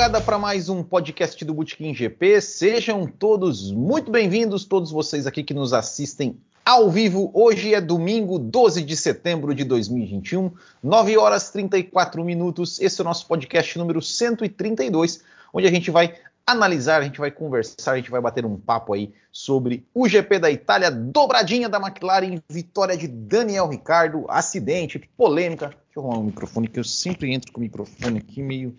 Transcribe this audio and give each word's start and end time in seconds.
Largada 0.00 0.24
para 0.24 0.38
mais 0.38 0.70
um 0.70 0.82
podcast 0.82 1.44
do 1.44 1.52
Botequim 1.52 1.94
GP. 1.94 2.40
Sejam 2.40 3.06
todos 3.06 3.70
muito 3.70 4.10
bem-vindos, 4.10 4.64
todos 4.64 4.90
vocês 4.90 5.26
aqui 5.26 5.44
que 5.44 5.52
nos 5.52 5.74
assistem 5.74 6.38
ao 6.64 6.90
vivo. 6.90 7.30
Hoje 7.34 7.74
é 7.74 7.82
domingo, 7.82 8.38
12 8.38 8.80
de 8.80 8.96
setembro 8.96 9.54
de 9.54 9.62
2021, 9.62 10.52
9 10.82 11.18
horas 11.18 11.50
34 11.50 12.24
minutos. 12.24 12.80
Esse 12.80 12.98
é 12.98 13.02
o 13.02 13.04
nosso 13.04 13.26
podcast 13.26 13.78
número 13.78 14.00
132, 14.00 15.22
onde 15.52 15.66
a 15.66 15.70
gente 15.70 15.90
vai 15.90 16.14
analisar, 16.46 17.02
a 17.02 17.04
gente 17.04 17.18
vai 17.18 17.30
conversar, 17.30 17.92
a 17.92 17.96
gente 17.96 18.10
vai 18.10 18.22
bater 18.22 18.46
um 18.46 18.56
papo 18.56 18.94
aí 18.94 19.12
sobre 19.30 19.84
o 19.92 20.08
GP 20.08 20.38
da 20.38 20.50
Itália, 20.50 20.90
dobradinha 20.90 21.68
da 21.68 21.76
McLaren, 21.76 22.40
vitória 22.48 22.96
de 22.96 23.06
Daniel 23.06 23.68
Ricardo, 23.68 24.24
acidente, 24.30 24.98
polêmica. 25.14 25.66
Deixa 25.66 25.78
eu 25.96 26.04
arrumar 26.04 26.20
o 26.20 26.24
microfone, 26.24 26.68
que 26.68 26.80
eu 26.80 26.84
sempre 26.84 27.34
entro 27.34 27.52
com 27.52 27.60
o 27.60 27.62
microfone 27.62 28.16
aqui 28.18 28.42
meio 28.42 28.74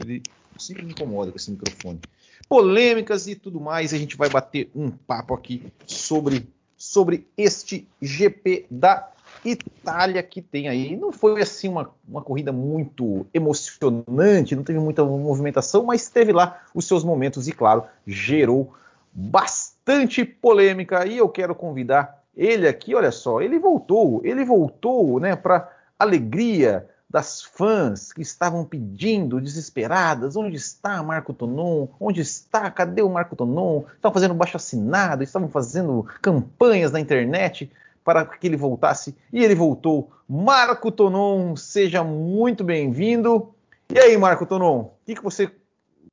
ele 0.00 0.22
sempre 0.58 0.84
me 0.84 0.92
incomoda 0.92 1.30
com 1.30 1.36
esse 1.36 1.50
microfone. 1.50 2.00
Polêmicas 2.48 3.26
e 3.26 3.34
tudo 3.34 3.60
mais. 3.60 3.92
A 3.92 3.98
gente 3.98 4.16
vai 4.16 4.28
bater 4.28 4.70
um 4.74 4.90
papo 4.90 5.34
aqui 5.34 5.72
sobre, 5.86 6.48
sobre 6.76 7.26
este 7.36 7.86
GP 8.00 8.66
da 8.70 9.10
Itália 9.44 10.22
que 10.22 10.42
tem 10.42 10.68
aí. 10.68 10.96
Não 10.96 11.12
foi 11.12 11.40
assim 11.40 11.68
uma, 11.68 11.90
uma 12.06 12.22
corrida 12.22 12.52
muito 12.52 13.26
emocionante, 13.32 14.56
não 14.56 14.62
teve 14.62 14.78
muita 14.78 15.04
movimentação, 15.04 15.84
mas 15.84 16.08
teve 16.08 16.32
lá 16.32 16.62
os 16.74 16.86
seus 16.86 17.04
momentos 17.04 17.48
e, 17.48 17.52
claro, 17.52 17.84
gerou 18.06 18.74
bastante 19.12 20.24
polêmica. 20.24 21.06
E 21.06 21.18
eu 21.18 21.28
quero 21.28 21.54
convidar 21.54 22.22
ele 22.36 22.68
aqui, 22.68 22.94
olha 22.94 23.10
só, 23.10 23.40
ele 23.40 23.58
voltou, 23.58 24.20
ele 24.24 24.44
voltou, 24.44 25.18
né, 25.18 25.34
para 25.34 25.68
alegria 25.98 26.88
das 27.10 27.42
fãs 27.42 28.12
que 28.12 28.20
estavam 28.20 28.64
pedindo, 28.64 29.40
desesperadas, 29.40 30.36
onde 30.36 30.56
está 30.56 31.02
Marco 31.02 31.32
Tonon? 31.32 31.88
Onde 31.98 32.20
está? 32.20 32.70
Cadê 32.70 33.00
o 33.00 33.08
Marco 33.08 33.34
Tonon? 33.34 33.84
Estavam 33.94 34.14
fazendo 34.14 34.34
baixo 34.34 34.56
assinado, 34.56 35.22
estavam 35.22 35.48
fazendo 35.48 36.06
campanhas 36.20 36.92
na 36.92 37.00
internet 37.00 37.72
para 38.04 38.24
que 38.24 38.46
ele 38.46 38.56
voltasse 38.56 39.16
e 39.32 39.42
ele 39.42 39.54
voltou. 39.54 40.10
Marco 40.28 40.90
Tonon, 40.90 41.56
seja 41.56 42.04
muito 42.04 42.62
bem-vindo. 42.62 43.54
E 43.90 43.98
aí, 43.98 44.16
Marco 44.18 44.44
Tonon, 44.44 44.80
o 44.80 44.90
que, 45.06 45.14
que 45.14 45.24
você 45.24 45.50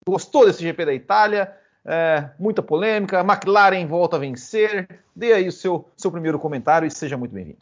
gostou 0.08 0.46
desse 0.46 0.64
GP 0.64 0.86
da 0.86 0.94
Itália? 0.94 1.54
É, 1.84 2.30
muita 2.40 2.64
polêmica, 2.64 3.20
McLaren 3.20 3.86
volta 3.86 4.16
a 4.16 4.20
vencer. 4.20 4.88
Dê 5.14 5.34
aí 5.34 5.48
o 5.48 5.52
seu, 5.52 5.90
seu 5.98 6.10
primeiro 6.10 6.40
comentário 6.40 6.88
e 6.88 6.92
seja 6.92 7.18
muito 7.18 7.34
bem-vindo. 7.34 7.60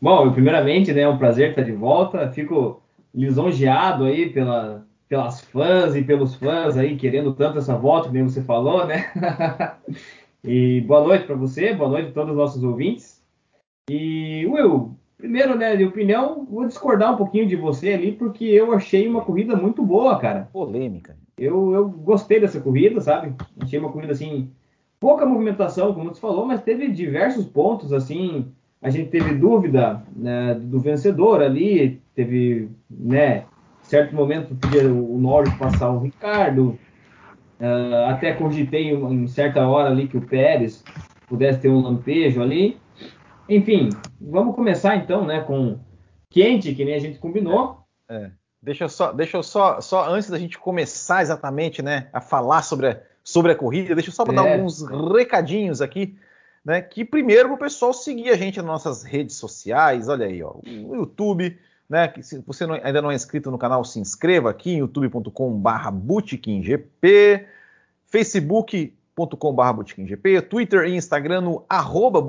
Bom, 0.00 0.32
primeiramente, 0.32 0.92
né, 0.92 1.02
é 1.02 1.08
um 1.08 1.18
prazer 1.18 1.50
estar 1.50 1.62
de 1.62 1.72
volta. 1.72 2.30
Fico 2.32 2.82
lisonjeado 3.14 4.04
aí 4.04 4.30
pela, 4.30 4.86
pelas 5.08 5.40
fãs 5.42 5.94
e 5.94 6.02
pelos 6.02 6.34
fãs 6.36 6.76
aí 6.78 6.96
querendo 6.96 7.34
tanto 7.34 7.58
essa 7.58 7.76
volta, 7.76 8.08
como 8.08 8.30
você 8.30 8.42
falou, 8.42 8.86
né? 8.86 9.12
e 10.42 10.80
boa 10.82 11.02
noite 11.02 11.26
para 11.26 11.34
você, 11.34 11.74
boa 11.74 11.90
noite 11.90 12.10
a 12.10 12.12
todos 12.12 12.30
os 12.30 12.36
nossos 12.36 12.64
ouvintes. 12.64 13.22
E, 13.90 14.46
Will, 14.46 14.96
primeiro, 15.18 15.54
né, 15.54 15.76
de 15.76 15.84
opinião, 15.84 16.46
vou 16.48 16.66
discordar 16.66 17.12
um 17.12 17.16
pouquinho 17.16 17.46
de 17.46 17.56
você 17.56 17.92
ali, 17.92 18.12
porque 18.12 18.44
eu 18.44 18.72
achei 18.72 19.06
uma 19.06 19.22
corrida 19.22 19.54
muito 19.54 19.82
boa, 19.82 20.18
cara. 20.18 20.48
Polêmica. 20.50 21.14
Eu, 21.36 21.74
eu 21.74 21.88
gostei 21.88 22.40
dessa 22.40 22.60
corrida, 22.60 23.00
sabe? 23.00 23.34
Achei 23.60 23.78
uma 23.78 23.92
corrida, 23.92 24.12
assim, 24.12 24.50
pouca 24.98 25.26
movimentação, 25.26 25.92
como 25.92 26.14
você 26.14 26.20
falou, 26.20 26.46
mas 26.46 26.62
teve 26.62 26.88
diversos 26.88 27.44
pontos, 27.44 27.92
assim, 27.92 28.50
a 28.82 28.88
gente 28.88 29.10
teve 29.10 29.34
dúvida 29.34 30.02
né, 30.16 30.54
do 30.54 30.80
vencedor 30.80 31.42
ali, 31.42 32.00
teve, 32.14 32.70
né, 32.88 33.44
certo 33.82 34.14
momento 34.14 34.54
podia 34.54 34.90
o 34.90 35.18
Norris 35.18 35.52
passar 35.54 35.90
o 35.90 36.00
Ricardo, 36.00 36.78
uh, 37.60 38.08
até 38.08 38.32
cogitei 38.32 38.90
em 38.90 39.26
certa 39.26 39.66
hora 39.66 39.90
ali 39.90 40.08
que 40.08 40.16
o 40.16 40.26
Pérez 40.26 40.82
pudesse 41.26 41.60
ter 41.60 41.68
um 41.68 41.82
lampejo 41.82 42.42
ali. 42.42 42.78
Enfim, 43.48 43.90
vamos 44.20 44.54
começar 44.54 44.96
então, 44.96 45.26
né, 45.26 45.40
com 45.40 45.78
quente, 46.30 46.74
que 46.74 46.84
nem 46.84 46.94
a 46.94 47.00
gente 47.00 47.18
combinou. 47.18 47.80
É, 48.08 48.16
é. 48.16 48.30
Deixa 48.62 48.84
eu 48.84 48.88
só, 48.88 49.12
deixa 49.12 49.38
eu 49.38 49.42
só, 49.42 49.80
só 49.80 50.08
antes 50.10 50.28
da 50.28 50.38
gente 50.38 50.58
começar 50.58 51.22
exatamente, 51.22 51.82
né, 51.82 52.08
a 52.12 52.20
falar 52.20 52.62
sobre 52.62 52.88
a, 52.88 53.00
sobre 53.24 53.52
a 53.52 53.54
corrida, 53.54 53.94
deixa 53.94 54.10
eu 54.10 54.14
só 54.14 54.22
é. 54.24 54.32
dar 54.32 54.52
alguns 54.52 54.82
recadinhos 55.12 55.82
aqui 55.82 56.16
né? 56.64 56.80
Que 56.80 57.04
primeiro 57.04 57.52
o 57.52 57.58
pessoal 57.58 57.92
seguir 57.92 58.30
a 58.30 58.36
gente 58.36 58.58
nas 58.58 58.66
nossas 58.66 59.02
redes 59.02 59.36
sociais, 59.36 60.08
olha 60.08 60.26
aí, 60.26 60.42
ó, 60.42 60.54
o 60.64 60.94
YouTube, 60.94 61.58
né? 61.88 62.08
Que 62.08 62.22
se 62.22 62.38
você 62.46 62.66
não, 62.66 62.74
ainda 62.74 63.02
não 63.02 63.10
é 63.10 63.14
inscrito 63.14 63.50
no 63.50 63.58
canal, 63.58 63.84
se 63.84 63.98
inscreva 63.98 64.50
aqui 64.50 64.72
em 64.72 64.78
youtube.com/barra 64.78 65.92
facebook.com.br 68.06 70.42
Twitter 70.48 70.84
e 70.84 70.96
Instagram 70.96 71.40
no 71.42 71.64
arroba 71.68 72.24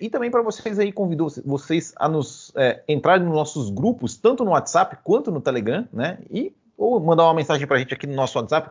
e 0.00 0.10
também 0.10 0.30
para 0.30 0.42
vocês 0.42 0.78
aí, 0.78 0.92
convido 0.92 1.26
vocês 1.44 1.92
a 1.96 2.08
nos 2.08 2.52
é, 2.54 2.82
entrarem 2.88 3.24
nos 3.24 3.34
nossos 3.34 3.70
grupos, 3.70 4.16
tanto 4.16 4.44
no 4.44 4.52
WhatsApp 4.52 4.98
quanto 5.02 5.30
no 5.30 5.40
Telegram, 5.40 5.86
né? 5.92 6.18
E 6.30 6.54
ou 6.76 7.00
mandar 7.00 7.24
uma 7.24 7.34
mensagem 7.34 7.66
para 7.66 7.76
a 7.76 7.78
gente 7.78 7.94
aqui 7.94 8.06
no 8.06 8.14
nosso 8.14 8.38
WhatsApp, 8.38 8.70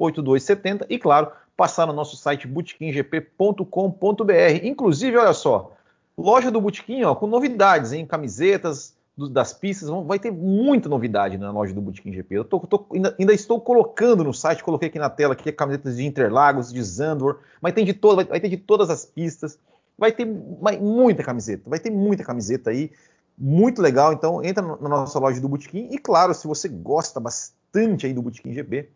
47991418270 0.00 0.86
e, 0.88 0.98
claro, 0.98 1.30
passar 1.56 1.86
no 1.86 1.92
nosso 1.92 2.16
site 2.16 2.46
botequimgp.com.br. 2.46 4.32
Inclusive, 4.62 5.16
olha 5.16 5.34
só, 5.34 5.72
loja 6.16 6.50
do 6.50 6.60
Botequim, 6.60 7.02
ó, 7.04 7.14
com 7.14 7.26
novidades, 7.26 7.92
hein? 7.92 8.06
Camisetas 8.06 8.96
do, 9.16 9.28
das 9.28 9.52
pistas, 9.52 9.90
vai 10.06 10.18
ter 10.18 10.30
muita 10.30 10.88
novidade 10.88 11.36
na 11.36 11.50
loja 11.50 11.74
do 11.74 11.80
Botequim 11.80 12.12
GP. 12.12 12.34
Eu 12.34 12.44
tô, 12.44 12.60
tô, 12.60 12.86
ainda, 12.92 13.14
ainda, 13.18 13.34
estou 13.34 13.60
colocando 13.60 14.24
no 14.24 14.32
site, 14.32 14.64
coloquei 14.64 14.88
aqui 14.88 14.98
na 14.98 15.10
tela 15.10 15.34
aqui 15.34 15.52
camisetas 15.52 15.96
de 15.96 16.06
Interlagos, 16.06 16.72
de 16.72 16.82
Zandvoort, 16.82 17.40
mas 17.60 17.74
tem 17.74 17.84
de 17.84 17.92
todo, 17.92 18.16
vai, 18.16 18.24
vai 18.24 18.40
ter 18.40 18.48
de 18.48 18.56
todas 18.56 18.88
as 18.88 19.04
pistas. 19.04 19.58
Vai 19.98 20.12
ter 20.12 20.26
vai, 20.62 20.78
muita 20.78 21.22
camiseta, 21.22 21.68
vai 21.68 21.78
ter 21.78 21.90
muita 21.90 22.24
camiseta 22.24 22.70
aí, 22.70 22.90
muito 23.36 23.82
legal. 23.82 24.14
Então 24.14 24.42
entra 24.42 24.62
na 24.62 24.88
nossa 24.88 25.18
loja 25.18 25.38
do 25.42 25.48
Botequim 25.48 25.88
e 25.90 25.98
claro, 25.98 26.32
se 26.32 26.46
você 26.46 26.68
gosta 26.68 27.20
bastante 27.20 28.06
aí 28.06 28.14
do 28.14 28.22
Botequim 28.22 28.54
GP, 28.54 28.88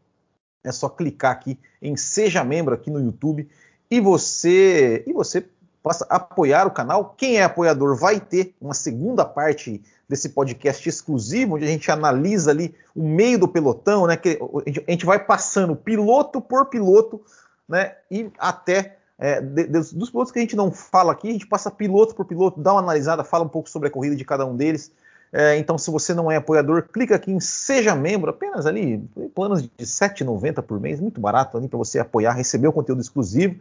é 0.65 0.73
só 0.73 0.89
clicar 0.89 1.33
aqui 1.33 1.59
em 1.81 1.97
seja 1.97 2.43
membro 2.43 2.75
aqui 2.75 2.91
no 2.91 3.01
YouTube 3.01 3.49
e 3.91 4.01
você 4.01 5.05
e 5.07 5.13
você 5.13 5.47
possa 5.83 6.07
apoiar 6.09 6.67
o 6.67 6.71
canal. 6.71 7.15
Quem 7.17 7.37
é 7.37 7.45
apoiador 7.45 7.95
vai 7.95 8.19
ter 8.19 8.55
uma 8.59 8.73
segunda 8.73 9.23
parte 9.25 9.83
desse 10.09 10.31
podcast 10.31 10.89
exclusivo, 10.89 11.57
onde 11.57 11.67
a 11.67 11.69
gente 11.69 11.91
analisa 11.91 12.51
ali 12.51 12.75
o 12.97 13.07
meio 13.07 13.39
do 13.39 13.47
pelotão, 13.47 14.07
né? 14.07 14.17
Que 14.17 14.39
a 14.87 14.91
gente 14.91 15.05
vai 15.05 15.19
passando 15.19 15.77
piloto 15.77 16.41
por 16.41 16.67
piloto, 16.67 17.21
né? 17.69 17.95
E 18.11 18.31
até 18.39 18.97
é, 19.19 19.41
de, 19.41 19.65
de, 19.65 19.95
dos 19.95 20.11
pilotos 20.11 20.33
que 20.33 20.39
a 20.39 20.43
gente 20.43 20.57
não 20.57 20.73
fala 20.73 21.13
aqui, 21.13 21.29
a 21.29 21.33
gente 21.33 21.47
passa 21.47 21.71
piloto 21.71 22.15
por 22.15 22.25
piloto, 22.25 22.61
dá 22.61 22.73
uma 22.73 22.81
analisada, 22.81 23.23
fala 23.23 23.45
um 23.45 23.49
pouco 23.49 23.69
sobre 23.69 23.89
a 23.89 23.91
corrida 23.91 24.17
de 24.17 24.25
cada 24.25 24.47
um 24.47 24.57
deles. 24.57 24.91
É, 25.37 25.59
então, 25.59 25.77
se 25.77 25.91
você 25.91 26.15
não 26.15 26.31
é 26.31 26.37
apoiador, 26.37 26.85
clica 26.85 27.17
aqui 27.17 27.33
em 27.33 27.41
Seja 27.41 27.93
Membro, 27.93 28.31
apenas 28.31 28.67
ali, 28.67 28.99
planos 29.35 29.63
de 29.63 29.69
R$ 29.77 29.85
7,90 29.85 30.63
por 30.63 30.79
mês, 30.79 31.01
muito 31.01 31.21
barato 31.21 31.59
ali 31.59 31.67
para 31.67 31.77
você 31.77 31.99
apoiar, 31.99 32.35
receber 32.35 32.69
o 32.69 32.73
conteúdo 32.73 33.01
exclusivo, 33.01 33.57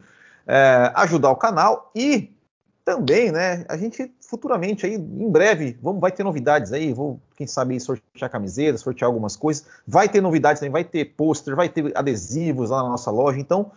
é, 0.45 0.91
ajudar 0.93 1.31
o 1.31 1.35
canal 1.35 1.89
e 1.95 2.31
também, 2.85 3.31
né, 3.31 3.65
a 3.67 3.75
gente 3.75 4.13
futuramente 4.21 4.85
aí, 4.85 4.93
em 4.93 5.31
breve, 5.31 5.75
vamos, 5.81 5.99
vai 5.99 6.11
ter 6.11 6.23
novidades 6.23 6.71
aí, 6.71 6.93
vou, 6.93 7.19
quem 7.35 7.47
sabe, 7.47 7.79
sortear 7.79 8.29
camisetas, 8.29 8.81
sortear 8.81 9.09
algumas 9.09 9.35
coisas, 9.35 9.65
vai 9.87 10.07
ter 10.07 10.21
novidades 10.21 10.59
também, 10.59 10.71
vai 10.71 10.83
ter 10.83 11.05
pôster, 11.05 11.55
vai 11.55 11.69
ter 11.69 11.91
adesivos 11.97 12.69
lá 12.69 12.83
na 12.83 12.89
nossa 12.89 13.09
loja, 13.09 13.39
então, 13.39 13.71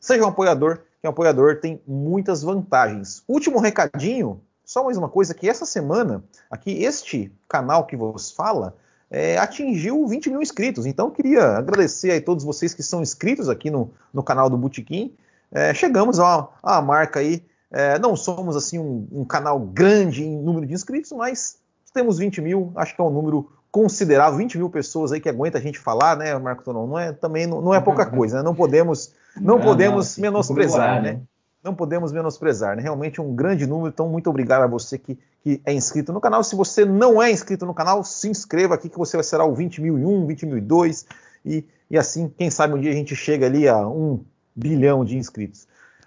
seja 0.00 0.24
um 0.24 0.28
apoiador, 0.28 0.78
que 1.02 1.06
um 1.06 1.10
apoiador 1.10 1.56
tem 1.56 1.82
muitas 1.86 2.42
vantagens. 2.42 3.22
Último 3.28 3.58
recadinho, 3.60 4.40
só 4.66 4.82
mais 4.82 4.96
uma 4.98 5.08
coisa, 5.08 5.32
que 5.32 5.48
essa 5.48 5.64
semana, 5.64 6.24
aqui, 6.50 6.82
este 6.82 7.32
canal 7.48 7.86
que 7.86 7.96
vos 7.96 8.32
fala, 8.32 8.76
é, 9.08 9.38
atingiu 9.38 10.04
20 10.08 10.28
mil 10.28 10.42
inscritos. 10.42 10.84
Então, 10.84 11.08
queria 11.08 11.56
agradecer 11.56 12.10
a 12.10 12.20
todos 12.20 12.44
vocês 12.44 12.74
que 12.74 12.82
são 12.82 13.00
inscritos 13.00 13.48
aqui 13.48 13.70
no, 13.70 13.92
no 14.12 14.24
canal 14.24 14.50
do 14.50 14.58
Botequim. 14.58 15.14
É, 15.52 15.72
chegamos 15.72 16.18
a 16.18 16.48
uma, 16.64 16.82
marca 16.82 17.20
aí. 17.20 17.44
É, 17.70 17.96
não 18.00 18.16
somos 18.16 18.56
assim 18.56 18.76
um, 18.76 19.06
um, 19.12 19.24
canal 19.24 19.60
grande 19.60 20.24
em 20.24 20.36
número 20.36 20.66
de 20.66 20.74
inscritos, 20.74 21.12
mas 21.12 21.58
temos 21.94 22.18
20 22.18 22.40
mil, 22.40 22.72
acho 22.74 22.94
que 22.94 23.00
é 23.00 23.04
um 23.04 23.10
número 23.10 23.48
considerável, 23.70 24.36
20 24.38 24.58
mil 24.58 24.70
pessoas 24.70 25.12
aí 25.12 25.20
que 25.20 25.28
aguenta 25.28 25.58
a 25.58 25.60
gente 25.60 25.78
falar, 25.78 26.16
né, 26.16 26.36
Marco 26.38 26.64
Tonon? 26.64 26.86
Não 26.86 26.98
é 26.98 27.12
também 27.12 27.46
não, 27.46 27.60
não 27.60 27.74
é 27.74 27.80
pouca 27.80 28.06
coisa, 28.06 28.38
né? 28.38 28.42
Não 28.42 28.54
podemos 28.54 29.12
não, 29.36 29.56
não 29.56 29.60
podemos 29.60 30.16
não, 30.16 30.22
menosprezar, 30.22 31.02
né? 31.02 31.20
Não 31.66 31.74
podemos 31.74 32.12
menosprezar, 32.12 32.76
né? 32.76 32.82
Realmente 32.82 33.20
um 33.20 33.34
grande 33.34 33.66
número, 33.66 33.88
então 33.88 34.08
muito 34.08 34.30
obrigado 34.30 34.62
a 34.62 34.66
você 34.66 34.98
que, 34.98 35.18
que, 35.42 35.60
é 35.66 35.72
inscrito 35.72 36.12
no 36.12 36.20
canal. 36.20 36.42
Se 36.42 36.56
você 36.56 36.84
não 36.84 37.20
é 37.20 37.30
inscrito 37.30 37.66
no 37.66 37.74
canal, 37.74 38.02
se 38.04 38.28
inscreva 38.28 38.74
aqui 38.74 38.88
que 38.88 38.96
você 38.96 39.16
vai 39.16 39.24
ser 39.24 39.40
o 39.40 39.52
20.001, 39.52 40.26
20.002 40.26 41.06
e, 41.44 41.64
e 41.90 41.98
assim, 41.98 42.28
quem 42.28 42.50
sabe 42.50 42.74
um 42.74 42.80
dia 42.80 42.90
a 42.90 42.94
gente 42.94 43.14
chega 43.14 43.46
ali 43.46 43.68
a 43.68 43.86
um 43.86 44.24
bilhão 44.54 45.04
de 45.04 45.18
inscritos. 45.18 45.66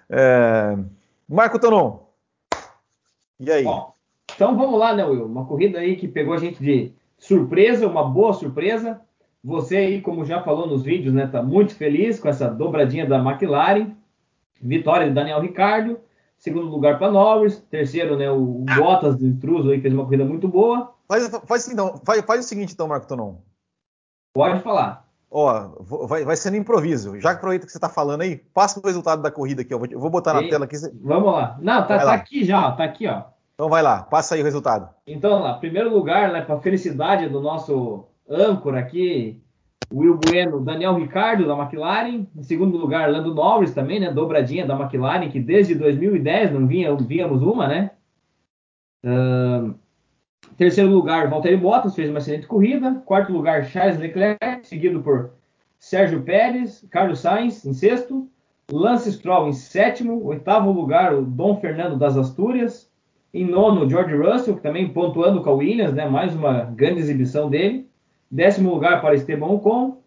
É... 0.09 0.75
Marco 1.27 1.59
Tonon, 1.59 1.99
e 3.39 3.51
aí? 3.51 3.63
Bom, 3.63 3.93
então 4.35 4.57
vamos 4.57 4.79
lá, 4.79 4.93
né, 4.95 5.05
Will? 5.05 5.25
Uma 5.25 5.45
corrida 5.45 5.79
aí 5.79 5.95
que 5.95 6.07
pegou 6.07 6.33
a 6.33 6.37
gente 6.37 6.61
de 6.61 6.91
surpresa, 7.17 7.87
uma 7.87 8.03
boa 8.03 8.33
surpresa. 8.33 8.99
Você 9.43 9.77
aí, 9.77 10.01
como 10.01 10.25
já 10.25 10.41
falou 10.41 10.67
nos 10.67 10.83
vídeos, 10.83 11.13
né, 11.13 11.27
tá 11.27 11.41
muito 11.41 11.73
feliz 11.75 12.19
com 12.19 12.27
essa 12.27 12.49
dobradinha 12.49 13.05
da 13.05 13.17
McLaren. 13.17 13.91
Vitória 14.61 15.07
de 15.07 15.13
Daniel 15.13 15.41
Ricardo. 15.41 15.99
Segundo 16.37 16.67
lugar 16.67 16.97
para 16.97 17.11
Norris. 17.11 17.59
Terceiro, 17.69 18.17
né, 18.17 18.29
o 18.31 18.65
Bottas 18.77 19.17
de 19.17 19.25
Intruso 19.25 19.71
aí 19.71 19.81
fez 19.81 19.93
uma 19.93 20.05
corrida 20.05 20.23
muito 20.23 20.47
boa. 20.47 20.93
Faz, 21.07 21.29
faz, 21.45 21.67
então, 21.67 21.99
faz, 22.05 22.21
faz 22.21 22.45
o 22.45 22.47
seguinte 22.47 22.73
então, 22.73 22.87
Marco 22.87 23.07
Tonon. 23.07 23.35
Pode 24.33 24.61
falar. 24.61 25.07
Ó, 25.31 25.69
vai, 26.07 26.23
vai 26.23 26.35
sendo 26.35 26.57
improviso. 26.57 27.19
Já 27.19 27.31
que 27.31 27.37
aproveita 27.37 27.65
que 27.65 27.71
você 27.71 27.77
está 27.77 27.89
falando 27.89 28.21
aí, 28.21 28.37
passa 28.37 28.79
o 28.79 28.83
resultado 28.83 29.21
da 29.21 29.29
corrida 29.29 29.61
aqui. 29.61 29.73
Ó. 29.73 29.79
Eu 29.89 29.99
vou 29.99 30.09
botar 30.09 30.33
na 30.33 30.43
e, 30.43 30.49
tela 30.49 30.65
aqui. 30.65 30.77
Vamos 31.01 31.33
lá. 31.33 31.57
Não, 31.61 31.85
tá, 31.85 31.99
tá 31.99 32.13
aqui 32.13 32.43
já, 32.43 32.71
tá 32.71 32.83
aqui, 32.83 33.07
ó. 33.07 33.23
Então 33.53 33.67
vai 33.67 33.83
lá, 33.83 34.03
passa 34.03 34.35
aí 34.35 34.41
o 34.41 34.45
resultado. 34.45 34.89
Então, 35.05 35.41
lá, 35.41 35.55
primeiro 35.55 35.93
lugar, 35.93 36.31
né, 36.31 36.41
para 36.41 36.61
felicidade 36.61 37.27
do 37.27 37.41
nosso 37.41 38.05
âncora 38.29 38.79
aqui, 38.79 39.43
Will 39.91 40.17
Bueno, 40.17 40.59
Daniel 40.59 40.95
Ricardo 40.95 41.47
da 41.47 41.57
McLaren. 41.57 42.27
Em 42.35 42.43
segundo 42.43 42.77
lugar, 42.77 43.11
Lando 43.11 43.33
Norris 43.33 43.73
também, 43.73 43.99
né, 43.99 44.11
dobradinha 44.11 44.65
da 44.65 44.79
McLaren, 44.79 45.29
que 45.29 45.39
desde 45.39 45.75
2010 45.75 46.51
não 46.51 46.67
vinha, 46.67 46.95
víamos 46.95 47.41
uma, 47.41 47.67
né? 47.67 47.91
Uh, 49.03 49.73
terceiro 50.57 50.91
lugar, 50.91 51.29
Valtteri 51.29 51.57
Bottas, 51.57 51.95
fez 51.95 52.09
uma 52.09 52.19
excelente 52.19 52.45
corrida. 52.45 53.01
Quarto 53.05 53.33
lugar, 53.33 53.65
Charles 53.65 53.97
Leclerc, 53.97 54.67
seguido 54.67 55.01
por 55.01 55.31
Sérgio 55.79 56.21
Pérez, 56.21 56.85
Carlos 56.91 57.19
Sainz 57.19 57.65
em 57.65 57.73
sexto. 57.73 58.29
Lance 58.71 59.11
Stroll 59.11 59.47
em 59.47 59.53
sétimo. 59.53 60.23
Oitavo 60.25 60.71
lugar, 60.71 61.15
o 61.15 61.23
Dom 61.23 61.59
Fernando 61.59 61.97
das 61.97 62.15
Astúrias. 62.15 62.87
Em 63.33 63.45
nono, 63.45 63.89
George 63.89 64.15
Russell, 64.15 64.55
que 64.55 64.61
também 64.61 64.89
pontuando 64.89 65.41
com 65.41 65.49
a 65.49 65.53
Williams, 65.53 65.93
né? 65.93 66.07
Mais 66.07 66.35
uma 66.35 66.65
grande 66.65 66.99
exibição 66.99 67.49
dele. 67.49 67.88
Décimo 68.29 68.73
lugar 68.73 69.01
para 69.01 69.15
Esteban 69.15 69.47
Ocon. 69.47 69.97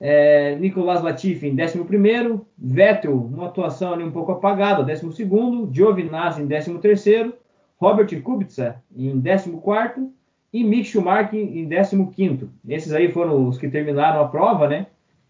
É, 0.00 0.56
Nicolas 0.56 1.02
Latifi 1.02 1.46
em 1.46 1.54
décimo 1.54 1.84
primeiro. 1.84 2.46
Vettel, 2.58 3.14
uma 3.14 3.46
atuação 3.46 3.92
ali 3.92 4.02
um 4.02 4.10
pouco 4.10 4.32
apagada, 4.32 4.82
décimo 4.82 5.12
segundo. 5.12 5.72
Giovinazzi 5.72 6.42
em 6.42 6.46
décimo 6.46 6.78
terceiro. 6.78 7.34
Robert 7.78 8.08
Kubica 8.22 8.82
em 8.96 9.18
décimo 9.18 9.60
quarto. 9.60 10.12
E 10.52 10.62
Mick 10.62 10.84
Schumacher 10.84 11.38
em 11.38 11.66
décimo 11.66 12.10
quinto. 12.10 12.50
Esses 12.68 12.92
aí 12.92 13.10
foram 13.10 13.48
os 13.48 13.56
que 13.56 13.68
terminaram 13.68 14.20
a 14.20 14.28
prova, 14.28 14.68
né? 14.68 14.86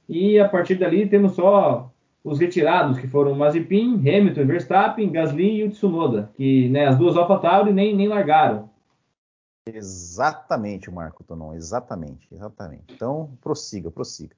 E 0.08 0.38
a 0.38 0.48
partir 0.48 0.74
dali 0.74 1.06
temos 1.06 1.32
só 1.32 1.92
os 2.24 2.38
retirados, 2.38 2.98
que 2.98 3.08
foram 3.08 3.34
Mazepin, 3.34 3.94
Hamilton, 3.94 4.46
Verstappen, 4.46 5.10
Gasly 5.10 5.56
e 5.56 5.64
o 5.64 5.70
Tsunoda, 5.70 6.30
que 6.36 6.68
né, 6.68 6.86
as 6.86 6.96
duas 6.96 7.16
AlphaTauri 7.16 7.72
nem, 7.72 7.94
nem 7.94 8.08
largaram. 8.08 8.70
Exatamente, 9.66 10.90
Marco 10.90 11.22
Tonon, 11.22 11.54
exatamente, 11.54 12.26
exatamente. 12.32 12.94
Então, 12.94 13.36
prossiga, 13.40 13.90
prossiga. 13.90 14.34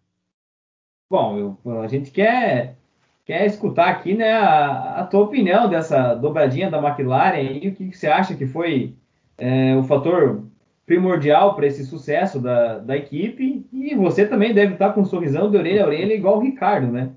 Bom, 1.10 1.58
eu, 1.64 1.80
a 1.80 1.88
gente 1.88 2.10
quer, 2.10 2.76
quer 3.24 3.46
escutar 3.46 3.88
aqui 3.88 4.14
né, 4.14 4.32
a, 4.32 5.00
a, 5.00 5.06
tua 5.06 5.20
opinião 5.20 5.68
dessa 5.68 6.14
dobradinha 6.14 6.70
da 6.70 6.78
McLaren 6.78 7.40
e 7.40 7.68
o 7.68 7.74
que, 7.74 7.90
que 7.90 7.96
você 7.96 8.06
acha 8.06 8.34
que 8.34 8.46
foi 8.46 8.96
é, 9.38 9.76
o 9.76 9.82
fator 9.84 10.44
primordial 10.84 11.54
para 11.54 11.66
esse 11.66 11.86
sucesso 11.86 12.40
da, 12.40 12.78
da 12.78 12.96
equipe 12.96 13.66
e 13.72 13.94
você 13.94 14.26
também 14.26 14.52
deve 14.52 14.74
estar 14.74 14.92
com 14.92 15.00
um 15.00 15.06
sorrisão 15.06 15.50
de 15.50 15.56
orelha 15.56 15.84
a 15.84 15.86
orelha 15.86 16.12
igual 16.12 16.36
o 16.36 16.42
Ricardo, 16.42 16.88
né? 16.88 17.14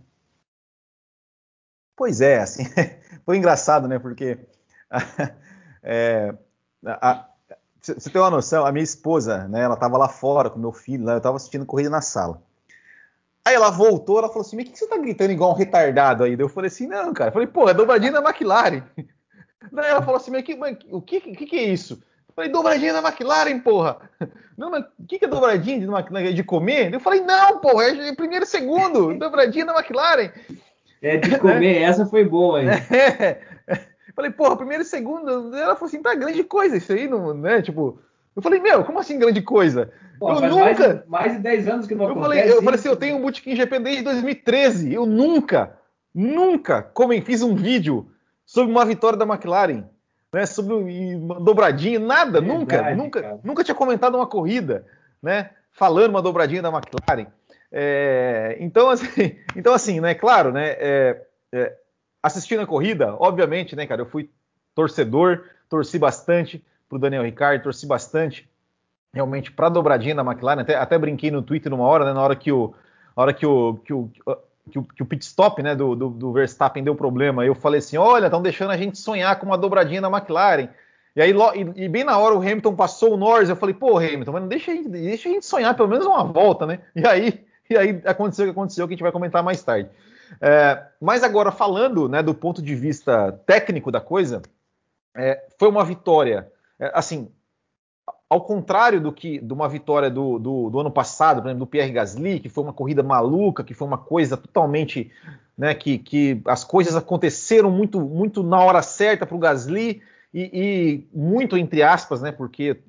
Pois 1.95 2.21
é, 2.21 2.37
assim, 2.37 2.63
foi 3.25 3.37
engraçado, 3.37 3.87
né? 3.87 3.99
Porque 3.99 4.37
é, 5.83 6.33
a, 6.85 7.27
você 7.93 8.09
tem 8.09 8.21
uma 8.21 8.29
noção, 8.29 8.65
a 8.65 8.71
minha 8.71 8.83
esposa, 8.83 9.47
né? 9.47 9.61
Ela 9.61 9.75
estava 9.75 9.97
lá 9.97 10.07
fora 10.07 10.49
com 10.49 10.59
meu 10.59 10.71
filho, 10.71 11.05
lá, 11.05 11.13
eu 11.13 11.17
estava 11.17 11.37
assistindo 11.37 11.65
corrida 11.65 11.89
na 11.89 12.01
sala. 12.01 12.41
Aí 13.45 13.55
ela 13.55 13.69
voltou, 13.69 14.19
ela 14.19 14.27
falou 14.27 14.41
assim: 14.41 14.57
Mas 14.57 14.69
que 14.69 14.77
você 14.77 14.87
tá 14.87 14.97
gritando 14.97 15.31
igual 15.31 15.51
um 15.51 15.55
retardado 15.55 16.23
aí? 16.23 16.35
Eu 16.37 16.49
falei 16.49 16.67
assim: 16.67 16.87
Não, 16.87 17.13
cara. 17.13 17.29
Eu 17.29 17.33
falei, 17.33 17.47
pô, 17.47 17.69
é 17.69 17.73
dobradinha 17.73 18.11
da 18.11 18.21
McLaren. 18.21 18.83
Daí 19.71 19.89
ela 19.89 20.01
falou 20.01 20.17
assim: 20.17 20.31
Mas, 20.31 20.43
que, 20.43 20.55
mas 20.55 20.77
o 20.91 21.01
que, 21.01 21.21
que, 21.21 21.45
que 21.45 21.55
é 21.55 21.63
isso? 21.63 21.93
Eu 22.27 22.35
falei, 22.35 22.51
dobradinha 22.51 22.93
da 22.93 23.07
McLaren, 23.07 23.59
porra. 23.59 23.97
Não, 24.57 24.71
mas 24.71 24.83
o 24.99 25.05
que, 25.07 25.19
que 25.19 25.25
é 25.25 25.27
dobradinha 25.27 25.79
de, 25.79 26.33
de 26.33 26.43
comer? 26.43 26.91
Eu 26.91 26.99
falei, 26.99 27.21
não, 27.21 27.59
porra, 27.59 27.83
é 27.83 28.15
primeiro 28.15 28.43
e 28.43 28.47
segundo, 28.47 29.13
dobradinha 29.13 29.67
da 29.67 29.75
McLaren. 29.75 30.31
É 30.99 31.17
de 31.17 31.37
comer, 31.37 31.77
essa 31.83 32.07
foi 32.07 32.25
boa 32.25 32.57
aí. 32.57 32.67
É. 32.67 33.39
Falei, 34.17 34.31
porra, 34.31 34.57
primeiro 34.57 34.81
e 34.81 34.85
segundo. 34.85 35.55
Ela 35.55 35.75
falou 35.75 35.85
assim, 35.85 36.01
tá 36.01 36.15
grande 36.15 36.43
coisa 36.43 36.75
isso 36.75 36.91
aí, 36.91 37.07
não, 37.07 37.35
né? 37.35 37.61
Tipo, 37.61 37.99
eu 38.35 38.41
falei, 38.41 38.59
meu, 38.59 38.83
como 38.83 38.97
assim 38.97 39.19
grande 39.19 39.43
coisa? 39.43 39.93
Pô, 40.17 40.33
eu 40.33 40.49
nunca. 40.49 41.05
Mais, 41.07 41.07
mais, 41.07 41.33
de 41.33 41.39
10 41.43 41.67
anos 41.67 41.85
que 41.85 41.93
não 41.93 42.09
eu 42.09 42.15
Falei, 42.15 42.51
eu 42.51 42.63
falei 42.63 42.79
assim, 42.79 42.87
eu 42.87 42.95
tenho 42.95 43.15
um 43.15 43.21
Bootkin 43.21 43.55
GP 43.55 43.77
desde 43.77 44.01
2013. 44.01 44.91
Eu 44.91 45.05
nunca, 45.05 45.77
nunca, 46.15 46.81
como 46.81 47.13
fiz 47.21 47.43
um 47.43 47.53
vídeo 47.53 48.09
sobre 48.43 48.71
uma 48.71 48.83
vitória 48.83 49.19
da 49.19 49.23
McLaren, 49.23 49.83
né? 50.33 50.47
Sobre 50.47 50.73
uma 50.73 51.39
dobradinha, 51.39 51.99
nada, 51.99 52.41
Verdade, 52.41 52.47
nunca, 52.47 52.95
nunca, 52.95 53.39
nunca 53.43 53.63
tinha 53.63 53.75
comentado 53.75 54.15
uma 54.15 54.25
corrida, 54.25 54.83
né? 55.21 55.51
Falando 55.71 56.09
uma 56.09 56.23
dobradinha 56.23 56.63
da 56.63 56.69
McLaren. 56.69 57.27
É, 57.71 58.57
então, 58.61 58.89
assim, 58.89 59.05
então, 59.55 59.75
assim, 59.75 59.99
né, 59.99 60.15
claro, 60.15 60.51
né, 60.51 60.69
é, 60.79 61.21
é, 61.53 61.73
assistindo 62.27 62.61
a 62.61 62.67
corrida, 62.67 63.15
obviamente, 63.19 63.75
né, 63.75 63.85
cara, 63.85 64.01
eu 64.01 64.05
fui 64.05 64.29
torcedor, 64.75 65.45
torci 65.69 65.97
bastante 65.97 66.63
pro 66.87 66.99
Daniel 66.99 67.23
Ricciardo, 67.23 67.63
torci 67.63 67.85
bastante 67.85 68.49
realmente 69.13 69.51
para 69.51 69.67
a 69.67 69.69
dobradinha 69.69 70.15
da 70.15 70.23
McLaren, 70.23 70.61
até, 70.61 70.75
até, 70.75 70.97
brinquei 70.97 71.31
no 71.31 71.41
Twitter 71.41 71.69
numa 71.69 71.85
hora, 71.85 72.05
né, 72.05 72.13
na 72.13 72.21
hora 72.21 72.35
que 72.35 72.51
o, 72.51 72.73
hora 73.15 73.33
que 73.33 73.45
o, 73.45 73.79
que 73.83 73.93
o, 73.93 74.09
que 74.69 74.79
o, 74.79 74.83
que 74.83 75.03
o 75.03 75.05
pit 75.05 75.25
stop 75.25 75.63
né, 75.63 75.75
do, 75.75 75.95
do, 75.95 76.09
do, 76.09 76.31
Verstappen 76.31 76.83
deu 76.83 76.93
problema, 76.93 77.45
eu 77.45 77.55
falei 77.55 77.79
assim, 77.79 77.97
olha, 77.97 78.25
estão 78.25 78.41
deixando 78.41 78.71
a 78.71 78.77
gente 78.77 78.97
sonhar 78.97 79.39
com 79.39 79.45
uma 79.45 79.57
dobradinha 79.57 80.01
da 80.01 80.09
McLaren, 80.09 80.69
e 81.15 81.21
aí, 81.21 81.31
e, 81.33 81.85
e, 81.85 81.89
bem 81.89 82.03
na 82.03 82.17
hora 82.17 82.35
o 82.35 82.41
Hamilton 82.41 82.75
passou 82.75 83.13
o 83.13 83.17
Norris, 83.17 83.49
eu 83.49 83.55
falei, 83.55 83.73
pô, 83.73 83.97
Hamilton, 83.97 84.31
mas 84.31 84.43
deixa 84.47 84.71
deixa 84.83 85.29
a 85.29 85.31
gente 85.31 85.45
sonhar 85.45 85.75
pelo 85.75 85.89
menos 85.89 86.05
uma 86.05 86.23
volta, 86.23 86.65
né? 86.67 86.79
E 86.95 87.07
aí 87.07 87.47
e 87.69 87.77
aí 87.77 88.01
aconteceu 88.05 88.45
o 88.45 88.47
que 88.47 88.51
aconteceu, 88.51 88.87
que 88.87 88.93
a 88.93 88.95
gente 88.95 89.03
vai 89.03 89.11
comentar 89.11 89.43
mais 89.43 89.61
tarde. 89.61 89.89
É, 90.41 90.83
mas 91.01 91.23
agora, 91.23 91.51
falando 91.51 92.07
né, 92.07 92.21
do 92.21 92.33
ponto 92.33 92.61
de 92.61 92.75
vista 92.75 93.31
técnico 93.45 93.91
da 93.91 94.01
coisa, 94.01 94.41
é, 95.15 95.47
foi 95.57 95.69
uma 95.69 95.83
vitória, 95.83 96.51
é, 96.79 96.91
assim, 96.93 97.29
ao 98.29 98.41
contrário 98.41 98.99
do 98.99 99.11
que 99.11 99.39
de 99.39 99.53
uma 99.53 99.69
vitória 99.69 100.09
do, 100.09 100.37
do, 100.37 100.69
do, 100.69 100.79
ano 100.79 100.91
passado, 100.91 101.41
por 101.41 101.47
exemplo, 101.47 101.65
do 101.65 101.69
Pierre 101.69 101.91
Gasly, 101.91 102.39
que 102.39 102.49
foi 102.49 102.63
uma 102.63 102.73
corrida 102.73 103.01
maluca, 103.01 103.63
que 103.63 103.73
foi 103.73 103.87
uma 103.87 103.97
coisa 103.97 104.35
totalmente, 104.35 105.11
né, 105.57 105.73
que, 105.73 105.97
que 105.97 106.41
as 106.45 106.63
coisas 106.63 106.95
aconteceram 106.95 107.71
muito, 107.71 107.99
muito 108.01 108.43
na 108.43 108.59
hora 108.59 108.81
certa 108.81 109.25
para 109.25 109.35
o 109.35 109.39
Gasly 109.39 110.01
e, 110.33 110.51
e, 110.53 111.07
muito 111.17 111.57
entre 111.57 111.81
aspas, 111.81 112.21
né, 112.21 112.31
porque 112.31 112.81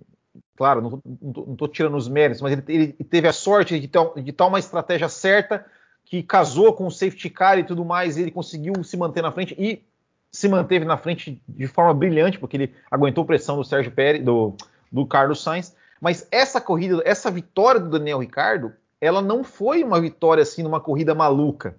claro, 0.57 1.01
não 1.23 1.53
estou 1.53 1.69
tirando 1.69 1.97
os 1.97 2.09
méritos, 2.09 2.43
mas 2.43 2.53
ele, 2.53 2.65
ele, 2.67 2.93
teve 3.09 3.29
a 3.29 3.33
sorte 3.33 3.79
de 3.79 3.87
ter, 3.87 4.01
de 4.25 4.33
ter 4.33 4.43
uma 4.43 4.59
estratégia 4.59 5.09
certa 5.09 5.65
que 6.09 6.23
casou 6.23 6.73
com 6.73 6.87
o 6.87 6.91
safety 6.91 7.29
car 7.29 7.59
e 7.59 7.65
tudo 7.65 7.85
mais, 7.85 8.17
e 8.17 8.23
ele 8.23 8.31
conseguiu 8.31 8.83
se 8.83 8.97
manter 8.97 9.23
na 9.23 9.31
frente 9.31 9.55
e 9.59 9.85
se 10.33 10.49
manteve 10.49 10.85
na 10.85 10.97
frente 10.97 11.41
de 11.47 11.67
forma 11.67 11.93
brilhante, 11.93 12.39
porque 12.39 12.57
ele 12.57 12.75
aguentou 12.91 13.25
pressão 13.25 13.57
do 13.57 13.65
Sérgio 13.65 13.93
Pérez, 13.93 14.25
do, 14.25 14.55
do 14.91 15.07
Carlos 15.07 15.43
Sainz. 15.43 15.77
Mas 16.01 16.27
essa 16.31 16.61
corrida, 16.61 17.03
essa 17.05 17.31
vitória 17.31 17.81
do 17.81 17.91
Daniel 17.91 18.19
Ricardo, 18.19 18.73
ela 19.01 19.21
não 19.21 19.45
foi 19.45 19.85
uma 19.85 20.01
vitória 20.01 20.43
assim 20.43 20.63
numa 20.63 20.81
corrida 20.81 21.15
maluca. 21.15 21.77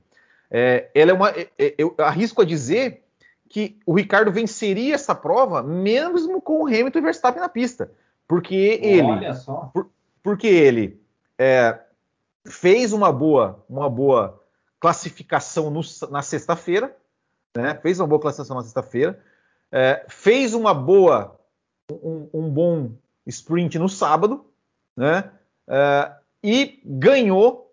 É, 0.51 0.89
ela 0.93 1.11
é 1.11 1.13
uma, 1.13 1.29
é, 1.29 1.47
é 1.57 1.75
eu 1.77 1.95
arrisco 1.97 2.41
a 2.41 2.45
dizer 2.45 3.03
que 3.47 3.79
o 3.83 3.95
Ricardo 3.95 4.31
venceria 4.31 4.93
essa 4.93 5.15
prova 5.15 5.63
mesmo 5.63 6.39
com 6.39 6.63
o 6.63 6.67
Hamilton 6.67 6.99
e 6.99 7.01
Verstappen 7.01 7.41
na 7.41 7.49
pista. 7.49 7.91
Porque 8.27 8.79
ele. 8.81 9.01
Olha 9.01 9.33
só. 9.33 9.71
Por, 9.73 9.89
porque 10.21 10.47
ele 10.47 11.01
é, 11.37 11.79
fez 12.49 12.91
uma 12.91 13.11
boa, 13.11 13.63
uma 13.69 13.89
boa 13.89 14.41
classificação 14.79 15.69
no, 15.69 15.81
na 16.09 16.21
sexta-feira, 16.21 16.95
né? 17.55 17.75
Fez 17.75 17.99
uma 17.99 18.07
boa 18.07 18.19
classificação 18.19 18.57
na 18.57 18.63
sexta-feira, 18.63 19.21
é, 19.71 20.05
fez 20.07 20.53
uma 20.53 20.73
boa, 20.73 21.39
um, 21.91 22.29
um, 22.33 22.49
bom 22.49 22.91
sprint 23.25 23.77
no 23.77 23.89
sábado, 23.89 24.45
né? 24.95 25.31
É, 25.67 26.11
e 26.43 26.81
ganhou 26.83 27.71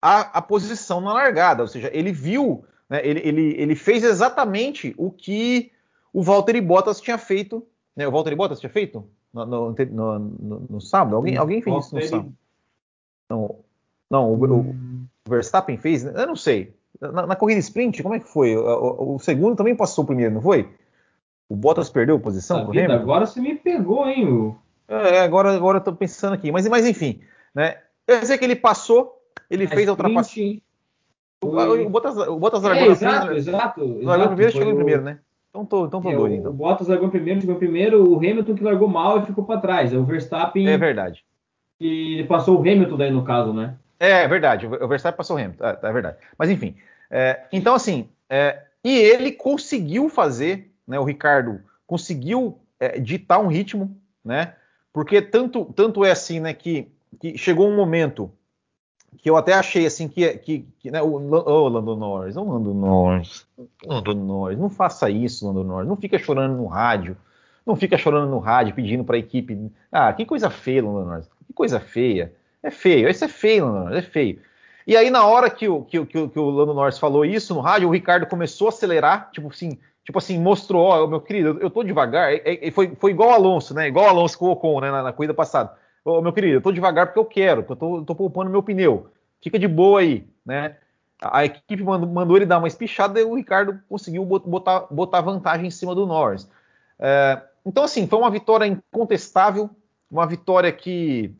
a, 0.00 0.38
a, 0.38 0.42
posição 0.42 1.00
na 1.00 1.12
largada, 1.12 1.62
ou 1.62 1.68
seja, 1.68 1.90
ele 1.92 2.10
viu, 2.10 2.64
né, 2.88 3.06
ele, 3.06 3.20
ele, 3.20 3.54
ele 3.60 3.74
fez 3.76 4.02
exatamente 4.02 4.94
o 4.96 5.10
que 5.10 5.70
o 6.12 6.22
Valtteri 6.22 6.60
Bottas 6.60 7.00
tinha 7.00 7.18
feito. 7.18 7.64
Né, 7.94 8.08
o 8.08 8.10
Valtteri 8.10 8.34
Bottas 8.34 8.58
tinha 8.58 8.70
feito 8.70 9.06
no, 9.32 9.44
no, 9.46 9.74
no, 10.18 10.66
no 10.70 10.80
sábado? 10.80 11.14
Alguém, 11.14 11.36
alguém 11.36 11.62
fez 11.62 11.86
isso 11.86 11.94
no 11.94 12.02
sábado? 12.02 12.34
Não, 13.30 13.64
não 14.12 14.30
o, 14.30 14.44
hum. 14.44 15.06
o, 15.26 15.30
Verstappen 15.30 15.78
fez? 15.78 16.04
Eu 16.04 16.26
não 16.26 16.36
sei. 16.36 16.74
Na, 17.00 17.26
na, 17.26 17.34
corrida 17.34 17.58
sprint, 17.58 18.02
como 18.02 18.14
é 18.14 18.20
que 18.20 18.28
foi? 18.28 18.54
O, 18.54 19.14
o, 19.14 19.18
segundo 19.18 19.56
também 19.56 19.74
passou 19.74 20.04
o 20.04 20.06
primeiro, 20.06 20.34
não 20.34 20.42
foi? 20.42 20.68
O 21.48 21.56
Bottas 21.56 21.88
perdeu 21.90 22.16
a 22.16 22.20
posição? 22.20 22.70
Vida, 22.70 22.94
agora 22.94 23.26
você 23.26 23.40
me 23.40 23.54
pegou, 23.54 24.06
hein? 24.06 24.54
É, 24.86 25.20
agora, 25.20 25.54
agora 25.54 25.78
eu 25.78 25.82
tô 25.82 25.92
pensando 25.94 26.34
aqui. 26.34 26.52
Mas, 26.52 26.68
mas 26.68 26.86
enfim, 26.86 27.20
né? 27.54 27.78
Eu 28.06 28.24
sei 28.26 28.36
que 28.36 28.44
ele 28.44 28.56
passou, 28.56 29.16
ele 29.50 29.66
fez 29.66 29.88
a 29.88 29.92
ultrapassagem. 29.92 30.62
O, 31.42 31.48
o, 31.48 31.88
Bottas, 31.88 32.16
o 32.16 32.38
Bottas 32.38 32.62
largou 32.62 32.88
é, 32.88 32.90
exato, 32.90 33.32
exato, 33.32 33.80
exato. 33.80 34.04
Largou 34.04 34.28
primeiro 34.28 34.50
e 34.50 34.52
chegou 34.52 34.72
em 34.72 34.76
primeiro, 34.76 35.02
né? 35.02 35.18
Então 35.50 35.66
tô, 35.66 35.86
então 35.86 36.00
tô 36.00 36.10
é, 36.10 36.14
doido. 36.14 36.34
Então. 36.34 36.50
O 36.50 36.54
Bottas 36.54 36.88
largou 36.88 37.08
primeiro, 37.08 37.40
chegou 37.40 37.56
primeiro, 37.56 38.08
o 38.08 38.16
Hamilton 38.18 38.54
que 38.54 38.64
largou 38.64 38.88
mal 38.88 39.18
e 39.18 39.26
ficou 39.26 39.44
para 39.44 39.60
trás. 39.60 39.92
É 39.92 39.98
o 39.98 40.04
Verstappen. 40.04 40.68
É 40.68 40.78
verdade. 40.78 41.24
Que 41.78 42.24
passou 42.28 42.58
o 42.58 42.60
Hamilton 42.60 42.96
daí 42.96 43.10
no 43.10 43.24
caso, 43.24 43.52
né? 43.52 43.76
É, 44.02 44.24
é 44.24 44.28
verdade. 44.28 44.66
O 44.66 44.88
Verstappen 44.88 45.16
passou 45.16 45.36
o 45.36 45.38
Hamilton. 45.38 45.64
É, 45.64 45.78
é 45.80 45.92
verdade. 45.92 46.16
Mas 46.36 46.50
enfim. 46.50 46.74
É, 47.08 47.44
então, 47.52 47.72
assim, 47.72 48.08
é, 48.28 48.64
e 48.82 48.98
ele 48.98 49.30
conseguiu 49.30 50.08
fazer, 50.08 50.74
né? 50.84 50.98
O 50.98 51.04
Ricardo 51.04 51.60
conseguiu 51.86 52.58
é, 52.80 52.98
ditar 52.98 53.38
um 53.38 53.46
ritmo, 53.46 53.96
né? 54.24 54.54
Porque 54.92 55.22
tanto, 55.22 55.66
tanto 55.76 56.04
é 56.04 56.10
assim, 56.10 56.40
né, 56.40 56.52
que, 56.52 56.90
que 57.20 57.38
chegou 57.38 57.68
um 57.68 57.76
momento 57.76 58.30
que 59.18 59.30
eu 59.30 59.36
até 59.36 59.52
achei 59.52 59.86
assim 59.86 60.08
que, 60.08 60.28
que, 60.38 60.66
que 60.78 60.90
né, 60.90 61.00
o 61.00 61.14
oh, 61.14 61.68
Lando 61.68 61.96
Norris, 61.96 62.36
oh, 62.36 62.44
Lando 62.44 62.74
Norris, 62.74 63.46
Lando 63.86 64.14
Norris, 64.14 64.58
não 64.58 64.68
faça 64.68 65.08
isso, 65.08 65.46
Lando 65.46 65.64
Norris, 65.64 65.88
não 65.88 65.96
fica 65.96 66.18
chorando 66.18 66.56
no 66.56 66.66
rádio, 66.66 67.16
não 67.64 67.76
fica 67.76 67.96
chorando 67.96 68.30
no 68.30 68.38
rádio 68.38 68.74
pedindo 68.74 69.04
para 69.04 69.16
a 69.16 69.18
equipe, 69.18 69.70
ah, 69.90 70.12
que 70.12 70.26
coisa 70.26 70.50
feia, 70.50 70.82
Lando 70.82 71.06
Norris, 71.06 71.28
que 71.46 71.52
coisa 71.52 71.78
feia, 71.78 72.34
é 72.62 72.70
feio, 72.70 73.08
isso 73.08 73.24
é 73.24 73.28
feio, 73.28 73.66
Lando 73.66 73.96
é 73.96 74.02
feio. 74.02 74.40
E 74.86 74.96
aí 74.96 75.10
na 75.10 75.24
hora 75.24 75.48
que 75.48 75.68
o, 75.68 75.82
que, 75.82 76.04
que, 76.06 76.28
que 76.28 76.38
o 76.38 76.50
Lando 76.50 76.74
Norris 76.74 76.98
falou 76.98 77.24
isso 77.24 77.54
no 77.54 77.60
rádio, 77.60 77.88
o 77.88 77.92
Ricardo 77.92 78.26
começou 78.26 78.66
a 78.66 78.70
acelerar, 78.70 79.30
tipo 79.32 79.48
assim, 79.48 79.78
tipo 80.04 80.18
assim, 80.18 80.38
mostrou, 80.38 80.84
ó, 80.84 81.06
meu 81.06 81.20
querido, 81.20 81.58
eu 81.60 81.70
tô 81.70 81.82
devagar, 81.82 82.32
e, 82.32 82.60
e 82.62 82.70
foi, 82.70 82.94
foi 82.98 83.12
igual 83.12 83.30
o 83.30 83.32
Alonso, 83.32 83.74
né, 83.74 83.88
igual 83.88 84.06
o 84.06 84.08
Alonso 84.08 84.38
com 84.38 84.46
o 84.46 84.50
Ocon, 84.50 84.80
né, 84.80 84.90
na, 84.90 85.02
na 85.02 85.12
corrida 85.12 85.34
passada 85.34 85.76
Ô, 86.04 86.20
meu 86.20 86.32
querido, 86.32 86.54
eu 86.54 86.62
tô 86.62 86.72
devagar 86.72 87.06
porque 87.06 87.18
eu 87.18 87.24
quero, 87.24 87.62
porque 87.62 87.72
eu 87.72 87.76
tô, 87.76 88.04
tô 88.04 88.14
poupando 88.14 88.50
meu 88.50 88.62
pneu. 88.62 89.10
Fica 89.40 89.58
de 89.58 89.68
boa 89.68 90.00
aí, 90.00 90.26
né? 90.44 90.76
A 91.20 91.44
equipe 91.44 91.82
mandou, 91.82 92.08
mandou 92.08 92.36
ele 92.36 92.46
dar 92.46 92.58
uma 92.58 92.66
espichada 92.66 93.20
e 93.20 93.24
o 93.24 93.34
Ricardo 93.34 93.80
conseguiu 93.88 94.24
botar, 94.24 94.86
botar 94.90 95.20
vantagem 95.20 95.66
em 95.66 95.70
cima 95.70 95.94
do 95.94 96.04
Norris. 96.04 96.50
É, 96.98 97.40
então, 97.64 97.84
assim, 97.84 98.08
foi 98.08 98.18
uma 98.18 98.30
vitória 98.30 98.66
incontestável, 98.66 99.70
uma 100.10 100.26
vitória 100.26 100.72
que, 100.72 101.32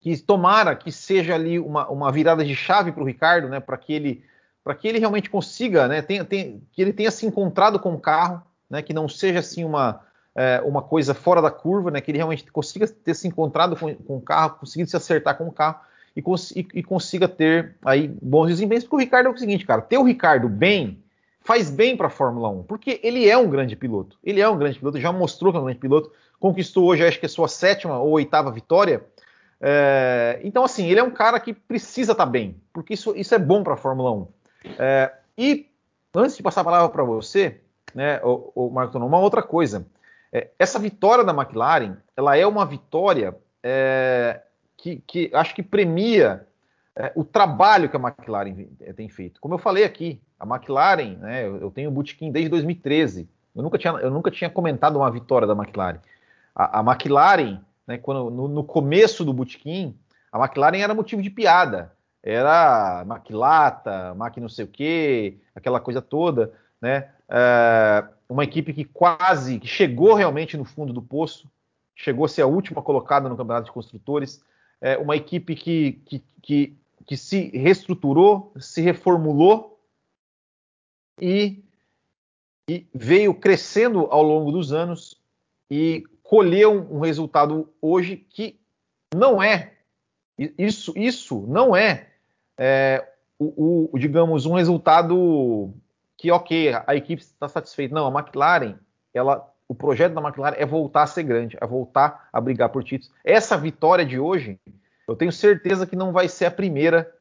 que 0.00 0.16
tomara 0.18 0.74
que 0.74 0.90
seja 0.90 1.34
ali 1.34 1.58
uma, 1.58 1.88
uma 1.88 2.10
virada 2.10 2.44
de 2.44 2.56
chave 2.56 2.90
para 2.90 3.02
o 3.02 3.06
Ricardo, 3.06 3.48
né? 3.48 3.60
Para 3.60 3.76
que 3.76 3.92
ele 3.92 4.24
para 4.62 4.74
que 4.74 4.86
ele 4.86 4.98
realmente 4.98 5.30
consiga, 5.30 5.88
né? 5.88 6.02
Tenha, 6.02 6.24
tenha, 6.24 6.60
que 6.72 6.82
ele 6.82 6.92
tenha 6.92 7.10
se 7.10 7.26
encontrado 7.26 7.78
com 7.78 7.94
o 7.94 8.00
carro, 8.00 8.42
né? 8.68 8.82
Que 8.82 8.92
não 8.92 9.08
seja 9.08 9.40
assim 9.40 9.64
uma 9.64 10.00
é, 10.34 10.60
uma 10.64 10.80
coisa 10.80 11.12
fora 11.12 11.42
da 11.42 11.50
curva, 11.50 11.90
né? 11.90 12.00
Que 12.00 12.10
ele 12.10 12.18
realmente 12.18 12.50
consiga 12.50 12.86
ter 12.86 13.14
se 13.14 13.28
encontrado 13.28 13.76
com, 13.76 13.94
com 13.94 14.16
o 14.16 14.20
carro, 14.20 14.56
conseguido 14.58 14.90
se 14.90 14.96
acertar 14.96 15.36
com 15.36 15.48
o 15.48 15.52
carro 15.52 15.80
e, 16.16 16.22
cons 16.22 16.50
e, 16.52 16.66
e, 16.74 16.82
consiga 16.82 17.28
ter 17.28 17.76
aí 17.84 18.08
bons 18.08 18.48
desempenhos. 18.48 18.84
Porque 18.84 18.96
o 18.96 19.00
Ricardo 19.00 19.26
é 19.26 19.30
o 19.30 19.36
seguinte, 19.36 19.66
cara, 19.66 19.82
ter 19.82 19.98
o 19.98 20.04
Ricardo 20.04 20.48
bem 20.48 21.02
faz 21.42 21.70
bem 21.70 21.96
para 21.96 22.06
a 22.08 22.10
Fórmula 22.10 22.48
1, 22.48 22.64
porque 22.64 23.00
ele 23.02 23.28
é 23.28 23.36
um 23.36 23.48
grande 23.48 23.74
piloto. 23.74 24.18
Ele 24.22 24.40
é 24.40 24.48
um 24.48 24.58
grande 24.58 24.78
piloto, 24.78 25.00
já 25.00 25.10
mostrou 25.10 25.50
que 25.52 25.58
é 25.58 25.60
um 25.60 25.64
grande 25.64 25.80
piloto, 25.80 26.12
conquistou 26.38 26.84
hoje, 26.84 27.04
acho 27.04 27.18
que 27.18 27.26
a 27.26 27.30
sua 27.30 27.48
sétima 27.48 27.98
ou 27.98 28.10
oitava 28.10 28.50
vitória. 28.50 29.02
É, 29.60 30.40
então, 30.42 30.64
assim, 30.64 30.86
ele 30.86 31.00
é 31.00 31.02
um 31.02 31.10
cara 31.10 31.38
que 31.38 31.52
precisa 31.52 32.12
estar 32.12 32.24
tá 32.24 32.30
bem, 32.30 32.60
porque 32.72 32.94
isso, 32.94 33.14
isso 33.14 33.34
é 33.34 33.38
bom 33.38 33.62
para 33.62 33.74
a 33.74 33.76
Fórmula 33.76 34.10
1. 34.12 34.28
É, 34.78 35.12
e 35.36 35.68
antes 36.14 36.36
de 36.36 36.42
passar 36.42 36.62
a 36.62 36.64
palavra 36.64 36.88
para 36.88 37.04
você, 37.04 37.60
né, 37.94 38.20
o, 38.22 38.52
o 38.54 38.70
Marco 38.70 38.96
uma 38.98 39.18
outra 39.18 39.42
coisa. 39.42 39.86
É, 40.32 40.48
essa 40.58 40.78
vitória 40.78 41.24
da 41.24 41.34
McLaren, 41.34 41.96
ela 42.16 42.36
é 42.36 42.46
uma 42.46 42.64
vitória 42.64 43.36
é, 43.62 44.40
que, 44.76 45.02
que, 45.06 45.30
acho 45.34 45.54
que 45.54 45.62
premia 45.62 46.46
é, 46.96 47.12
o 47.14 47.24
trabalho 47.24 47.88
que 47.88 47.96
a 47.96 48.00
McLaren 48.00 48.54
tem 48.96 49.08
feito. 49.08 49.40
Como 49.40 49.54
eu 49.54 49.58
falei 49.58 49.84
aqui, 49.84 50.20
a 50.38 50.46
McLaren, 50.46 51.16
né, 51.18 51.46
eu, 51.46 51.56
eu 51.58 51.70
tenho 51.70 51.90
o 51.90 51.92
Bootkin 51.92 52.30
desde 52.30 52.48
2013. 52.48 53.28
Eu 53.54 53.62
nunca, 53.62 53.76
tinha, 53.76 53.92
eu 53.94 54.10
nunca 54.10 54.30
tinha 54.30 54.48
comentado 54.48 54.96
uma 54.96 55.10
vitória 55.10 55.46
da 55.46 55.54
McLaren. 55.54 55.98
A, 56.54 56.80
a 56.80 56.82
McLaren, 56.82 57.60
né, 57.90 57.98
quando, 57.98 58.30
no, 58.30 58.46
no, 58.46 58.62
começo 58.62 59.24
do 59.24 59.32
Bootkin, 59.32 59.98
a 60.30 60.38
McLaren 60.38 60.78
era 60.78 60.94
motivo 60.94 61.20
de 61.20 61.28
piada. 61.28 61.92
Era 62.22 63.04
maquilata, 63.04 64.14
máquina 64.14 64.44
não 64.44 64.48
sei 64.48 64.64
o 64.64 64.68
quê, 64.68 65.38
aquela 65.56 65.80
coisa 65.80 66.00
toda, 66.00 66.52
né? 66.80 67.10
É, 67.28 68.04
uma 68.28 68.44
equipe 68.44 68.72
que 68.72 68.84
quase, 68.84 69.58
que 69.58 69.66
chegou 69.66 70.14
realmente 70.14 70.56
no 70.56 70.64
fundo 70.64 70.92
do 70.92 71.02
poço, 71.02 71.50
chegou 71.96 72.26
a 72.26 72.28
ser 72.28 72.42
a 72.42 72.46
última 72.46 72.80
colocada 72.80 73.28
no 73.28 73.36
Campeonato 73.36 73.66
de 73.66 73.72
Construtores, 73.72 74.40
é 74.80 74.96
uma 74.96 75.16
equipe 75.16 75.56
que, 75.56 76.00
que, 76.06 76.22
que, 76.40 76.76
que 77.04 77.16
se 77.16 77.48
reestruturou, 77.48 78.52
se 78.60 78.80
reformulou 78.80 79.80
e, 81.20 81.64
e, 82.68 82.86
veio 82.94 83.34
crescendo 83.34 84.06
ao 84.10 84.22
longo 84.22 84.52
dos 84.52 84.72
anos 84.72 85.18
e 85.68 86.04
colheu 86.30 86.86
um 86.88 87.00
resultado 87.00 87.68
hoje 87.82 88.16
que 88.16 88.60
não 89.12 89.42
é 89.42 89.72
isso, 90.56 90.92
isso 90.96 91.44
não 91.48 91.74
é, 91.74 92.06
é 92.56 93.04
o, 93.36 93.90
o, 93.92 93.98
digamos, 93.98 94.46
um 94.46 94.54
resultado 94.54 95.74
que, 96.16 96.30
ok, 96.30 96.72
a 96.86 96.94
equipe 96.94 97.20
está 97.20 97.48
satisfeita. 97.48 97.92
Não, 97.92 98.06
a 98.06 98.20
McLaren, 98.20 98.76
ela, 99.12 99.44
o 99.66 99.74
projeto 99.74 100.14
da 100.14 100.20
McLaren 100.20 100.54
é 100.56 100.64
voltar 100.64 101.02
a 101.02 101.06
ser 101.08 101.24
grande, 101.24 101.58
é 101.60 101.66
voltar 101.66 102.28
a 102.32 102.40
brigar 102.40 102.68
por 102.68 102.84
títulos. 102.84 103.12
Essa 103.24 103.58
vitória 103.58 104.06
de 104.06 104.20
hoje, 104.20 104.56
eu 105.08 105.16
tenho 105.16 105.32
certeza 105.32 105.84
que 105.84 105.96
não 105.96 106.12
vai 106.12 106.28
ser 106.28 106.44
a 106.44 106.50
primeira 106.52 107.12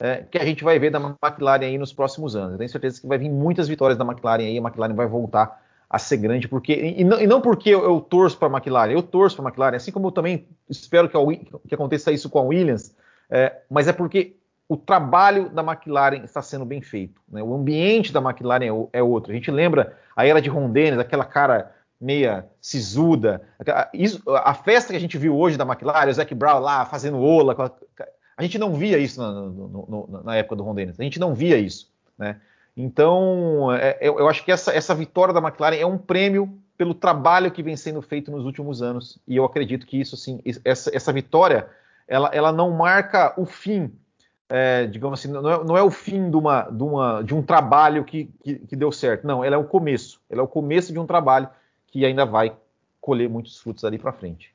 é, 0.00 0.22
que 0.22 0.38
a 0.38 0.44
gente 0.44 0.64
vai 0.64 0.78
ver 0.78 0.88
da 0.88 0.98
McLaren 1.22 1.66
aí 1.66 1.76
nos 1.76 1.92
próximos 1.92 2.34
anos. 2.34 2.52
Eu 2.52 2.58
tenho 2.58 2.70
certeza 2.70 2.98
que 2.98 3.06
vai 3.06 3.18
vir 3.18 3.28
muitas 3.28 3.68
vitórias 3.68 3.98
da 3.98 4.06
McLaren 4.06 4.44
aí, 4.44 4.56
a 4.56 4.62
McLaren 4.62 4.94
vai 4.94 5.06
voltar 5.06 5.63
a 5.94 5.98
ser 5.98 6.16
grande, 6.16 6.48
porque 6.48 6.72
e 6.72 7.04
não, 7.04 7.20
e 7.20 7.26
não 7.26 7.40
porque 7.40 7.70
eu, 7.70 7.84
eu 7.84 8.00
torço 8.00 8.36
para 8.36 8.48
a 8.48 8.50
McLaren, 8.50 8.90
eu 8.90 9.02
torço 9.02 9.36
para 9.36 9.44
a 9.44 9.48
McLaren, 9.48 9.76
assim 9.76 9.92
como 9.92 10.08
eu 10.08 10.12
também 10.12 10.48
espero 10.68 11.08
que, 11.08 11.16
a, 11.16 11.20
que 11.68 11.74
aconteça 11.74 12.10
isso 12.10 12.28
com 12.28 12.40
a 12.40 12.42
Williams, 12.42 12.92
é, 13.30 13.60
mas 13.70 13.86
é 13.86 13.92
porque 13.92 14.34
o 14.68 14.76
trabalho 14.76 15.50
da 15.50 15.62
McLaren 15.62 16.24
está 16.24 16.42
sendo 16.42 16.64
bem 16.64 16.80
feito. 16.80 17.20
Né? 17.30 17.40
O 17.44 17.54
ambiente 17.54 18.12
da 18.12 18.20
McLaren 18.20 18.64
é, 18.64 18.98
é, 18.98 19.02
outro. 19.04 19.30
A 19.30 19.34
gente 19.36 19.52
lembra 19.52 19.96
a 20.16 20.26
era 20.26 20.42
de 20.42 20.50
Ron 20.50 20.70
Dennis, 20.70 20.98
aquela 20.98 21.24
cara 21.24 21.72
meia 22.00 22.44
sisuda. 22.60 23.42
Isso, 23.92 24.20
a 24.26 24.52
festa 24.52 24.90
que 24.90 24.96
a 24.96 25.00
gente 25.00 25.16
viu 25.16 25.36
hoje 25.36 25.56
da 25.56 25.64
McLaren, 25.64 26.10
o 26.10 26.14
Zac 26.14 26.34
Brown 26.34 26.58
lá 26.58 26.84
fazendo 26.86 27.20
ola. 27.20 27.54
A, 27.56 28.04
a 28.36 28.42
gente 28.42 28.58
não 28.58 28.74
via 28.74 28.98
isso 28.98 29.20
na, 29.20 29.30
no, 29.30 30.08
no, 30.08 30.22
na, 30.24 30.34
época 30.34 30.56
do 30.56 30.64
Ron 30.64 30.74
Dennis. 30.74 30.98
A 30.98 31.04
gente 31.04 31.20
não 31.20 31.34
via 31.34 31.56
isso. 31.56 31.88
Né? 32.18 32.40
Então, 32.76 33.72
é, 33.72 33.98
eu, 34.00 34.18
eu, 34.18 34.28
acho 34.28 34.44
que 34.44 34.50
essa, 34.50 34.72
essa 34.72 34.94
vitória 34.94 35.32
da 35.32 35.40
McLaren 35.40 35.76
é 35.76 35.86
um 35.86 35.98
prêmio 35.98 36.58
pelo 36.76 36.92
trabalho 36.92 37.50
que 37.50 37.62
vem 37.62 37.76
sendo 37.76 38.02
feito 38.02 38.30
nos 38.30 38.44
últimos 38.44 38.82
anos. 38.82 39.18
E 39.28 39.36
eu 39.36 39.44
acredito 39.44 39.86
que 39.86 40.00
isso, 40.00 40.16
sim, 40.16 40.40
essa, 40.64 40.94
essa 40.94 41.12
vitória, 41.12 41.68
ela, 42.08 42.30
ela 42.32 42.52
não 42.52 42.70
marca 42.70 43.32
o 43.40 43.46
fim 43.46 43.92
é, 44.48 44.86
digamos 44.86 45.18
assim, 45.18 45.32
não 45.32 45.50
é, 45.50 45.64
não 45.64 45.76
é, 45.76 45.82
o 45.82 45.90
fim 45.90 46.30
de, 46.30 46.36
uma, 46.36 46.62
de, 46.62 46.82
uma, 46.82 47.22
de 47.22 47.34
um 47.34 47.42
trabalho 47.42 48.04
que, 48.04 48.26
que, 48.42 48.56
que, 48.56 48.76
deu 48.76 48.92
certo. 48.92 49.26
Não, 49.26 49.42
ela 49.42 49.56
é 49.56 49.58
o 49.58 49.64
começo. 49.64 50.20
Ela 50.28 50.42
é 50.42 50.44
o 50.44 50.48
começo 50.48 50.92
de 50.92 50.98
um 50.98 51.06
trabalho 51.06 51.48
que 51.86 52.04
ainda 52.04 52.24
vai 52.24 52.54
colher 53.00 53.28
muitos 53.28 53.58
frutos 53.58 53.84
ali 53.84 53.98
para 53.98 54.12
frente. 54.12 54.54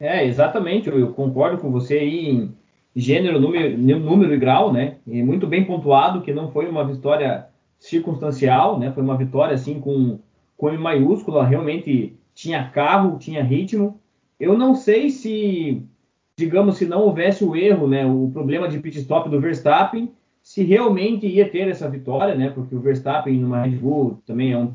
É, 0.00 0.26
exatamente. 0.26 0.88
Eu 0.88 1.12
concordo 1.12 1.58
com 1.58 1.70
você 1.70 1.98
aí 1.98 2.28
em 2.28 2.56
gênero, 2.94 3.40
número, 3.40 3.76
número 3.78 4.34
e 4.34 4.38
grau, 4.38 4.72
né? 4.72 4.96
E 5.06 5.22
muito 5.22 5.46
bem 5.46 5.64
pontuado 5.64 6.22
que 6.22 6.32
não 6.32 6.50
foi 6.50 6.68
uma 6.68 6.84
vitória 6.84 7.46
circunstancial, 7.78 8.78
né? 8.78 8.92
Foi 8.92 9.02
uma 9.02 9.16
vitória 9.16 9.54
assim 9.54 9.80
com, 9.80 10.18
com 10.56 10.68
M 10.68 10.78
maiúscula, 10.78 11.46
realmente 11.46 12.14
tinha 12.34 12.68
carro, 12.68 13.18
tinha 13.18 13.42
ritmo. 13.42 13.98
Eu 14.38 14.56
não 14.56 14.74
sei 14.74 15.10
se 15.10 15.82
digamos, 16.36 16.76
se 16.76 16.86
não 16.86 17.02
houvesse 17.02 17.44
o 17.44 17.54
erro, 17.54 17.86
né, 17.86 18.06
o 18.06 18.30
problema 18.32 18.68
de 18.68 18.78
pit 18.78 18.98
stop 18.98 19.28
do 19.28 19.40
Verstappen, 19.40 20.10
se 20.42 20.62
realmente 20.62 21.26
ia 21.26 21.48
ter 21.48 21.68
essa 21.68 21.88
vitória, 21.88 22.34
né, 22.34 22.50
porque 22.50 22.74
o 22.74 22.80
Verstappen 22.80 23.38
numa 23.38 23.62
Red 23.62 23.76
Bull 23.76 24.18
também 24.26 24.52
é 24.52 24.58
um, 24.58 24.72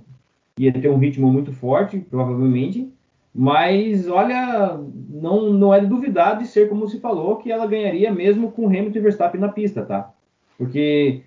ia 0.58 0.72
ter 0.72 0.90
um 0.90 0.98
ritmo 0.98 1.32
muito 1.32 1.52
forte, 1.52 2.00
provavelmente, 2.00 2.90
mas 3.34 4.08
olha, 4.08 4.80
não, 5.22 5.52
não 5.52 5.74
é 5.74 5.80
de 5.80 5.88
duvidar 5.88 6.38
de 6.38 6.46
ser 6.48 6.70
como 6.70 6.88
se 6.88 7.00
falou, 7.00 7.38
que 7.38 7.52
ela 7.52 7.68
ganharia 7.68 8.12
mesmo 8.12 8.52
com 8.52 8.68
Hamilton 8.68 8.98
e 8.98 9.02
Verstappen 9.02 9.42
na 9.42 9.50
pista, 9.50 9.84
tá? 9.84 10.12
Porque 10.58 11.22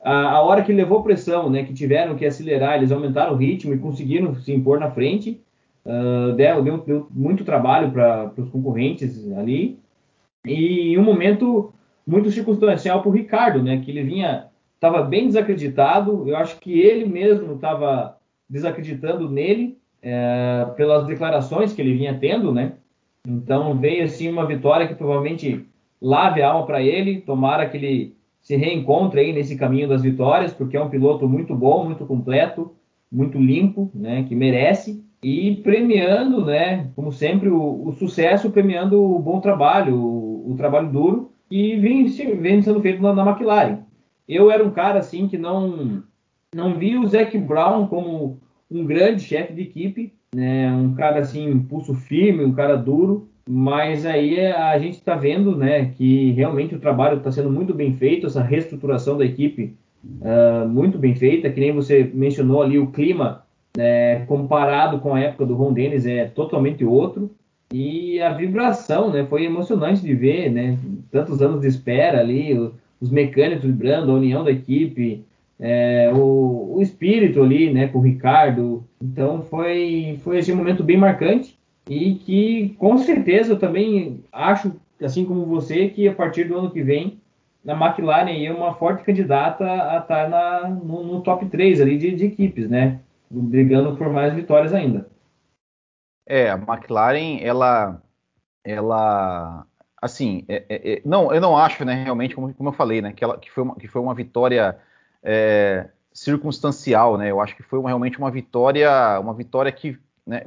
a, 0.00 0.30
a 0.30 0.42
hora 0.42 0.62
que 0.62 0.72
levou 0.72 1.02
pressão, 1.02 1.50
né, 1.50 1.64
que 1.64 1.74
tiveram 1.74 2.16
que 2.16 2.26
acelerar, 2.26 2.76
eles 2.76 2.92
aumentaram 2.92 3.32
o 3.32 3.36
ritmo 3.36 3.74
e 3.74 3.78
conseguiram 3.78 4.34
se 4.34 4.52
impor 4.52 4.78
na 4.78 4.90
frente, 4.90 5.40
uh, 5.84 6.32
deu, 6.34 6.62
deu, 6.62 6.78
deu 6.78 7.06
muito 7.10 7.44
trabalho 7.44 7.90
para 7.90 8.32
os 8.36 8.48
concorrentes 8.50 9.30
ali, 9.32 9.78
e 10.46 10.96
um 10.96 11.02
momento 11.02 11.72
muito 12.06 12.30
circunstancial 12.30 13.02
para 13.02 13.08
o 13.08 13.12
Ricardo, 13.12 13.62
né? 13.62 13.80
Que 13.80 13.90
ele 13.90 14.04
vinha, 14.04 14.46
estava 14.74 15.02
bem 15.02 15.26
desacreditado. 15.26 16.28
Eu 16.28 16.36
acho 16.36 16.58
que 16.60 16.78
ele 16.78 17.04
mesmo 17.04 17.54
estava 17.54 18.16
desacreditando 18.48 19.28
nele 19.28 19.76
é, 20.00 20.66
pelas 20.76 21.04
declarações 21.04 21.72
que 21.72 21.82
ele 21.82 21.94
vinha 21.94 22.16
tendo, 22.16 22.52
né? 22.52 22.74
Então 23.26 23.76
veio 23.76 24.04
assim 24.04 24.28
uma 24.28 24.46
vitória 24.46 24.86
que 24.86 24.94
provavelmente 24.94 25.66
lave 26.00 26.42
a 26.42 26.50
alma 26.50 26.66
para 26.66 26.80
ele, 26.80 27.20
tomara 27.20 27.68
que 27.68 27.76
ele 27.76 28.16
se 28.40 28.54
reencontre 28.54 29.20
aí 29.20 29.32
nesse 29.32 29.56
caminho 29.56 29.88
das 29.88 30.02
vitórias, 30.02 30.52
porque 30.52 30.76
é 30.76 30.82
um 30.82 30.88
piloto 30.88 31.28
muito 31.28 31.54
bom, 31.54 31.84
muito 31.84 32.06
completo, 32.06 32.72
muito 33.10 33.38
limpo, 33.38 33.90
né, 33.92 34.24
que 34.28 34.36
merece 34.36 35.04
e 35.20 35.56
premiando, 35.56 36.44
né, 36.44 36.88
como 36.94 37.10
sempre 37.10 37.48
o, 37.48 37.88
o 37.88 37.92
sucesso 37.92 38.50
premiando 38.50 39.02
o 39.02 39.18
bom 39.18 39.40
trabalho, 39.40 39.96
o, 39.96 40.52
o 40.52 40.56
trabalho 40.56 40.92
duro 40.92 41.32
que 41.48 41.76
vem, 41.76 42.06
vem, 42.06 42.62
sendo 42.62 42.80
feito 42.80 43.02
na, 43.02 43.12
na 43.12 43.28
McLaren. 43.28 43.78
Eu 44.28 44.50
era 44.50 44.64
um 44.64 44.70
cara 44.70 45.00
assim 45.00 45.26
que 45.26 45.38
não 45.38 46.02
não 46.54 46.78
vi 46.78 46.96
o 46.96 47.06
Zac 47.06 47.36
Brown 47.38 47.86
como 47.86 48.40
um 48.70 48.84
grande 48.84 49.22
chefe 49.22 49.52
de 49.52 49.62
equipe, 49.62 50.12
né, 50.36 50.70
um 50.70 50.92
cara 50.92 51.20
assim, 51.20 51.58
pulso 51.60 51.94
firme, 51.94 52.44
um 52.44 52.52
cara 52.52 52.76
duro, 52.76 53.26
mas 53.48 54.04
aí 54.04 54.38
a 54.38 54.78
gente 54.78 54.98
está 54.98 55.14
vendo 55.14 55.56
né, 55.56 55.86
que 55.96 56.32
realmente 56.32 56.74
o 56.74 56.78
trabalho 56.78 57.16
está 57.16 57.32
sendo 57.32 57.48
muito 57.48 57.72
bem 57.72 57.94
feito, 57.94 58.26
essa 58.26 58.42
reestruturação 58.42 59.16
da 59.16 59.24
equipe 59.24 59.74
uh, 60.04 60.68
muito 60.68 60.98
bem 60.98 61.14
feita, 61.14 61.48
que 61.48 61.58
nem 61.58 61.72
você 61.72 62.10
mencionou 62.12 62.60
ali, 62.60 62.78
o 62.78 62.88
clima 62.88 63.44
né, 63.74 64.26
comparado 64.26 64.98
com 64.98 65.14
a 65.14 65.20
época 65.20 65.46
do 65.46 65.54
Ron 65.54 65.72
Dennis 65.72 66.04
é 66.04 66.26
totalmente 66.26 66.84
outro, 66.84 67.30
e 67.72 68.20
a 68.20 68.34
vibração 68.34 69.10
né, 69.10 69.24
foi 69.24 69.46
emocionante 69.46 70.02
de 70.02 70.14
ver, 70.14 70.50
né, 70.50 70.76
tantos 71.10 71.40
anos 71.40 71.62
de 71.62 71.66
espera 71.66 72.20
ali, 72.20 72.52
os 73.00 73.10
mecânicos 73.10 73.64
vibrando, 73.64 74.12
a 74.12 74.16
união 74.16 74.44
da 74.44 74.50
equipe, 74.50 75.24
é, 75.58 76.10
o, 76.14 76.76
o, 76.76 76.82
espírito 76.82 77.42
ali, 77.42 77.72
né, 77.72 77.88
com 77.88 77.98
o 77.98 78.02
Ricardo. 78.02 78.84
Então 79.02 79.42
foi 79.42 80.18
foi 80.22 80.38
esse 80.38 80.52
momento 80.52 80.84
bem 80.84 80.96
marcante 80.96 81.58
e 81.88 82.14
que 82.14 82.76
com 82.78 82.98
certeza 82.98 83.52
eu 83.52 83.58
também 83.58 84.24
acho, 84.32 84.72
assim 85.00 85.24
como 85.24 85.46
você, 85.46 85.88
que 85.88 86.08
a 86.08 86.14
partir 86.14 86.44
do 86.44 86.58
ano 86.58 86.70
que 86.70 86.82
vem 86.82 87.20
na 87.64 87.74
McLaren 87.74 88.44
é 88.44 88.52
uma 88.52 88.74
forte 88.74 89.02
candidata 89.02 89.64
a 89.64 89.98
estar 89.98 90.28
na, 90.28 90.68
no, 90.68 91.02
no 91.02 91.20
top 91.20 91.46
3 91.46 91.80
ali 91.80 91.98
de, 91.98 92.14
de, 92.14 92.26
equipes, 92.26 92.70
né? 92.70 93.00
Brigando 93.28 93.96
por 93.96 94.08
mais 94.08 94.32
vitórias 94.32 94.72
ainda. 94.72 95.08
É, 96.28 96.48
a 96.48 96.54
McLaren, 96.54 97.40
ela, 97.40 98.00
ela, 98.64 99.66
assim, 100.00 100.44
é, 100.48 100.64
é, 100.68 100.92
é 100.92 101.02
não, 101.04 101.34
eu 101.34 101.40
não 101.40 101.56
acho, 101.56 101.84
né, 101.84 102.04
realmente, 102.04 102.36
como, 102.36 102.54
como 102.54 102.68
eu 102.68 102.72
falei, 102.72 103.02
né, 103.02 103.12
que, 103.12 103.24
ela, 103.24 103.36
que, 103.36 103.50
foi, 103.50 103.64
uma, 103.64 103.74
que 103.74 103.88
foi 103.88 104.00
uma 104.00 104.14
vitória 104.14 104.78
é, 105.28 105.88
circunstancial, 106.12 107.18
né? 107.18 107.30
Eu 107.30 107.40
acho 107.40 107.56
que 107.56 107.62
foi 107.64 107.80
uma, 107.80 107.88
realmente 107.88 108.16
uma 108.16 108.30
vitória, 108.30 109.18
uma 109.18 109.34
vitória 109.34 109.72
que, 109.72 109.98
né, 110.24 110.46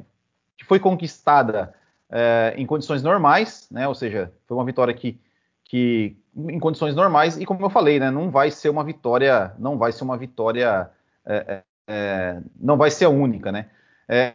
que 0.57 0.63
foi 0.63 0.79
conquistada 0.79 1.75
é, 2.09 2.53
em 2.55 2.65
condições 2.65 3.03
normais, 3.03 3.67
né? 3.69 3.88
Ou 3.89 3.93
seja, 3.93 4.31
foi 4.48 4.55
uma 4.57 4.65
vitória 4.65 4.93
que, 4.93 5.19
que 5.65 6.17
em 6.33 6.59
condições 6.59 6.95
normais 6.95 7.38
e 7.38 7.45
como 7.45 7.65
eu 7.65 7.69
falei, 7.69 8.00
né? 8.00 8.09
Não 8.09 8.31
vai 8.31 8.50
ser 8.50 8.69
uma 8.69 8.83
vitória, 8.86 9.53
não 9.59 9.77
vai 9.77 9.91
ser 9.91 10.05
uma 10.05 10.17
vitória, 10.17 10.89
é, 11.25 11.36
é, 11.36 11.63
é 11.89 12.41
não 12.57 12.77
vai 12.77 12.89
ser 12.89 13.05
a 13.05 13.09
única, 13.09 13.51
né? 13.51 13.65
É, 14.07 14.33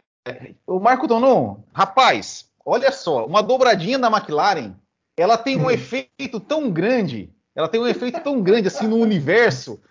o 0.67 0.79
Marco 0.79 1.07
Donon, 1.07 1.57
rapaz, 1.73 2.51
olha 2.63 2.91
só, 2.91 3.25
uma 3.25 3.41
dobradinha 3.41 3.97
da 3.97 4.11
McLaren, 4.11 4.75
ela 5.17 5.37
tem 5.37 5.59
um 5.59 5.71
efeito 5.71 6.39
tão 6.39 6.69
grande, 6.69 7.31
ela 7.55 7.67
tem 7.67 7.81
um 7.81 7.87
efeito 7.87 8.21
tão 8.21 8.41
grande 8.41 8.67
assim 8.67 8.87
no 8.87 8.97
universo 8.97 9.81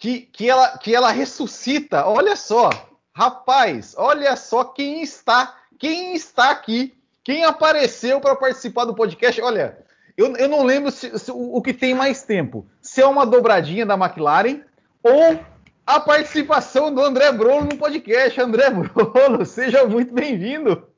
que, 0.00 0.22
que, 0.22 0.48
ela, 0.48 0.78
que 0.78 0.94
ela 0.94 1.12
ressuscita. 1.12 2.06
Olha 2.06 2.34
só, 2.34 2.70
rapaz, 3.14 3.94
olha 3.98 4.34
só 4.34 4.64
quem 4.64 5.02
está, 5.02 5.54
quem 5.78 6.14
está 6.14 6.50
aqui, 6.50 6.94
quem 7.22 7.44
apareceu 7.44 8.18
para 8.18 8.34
participar 8.34 8.86
do 8.86 8.94
podcast. 8.94 9.40
Olha, 9.42 9.78
eu, 10.16 10.34
eu 10.36 10.48
não 10.48 10.64
lembro 10.64 10.90
se, 10.90 11.16
se, 11.18 11.30
o, 11.30 11.54
o 11.56 11.60
que 11.62 11.74
tem 11.74 11.94
mais 11.94 12.22
tempo, 12.22 12.66
se 12.80 13.02
é 13.02 13.06
uma 13.06 13.26
dobradinha 13.26 13.84
da 13.84 13.94
McLaren 13.94 14.62
ou 15.02 15.38
a 15.86 16.00
participação 16.00 16.92
do 16.94 17.02
André 17.02 17.30
Brolo 17.30 17.64
no 17.64 17.76
podcast. 17.76 18.40
André 18.40 18.70
Brolo, 18.72 19.44
seja 19.44 19.84
muito 19.84 20.14
bem-vindo. 20.14 20.88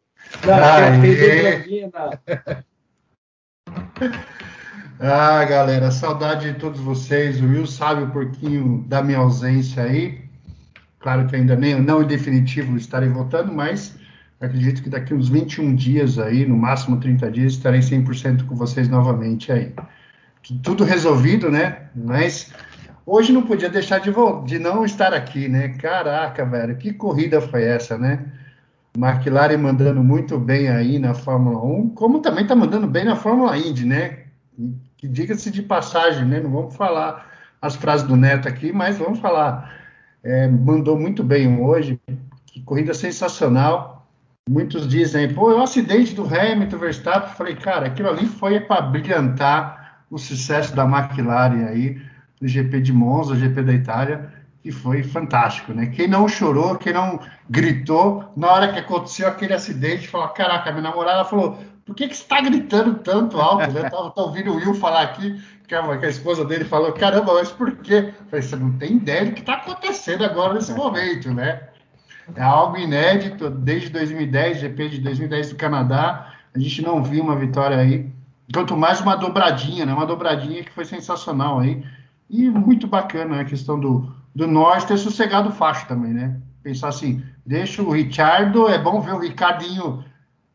Ah, 5.04 5.44
galera, 5.44 5.90
saudade 5.90 6.52
de 6.52 6.60
todos 6.60 6.78
vocês. 6.78 7.40
O 7.40 7.46
Will 7.46 7.66
sabe 7.66 8.04
o 8.04 8.10
porquinho 8.12 8.84
da 8.86 9.02
minha 9.02 9.18
ausência 9.18 9.82
aí. 9.82 10.22
Claro 11.00 11.26
que 11.26 11.34
ainda 11.34 11.56
nem 11.56 11.82
não 11.82 12.04
em 12.04 12.06
definitivo 12.06 12.76
estarei 12.76 13.08
voltando, 13.08 13.52
mas 13.52 13.96
acredito 14.40 14.80
que 14.80 14.88
daqui 14.88 15.12
uns 15.12 15.28
21 15.28 15.74
dias 15.74 16.20
aí, 16.20 16.46
no 16.46 16.56
máximo 16.56 17.00
30 17.00 17.32
dias, 17.32 17.54
estarei 17.54 17.80
100% 17.80 18.46
com 18.46 18.54
vocês 18.54 18.88
novamente 18.88 19.50
aí. 19.50 19.74
Tudo 20.62 20.84
resolvido, 20.84 21.50
né? 21.50 21.88
Mas 21.96 22.52
hoje 23.04 23.32
não 23.32 23.42
podia 23.42 23.68
deixar 23.68 23.98
de, 23.98 24.12
de 24.44 24.58
não 24.60 24.84
estar 24.84 25.12
aqui, 25.12 25.48
né? 25.48 25.70
Caraca, 25.70 26.44
velho, 26.44 26.76
que 26.76 26.92
corrida 26.92 27.40
foi 27.40 27.64
essa, 27.64 27.98
né? 27.98 28.24
McLaren 28.96 29.56
mandando 29.56 30.00
muito 30.04 30.38
bem 30.38 30.68
aí 30.68 31.00
na 31.00 31.12
Fórmula 31.12 31.60
1, 31.60 31.88
como 31.88 32.20
também 32.20 32.44
está 32.44 32.54
mandando 32.54 32.86
bem 32.86 33.04
na 33.04 33.16
Fórmula 33.16 33.58
Indy, 33.58 33.84
né? 33.84 34.22
Que 35.02 35.08
diga-se 35.08 35.50
de 35.50 35.62
passagem, 35.62 36.24
né? 36.24 36.38
Não 36.38 36.48
vamos 36.48 36.76
falar 36.76 37.28
as 37.60 37.74
frases 37.74 38.06
do 38.06 38.14
Neto 38.14 38.46
aqui, 38.46 38.72
mas 38.72 38.98
vamos 38.98 39.18
falar. 39.18 39.76
É, 40.22 40.46
mandou 40.46 40.96
muito 40.96 41.24
bem 41.24 41.60
hoje, 41.60 42.00
que 42.46 42.62
corrida 42.62 42.94
sensacional. 42.94 44.06
Muitos 44.48 44.86
dizem, 44.86 45.34
pô, 45.34 45.50
é 45.50 45.56
um 45.56 45.62
acidente 45.62 46.14
do 46.14 46.22
Hamilton, 46.22 46.78
Verstappen. 46.78 47.34
Falei, 47.34 47.56
cara, 47.56 47.86
aquilo 47.88 48.10
ali 48.10 48.26
foi 48.26 48.60
para 48.60 48.80
brilhantar 48.80 50.04
o 50.08 50.18
sucesso 50.18 50.72
da 50.76 50.84
McLaren 50.84 51.66
aí, 51.66 52.00
no 52.40 52.46
GP 52.46 52.80
de 52.80 52.92
Monza, 52.92 53.34
GP 53.34 53.60
da 53.60 53.72
Itália, 53.72 54.32
que 54.62 54.70
foi 54.70 55.02
fantástico, 55.02 55.72
né? 55.72 55.86
Quem 55.86 56.06
não 56.06 56.28
chorou, 56.28 56.76
quem 56.76 56.92
não 56.92 57.18
gritou, 57.50 58.32
na 58.36 58.52
hora 58.52 58.72
que 58.72 58.78
aconteceu 58.78 59.26
aquele 59.26 59.52
acidente, 59.52 60.06
falou, 60.06 60.28
caraca, 60.28 60.70
minha 60.70 60.82
namorada 60.82 61.24
falou, 61.24 61.58
por 61.84 61.94
que, 61.94 62.08
que 62.08 62.16
você 62.16 62.22
está 62.22 62.40
gritando 62.40 62.94
tanto 62.94 63.40
alto? 63.40 63.72
Né? 63.72 63.88
Tava, 63.90 64.10
tô 64.10 64.22
ouvindo 64.22 64.52
o 64.52 64.56
Will 64.56 64.74
falar 64.74 65.02
aqui, 65.02 65.42
que 65.66 65.74
a, 65.74 65.98
que 65.98 66.06
a, 66.06 66.08
esposa 66.08 66.44
dele 66.44 66.64
falou, 66.64 66.92
caramba, 66.92 67.34
mas 67.34 67.50
por 67.50 67.76
quê? 67.76 68.12
Eu 68.20 68.26
falei, 68.26 68.42
você 68.42 68.56
não 68.56 68.72
tem 68.78 68.92
ideia 68.96 69.24
do 69.24 69.32
que 69.32 69.40
está 69.40 69.54
acontecendo 69.54 70.24
agora 70.24 70.54
nesse 70.54 70.72
momento, 70.72 71.32
né? 71.32 71.60
É 72.36 72.42
algo 72.42 72.76
inédito, 72.76 73.50
desde 73.50 73.90
2010, 73.90 74.60
GP 74.60 74.88
de 74.90 74.98
2010 75.00 75.50
do 75.50 75.56
Canadá, 75.56 76.32
a 76.54 76.58
gente 76.58 76.82
não 76.82 77.02
viu 77.02 77.22
uma 77.22 77.34
vitória 77.34 77.76
aí, 77.76 78.08
quanto 78.54 78.76
mais 78.76 79.00
uma 79.00 79.16
dobradinha, 79.16 79.84
né? 79.84 79.92
Uma 79.92 80.06
dobradinha 80.06 80.62
que 80.62 80.72
foi 80.72 80.84
sensacional 80.84 81.58
aí, 81.58 81.84
e 82.30 82.48
muito 82.48 82.86
bacana 82.86 83.40
a 83.40 83.44
questão 83.44 83.78
do, 83.78 84.14
do 84.34 84.46
Norte 84.46 84.86
ter 84.86 84.98
sossegado 84.98 85.48
o 85.48 85.52
facho 85.52 85.86
também, 85.88 86.12
né? 86.12 86.36
Pensar 86.62 86.88
assim, 86.88 87.22
deixa 87.44 87.82
o 87.82 87.90
Richardo, 87.90 88.68
é 88.68 88.78
bom 88.78 89.00
ver 89.00 89.14
o 89.14 89.18
Ricardinho 89.18 90.04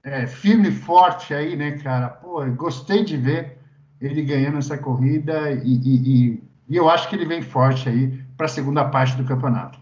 é, 0.08 0.26
firme 0.26 0.70
e 0.70 0.72
forte 0.72 1.34
aí, 1.34 1.56
né, 1.56 1.72
cara? 1.80 2.08
Pô, 2.08 2.44
gostei 2.46 3.04
de 3.04 3.18
ver 3.18 3.58
ele 4.00 4.22
ganhando 4.24 4.58
essa 4.58 4.78
corrida 4.78 5.52
e, 5.52 5.74
e, 5.74 5.96
e, 6.30 6.44
e 6.70 6.78
eu 6.78 6.90
acho 6.90 7.10
que 7.10 7.16
ele 7.16 7.26
vem 7.26 7.42
forte 7.42 7.90
aí 7.90 8.24
para 8.38 8.46
a 8.46 8.50
segunda 8.50 8.86
parte 8.86 9.18
do 9.18 9.26
campeonato. 9.26 9.78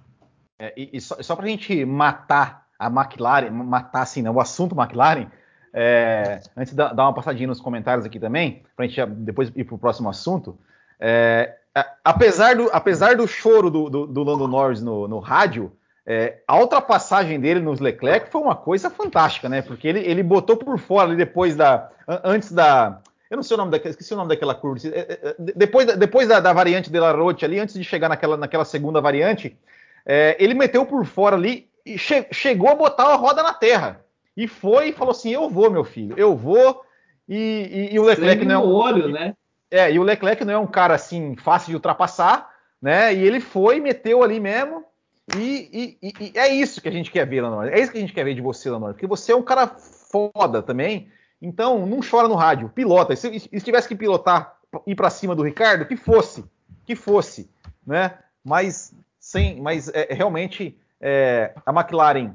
É, 0.57 0.73
e, 0.75 0.99
só, 0.99 1.21
só 1.21 1.35
para 1.35 1.45
a 1.45 1.49
gente 1.49 1.85
matar 1.85 2.65
a 2.79 2.87
McLaren, 2.87 3.51
matar 3.51 4.01
assim, 4.01 4.23
né, 4.23 4.31
o 4.31 4.39
assunto 4.39 4.75
McLaren, 4.75 5.27
é, 5.71 6.39
antes 6.57 6.73
de 6.73 6.77
dar 6.77 6.93
uma 6.93 7.13
passadinha 7.13 7.47
nos 7.47 7.61
comentários 7.61 8.05
aqui 8.05 8.19
também, 8.19 8.63
para 8.75 8.85
a 8.85 8.87
gente 8.87 9.05
depois 9.05 9.51
ir 9.55 9.63
para 9.63 9.75
o 9.75 9.77
próximo 9.77 10.09
assunto, 10.09 10.57
é, 10.99 11.55
apesar, 12.03 12.55
do, 12.55 12.69
apesar 12.71 13.15
do 13.15 13.27
choro 13.27 13.69
do, 13.69 13.89
do, 13.89 14.07
do 14.07 14.23
Lando 14.23 14.47
Norris 14.47 14.81
no, 14.81 15.07
no 15.07 15.19
rádio, 15.19 15.71
é, 16.07 16.37
a 16.47 16.59
ultrapassagem 16.59 17.39
dele 17.39 17.59
nos 17.59 17.79
Leclerc 17.79 18.29
foi 18.29 18.39
uma 18.39 18.55
coisa 18.55 18.91
fantástica, 18.91 19.49
né? 19.49 19.63
Porque 19.63 19.87
ele, 19.87 19.99
ele 19.99 20.21
botou 20.21 20.55
por 20.55 20.77
fora 20.77 21.07
ali 21.07 21.17
depois 21.17 21.55
da. 21.55 21.89
Antes 22.23 22.51
da. 22.51 23.01
Eu 23.29 23.37
não 23.37 23.43
sei 23.43 23.55
o 23.55 23.57
nome 23.57 23.71
daquela. 23.71 23.89
Esqueci 23.89 24.13
o 24.13 24.17
nome 24.17 24.29
daquela 24.29 24.53
curva. 24.53 24.87
É, 24.87 24.99
é, 24.99 25.19
é, 25.29 25.35
depois, 25.39 25.97
depois 25.97 26.27
da, 26.27 26.39
da 26.39 26.53
variante 26.53 26.91
de 26.91 26.99
La 26.99 27.11
Roche 27.11 27.43
ali, 27.43 27.59
antes 27.59 27.73
de 27.73 27.83
chegar 27.83 28.07
naquela, 28.07 28.37
naquela 28.37 28.63
segunda 28.63 29.01
variante, 29.01 29.57
é, 30.05 30.37
ele 30.39 30.53
meteu 30.53 30.85
por 30.85 31.03
fora 31.05 31.35
ali 31.35 31.67
e 31.83 31.97
che, 31.97 32.27
chegou 32.31 32.69
a 32.69 32.75
botar 32.75 33.05
a 33.05 33.15
roda 33.15 33.41
na 33.41 33.53
terra. 33.53 34.01
E 34.37 34.47
foi 34.47 34.89
e 34.89 34.93
falou 34.93 35.11
assim: 35.11 35.31
Eu 35.31 35.49
vou, 35.49 35.71
meu 35.71 35.83
filho, 35.83 36.13
eu 36.19 36.35
vou. 36.35 36.83
E, 37.27 37.89
e, 37.89 37.95
e 37.95 37.99
o 37.99 38.03
Leclerc 38.03 38.45
não 38.45 38.53
é 38.53 38.57
um, 38.59 38.71
olho, 38.71 39.07
né? 39.07 39.33
É, 39.71 39.91
e 39.91 39.97
o 39.97 40.03
Leclerc 40.03 40.45
não 40.45 40.53
é 40.53 40.57
um 40.59 40.67
cara 40.67 40.93
assim 40.93 41.35
fácil 41.35 41.69
de 41.69 41.75
ultrapassar, 41.75 42.47
né? 42.79 43.11
E 43.11 43.25
ele 43.25 43.39
foi, 43.39 43.79
meteu 43.79 44.21
ali 44.21 44.39
mesmo 44.39 44.85
e, 45.33 45.97
e, 46.01 46.13
e, 46.19 46.37
é 46.37 46.53
isso 46.53 46.81
que 46.81 46.87
a 46.87 46.91
gente 46.91 47.11
quer 47.11 47.25
ver, 47.25 47.41
Lanor. 47.41 47.67
É 47.67 47.79
isso 47.79 47.91
que 47.91 47.97
a 47.97 48.01
gente 48.01 48.13
quer 48.13 48.23
ver 48.23 48.35
de 48.35 48.41
você, 48.41 48.69
Lanor. 48.69 48.93
Porque 48.93 49.07
você 49.07 49.31
é 49.31 49.35
um 49.35 49.41
cara 49.41 49.67
foda 49.67 50.61
também. 50.61 51.09
Então, 51.41 51.85
não 51.85 51.99
chora 51.99 52.27
no 52.27 52.35
rádio. 52.35 52.69
Pilota. 52.69 53.15
Se, 53.15 53.39
se 53.39 53.61
tivesse 53.61 53.87
que 53.87 53.95
pilotar, 53.95 54.57
ir 54.85 54.95
para 54.95 55.09
cima 55.09 55.35
do 55.35 55.43
Ricardo, 55.43 55.85
que 55.85 55.97
fosse. 55.97 56.45
Que 56.85 56.95
fosse. 56.95 57.49
Né? 57.85 58.17
Mas, 58.43 58.93
sem, 59.19 59.59
mas 59.61 59.89
é, 59.89 60.13
realmente 60.13 60.77
é, 61.01 61.53
a 61.65 61.71
McLaren 61.71 62.33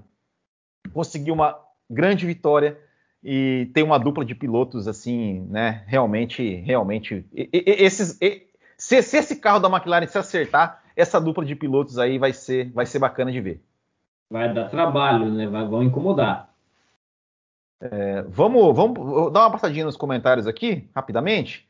conseguiu 0.92 1.34
uma 1.34 1.58
grande 1.88 2.26
vitória. 2.26 2.78
e 3.22 3.70
tem 3.72 3.84
uma 3.84 3.98
dupla 3.98 4.24
de 4.24 4.34
pilotos 4.34 4.88
assim, 4.88 5.46
né? 5.50 5.84
Realmente, 5.86 6.54
realmente, 6.56 7.24
esses, 7.52 8.18
se, 8.76 9.02
se, 9.02 9.16
esse 9.16 9.36
carro 9.36 9.60
da 9.60 9.68
McLaren 9.68 10.06
se 10.06 10.18
acertar, 10.18 10.82
essa 11.00 11.20
dupla 11.20 11.44
de 11.44 11.54
pilotos 11.54 11.98
aí 11.98 12.18
vai 12.18 12.32
ser, 12.32 12.70
vai 12.72 12.86
ser 12.86 12.98
bacana 12.98 13.32
de 13.32 13.40
ver. 13.40 13.62
Vai 14.30 14.52
dar 14.52 14.68
trabalho, 14.68 15.30
né? 15.32 15.46
Vai, 15.46 15.66
vão 15.66 15.82
incomodar. 15.82 16.50
É, 17.80 18.22
vamos, 18.28 18.76
vamos 18.76 19.32
dar 19.32 19.40
uma 19.40 19.50
passadinha 19.50 19.86
nos 19.86 19.96
comentários 19.96 20.46
aqui, 20.46 20.88
rapidamente. 20.94 21.68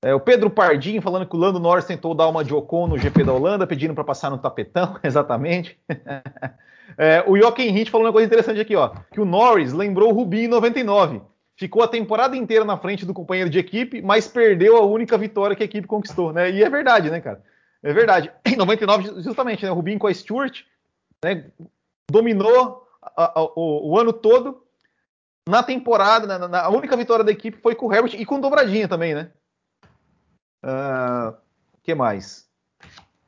É, 0.00 0.14
o 0.14 0.20
Pedro 0.20 0.48
Pardinho 0.48 1.02
falando 1.02 1.26
que 1.26 1.34
o 1.34 1.38
Lando 1.38 1.58
Norris 1.58 1.84
tentou 1.84 2.14
dar 2.14 2.28
uma 2.28 2.44
de 2.44 2.54
Ocon 2.54 2.86
no 2.86 2.98
GP 2.98 3.24
da 3.24 3.32
Holanda, 3.32 3.66
pedindo 3.66 3.94
para 3.94 4.04
passar 4.04 4.30
no 4.30 4.38
tapetão, 4.38 4.96
exatamente. 5.02 5.76
é, 6.96 7.24
o 7.26 7.36
Joaquim 7.36 7.68
Hint 7.68 7.90
falou 7.90 8.06
uma 8.06 8.12
coisa 8.12 8.26
interessante 8.26 8.60
aqui, 8.60 8.76
ó, 8.76 8.90
que 9.10 9.20
o 9.20 9.24
Norris 9.24 9.72
lembrou 9.72 10.10
o 10.10 10.14
Rubinho 10.14 10.44
em 10.44 10.48
99. 10.48 11.20
Ficou 11.56 11.82
a 11.82 11.88
temporada 11.88 12.36
inteira 12.36 12.64
na 12.64 12.76
frente 12.76 13.04
do 13.04 13.12
companheiro 13.12 13.50
de 13.50 13.58
equipe, 13.58 14.00
mas 14.00 14.28
perdeu 14.28 14.76
a 14.76 14.86
única 14.86 15.18
vitória 15.18 15.56
que 15.56 15.62
a 15.64 15.66
equipe 15.66 15.88
conquistou, 15.88 16.32
né? 16.32 16.48
E 16.52 16.62
é 16.62 16.70
verdade, 16.70 17.10
né, 17.10 17.20
cara? 17.20 17.42
É 17.88 17.92
verdade. 17.94 18.30
Em 18.44 18.54
99, 18.54 19.22
justamente, 19.22 19.64
né, 19.64 19.70
o 19.70 19.74
Rubinho 19.74 19.98
com 19.98 20.06
a 20.06 20.12
Stewart, 20.12 20.62
né, 21.24 21.50
dominou 22.10 22.86
a, 23.00 23.40
a, 23.40 23.42
o, 23.42 23.92
o, 23.92 23.98
ano 23.98 24.12
todo. 24.12 24.62
Na 25.48 25.62
temporada, 25.62 26.26
na, 26.26 26.46
na, 26.46 26.62
a 26.64 26.68
única 26.68 26.94
vitória 26.98 27.24
da 27.24 27.32
equipe 27.32 27.56
foi 27.62 27.74
com 27.74 27.86
o 27.86 27.94
Herbert 27.94 28.14
e 28.14 28.26
com 28.26 28.38
dobradinha 28.38 28.86
também, 28.86 29.14
né? 29.14 29.30
O 30.62 31.30
uh, 31.30 31.36
que 31.82 31.94
mais? 31.94 32.46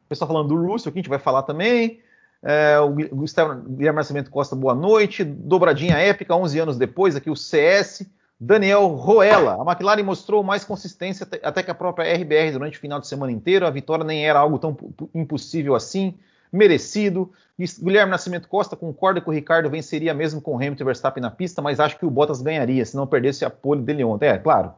O 0.05 0.09
pessoal 0.11 0.29
falando 0.29 0.49
do 0.49 0.63
Russell, 0.63 0.93
que 0.93 0.99
a 0.99 1.01
gente 1.01 1.09
vai 1.09 1.19
falar 1.19 1.45
também. 1.45 2.03
É, 2.43 2.79
o 2.81 2.91
Gustavo 3.17 3.63
Guilherme 3.63 3.97
Nascimento 3.97 4.31
Costa, 4.31 4.55
boa 4.55 4.75
noite. 4.75 5.25
Dobradinha 5.25 5.97
épica, 5.97 6.37
11 6.37 6.59
anos 6.59 6.77
depois, 6.77 7.17
aqui 7.17 7.31
o 7.31 7.37
CS. 7.37 8.07
Daniel 8.41 8.87
Roella. 8.89 9.61
A 9.61 9.71
McLaren 9.71 10.03
mostrou 10.03 10.43
mais 10.43 10.65
consistência 10.65 11.29
até 11.43 11.63
que 11.63 11.71
a 11.71 11.75
própria 11.75 12.11
RBR 12.15 12.53
durante 12.53 12.79
o 12.79 12.81
final 12.81 12.99
de 12.99 13.07
semana 13.07 13.31
inteiro. 13.31 13.67
A 13.67 13.71
vitória 13.71 14.03
nem 14.05 14.27
era 14.27 14.39
algo 14.39 14.59
tão 14.59 14.75
impossível 15.15 15.75
assim. 15.75 16.15
Merecido. 16.51 17.31
Guilherme 17.59 18.11
Nascimento 18.11 18.49
Costa 18.49 18.75
concorda 18.75 19.21
que 19.21 19.29
o 19.29 19.33
Ricardo 19.33 19.69
venceria 19.69 20.15
mesmo 20.15 20.41
com 20.41 20.53
o 20.53 20.57
Hamilton 20.57 20.83
e 20.83 20.87
Verstappen 20.87 21.21
na 21.23 21.31
pista, 21.31 21.61
mas 21.61 21.79
acho 21.79 21.99
que 21.99 22.07
o 22.07 22.11
Bottas 22.11 22.41
ganharia 22.41 22.85
se 22.87 22.97
não 22.97 23.07
perdesse 23.07 23.45
a 23.45 23.51
pole 23.51 23.83
dele 23.83 24.03
ontem. 24.03 24.27
É, 24.27 24.39
claro. 24.39 24.73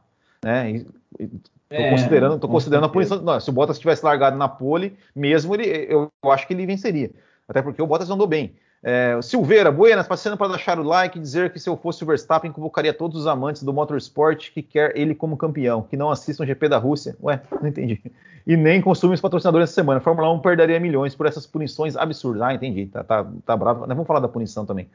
Né? 0.44 0.85
Estou 1.18 1.40
é, 1.70 1.90
considerando, 1.90 2.40
tô 2.40 2.48
considerando 2.48 2.85
a 2.85 2.88
punição. 2.88 3.22
Não, 3.22 3.38
se 3.38 3.48
o 3.48 3.53
Bottas 3.53 3.79
tivesse 3.79 4.05
largado 4.05 4.37
na 4.37 4.48
pole, 4.48 4.96
mesmo 5.14 5.55
ele, 5.55 5.87
eu, 5.88 6.11
acho 6.31 6.46
que 6.48 6.53
ele 6.53 6.66
venceria. 6.66 7.12
Até 7.48 7.62
porque 7.62 7.81
o 7.81 7.87
Bottas 7.87 8.11
andou 8.11 8.27
bem. 8.27 8.55
É, 8.85 9.16
Silveira, 9.23 9.71
Buenas, 9.71 10.09
passando 10.09 10.37
para 10.37 10.49
deixar 10.49 10.77
o 10.77 10.83
like 10.83 11.16
e 11.16 11.23
dizer 11.23 11.53
que 11.53 11.61
se 11.61 11.71
eu 11.71 11.77
fosse 11.77 12.03
o 12.03 12.07
Verstappen, 12.07 12.51
convocaria 12.51 12.92
todos 12.92 13.21
os 13.21 13.27
amantes 13.29 13.62
do 13.62 13.73
motorsport 13.73 14.51
que 14.51 14.61
quer 14.61 14.97
ele 14.97 15.14
como 15.14 15.37
campeão, 15.37 15.83
que 15.83 15.97
não 15.97 16.11
assistam 16.11 16.42
o 16.42 16.47
GP 16.47 16.68
da 16.68 16.79
Rússia. 16.79 17.16
Ué, 17.23 17.40
não 17.62 17.68
entendi. 17.68 18.03
E 18.45 18.57
nem 18.57 18.81
consumem 18.81 19.14
os 19.14 19.21
patrocinadores 19.21 19.68
essa 19.68 19.75
semana. 19.75 19.99
A 19.99 20.03
Fórmula 20.03 20.33
1 20.33 20.40
perderia 20.40 20.81
milhões 20.81 21.14
por 21.14 21.27
essas 21.27 21.47
punições 21.47 21.97
absurdas. 21.97 22.42
Ah, 22.42 22.55
entendi. 22.55 22.87
Tá, 22.87 23.05
tá, 23.05 23.25
tá 23.47 23.57
bravo. 23.57 23.87
Vamos 23.87 24.07
falar 24.07 24.18
da 24.18 24.27
punição 24.27 24.66
também. 24.66 24.88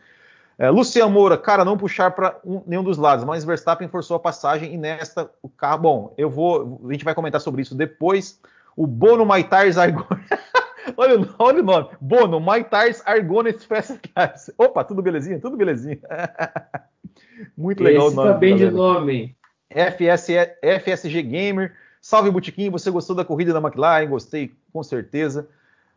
É, 0.60 0.70
Luciano 0.70 1.12
Moura, 1.12 1.38
cara, 1.38 1.64
não 1.64 1.78
puxar 1.78 2.12
para 2.12 2.36
um, 2.44 2.62
nenhum 2.66 2.84
dos 2.84 2.98
lados, 2.98 3.24
mas 3.24 3.46
Verstappen 3.46 3.88
forçou 3.88 4.18
a 4.18 4.20
passagem 4.20 4.74
e 4.74 4.78
nesta 4.78 5.30
o 5.42 5.48
carro. 5.48 5.82
Bom, 5.82 6.14
eu 6.18 6.30
vou. 6.30 6.82
A 6.90 6.92
gente 6.92 7.06
vai 7.06 7.16
comentar 7.16 7.40
sobre 7.40 7.62
isso 7.62 7.74
depois. 7.74 8.38
O 8.76 8.86
Bono 8.86 9.26
Maitars 9.26 9.78
Argones. 9.78 10.28
olha, 10.98 11.28
olha, 11.38 11.60
o 11.60 11.64
nome. 11.64 11.90
Bono 12.00 12.40
Maitars 12.40 13.02
Argones 13.06 13.64
Fast 13.66 14.00
Class. 14.00 14.52
Opa, 14.58 14.84
tudo 14.84 15.02
belezinha? 15.02 15.40
Tudo 15.40 15.58
belezinha. 15.58 16.00
Muito 17.58 17.84
legal 17.84 18.08
Esse 18.08 18.14
o 18.14 18.16
nome. 18.16 18.32
Tá 18.32 18.38
bem 18.38 18.56
de 18.56 18.70
nome. 18.70 19.36
FS, 19.70 20.28
FSG 20.84 21.22
Gamer. 21.24 21.76
Salve 22.02 22.32
Botiquim, 22.32 22.70
você 22.70 22.90
gostou 22.90 23.16
da 23.16 23.26
corrida 23.26 23.52
da 23.52 23.60
McLaren? 23.60 24.08
Gostei, 24.08 24.54
com 24.72 24.82
certeza. 24.82 25.50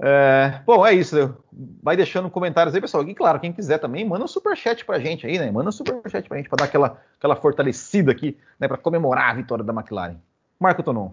É, 0.02 0.60
bom, 0.64 0.84
é 0.84 0.94
isso. 0.94 1.36
Vai 1.82 1.94
deixando 1.94 2.30
comentários 2.30 2.74
aí, 2.74 2.80
pessoal. 2.80 3.06
E 3.06 3.14
claro, 3.14 3.38
quem 3.38 3.52
quiser 3.52 3.78
também, 3.78 4.04
manda 4.04 4.24
um 4.24 4.28
superchat 4.28 4.84
pra 4.84 4.98
gente 4.98 5.26
aí, 5.26 5.38
né? 5.38 5.50
Manda 5.50 5.68
um 5.68 5.72
superchat 5.72 6.26
pra 6.26 6.38
gente 6.38 6.48
pra 6.48 6.56
dar 6.56 6.64
aquela, 6.64 7.00
aquela 7.18 7.36
fortalecida 7.36 8.10
aqui, 8.10 8.36
né? 8.58 8.66
Pra 8.66 8.78
comemorar 8.78 9.30
a 9.30 9.34
vitória 9.34 9.62
da 9.62 9.72
McLaren. 9.72 10.16
Marco 10.58 10.82
Tonon. 10.82 11.12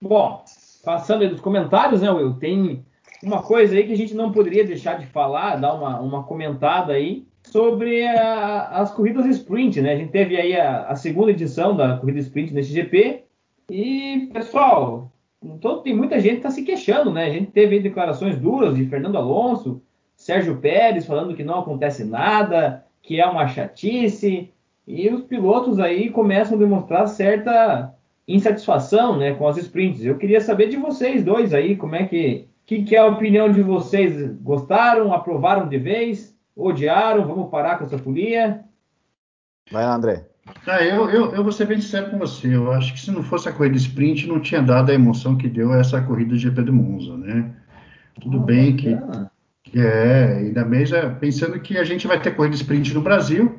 Bom, 0.00 0.44
passando 0.84 1.28
dos 1.28 1.40
comentários, 1.40 2.02
né, 2.02 2.10
Will? 2.10 2.34
Tem 2.34 2.84
uma 3.22 3.42
coisa 3.42 3.74
aí 3.74 3.84
que 3.84 3.92
a 3.92 3.96
gente 3.96 4.14
não 4.14 4.32
poderia 4.32 4.64
deixar 4.64 4.98
de 4.98 5.06
falar, 5.06 5.56
dar 5.56 5.74
uma, 5.74 6.00
uma 6.00 6.22
comentada 6.24 6.92
aí 6.92 7.26
sobre 7.42 8.06
a, 8.06 8.68
as 8.80 8.90
corridas 8.90 9.26
sprint, 9.26 9.80
né? 9.80 9.92
A 9.92 9.96
gente 9.96 10.10
teve 10.10 10.36
aí 10.36 10.54
a, 10.58 10.86
a 10.86 10.96
segunda 10.96 11.30
edição 11.30 11.76
da 11.76 11.96
corrida 11.96 12.18
sprint 12.18 12.52
nesse 12.52 12.72
GP. 12.72 13.24
E, 13.70 14.28
pessoal, 14.32 15.10
então, 15.42 15.80
tem 15.80 15.94
muita 15.94 16.18
gente 16.18 16.32
que 16.32 16.36
está 16.38 16.50
se 16.50 16.62
queixando, 16.62 17.10
né? 17.12 17.26
A 17.26 17.30
gente 17.30 17.50
teve 17.50 17.80
declarações 17.80 18.38
duras 18.38 18.76
de 18.76 18.86
Fernando 18.86 19.16
Alonso, 19.16 19.82
Sérgio 20.16 20.56
Pérez 20.58 21.06
falando 21.06 21.34
que 21.34 21.44
não 21.44 21.60
acontece 21.60 22.04
nada, 22.04 22.84
que 23.02 23.20
é 23.20 23.26
uma 23.26 23.46
chatice, 23.48 24.50
e 24.86 25.08
os 25.08 25.22
pilotos 25.22 25.78
aí 25.78 26.10
começam 26.10 26.56
a 26.56 26.60
demonstrar 26.60 27.06
certa 27.08 27.94
insatisfação, 28.26 29.18
né, 29.18 29.34
com 29.34 29.46
as 29.46 29.56
sprints. 29.58 30.04
Eu 30.04 30.16
queria 30.16 30.40
saber 30.40 30.68
de 30.68 30.76
vocês 30.76 31.22
dois 31.22 31.52
aí, 31.52 31.76
como 31.76 31.94
é 31.94 32.04
que, 32.04 32.48
que, 32.64 32.82
que 32.82 32.96
é 32.96 32.98
a 32.98 33.06
opinião 33.06 33.50
de 33.50 33.62
vocês? 33.62 34.32
Gostaram, 34.40 35.12
aprovaram 35.12 35.68
de 35.68 35.78
vez, 35.78 36.34
odiaram? 36.56 37.26
Vamos 37.26 37.50
parar 37.50 37.76
com 37.76 37.84
essa 37.84 37.98
folia? 37.98 38.64
Vai 39.70 39.84
lá, 39.84 39.94
André. 39.94 40.26
Ah, 40.66 40.82
eu, 40.82 41.08
eu, 41.08 41.34
eu 41.34 41.42
vou 41.42 41.52
ser 41.52 41.66
bem 41.66 41.80
sincero 41.80 42.10
com 42.10 42.18
você. 42.18 42.54
Eu 42.54 42.70
acho 42.72 42.92
que 42.92 43.00
se 43.00 43.10
não 43.10 43.22
fosse 43.22 43.48
a 43.48 43.52
corrida 43.52 43.76
sprint, 43.76 44.26
não 44.26 44.40
tinha 44.40 44.62
dado 44.62 44.90
a 44.90 44.94
emoção 44.94 45.36
que 45.36 45.48
deu 45.48 45.72
essa 45.74 46.00
corrida 46.02 46.30
do 46.30 46.38
GP 46.38 46.62
do 46.62 46.72
Monza, 46.72 47.16
né? 47.16 47.50
Tudo 48.20 48.38
oh, 48.38 48.42
bem 48.42 48.76
que, 48.76 48.96
que, 49.62 49.78
é, 49.80 50.38
ainda 50.38 50.64
mesmo 50.64 50.98
pensando 51.18 51.58
que 51.60 51.78
a 51.78 51.84
gente 51.84 52.06
vai 52.06 52.20
ter 52.20 52.36
corrida 52.36 52.54
sprint 52.54 52.92
no 52.92 53.00
Brasil. 53.00 53.58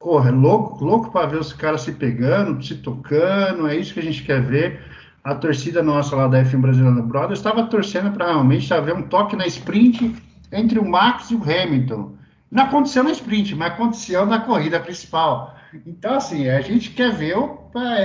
Porra, 0.00 0.28
é 0.28 0.32
louco, 0.32 0.84
louco 0.84 1.10
para 1.10 1.26
ver 1.26 1.40
os 1.40 1.52
caras 1.52 1.80
se 1.80 1.90
pegando, 1.92 2.64
se 2.64 2.76
tocando, 2.76 3.66
é 3.66 3.76
isso 3.76 3.92
que 3.92 3.98
a 3.98 4.02
gente 4.02 4.22
quer 4.22 4.40
ver. 4.40 4.80
A 5.24 5.34
torcida 5.34 5.82
nossa 5.82 6.14
lá 6.14 6.28
da 6.28 6.44
F1 6.44 6.60
Brasileira 6.60 7.02
Brothers 7.02 7.40
estava 7.40 7.66
torcendo 7.66 8.12
para 8.12 8.26
realmente 8.26 8.72
haver 8.72 8.94
um 8.94 9.02
toque 9.02 9.34
na 9.34 9.46
sprint 9.46 10.14
entre 10.52 10.78
o 10.78 10.88
Max 10.88 11.32
e 11.32 11.34
o 11.34 11.42
Hamilton. 11.42 12.12
Não 12.48 12.62
aconteceu 12.62 13.02
na 13.02 13.10
sprint, 13.10 13.56
mas 13.56 13.72
aconteceu 13.72 14.24
na 14.24 14.38
corrida 14.38 14.78
principal. 14.78 15.56
Então, 15.84 16.14
assim, 16.14 16.48
a 16.48 16.60
gente 16.60 16.90
quer 16.90 17.12
ver 17.12 17.36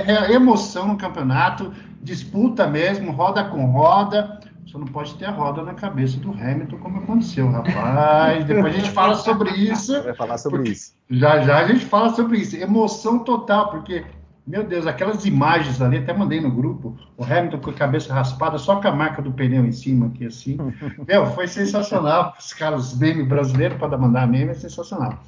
é, 0.06 0.18
a 0.18 0.32
emoção 0.32 0.88
no 0.88 0.98
campeonato, 0.98 1.72
disputa 2.02 2.66
mesmo, 2.66 3.12
roda 3.12 3.44
com 3.44 3.66
roda. 3.66 4.40
Só 4.66 4.78
não 4.78 4.86
pode 4.86 5.14
ter 5.14 5.26
a 5.26 5.30
roda 5.30 5.62
na 5.62 5.74
cabeça 5.74 6.18
do 6.18 6.30
Hamilton, 6.30 6.78
como 6.78 6.98
aconteceu, 6.98 7.50
rapaz. 7.50 8.44
Depois 8.44 8.74
a 8.74 8.78
gente 8.78 8.90
fala 8.90 9.14
sobre 9.14 9.50
isso. 9.50 10.02
Vai 10.02 10.14
falar 10.14 10.38
sobre 10.38 10.70
isso. 10.70 10.94
Já 11.10 11.40
já 11.42 11.58
a 11.58 11.66
gente 11.66 11.84
fala 11.84 12.14
sobre 12.14 12.38
isso. 12.38 12.56
Emoção 12.56 13.18
total, 13.18 13.70
porque, 13.70 14.04
meu 14.46 14.64
Deus, 14.64 14.86
aquelas 14.86 15.26
imagens 15.26 15.82
ali, 15.82 15.98
até 15.98 16.14
mandei 16.14 16.40
no 16.40 16.50
grupo, 16.50 16.96
o 17.16 17.24
Hamilton 17.24 17.58
com 17.58 17.70
a 17.70 17.74
cabeça 17.74 18.14
raspada, 18.14 18.56
só 18.56 18.80
com 18.80 18.88
a 18.88 18.92
marca 18.92 19.20
do 19.20 19.32
pneu 19.32 19.66
em 19.66 19.72
cima 19.72 20.06
aqui, 20.06 20.26
assim. 20.26 20.56
meu, 21.06 21.26
foi 21.26 21.46
sensacional. 21.46 22.34
Os 22.38 22.54
caras, 22.54 22.96
meme 22.96 23.22
brasileiro, 23.22 23.76
para 23.76 23.98
mandar 23.98 24.26
meme, 24.26 24.50
é 24.50 24.54
sensacional. 24.54 25.22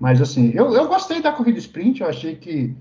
Mas 0.00 0.22
assim, 0.22 0.50
eu, 0.54 0.72
eu 0.74 0.88
gostei 0.88 1.20
da 1.20 1.32
corrida 1.32 1.58
sprint, 1.58 2.00
eu 2.00 2.08
achei 2.08 2.36
que, 2.36 2.74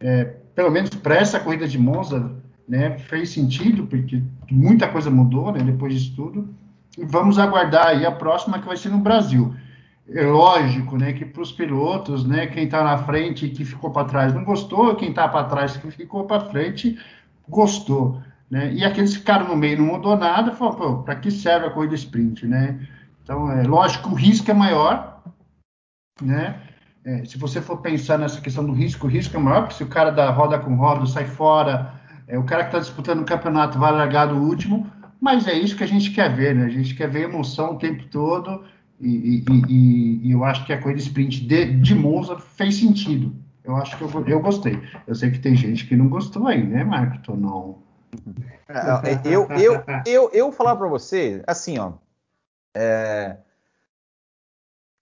é, 0.00 0.24
pelo 0.54 0.70
menos 0.70 0.90
para 0.90 1.14
essa 1.14 1.38
corrida 1.38 1.68
de 1.68 1.78
Monza, 1.78 2.32
né, 2.68 2.98
fez 2.98 3.30
sentido, 3.30 3.86
porque 3.86 4.22
muita 4.50 4.88
coisa 4.88 5.10
mudou 5.10 5.52
né, 5.52 5.60
depois 5.60 5.94
disso 5.94 6.16
tudo. 6.16 6.54
E 6.96 7.04
vamos 7.04 7.38
aguardar 7.38 7.88
aí 7.88 8.06
a 8.06 8.12
próxima 8.12 8.58
que 8.58 8.66
vai 8.66 8.76
ser 8.76 8.88
no 8.88 8.98
Brasil. 8.98 9.54
É 10.08 10.26
lógico, 10.26 10.98
né, 10.98 11.12
que 11.12 11.24
para 11.24 11.42
os 11.42 11.52
pilotos, 11.52 12.26
né, 12.26 12.46
quem 12.46 12.64
está 12.64 12.84
na 12.84 12.98
frente 12.98 13.46
e 13.46 13.50
que 13.50 13.64
ficou 13.64 13.90
para 13.90 14.06
trás 14.06 14.34
não 14.34 14.44
gostou, 14.44 14.94
quem 14.96 15.10
está 15.10 15.26
para 15.26 15.44
trás 15.44 15.76
que 15.76 15.90
ficou 15.90 16.24
para 16.24 16.50
frente 16.50 16.98
gostou, 17.48 18.22
né? 18.50 18.72
E 18.72 18.84
aqueles 18.84 19.12
que 19.12 19.18
ficaram 19.18 19.48
no 19.48 19.56
meio 19.56 19.78
não 19.78 19.86
mudou 19.86 20.16
nada, 20.16 20.52
falou, 20.52 21.02
para 21.02 21.16
que 21.16 21.30
serve 21.30 21.66
a 21.66 21.70
corrida 21.70 21.94
sprint, 21.94 22.46
né? 22.46 22.86
Então, 23.22 23.50
é 23.50 23.62
lógico 23.62 24.10
o 24.10 24.14
risco 24.14 24.50
é 24.50 24.54
maior, 24.54 25.22
né? 26.20 26.60
É, 27.04 27.24
se 27.24 27.36
você 27.36 27.60
for 27.60 27.78
pensar 27.78 28.18
nessa 28.18 28.40
questão 28.40 28.64
do 28.64 28.72
risco, 28.72 29.06
o 29.06 29.10
risco 29.10 29.36
é 29.36 29.40
maior, 29.40 29.62
porque 29.62 29.74
se 29.74 29.82
o 29.82 29.88
cara 29.88 30.10
da 30.10 30.30
roda 30.30 30.58
com 30.58 30.74
roda 30.74 31.06
sai 31.06 31.26
fora, 31.26 31.93
é, 32.26 32.38
o 32.38 32.44
cara 32.44 32.62
que 32.62 32.68
está 32.68 32.78
disputando 32.78 33.20
o 33.20 33.24
campeonato 33.24 33.78
vai 33.78 33.92
largar 33.92 34.26
do 34.26 34.36
último, 34.36 34.90
mas 35.20 35.46
é 35.46 35.54
isso 35.54 35.76
que 35.76 35.84
a 35.84 35.88
gente 35.88 36.10
quer 36.10 36.34
ver, 36.34 36.54
né? 36.54 36.64
A 36.64 36.70
gente 36.70 36.94
quer 36.94 37.08
ver 37.08 37.22
emoção 37.22 37.74
o 37.74 37.78
tempo 37.78 38.04
todo, 38.06 38.64
e, 39.00 39.08
e, 39.08 39.44
e, 39.68 40.28
e 40.28 40.32
eu 40.32 40.44
acho 40.44 40.64
que 40.64 40.72
a 40.72 40.80
corrida 40.80 41.00
sprint 41.00 41.46
de, 41.46 41.66
de 41.80 41.94
Monza 41.94 42.38
fez 42.38 42.76
sentido. 42.76 43.34
Eu 43.62 43.76
acho 43.76 43.96
que 43.96 44.02
eu, 44.02 44.26
eu 44.26 44.40
gostei. 44.40 44.78
Eu 45.06 45.14
sei 45.14 45.30
que 45.30 45.38
tem 45.38 45.56
gente 45.56 45.86
que 45.86 45.96
não 45.96 46.08
gostou 46.08 46.46
aí, 46.46 46.62
né, 46.62 46.84
Marco? 46.84 47.34
Não. 47.34 47.78
É, 48.68 49.20
eu, 49.24 49.48
eu, 49.48 49.82
eu, 50.06 50.30
eu, 50.32 50.52
falar 50.52 50.76
para 50.76 50.86
você, 50.86 51.42
assim, 51.46 51.78
ó. 51.78 51.94
É, 52.76 53.36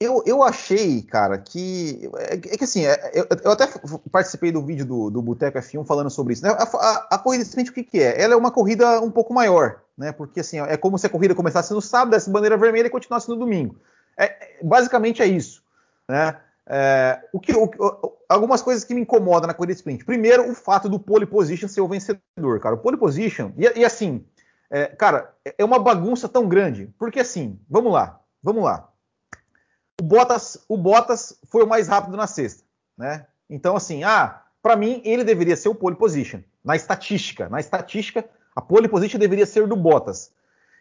eu, 0.02 0.22
eu 0.26 0.42
achei, 0.42 1.02
cara, 1.02 1.38
que. 1.38 2.10
É, 2.18 2.34
é 2.34 2.38
que 2.38 2.64
assim, 2.64 2.84
é, 2.84 3.12
eu, 3.14 3.26
eu, 3.44 3.50
até 3.52 3.66
participei 4.10 4.50
do 4.50 4.64
vídeo 4.64 4.84
do, 4.84 5.10
do 5.10 5.22
Boteco 5.22 5.58
F1 5.58 5.84
falando 5.86 6.10
sobre 6.10 6.32
isso. 6.32 6.42
Né? 6.42 6.50
A, 6.50 6.62
a, 6.62 7.08
a 7.12 7.18
corrida 7.18 7.44
simplesmente 7.44 7.70
o 7.70 7.74
que, 7.74 7.84
que, 7.84 8.00
é? 8.00 8.20
Ela 8.20 8.34
é 8.34 8.36
uma 8.36 8.50
corrida 8.50 9.00
um 9.00 9.10
pouco 9.10 9.32
maior, 9.32 9.82
né? 9.96 10.12
Porque 10.12 10.40
assim, 10.40 10.60
é 10.60 10.76
como 10.76 10.98
se 10.98 11.06
a 11.06 11.10
corrida 11.10 11.34
começasse 11.34 11.72
no 11.72 11.80
sábado, 11.80 12.10
desse 12.10 12.30
bandeira 12.30 12.56
vermelha 12.56 12.86
e 12.86 12.90
continuasse 12.90 13.28
no 13.28 13.36
domingo. 13.36 13.76
É, 14.18 14.58
basicamente 14.62 15.22
é 15.22 15.26
isso. 15.26 15.62
Né? 16.08 16.36
É, 16.66 17.20
o 17.32 17.40
que, 17.40 17.52
o, 17.52 17.70
algumas 18.28 18.62
coisas 18.62 18.84
que 18.84 18.94
me 18.94 19.02
incomodam 19.02 19.46
na 19.46 19.54
corrida 19.54 19.72
sprint. 19.72 20.04
Primeiro, 20.04 20.50
o 20.50 20.54
fato 20.54 20.88
do 20.88 20.98
pole 20.98 21.26
position 21.26 21.68
ser 21.68 21.80
o 21.80 21.88
vencedor, 21.88 22.60
cara. 22.60 22.74
O 22.74 22.78
pole 22.78 22.96
position, 22.96 23.52
e, 23.56 23.80
e 23.80 23.84
assim, 23.84 24.24
é, 24.70 24.86
cara, 24.86 25.34
é 25.58 25.64
uma 25.64 25.78
bagunça 25.78 26.28
tão 26.28 26.48
grande. 26.48 26.92
Porque 26.98 27.20
assim, 27.20 27.58
vamos 27.68 27.92
lá, 27.92 28.20
vamos 28.42 28.64
lá 28.64 28.91
o 30.02 30.04
Bottas, 30.04 30.58
o 30.68 30.76
Bottas 30.76 31.38
foi 31.44 31.62
o 31.62 31.66
mais 31.66 31.86
rápido 31.86 32.16
na 32.16 32.26
sexta, 32.26 32.64
né? 32.98 33.24
Então, 33.48 33.76
assim, 33.76 34.02
ah, 34.02 34.42
para 34.60 34.74
mim 34.74 35.00
ele 35.04 35.22
deveria 35.22 35.56
ser 35.56 35.68
o 35.68 35.76
pole 35.76 35.94
position 35.94 36.40
na 36.64 36.74
estatística. 36.74 37.48
Na 37.48 37.60
estatística, 37.60 38.28
a 38.56 38.60
pole 38.60 38.88
position 38.88 39.20
deveria 39.20 39.46
ser 39.46 39.68
do 39.68 39.76
Bottas. 39.76 40.32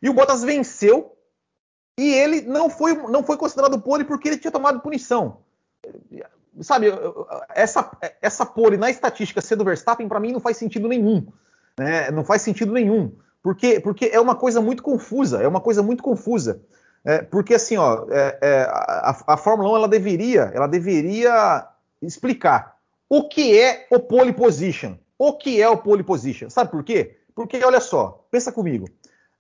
E 0.02 0.10
o 0.10 0.14
Bottas 0.14 0.42
venceu 0.42 1.16
e 2.00 2.12
ele 2.12 2.42
não 2.42 2.68
foi, 2.68 2.96
não 2.96 3.22
foi 3.22 3.38
considerado 3.38 3.80
pole 3.80 4.06
porque 4.06 4.28
ele 4.28 4.40
tinha 4.40 4.50
tomado 4.50 4.80
punição. 4.80 5.38
Sabe, 6.62 6.88
essa, 7.54 7.92
essa 8.24 8.44
pole 8.44 8.76
na 8.76 8.90
estatística 8.90 9.40
ser 9.40 9.56
do 9.56 9.64
Verstappen, 9.64 10.08
para 10.08 10.20
mim, 10.20 10.32
não 10.32 10.40
faz 10.40 10.58
sentido 10.58 10.88
nenhum. 10.88 11.28
Né? 11.78 12.10
Não 12.10 12.26
faz 12.26 12.42
sentido 12.42 12.74
nenhum. 12.74 13.16
Porque, 13.44 13.80
porque 13.80 14.06
é 14.12 14.20
uma 14.20 14.36
coisa 14.36 14.60
muito 14.60 14.82
confusa. 14.82 15.44
É 15.44 15.48
uma 15.48 15.62
coisa 15.62 15.84
muito 15.84 16.02
confusa. 16.02 16.64
É, 17.04 17.22
porque 17.24 17.56
assim, 17.56 17.78
ó, 17.78 18.06
é, 18.10 18.38
é, 18.42 18.62
a, 18.70 19.24
a, 19.28 19.38
Fórmula 19.38 19.72
1 19.72 19.76
ela 19.76 19.88
deveria, 19.88 20.52
ela 20.54 20.68
deveria 20.68 21.68
explicar 22.02 22.78
o 23.10 23.28
que 23.28 23.60
é 23.60 23.88
o 23.90 24.00
pole 24.00 24.32
position. 24.32 24.96
O 25.18 25.34
que 25.34 25.62
é 25.62 25.68
o 25.68 25.78
pole 25.78 26.04
position? 26.04 26.50
Sabe 26.50 26.72
por 26.72 26.84
quê? 26.84 27.18
Porque 27.34 27.64
olha 27.64 27.80
só, 27.80 28.26
pensa 28.30 28.52
comigo. 28.52 28.88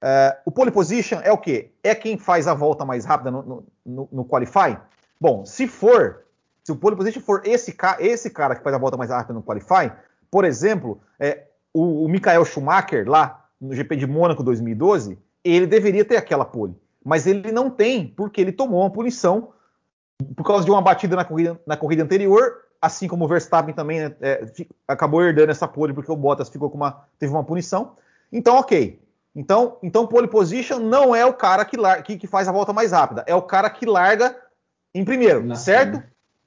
É, 0.02 0.38
o 0.46 0.52
pole 0.52 0.72
position 0.72 1.20
é 1.24 1.32
o 1.32 1.38
quê? 1.38 1.72
É 1.84 1.94
quem 1.94 2.18
faz 2.18 2.48
a 2.48 2.54
volta 2.54 2.84
mais 2.84 3.06
rápida 3.06 3.30
no, 3.30 3.64
no, 3.86 4.10
no 4.12 4.26
qualify? 4.26 4.78
Bom, 5.20 5.46
se 5.46 5.68
for, 5.68 6.24
se 6.64 6.72
o 6.72 6.76
pole 6.76 6.96
position 6.96 7.22
for 7.22 7.44
esse, 7.46 7.76
esse 8.00 8.30
cara 8.32 8.56
que 8.56 8.64
faz 8.64 8.76
a 8.76 8.80
volta 8.80 8.98
mais 8.98 9.12
rápida 9.12 9.34
no 9.34 9.44
qualify, 9.44 9.92
por 10.32 10.46
exemplo, 10.46 11.00
é, 11.20 11.44
o, 11.72 12.06
o 12.06 12.10
Michael 12.10 12.44
Schumacher 12.44 13.08
lá 13.08 13.46
no 13.60 13.76
GP 13.76 13.96
de 13.98 14.08
Mônaco 14.08 14.42
2012, 14.42 15.20
ele 15.44 15.68
deveria 15.68 16.04
ter 16.04 16.18
aquela 16.18 16.46
pole 16.46 16.81
mas 17.04 17.26
ele 17.26 17.52
não 17.52 17.70
tem, 17.70 18.08
porque 18.08 18.40
ele 18.40 18.52
tomou 18.52 18.82
uma 18.82 18.90
punição 18.90 19.54
por 20.36 20.46
causa 20.46 20.66
de 20.66 20.72
uma 20.72 20.82
batida 20.82 21.16
na 21.16 21.26
corrida, 21.26 21.60
na 21.66 21.76
corrida 21.76 22.04
anterior, 22.04 22.62
assim 22.82 23.08
como 23.08 23.26
o 23.26 23.28
Verstappen 23.28 23.74
também 23.74 24.02
né, 24.02 24.16
é, 24.22 24.46
acabou 24.88 25.24
herdando 25.24 25.52
essa 25.52 25.68
pole 25.68 25.94
porque 25.94 26.12
o 26.12 26.16
Bottas 26.16 26.50
ficou 26.50 26.70
com 26.70 26.78
uma, 26.78 27.06
teve 27.18 27.32
uma 27.32 27.44
punição. 27.44 27.96
Então, 28.32 28.56
ok. 28.58 29.02
Então, 29.36 29.78
então 29.82 30.08
pole 30.08 30.28
position 30.28 30.80
não 30.80 31.16
é 31.16 31.26
o 31.26 31.34
cara 31.34 31.64
que, 31.64 31.78
que, 32.04 32.18
que 32.18 32.28
faz 32.28 32.48
a 32.48 32.52
volta 32.52 32.74
mais 32.74 32.92
rápida, 32.92 33.24
é 33.26 33.34
o 33.34 33.42
cara 33.42 33.70
que 33.70 33.86
larga 33.86 34.36
em 34.94 35.06
primeiro, 35.06 35.44
Nossa, 35.44 35.64
certo? 35.64 35.98
Né? 35.98 36.04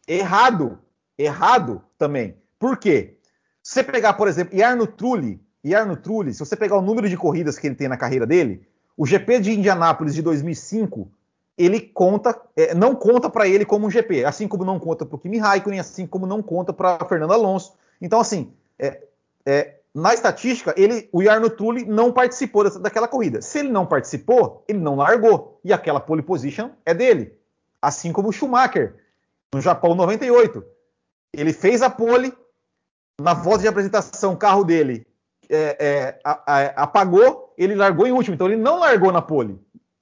Errado. 0.07 0.79
Errado 1.17 1.83
também. 1.97 2.37
Por 2.59 2.77
quê? 2.77 3.17
Se 3.63 3.75
você 3.75 3.85
pegar, 3.85 4.13
por 4.15 4.29
exemplo, 4.29 4.57
Jarno 4.57 4.87
Trulli, 4.87 5.41
Jarno 5.65 5.97
Trulli, 5.97 6.35
se 6.35 6.41
você 6.41 6.55
pegar 6.55 6.77
o 6.77 6.83
número 6.83 7.09
de 7.09 7.17
corridas 7.17 7.59
que 7.59 7.67
ele 7.67 7.75
tem 7.75 7.89
na 7.89 7.97
carreira 7.97 8.27
dele, 8.27 8.67
o 8.97 9.07
GP 9.07 9.41
de 9.41 9.53
Indianápolis 9.53 10.15
de 10.15 10.23
2005, 10.23 11.09
ele 11.57 11.81
conta, 11.81 12.41
é, 12.57 12.75
não 12.75 12.95
conta 12.95 13.29
para 13.29 13.49
ele 13.49 13.65
como 13.65 13.87
um 13.87 13.91
GP, 13.91 14.25
assim 14.25 14.49
como 14.49 14.65
não 14.65 14.79
conta 14.79 15.05
para 15.05 15.17
o 15.17 15.19
Kimi 15.19 15.39
Raikkonen, 15.39 15.81
assim 15.81 16.07
como 16.07 16.27
não 16.27 16.43
conta 16.43 16.73
para 16.73 16.99
Fernando 17.07 17.33
Alonso. 17.33 17.75
Então, 18.01 18.21
assim, 18.21 18.53
é, 18.79 19.03
é, 19.47 19.75
na 19.95 20.13
estatística, 20.13 20.75
ele, 20.77 21.09
o 21.13 21.23
Jarno 21.23 21.49
Trulli 21.49 21.85
não 21.85 22.13
participou 22.13 22.65
dessa, 22.65 22.81
daquela 22.81 23.07
corrida. 23.07 23.41
Se 23.41 23.61
ele 23.61 23.71
não 23.71 23.87
participou, 23.87 24.65
ele 24.67 24.81
não 24.81 24.97
largou. 24.97 25.61
E 25.65 25.73
aquela 25.73 26.01
pole 26.01 26.23
position 26.23 26.71
é 26.85 26.93
dele. 26.93 27.37
Assim 27.81 28.13
como 28.13 28.29
o 28.29 28.33
Schumacher, 28.33 28.97
no 29.55 29.61
Japão 29.61 29.95
98. 29.95 30.65
Ele 31.33 31.53
fez 31.53 31.83
a 31.83 31.89
pole, 31.89 32.33
na 33.21 33.35
volta 33.35 33.61
de 33.61 33.69
apresentação, 33.69 34.33
o 34.33 34.37
carro 34.37 34.65
dele 34.65 35.07
é, 35.49 35.77
é, 35.79 36.21
a, 36.25 36.43
a, 36.47 36.83
apagou, 36.83 37.44
ele 37.57 37.75
largou 37.75 38.07
em 38.07 38.13
último. 38.13 38.35
Então 38.35 38.47
ele 38.47 38.57
não 38.57 38.79
largou 38.79 39.13
na 39.13 39.23
pole. 39.23 39.59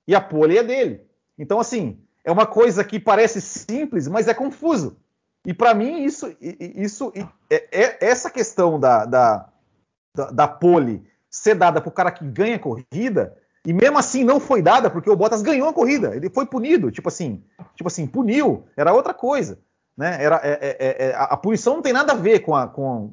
E 0.07 0.15
a 0.15 0.21
pole 0.21 0.59
é 0.59 0.63
dele. 0.63 1.01
Então, 1.39 1.61
assim, 1.61 1.99
é 2.25 2.31
uma 2.31 2.47
coisa 2.47 2.85
que 2.85 2.99
parece 2.99 3.41
simples, 3.41 4.09
mas 4.09 4.29
é 4.29 4.35
confuso. 4.35 4.97
E 5.45 5.53
para 5.53 5.75
mim, 5.75 6.05
isso, 6.05 6.35
isso 6.41 7.13
é, 7.51 7.69
é, 7.73 8.07
essa 8.07 8.31
questão 8.31 8.79
da, 8.79 9.05
da, 9.05 9.49
da, 10.33 10.47
pole 10.47 11.03
ser 11.29 11.57
dada 11.57 11.81
para 11.81 11.89
o 11.89 11.93
cara 11.93 12.13
que 12.13 12.25
ganha 12.25 12.57
a 12.57 12.61
corrida, 12.61 13.37
e 13.67 13.73
mesmo 13.73 13.99
assim 13.99 14.23
não 14.23 14.39
foi 14.39 14.63
dada, 14.63 14.89
porque 14.89 15.11
o 15.11 15.17
Bottas 15.17 15.43
ganhou 15.43 15.69
a 15.69 15.73
corrida, 15.73 16.15
ele 16.15 16.31
foi 16.31 16.47
punido, 16.47 16.93
tipo 16.93 17.09
assim, 17.09 17.43
tipo 17.75 17.89
assim, 17.89 18.07
puniu, 18.07 18.65
era 18.77 18.93
outra 18.93 19.13
coisa. 19.13 19.59
Né? 19.97 20.23
Era, 20.23 20.41
é, 20.45 20.77
é, 20.79 21.09
é, 21.09 21.15
a 21.17 21.37
punição 21.37 21.75
não 21.75 21.83
tem 21.83 21.93
nada 21.93 22.13
a 22.13 22.17
ver 22.17 22.41
com, 22.41 22.55
a, 22.55 22.69
com, 22.69 23.13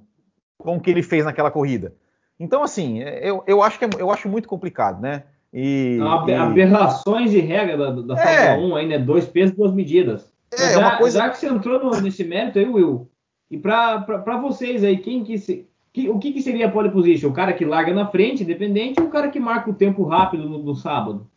com 0.57 0.77
o 0.77 0.79
que 0.79 0.91
ele 0.91 1.01
fez 1.03 1.25
naquela 1.25 1.49
corrida. 1.49 1.95
Então, 2.39 2.63
assim, 2.63 2.99
eu, 2.99 3.43
eu, 3.45 3.61
acho 3.61 3.77
que 3.77 3.85
é, 3.85 3.89
eu 3.97 4.09
acho 4.11 4.29
muito 4.29 4.47
complicado, 4.47 5.01
né? 5.01 5.23
E, 5.53 5.97
e... 6.27 6.33
Aberrações 6.33 7.31
de 7.31 7.39
regra 7.39 7.77
da, 7.77 8.15
da 8.15 8.21
é. 8.21 8.47
Fórmula 8.51 8.75
1 8.75 8.77
ainda 8.77 8.95
é 8.95 8.99
dois 8.99 9.25
pesos, 9.25 9.55
duas 9.55 9.73
medidas. 9.73 10.31
É, 10.53 10.73
já, 10.73 10.79
uma 10.79 10.97
coisa... 10.97 11.19
já 11.19 11.29
que 11.29 11.37
você 11.37 11.47
entrou 11.47 11.83
no, 11.83 12.01
nesse 12.01 12.23
mérito 12.23 12.59
aí, 12.59 12.67
Will, 12.67 13.09
e 13.51 13.57
para 13.57 14.37
vocês 14.41 14.83
aí, 14.83 14.97
quem 14.97 15.23
que, 15.23 15.37
se, 15.37 15.67
que 15.91 16.09
o 16.09 16.19
que, 16.19 16.31
que, 16.31 16.41
seria 16.41 16.67
a 16.67 16.71
pole 16.71 16.91
position? 16.91 17.29
O 17.29 17.33
cara 17.33 17.53
que 17.53 17.65
larga 17.65 17.93
na 17.93 18.07
frente, 18.07 18.43
independente, 18.43 19.01
ou 19.01 19.07
o 19.07 19.11
cara 19.11 19.29
que 19.29 19.39
marca 19.39 19.69
o 19.69 19.73
tempo 19.73 20.03
rápido 20.03 20.47
no, 20.47 20.59
no 20.59 20.75
sábado? 20.75 21.27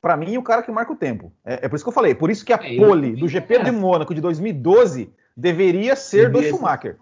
Para 0.00 0.16
mim, 0.16 0.36
o 0.36 0.42
cara 0.42 0.62
que 0.62 0.70
marca 0.70 0.92
o 0.92 0.96
tempo. 0.96 1.32
É, 1.44 1.66
é, 1.66 1.68
por 1.68 1.76
isso 1.76 1.84
que 1.84 1.88
eu 1.88 1.94
falei. 1.94 2.14
Por 2.14 2.30
isso 2.30 2.44
que 2.44 2.52
a 2.52 2.58
é, 2.62 2.76
pole 2.76 3.14
do 3.14 3.28
GP 3.28 3.64
de 3.64 3.70
Mônaco 3.70 4.14
de 4.14 4.20
2012 4.20 5.12
deveria 5.36 5.94
ser 5.94 6.30
do 6.30 6.42
Schumacher. 6.42 6.96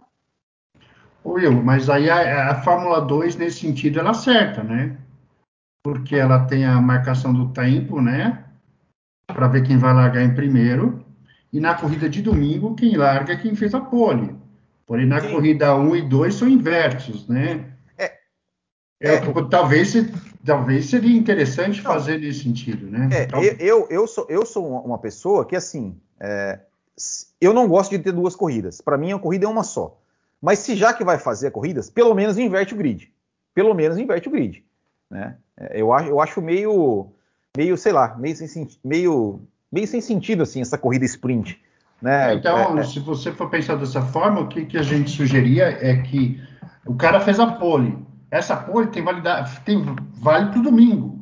Will, 1.33 1.63
mas 1.63 1.89
aí 1.89 2.09
a, 2.09 2.51
a 2.51 2.63
Fórmula 2.63 3.01
2, 3.01 3.37
nesse 3.37 3.61
sentido, 3.61 4.01
ela 4.01 4.11
acerta, 4.11 4.63
né? 4.63 4.97
Porque 5.83 6.17
ela 6.17 6.45
tem 6.45 6.65
a 6.65 6.81
marcação 6.81 7.33
do 7.33 7.51
tempo, 7.53 8.01
né? 8.01 8.45
Para 9.27 9.49
ver 9.49 9.63
quem 9.63 9.79
vai 9.79 9.93
largar 9.93 10.23
em 10.23 10.35
primeiro. 10.35 11.05
E 11.53 11.61
na 11.61 11.75
corrida 11.75 12.09
de 12.09 12.23
domingo, 12.23 12.75
quem 12.75 12.97
larga 12.97 13.33
é 13.33 13.37
quem 13.37 13.55
fez 13.55 13.75
a 13.75 13.81
pole. 13.81 14.37
Porém, 14.87 15.07
na 15.07 15.21
Sim. 15.21 15.33
corrida 15.33 15.75
1 15.77 15.97
e 15.97 16.03
2 16.03 16.35
são 16.35 16.49
inversos, 16.49 17.29
né? 17.29 17.67
É, 17.97 18.05
é, 19.01 19.15
é, 19.15 19.21
talvez, 19.51 19.95
talvez 20.45 20.87
seria 20.87 21.17
interessante 21.17 21.83
não, 21.83 21.93
fazer 21.93 22.19
nesse 22.19 22.43
sentido, 22.43 22.87
né? 22.87 23.09
É, 23.13 23.29
eu, 23.61 23.87
eu, 23.91 24.07
sou, 24.07 24.27
eu 24.29 24.45
sou 24.47 24.67
uma 24.83 24.99
pessoa 24.99 25.45
que, 25.45 25.55
assim, 25.55 25.95
é, 26.19 26.59
eu 27.41 27.53
não 27.53 27.69
gosto 27.69 27.91
de 27.91 27.99
ter 27.99 28.13
duas 28.13 28.35
corridas. 28.35 28.81
Para 28.81 28.99
mim, 28.99 29.13
a 29.13 29.19
corrida 29.19 29.47
é 29.47 29.49
uma 29.49 29.63
só. 29.63 30.01
Mas 30.41 30.61
se 30.61 30.77
já 30.77 30.93
que 30.93 31.05
vai 31.05 31.19
fazer 31.19 31.51
corridas, 31.51 31.91
pelo 31.91 32.15
menos 32.15 32.39
inverte 32.39 32.75
o 32.75 32.77
grid. 32.77 33.13
Pelo 33.55 33.75
menos 33.75 33.99
inverte 33.99 34.29
o 34.29 34.31
grid. 34.31 34.65
Né? 35.11 35.37
É, 35.57 35.81
eu, 35.81 35.93
acho, 35.93 36.09
eu 36.09 36.21
acho 36.21 36.41
meio, 36.41 37.13
meio, 37.57 37.77
sei 37.77 37.93
lá, 37.93 38.17
meio 38.17 38.37
sem, 38.37 38.69
meio, 38.85 39.41
meio 39.71 39.87
sem 39.87 40.01
sentido 40.01 40.43
assim 40.43 40.61
essa 40.61 40.79
corrida 40.79 41.05
sprint. 41.05 41.61
Né? 42.01 42.35
Então, 42.35 42.79
é, 42.79 42.81
é, 42.81 42.85
se 42.85 43.01
você 43.01 43.33
for 43.33 43.51
pensar 43.51 43.75
dessa 43.77 44.01
forma, 44.01 44.41
o 44.41 44.49
que, 44.49 44.65
que 44.65 44.79
a 44.79 44.83
gente 44.83 45.11
sugeria 45.11 45.65
é 45.81 45.97
que 45.97 46.41
o 46.87 46.95
cara 46.95 47.21
fez 47.21 47.41
a 47.41 47.47
pole. 47.47 47.99
Essa 48.31 48.57
pole 48.57 48.89
tem 48.89 49.03
validade, 49.03 49.59
tem, 49.61 49.83
vale 50.15 50.51
para 50.51 50.61
o 50.61 50.63
domingo. 50.63 51.19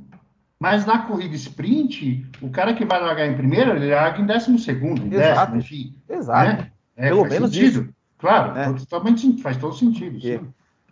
Mas 0.58 0.86
na 0.86 1.00
corrida 1.00 1.34
sprint, 1.34 2.26
o 2.40 2.50
cara 2.50 2.74
que 2.74 2.84
vai 2.84 3.00
largar 3.00 3.26
em 3.26 3.36
primeiro, 3.36 3.76
ele 3.76 3.94
larga 3.94 4.20
em 4.20 4.26
décimo 4.26 4.58
segundo, 4.58 5.02
em 5.02 5.14
Exato. 5.14 5.52
décimo, 5.52 5.56
enfim. 5.58 5.94
Exato. 6.08 6.62
Né? 6.62 6.70
É, 6.96 7.08
Pelo 7.08 7.24
menos 7.24 7.50
sentido. 7.50 7.82
isso. 7.82 7.95
Claro, 8.18 8.58
é. 8.58 8.72
totalmente, 8.72 9.40
faz 9.42 9.56
todo 9.56 9.74
sentido. 9.74 10.18
É. 10.26 10.40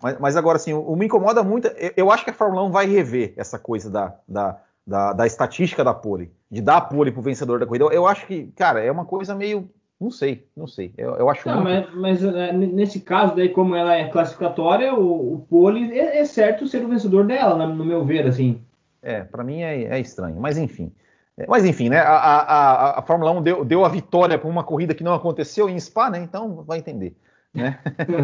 Mas, 0.02 0.18
mas, 0.18 0.37
agora, 0.37 0.56
assim, 0.56 0.72
o, 0.72 0.80
o, 0.80 0.96
me 0.96 1.06
incomoda 1.06 1.42
muito. 1.42 1.68
Eu, 1.68 1.92
eu, 1.96 2.10
acho 2.10 2.24
que 2.24 2.30
a 2.30 2.34
Fórmula 2.34 2.62
1 2.64 2.70
vai 2.70 2.87
rever 2.87 3.32
essa 3.37 3.58
coisa 3.58 3.90
da, 3.90 4.14
da, 4.28 4.58
da, 4.87 5.12
da 5.12 5.26
estatística 5.26 5.82
da 5.82 5.94
pole, 5.94 6.30
de 6.50 6.60
dar 6.60 6.76
a 6.76 6.80
pole 6.80 7.10
pro 7.10 7.22
vencedor 7.22 7.58
da 7.58 7.66
corrida. 7.66 7.87
Eu, 7.87 7.92
eu, 7.92 8.06
acho 8.06 8.26
que, 8.26 8.48
cara, 8.56 8.80
é 8.80 8.90
uma 8.90 9.04
coisa 9.04 9.34
meio. 9.34 9.68
Não 9.98 10.10
sei, 10.10 10.46
não 10.54 10.66
sei. 10.66 10.92
Eu, 10.98 11.14
eu 11.14 11.30
acho 11.30 11.48
não, 11.48 11.62
muito... 11.62 11.96
mas, 11.96 12.20
mas, 12.20 12.24
é, 12.24 12.52
nesse 12.52 13.00
caso, 13.00 13.34
daí, 13.34 13.48
como 13.48 13.74
ela 13.74 13.94
é 13.94 14.08
classificatória, 14.08 14.92
o, 14.92 15.34
o 15.34 15.46
pole 15.48 15.98
é, 15.98 16.18
é, 16.18 16.24
certo 16.24 16.66
ser 16.66 16.84
o 16.84 16.88
vencedor 16.88 17.24
dela, 17.26 17.66
no 17.66 17.84
meu 17.84 18.04
ver, 18.04 18.26
assim. 18.26 18.60
É, 19.00 19.22
para 19.22 19.44
mim 19.44 19.62
é, 19.62 19.84
é 19.84 20.00
estranho, 20.00 20.38
mas 20.38 20.58
enfim. 20.58 20.92
É, 21.37 21.47
mas 21.49 21.64
enfim, 21.64 21.88
né? 21.88 21.99
A, 21.99 22.16
a, 22.16 22.99
a, 22.99 23.03
Fórmula 23.03 23.33
1 23.33 23.42
deu, 23.42 23.64
deu 23.64 23.85
a 23.85 23.88
vitória 23.88 24.38
para 24.38 24.49
uma 24.49 24.62
corrida 24.62 24.94
que 24.94 25.03
não 25.03 25.14
aconteceu 25.14 25.68
em 25.68 25.79
Spa, 25.79 26.09
né? 26.09 26.20
Então 26.20 26.62
vai 26.62 26.79
entender. 26.79 27.16
Né? 27.53 27.79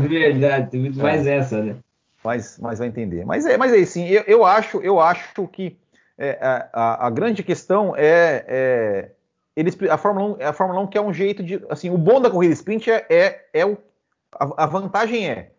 Verdade, 0.09 0.71
tem 0.71 0.81
muito 0.81 0.99
mais 0.99 1.27
é. 1.27 1.37
essa, 1.37 1.63
né? 1.63 1.77
Mas, 2.23 2.59
mas 2.59 2.79
vai 2.79 2.89
entender. 2.89 3.25
Mas 3.25 3.47
é, 3.47 3.57
mas 3.57 3.73
é 3.73 3.79
assim, 3.79 4.07
eu, 4.07 4.23
eu 4.27 4.45
acho, 4.45 4.79
eu 4.79 5.01
acho 5.01 5.49
que 5.49 5.79
é, 6.19 6.39
a, 6.43 7.07
a, 7.07 7.11
grande 7.11 7.43
questão 7.43 7.95
é, 7.97 8.45
é, 8.47 9.11
eles, 9.57 9.77
a, 9.91 9.97
Fórmula 9.97 10.37
1, 10.37 10.49
a 10.49 10.53
Fórmula 10.53 10.81
1 10.81 10.87
quer 10.89 11.01
um 11.01 11.13
jeito 11.13 11.43
de. 11.43 11.65
Assim, 11.71 11.91
o 11.91 11.97
bom 11.97 12.21
da 12.21 12.31
corrida 12.31 12.53
sprint 12.53 12.91
é, 12.91 13.07
é, 13.09 13.47
é 13.55 13.67
o, 13.67 13.79
a, 14.33 14.65
a, 14.65 14.67
vantagem 14.67 15.29
é, 15.29 15.51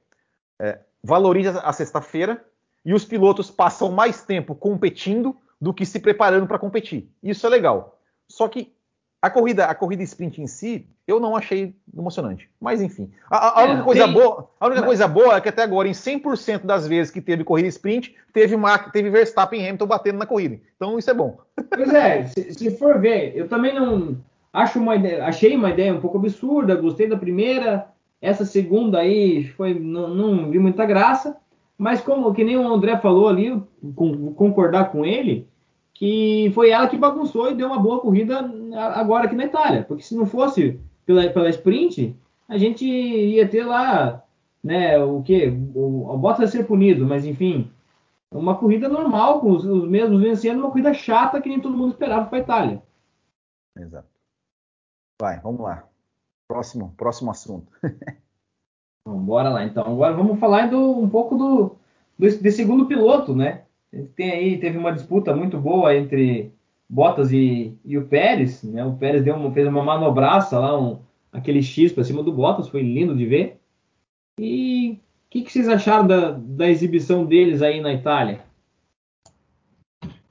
é 0.60 0.80
valoriza 1.04 1.60
a 1.62 1.74
sexta-feira 1.74 2.46
e 2.86 2.94
os 2.94 3.04
pilotos 3.04 3.50
passam 3.50 3.92
mais 3.92 4.24
tempo 4.24 4.54
competindo 4.54 5.36
do 5.62 5.74
que 5.74 5.86
se 5.86 6.00
preparando 6.00 6.48
para 6.48 6.58
competir. 6.58 7.08
Isso 7.22 7.46
é 7.46 7.50
legal. 7.50 8.00
Só 8.28 8.48
que 8.48 8.74
a 9.22 9.30
corrida, 9.30 9.66
a 9.66 9.76
corrida 9.76 10.02
sprint 10.02 10.42
em 10.42 10.48
si, 10.48 10.88
eu 11.08 11.20
não 11.20 11.36
achei 11.36 11.76
emocionante. 11.96 12.50
Mas 12.60 12.82
enfim. 12.82 13.12
A, 13.30 13.60
a 13.60 13.64
é, 13.64 13.70
única, 13.70 13.84
coisa, 13.84 14.04
tem... 14.06 14.14
boa, 14.14 14.50
a 14.60 14.66
única 14.66 14.82
coisa 14.84 15.08
boa 15.08 15.36
é 15.36 15.42
que 15.42 15.50
até 15.50 15.62
agora, 15.62 15.88
em 15.88 15.92
100% 15.92 16.66
das 16.66 16.88
vezes 16.88 17.12
que 17.12 17.22
teve 17.22 17.44
corrida 17.44 17.68
sprint, 17.68 18.16
teve, 18.34 18.56
uma, 18.56 18.80
teve 18.80 19.12
Verstappen 19.12 19.62
e 19.62 19.64
Hamilton 19.64 19.86
batendo 19.86 20.18
na 20.18 20.26
corrida. 20.26 20.60
Então 20.76 20.98
isso 20.98 21.12
é 21.12 21.14
bom. 21.14 21.38
Pois 21.70 21.94
é, 21.94 22.26
se, 22.26 22.54
se 22.54 22.72
for 22.78 23.00
ver, 23.00 23.34
eu 23.36 23.48
também 23.48 23.76
não 23.76 24.18
acho 24.52 24.80
uma 24.80 24.96
ideia, 24.96 25.24
achei 25.26 25.56
uma 25.56 25.70
ideia 25.70 25.94
um 25.94 26.02
pouco 26.02 26.18
absurda, 26.18 26.76
gostei 26.76 27.08
da 27.08 27.16
primeira, 27.16 27.88
essa 28.20 28.44
segunda 28.44 29.00
aí 29.00 29.46
foi 29.50 29.74
não, 29.74 30.10
não 30.10 30.50
vi 30.50 30.58
muita 30.58 30.86
graça, 30.86 31.38
mas 31.78 32.02
como 32.02 32.34
que 32.34 32.44
nem 32.44 32.58
o 32.58 32.74
André 32.74 32.98
falou 32.98 33.28
ali, 33.28 33.62
com, 33.96 34.34
concordar 34.34 34.92
com 34.92 35.06
ele, 35.06 35.48
que 36.02 36.52
foi 36.56 36.72
ela 36.72 36.88
que 36.88 36.98
bagunçou 36.98 37.52
e 37.52 37.54
deu 37.54 37.68
uma 37.68 37.78
boa 37.78 38.00
corrida 38.02 38.40
agora 38.96 39.26
aqui 39.26 39.36
na 39.36 39.46
Itália. 39.46 39.84
Porque 39.84 40.02
se 40.02 40.16
não 40.16 40.26
fosse 40.26 40.82
pela, 41.06 41.30
pela 41.30 41.48
sprint, 41.52 42.18
a 42.50 42.58
gente 42.58 42.84
ia 42.84 43.48
ter 43.48 43.64
lá, 43.64 44.24
né, 44.64 44.98
o 44.98 45.22
que? 45.22 45.50
O, 45.76 46.12
o 46.12 46.18
Bottas 46.18 46.50
ser 46.50 46.66
punido, 46.66 47.06
mas 47.06 47.24
enfim, 47.24 47.72
uma 48.32 48.58
corrida 48.58 48.90
normal, 48.90 49.42
com 49.42 49.52
os, 49.52 49.64
os, 49.64 49.88
mesmos 49.88 50.20
vencendo, 50.20 50.62
uma 50.62 50.72
corrida 50.72 50.92
chata 50.92 51.40
que 51.40 51.50
nem 51.50 51.62
todo 51.62 51.78
mundo 51.78 51.92
esperava 51.92 52.26
para 52.26 52.40
a 52.40 52.42
Itália. 52.42 52.84
Exato. 53.78 54.10
Vai, 55.22 55.40
vamos 55.40 55.62
lá. 55.62 55.88
Próximo, 56.48 56.96
próximo 56.98 57.30
assunto. 57.30 57.72
Vamos 59.06 59.22
bora 59.24 59.52
lá 59.52 59.64
então. 59.64 59.84
Agora 59.84 60.16
vamos 60.16 60.40
falar 60.40 60.68
do, 60.68 60.98
um 60.98 61.08
pouco 61.08 61.38
do, 61.38 61.76
do, 62.18 62.42
do 62.42 62.52
segundo 62.52 62.88
piloto, 62.88 63.36
né? 63.36 63.66
Tem 64.16 64.32
aí, 64.32 64.58
teve 64.58 64.78
uma 64.78 64.92
disputa 64.92 65.36
muito 65.36 65.58
boa 65.58 65.96
entre 65.96 66.52
Bottas 66.90 67.32
e, 67.32 67.78
e 67.86 67.98
o 67.98 68.06
Pérez, 68.06 68.64
né? 68.64 68.84
O 68.86 68.94
Pérez 68.94 69.24
deu 69.24 69.36
uma, 69.36 69.52
fez 69.52 69.68
uma 69.68 69.84
manobraça 69.84 70.60
lá, 70.60 70.80
um, 70.80 71.00
aquele 71.32 71.62
X 71.62 71.92
para 71.92 72.04
cima 72.04 72.24
do 72.24 72.34
Bottas, 72.34 72.70
foi 72.70 72.82
lindo 72.82 73.16
de 73.16 73.26
ver. 73.26 73.60
E 74.40 74.92
o 74.92 74.98
que, 75.30 75.42
que, 75.44 75.52
vocês 75.52 75.68
acharam 75.68 76.08
da, 76.08 76.32
da 76.32 76.70
exibição 76.70 77.26
deles 77.26 77.62
aí 77.62 77.82
na 77.82 77.94
Itália? 77.94 78.42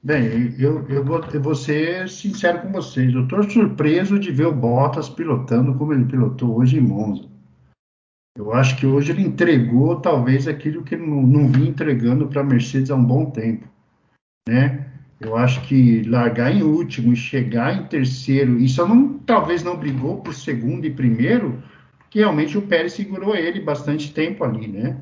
Bem, 0.03 0.55
eu, 0.57 0.87
eu, 0.87 1.05
vou, 1.05 1.21
eu 1.31 1.41
vou 1.41 1.53
ser 1.53 2.09
sincero 2.09 2.61
com 2.61 2.71
vocês. 2.71 3.13
Eu 3.13 3.23
estou 3.23 3.43
surpreso 3.43 4.17
de 4.17 4.31
ver 4.31 4.47
o 4.47 4.55
Bottas 4.55 5.09
pilotando 5.09 5.75
como 5.75 5.93
ele 5.93 6.05
pilotou 6.05 6.57
hoje 6.57 6.77
em 6.77 6.81
Monza. 6.81 7.30
Eu 8.37 8.53
acho 8.53 8.77
que 8.77 8.85
hoje 8.85 9.11
ele 9.11 9.21
entregou 9.21 9.97
talvez 9.97 10.47
aquilo 10.47 10.83
que 10.83 10.95
ele 10.95 11.05
não, 11.05 11.21
não 11.21 11.51
vinha 11.51 11.69
entregando 11.69 12.27
para 12.27 12.41
a 12.41 12.45
Mercedes 12.45 12.89
há 12.89 12.95
um 12.95 13.03
bom 13.03 13.25
tempo, 13.25 13.67
né? 14.47 14.87
Eu 15.19 15.35
acho 15.35 15.61
que 15.67 16.01
largar 16.03 16.51
em 16.51 16.63
último 16.63 17.13
e 17.13 17.15
chegar 17.15 17.75
em 17.75 17.85
terceiro, 17.85 18.57
e 18.57 18.67
só 18.67 18.87
não, 18.87 19.19
talvez 19.19 19.63
não 19.63 19.77
brigou 19.77 20.17
por 20.21 20.33
segundo 20.33 20.85
e 20.85 20.89
primeiro, 20.89 21.61
porque 21.99 22.19
realmente 22.19 22.57
o 22.57 22.61
Pérez 22.63 22.93
segurou 22.93 23.35
ele 23.35 23.59
bastante 23.59 24.13
tempo 24.13 24.43
ali, 24.43 24.67
né? 24.67 24.97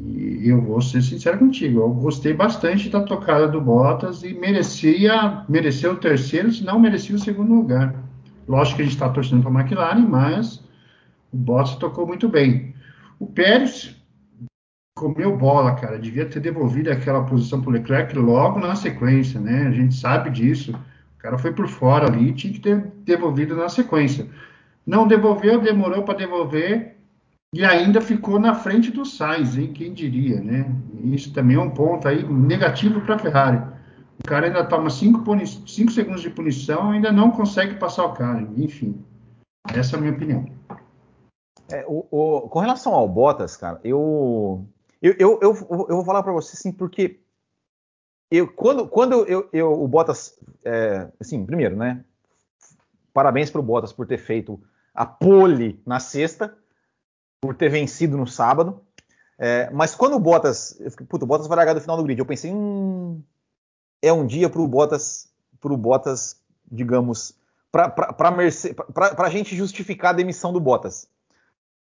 E 0.00 0.48
eu 0.48 0.60
vou 0.60 0.80
ser 0.80 1.02
sincero 1.02 1.38
contigo, 1.38 1.80
eu 1.80 1.90
gostei 1.90 2.32
bastante 2.32 2.88
da 2.88 3.02
tocada 3.02 3.46
do 3.46 3.60
Bottas 3.60 4.22
e 4.22 4.32
merecia, 4.32 5.44
mereceu 5.48 5.92
o 5.92 5.96
terceiro, 5.96 6.52
se 6.52 6.64
não 6.64 6.78
merecia 6.80 7.14
o 7.14 7.18
segundo 7.18 7.54
lugar. 7.54 7.94
Lógico 8.46 8.76
que 8.76 8.82
a 8.82 8.84
gente 8.84 8.94
está 8.94 9.08
torcendo 9.08 9.42
para 9.42 9.50
a 9.50 9.60
McLaren, 9.60 10.06
mas 10.08 10.62
o 11.32 11.36
Bottas 11.36 11.76
tocou 11.76 12.06
muito 12.06 12.28
bem. 12.28 12.74
O 13.18 13.26
Pérez 13.26 13.96
comeu 14.96 15.36
bola, 15.36 15.74
cara. 15.74 15.98
Devia 15.98 16.26
ter 16.26 16.40
devolvido 16.40 16.90
aquela 16.90 17.24
posição 17.24 17.60
para 17.60 17.70
o 17.70 17.72
Leclerc 17.72 18.16
logo 18.16 18.58
na 18.58 18.74
sequência, 18.74 19.40
né? 19.40 19.66
A 19.66 19.70
gente 19.70 19.94
sabe 19.94 20.30
disso. 20.30 20.72
O 20.72 21.18
cara 21.18 21.38
foi 21.38 21.52
por 21.52 21.68
fora 21.68 22.06
ali, 22.06 22.32
tinha 22.32 22.52
que 22.52 22.60
ter 22.60 22.92
devolvido 23.04 23.54
na 23.56 23.68
sequência. 23.68 24.26
Não 24.86 25.06
devolveu, 25.06 25.60
demorou 25.60 26.02
para 26.02 26.18
devolver 26.18 26.96
e 27.54 27.64
ainda 27.64 28.00
ficou 28.00 28.38
na 28.38 28.54
frente 28.54 28.90
do 28.90 29.04
Sainz, 29.04 29.56
hein? 29.56 29.72
Quem 29.72 29.92
diria, 29.92 30.40
né? 30.40 30.70
Isso 31.04 31.32
também 31.32 31.56
é 31.56 31.60
um 31.60 31.70
ponto 31.70 32.06
aí 32.06 32.22
negativo 32.24 33.00
para 33.00 33.16
a 33.16 33.18
Ferrari. 33.18 33.62
O 34.18 34.26
cara 34.26 34.46
ainda 34.46 34.64
toma 34.64 34.90
5 34.90 35.24
segundos 35.90 36.22
de 36.22 36.30
punição, 36.30 36.90
ainda 36.90 37.12
não 37.12 37.30
consegue 37.30 37.74
passar 37.74 38.04
o 38.04 38.12
cara. 38.12 38.48
Enfim, 38.56 38.96
essa 39.72 39.94
é 39.94 39.98
a 39.98 40.00
minha 40.00 40.12
opinião. 40.12 40.57
É, 41.70 41.84
o, 41.86 42.06
o, 42.10 42.48
com 42.48 42.60
relação 42.60 42.94
ao 42.94 43.08
Bottas, 43.08 43.56
cara, 43.56 43.80
eu, 43.84 44.66
eu, 45.02 45.14
eu, 45.18 45.38
eu, 45.42 45.68
eu 45.70 45.96
vou 45.96 46.04
falar 46.04 46.22
para 46.22 46.32
você 46.32 46.56
assim, 46.56 46.72
porque 46.72 47.20
eu, 48.30 48.52
quando, 48.52 48.86
quando 48.86 49.24
eu, 49.26 49.48
eu, 49.52 49.72
o 49.72 49.88
Bottas, 49.88 50.38
é, 50.64 51.08
assim, 51.18 51.44
primeiro, 51.44 51.76
né? 51.76 52.04
Parabéns 53.12 53.50
para 53.50 53.60
o 53.60 53.64
Bottas 53.64 53.92
por 53.92 54.06
ter 54.06 54.18
feito 54.18 54.60
a 54.94 55.06
pole 55.06 55.80
na 55.86 55.98
sexta, 56.00 56.56
por 57.40 57.54
ter 57.54 57.68
vencido 57.68 58.16
no 58.16 58.26
sábado. 58.26 58.80
É, 59.38 59.70
mas 59.70 59.94
quando 59.94 60.16
o 60.16 60.20
Bottas, 60.20 60.78
puto, 61.08 61.24
o 61.24 61.28
Bottas 61.28 61.46
vai 61.46 61.56
largar 61.56 61.74
do 61.74 61.80
final 61.80 61.96
do 61.96 62.02
grid, 62.02 62.18
eu 62.18 62.26
pensei, 62.26 62.52
hum, 62.52 63.22
é 64.02 64.12
um 64.12 64.26
dia 64.26 64.50
para 64.50 64.60
o 64.60 64.68
Bottas, 64.68 65.32
para 65.60 65.72
o 65.72 65.76
Bottas, 65.76 66.42
digamos, 66.70 67.38
para 67.70 69.14
a 69.18 69.30
gente 69.30 69.56
justificar 69.56 70.10
a 70.10 70.16
demissão 70.16 70.52
do 70.52 70.60
Bottas. 70.60 71.08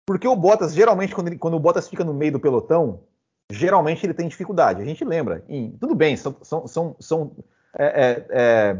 Porque 0.05 0.27
o 0.27 0.35
Bottas, 0.35 0.73
geralmente, 0.73 1.15
quando, 1.15 1.27
ele, 1.27 1.37
quando 1.37 1.55
o 1.55 1.59
Bottas 1.59 1.87
fica 1.87 2.03
no 2.03 2.13
meio 2.13 2.33
do 2.33 2.39
pelotão, 2.39 3.01
geralmente 3.49 4.05
ele 4.05 4.13
tem 4.13 4.27
dificuldade. 4.27 4.81
A 4.81 4.85
gente 4.85 5.03
lembra. 5.05 5.43
Tudo 5.79 5.95
bem, 5.95 6.17
são, 6.17 6.35
são, 6.41 6.67
são, 6.67 6.95
são 6.99 7.31
é, 7.77 7.85
é, 7.85 8.25
é 8.29 8.79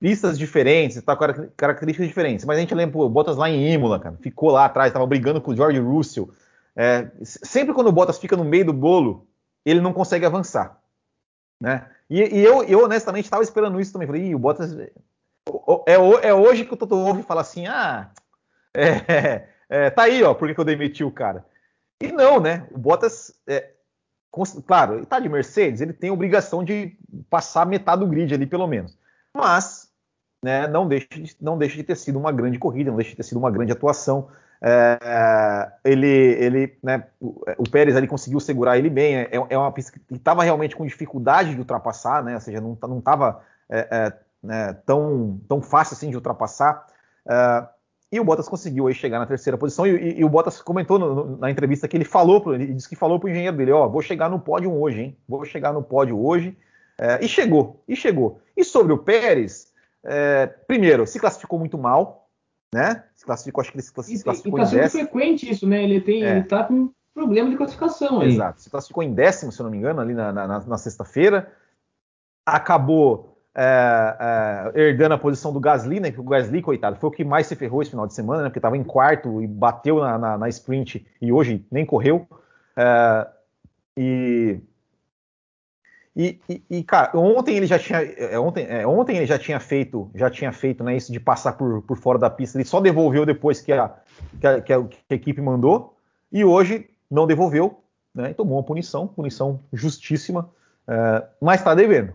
pistas 0.00 0.38
diferentes, 0.38 1.00
tá, 1.02 1.16
características 1.56 2.08
diferentes. 2.08 2.44
Mas 2.44 2.58
a 2.58 2.60
gente 2.60 2.74
lembra, 2.74 2.92
pô, 2.94 3.06
o 3.06 3.10
Bottas 3.10 3.36
lá 3.36 3.48
em 3.48 3.72
Imola, 3.72 4.00
cara, 4.00 4.16
ficou 4.20 4.50
lá 4.50 4.64
atrás, 4.64 4.88
estava 4.88 5.06
brigando 5.06 5.40
com 5.40 5.52
o 5.52 5.56
George 5.56 5.78
Russell. 5.78 6.30
É, 6.74 7.10
sempre 7.22 7.74
quando 7.74 7.88
o 7.88 7.92
Bottas 7.92 8.18
fica 8.18 8.36
no 8.36 8.44
meio 8.44 8.66
do 8.66 8.72
bolo, 8.72 9.26
ele 9.64 9.80
não 9.80 9.92
consegue 9.92 10.26
avançar. 10.26 10.78
Né? 11.60 11.88
E, 12.10 12.20
e 12.20 12.44
eu, 12.44 12.62
eu, 12.64 12.84
honestamente, 12.84 13.24
estava 13.24 13.42
esperando 13.42 13.80
isso 13.80 13.92
também. 13.92 14.06
Falei, 14.06 14.34
o 14.34 14.38
Bottas. 14.38 14.76
É, 14.76 14.90
é, 15.86 16.28
é 16.28 16.34
hoje 16.34 16.64
que 16.64 16.74
o 16.74 16.76
Toto 16.76 16.96
Wolff 16.96 17.22
fala 17.22 17.40
assim: 17.40 17.66
ah, 17.66 18.10
é, 18.74 19.48
é, 19.68 19.90
tá 19.90 20.04
aí, 20.04 20.22
ó, 20.22 20.34
por 20.34 20.52
que 20.52 20.58
eu 20.58 20.64
demiti 20.64 21.02
o 21.02 21.10
cara? 21.10 21.44
E 22.00 22.12
não, 22.12 22.40
né? 22.40 22.66
O 22.70 22.78
Bottas, 22.78 23.34
é, 23.46 23.70
claro, 24.66 24.96
ele 24.96 25.06
tá 25.06 25.18
de 25.18 25.28
Mercedes, 25.28 25.80
ele 25.80 25.92
tem 25.92 26.10
obrigação 26.10 26.62
de 26.62 26.96
passar 27.30 27.66
metade 27.66 28.00
do 28.00 28.06
grid 28.06 28.32
ali, 28.34 28.46
pelo 28.46 28.66
menos. 28.66 28.96
Mas, 29.34 29.90
né, 30.42 30.66
não 30.66 30.86
deixa, 30.86 31.08
de, 31.10 31.36
não 31.40 31.58
deixa 31.58 31.76
de 31.76 31.82
ter 31.82 31.96
sido 31.96 32.18
uma 32.18 32.32
grande 32.32 32.58
corrida, 32.58 32.90
não 32.90 32.96
deixa 32.96 33.10
de 33.10 33.16
ter 33.16 33.22
sido 33.22 33.38
uma 33.38 33.50
grande 33.50 33.72
atuação. 33.72 34.28
É, 34.62 35.70
ele, 35.84 36.06
ele, 36.06 36.78
né, 36.82 37.04
o, 37.20 37.42
o, 37.58 37.70
Pérez 37.70 37.96
ali 37.96 38.06
conseguiu 38.06 38.40
segurar 38.40 38.78
ele 38.78 38.90
bem. 38.90 39.16
É, 39.16 39.30
é 39.50 39.58
uma 39.58 39.72
pista 39.72 39.92
que 39.92 40.14
estava 40.14 40.42
realmente 40.42 40.76
com 40.76 40.86
dificuldade 40.86 41.54
de 41.54 41.58
ultrapassar, 41.58 42.22
né? 42.22 42.34
Ou 42.34 42.40
seja, 42.40 42.60
não 42.60 42.98
estava 42.98 43.42
é, 43.68 43.88
é, 43.90 44.12
né, 44.42 44.74
tão, 44.86 45.40
tão 45.48 45.60
fácil 45.60 45.94
assim 45.94 46.10
de 46.10 46.16
ultrapassar. 46.16 46.86
É, 47.28 47.68
e 48.16 48.20
o 48.20 48.24
Bottas 48.24 48.48
conseguiu 48.48 48.86
aí 48.86 48.94
chegar 48.94 49.18
na 49.18 49.26
terceira 49.26 49.56
posição. 49.56 49.86
E, 49.86 49.90
e, 49.90 50.20
e 50.20 50.24
o 50.24 50.28
Bottas 50.28 50.60
comentou 50.60 50.98
no, 50.98 51.14
no, 51.14 51.36
na 51.36 51.50
entrevista 51.50 51.86
que 51.86 51.96
ele 51.96 52.04
falou, 52.04 52.40
pro, 52.40 52.54
ele 52.54 52.72
disse 52.72 52.88
que 52.88 52.96
falou 52.96 53.20
para 53.20 53.28
o 53.28 53.30
engenheiro 53.30 53.56
dele: 53.56 53.72
Ó, 53.72 53.88
vou 53.88 54.02
chegar 54.02 54.28
no 54.28 54.40
pódio 54.40 54.72
hoje, 54.72 55.00
hein? 55.00 55.16
Vou 55.28 55.44
chegar 55.44 55.72
no 55.72 55.82
pódio 55.82 56.18
hoje. 56.18 56.56
É, 56.98 57.22
e 57.22 57.28
chegou, 57.28 57.82
e 57.86 57.94
chegou. 57.94 58.40
E 58.56 58.64
sobre 58.64 58.92
o 58.92 58.98
Pérez, 58.98 59.70
é, 60.02 60.46
primeiro, 60.46 61.06
se 61.06 61.20
classificou 61.20 61.58
muito 61.58 61.76
mal, 61.76 62.30
né? 62.74 63.04
Se 63.14 63.24
classificou, 63.24 63.60
acho 63.60 63.70
que 63.70 63.76
ele 63.76 63.82
se 63.82 63.92
classificou, 63.92 64.58
e, 64.58 64.62
e 64.62 64.64
tá 64.64 64.70
sendo 64.70 64.90
frequente 64.90 65.50
isso, 65.50 65.66
né? 65.66 65.84
Ele 65.84 66.00
tem, 66.00 66.24
é. 66.24 66.30
ele 66.30 66.44
tá 66.44 66.64
com 66.64 66.90
problema 67.12 67.50
de 67.50 67.56
classificação 67.56 68.20
aí. 68.20 68.28
Exato, 68.28 68.62
se 68.62 68.70
classificou 68.70 69.02
em 69.02 69.12
décimo, 69.12 69.52
se 69.52 69.60
eu 69.60 69.64
não 69.64 69.70
me 69.70 69.76
engano, 69.76 70.00
ali 70.00 70.14
na, 70.14 70.32
na, 70.32 70.46
na 70.60 70.78
sexta-feira. 70.78 71.52
Acabou 72.46 73.35
é, 73.58 74.72
é, 74.74 74.80
herdando 74.82 75.14
a 75.14 75.18
posição 75.18 75.50
do 75.50 75.58
Gasly, 75.58 75.98
né? 75.98 76.12
Que 76.12 76.20
o 76.20 76.24
Gasly, 76.24 76.60
coitado, 76.60 76.96
foi 76.96 77.08
o 77.08 77.12
que 77.12 77.24
mais 77.24 77.46
se 77.46 77.56
ferrou 77.56 77.80
esse 77.80 77.90
final 77.90 78.06
de 78.06 78.12
semana, 78.12 78.42
né? 78.42 78.48
Porque 78.50 78.58
estava 78.58 78.76
em 78.76 78.84
quarto 78.84 79.40
e 79.40 79.46
bateu 79.46 80.00
na, 80.00 80.18
na, 80.18 80.36
na, 80.36 80.48
sprint 80.50 81.06
e 81.22 81.32
hoje 81.32 81.64
nem 81.70 81.86
correu. 81.86 82.28
É, 82.76 83.26
e, 83.96 84.60
e, 86.14 86.38
e, 86.68 86.84
cara, 86.84 87.18
ontem 87.18 87.56
ele 87.56 87.66
já 87.66 87.78
tinha, 87.78 88.02
é, 88.02 88.38
ontem, 88.38 88.66
é, 88.68 88.86
ontem 88.86 89.16
ele 89.16 89.26
já 89.26 89.38
tinha 89.38 89.58
feito, 89.58 90.10
já 90.14 90.28
tinha 90.28 90.52
feito, 90.52 90.84
né? 90.84 90.94
Isso 90.94 91.10
de 91.10 91.18
passar 91.18 91.54
por, 91.54 91.80
por 91.80 91.96
fora 91.96 92.18
da 92.18 92.28
pista. 92.28 92.58
Ele 92.58 92.64
só 92.66 92.78
devolveu 92.78 93.24
depois 93.24 93.62
que 93.62 93.72
a, 93.72 93.90
que 94.38 94.46
a, 94.46 94.60
que 94.60 94.72
a, 94.74 94.84
que 94.84 94.98
a 95.08 95.14
equipe 95.14 95.40
mandou 95.40 95.96
e 96.30 96.44
hoje 96.44 96.90
não 97.10 97.26
devolveu, 97.26 97.80
né? 98.14 98.32
E 98.32 98.34
tomou 98.34 98.58
uma 98.58 98.64
punição, 98.64 99.06
punição 99.06 99.60
justíssima, 99.72 100.50
é, 100.86 101.24
mas 101.40 101.60
está 101.60 101.74
devendo 101.74 102.12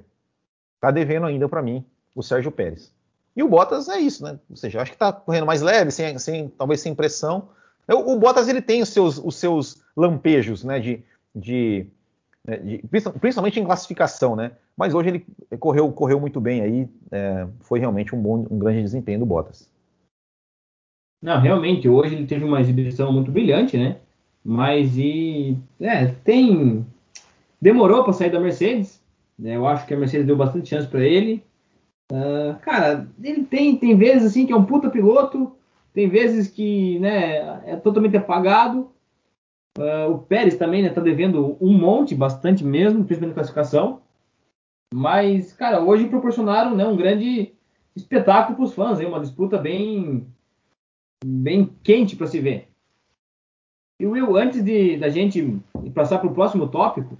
Tá 0.81 0.89
devendo 0.89 1.27
ainda 1.27 1.47
para 1.47 1.61
mim 1.61 1.85
o 2.15 2.23
Sérgio 2.23 2.51
Pérez. 2.51 2.91
E 3.35 3.43
o 3.43 3.47
Bottas 3.47 3.87
é 3.87 3.99
isso, 3.99 4.23
né? 4.23 4.37
Ou 4.49 4.57
seja, 4.57 4.81
acho 4.81 4.91
que 4.91 4.95
está 4.95 5.13
correndo 5.13 5.45
mais 5.45 5.61
leve, 5.61 5.91
sem, 5.91 6.17
sem, 6.17 6.49
talvez 6.49 6.81
sem 6.81 6.93
pressão. 6.93 7.47
O, 7.87 8.13
o, 8.13 8.19
Bottas 8.19 8.47
ele 8.47 8.61
tem 8.61 8.81
os 8.81 8.89
seus, 8.89 9.17
os 9.17 9.35
seus 9.35 9.81
lampejos, 9.95 10.63
né? 10.63 10.79
De, 10.79 11.03
de, 11.33 11.85
né, 12.45 12.57
de, 12.57 12.83
principalmente 13.19 13.59
em 13.59 13.63
classificação, 13.63 14.35
né? 14.35 14.51
Mas 14.75 14.93
hoje 14.93 15.09
ele 15.09 15.25
correu, 15.59 15.91
correu 15.91 16.19
muito 16.19 16.41
bem 16.41 16.61
aí. 16.61 16.89
É, 17.11 17.47
foi 17.61 17.79
realmente 17.79 18.15
um 18.15 18.21
bom, 18.21 18.45
um 18.49 18.57
grande 18.57 18.81
desempenho 18.81 19.19
do 19.19 19.25
Bottas. 19.25 19.69
Não, 21.21 21.39
realmente, 21.39 21.87
hoje 21.87 22.15
ele 22.15 22.25
teve 22.25 22.43
uma 22.43 22.59
exibição 22.59 23.13
muito 23.13 23.31
brilhante, 23.31 23.77
né? 23.77 23.97
Mas 24.43 24.97
e 24.97 25.55
é, 25.79 26.07
tem 26.07 26.85
demorou 27.61 28.03
para 28.03 28.13
sair 28.13 28.31
da 28.31 28.39
Mercedes. 28.39 29.00
Né? 29.41 29.55
Eu 29.55 29.65
acho 29.65 29.87
que 29.87 29.93
a 29.93 29.97
Mercedes 29.97 30.27
deu 30.27 30.37
bastante 30.37 30.69
chance 30.69 30.87
para 30.87 31.03
ele. 31.03 31.43
Uh, 32.11 32.59
cara, 32.61 33.09
ele 33.23 33.43
tem 33.43 33.75
tem 33.75 33.97
vezes 33.97 34.27
assim 34.27 34.45
que 34.45 34.53
é 34.53 34.55
um 34.55 34.65
puta 34.65 34.89
piloto, 34.89 35.55
tem 35.93 36.07
vezes 36.07 36.47
que 36.47 36.99
né, 36.99 37.61
é 37.65 37.75
totalmente 37.75 38.15
apagado. 38.15 38.91
Uh, 39.77 40.11
o 40.11 40.19
Pérez 40.19 40.57
também 40.57 40.83
né, 40.83 40.89
tá 40.89 41.01
devendo 41.01 41.57
um 41.59 41.73
monte, 41.75 42.13
bastante 42.13 42.63
mesmo, 42.63 43.03
principalmente 43.03 43.29
na 43.29 43.35
classificação. 43.35 44.01
Mas, 44.93 45.53
cara, 45.53 45.81
hoje 45.81 46.09
proporcionaram 46.09 46.75
né, 46.75 46.85
um 46.85 46.97
grande 46.97 47.53
espetáculo 47.95 48.57
para 48.57 48.65
os 48.65 48.73
fãs, 48.73 48.99
hein? 48.99 49.07
uma 49.07 49.21
disputa 49.21 49.57
bem 49.57 50.27
bem 51.23 51.69
quente 51.81 52.15
para 52.15 52.27
se 52.27 52.39
ver. 52.39 52.67
E 53.99 54.05
Will, 54.05 54.35
antes 54.35 54.63
de 54.63 54.97
da 54.97 55.09
gente 55.09 55.59
passar 55.93 56.19
para 56.19 56.29
o 56.29 56.33
próximo 56.33 56.67
tópico, 56.67 57.17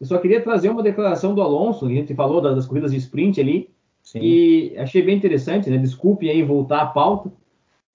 eu 0.00 0.06
só 0.06 0.18
queria 0.18 0.40
trazer 0.40 0.70
uma 0.70 0.82
declaração 0.82 1.34
do 1.34 1.42
Alonso, 1.42 1.86
a 1.86 1.90
gente 1.90 2.14
falou 2.14 2.40
das, 2.40 2.56
das 2.56 2.66
corridas 2.66 2.92
de 2.92 2.96
sprint 2.98 3.40
ali, 3.40 3.70
Sim. 4.02 4.20
e 4.20 4.74
achei 4.78 5.02
bem 5.02 5.16
interessante, 5.16 5.68
né? 5.68 5.76
Desculpe 5.76 6.30
aí 6.30 6.42
voltar 6.42 6.80
à 6.80 6.86
pauta, 6.86 7.30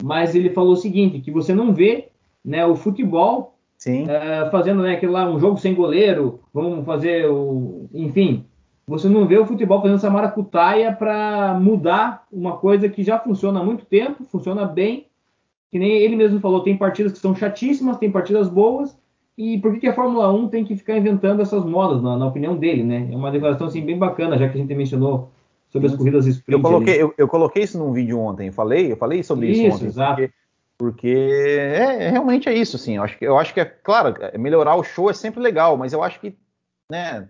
mas 0.03 0.35
ele 0.35 0.51
falou 0.51 0.73
o 0.73 0.77
seguinte, 0.77 1.19
que 1.19 1.31
você 1.31 1.53
não 1.53 1.73
vê 1.73 2.09
né, 2.43 2.65
o 2.65 2.75
futebol 2.75 3.57
uh, 3.87 4.51
fazendo 4.51 4.83
né, 4.83 4.93
aquele 4.93 5.11
lá, 5.11 5.27
um 5.27 5.39
jogo 5.39 5.57
sem 5.57 5.73
goleiro, 5.73 6.41
vamos 6.53 6.85
fazer 6.85 7.27
o. 7.29 7.89
Enfim, 7.93 8.45
você 8.87 9.09
não 9.09 9.25
vê 9.25 9.37
o 9.39 9.45
futebol 9.47 9.81
fazendo 9.81 9.97
essa 9.97 10.09
maracutaia 10.11 10.93
para 10.93 11.57
mudar 11.59 12.27
uma 12.31 12.57
coisa 12.57 12.87
que 12.87 13.03
já 13.03 13.17
funciona 13.17 13.59
há 13.59 13.63
muito 13.63 13.83
tempo, 13.85 14.23
funciona 14.25 14.65
bem 14.65 15.07
que 15.75 15.79
nem 15.79 15.91
ele 15.91 16.15
mesmo 16.15 16.39
falou, 16.39 16.63
tem 16.63 16.77
partidas 16.77 17.11
que 17.11 17.17
são 17.17 17.35
chatíssimas, 17.35 17.97
tem 17.97 18.09
partidas 18.09 18.47
boas, 18.47 18.97
e 19.37 19.57
por 19.59 19.73
que, 19.73 19.81
que 19.81 19.87
a 19.87 19.93
Fórmula 19.93 20.31
1 20.31 20.47
tem 20.47 20.63
que 20.63 20.75
ficar 20.77 20.97
inventando 20.97 21.41
essas 21.41 21.63
modas, 21.65 22.01
na, 22.01 22.17
na, 22.17 22.25
opinião 22.25 22.55
dele, 22.55 22.83
né? 22.83 23.09
É 23.11 23.15
uma 23.15 23.31
declaração 23.31 23.67
assim, 23.67 23.85
bem 23.85 23.97
bacana, 23.97 24.37
já 24.37 24.47
que 24.47 24.57
a 24.57 24.61
gente 24.61 24.73
mencionou 24.73 25.29
sobre 25.69 25.89
as 25.89 25.95
corridas 25.95 26.25
sprint. 26.25 26.53
Eu 26.53 26.61
coloquei, 26.61 27.01
eu, 27.01 27.13
eu, 27.17 27.27
coloquei 27.27 27.63
isso 27.63 27.77
num 27.77 27.91
vídeo 27.91 28.17
ontem, 28.17 28.47
eu 28.47 28.53
falei, 28.53 28.91
eu 28.91 28.97
falei 28.97 29.23
sobre 29.23 29.49
isso, 29.49 29.61
isso 29.61 29.75
ontem. 29.75 29.85
Exato. 29.87 30.15
Porque, 30.15 30.33
porque 30.77 31.07
é, 31.07 32.05
é, 32.05 32.09
realmente 32.09 32.47
é 32.47 32.53
isso, 32.53 32.77
assim. 32.77 32.95
Eu 32.95 33.03
acho 33.03 33.17
que, 33.17 33.25
eu 33.25 33.37
acho 33.37 33.53
que 33.53 33.59
é 33.59 33.65
claro, 33.65 34.15
é, 34.21 34.37
melhorar 34.37 34.75
o 34.75 34.83
show 34.83 35.09
é 35.09 35.13
sempre 35.13 35.41
legal, 35.41 35.75
mas 35.75 35.91
eu 35.91 36.01
acho 36.01 36.19
que, 36.21 36.33
né? 36.89 37.27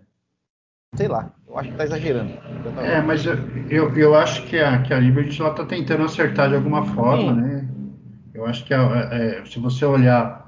Sei 0.94 1.08
lá, 1.08 1.32
eu 1.48 1.58
acho 1.58 1.70
que 1.70 1.76
tá 1.76 1.84
exagerando. 1.84 2.32
É, 2.78 3.02
mas 3.02 3.26
eu, 3.26 3.34
eu, 3.68 3.96
eu 3.96 4.14
acho 4.14 4.46
que 4.46 4.58
a, 4.58 4.80
que 4.82 4.94
a 4.94 5.00
Liberty 5.00 5.42
ela 5.42 5.52
tá 5.52 5.64
tentando 5.64 6.04
acertar 6.04 6.48
de 6.48 6.54
alguma 6.54 6.86
forma, 6.86 7.34
Sim. 7.34 7.40
né? 7.40 7.68
Eu 8.32 8.46
acho 8.46 8.64
que 8.64 8.72
é, 8.72 8.76
é, 8.78 9.44
se 9.44 9.58
você 9.58 9.84
olhar 9.84 10.45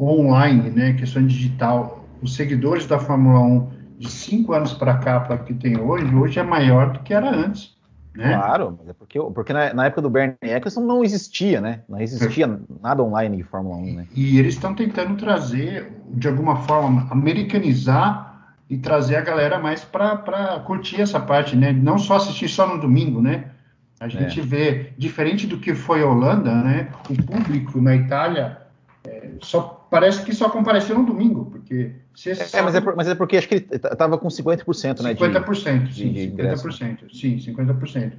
online, 0.00 0.70
né, 0.70 0.92
questão 0.92 1.26
digital, 1.26 2.04
os 2.22 2.34
seguidores 2.34 2.86
da 2.86 2.98
Fórmula 2.98 3.40
1 3.40 3.68
de 3.98 4.10
cinco 4.10 4.52
anos 4.52 4.72
para 4.72 4.96
cá, 4.98 5.20
para 5.20 5.38
que 5.38 5.52
tem 5.52 5.78
hoje, 5.78 6.14
hoje 6.14 6.38
é 6.38 6.42
maior 6.42 6.92
do 6.92 7.00
que 7.00 7.12
era 7.12 7.34
antes. 7.34 7.76
Né? 8.14 8.34
Claro, 8.34 8.76
mas 8.78 8.88
é 8.88 8.92
porque, 8.92 9.20
porque 9.20 9.52
na, 9.52 9.72
na, 9.72 9.86
época 9.86 10.02
do 10.02 10.10
Bernie 10.10 10.36
Eccleston 10.42 10.80
não 10.80 11.04
existia, 11.04 11.60
né? 11.60 11.82
Não 11.88 12.00
existia 12.00 12.60
nada 12.82 13.02
online 13.02 13.36
de 13.36 13.44
Fórmula 13.44 13.76
1, 13.76 13.94
né? 13.94 14.06
E, 14.12 14.34
e 14.34 14.38
eles 14.40 14.54
estão 14.54 14.74
tentando 14.74 15.16
trazer, 15.16 15.92
de 16.10 16.26
alguma 16.26 16.56
forma, 16.56 17.06
americanizar 17.12 18.56
e 18.68 18.76
trazer 18.76 19.16
a 19.16 19.20
galera 19.20 19.58
mais 19.60 19.84
para 19.84 20.60
curtir 20.66 21.00
essa 21.00 21.20
parte, 21.20 21.54
né? 21.54 21.72
Não 21.72 21.96
só 21.96 22.16
assistir 22.16 22.48
só 22.48 22.66
no 22.66 22.80
domingo, 22.80 23.22
né? 23.22 23.52
A 24.00 24.08
gente 24.08 24.40
é. 24.40 24.42
vê, 24.42 24.92
diferente 24.98 25.46
do 25.46 25.58
que 25.58 25.74
foi 25.74 26.02
a 26.02 26.06
Holanda, 26.06 26.52
né? 26.54 26.88
O 27.08 27.22
público 27.22 27.80
na 27.80 27.94
Itália 27.94 28.58
é, 29.06 29.30
só 29.40 29.77
parece 29.90 30.22
que 30.22 30.34
só 30.34 30.48
compareceu 30.48 30.98
no 30.98 31.06
domingo, 31.06 31.46
porque 31.46 31.92
é, 32.26 32.34
sabe... 32.34 32.64
mas, 32.64 32.74
é 32.74 32.80
por, 32.80 32.96
mas 32.96 33.08
é 33.08 33.14
porque 33.14 33.36
acho 33.36 33.48
que 33.48 33.54
ele 33.54 33.68
estava 33.72 34.18
com 34.18 34.28
50%, 34.28 35.02
né? 35.02 35.14
50%, 35.14 35.82
de, 35.84 35.94
sim, 35.94 36.12
de 36.12 36.32
50%, 36.32 36.98
sim, 37.12 37.36
50%. 37.36 38.12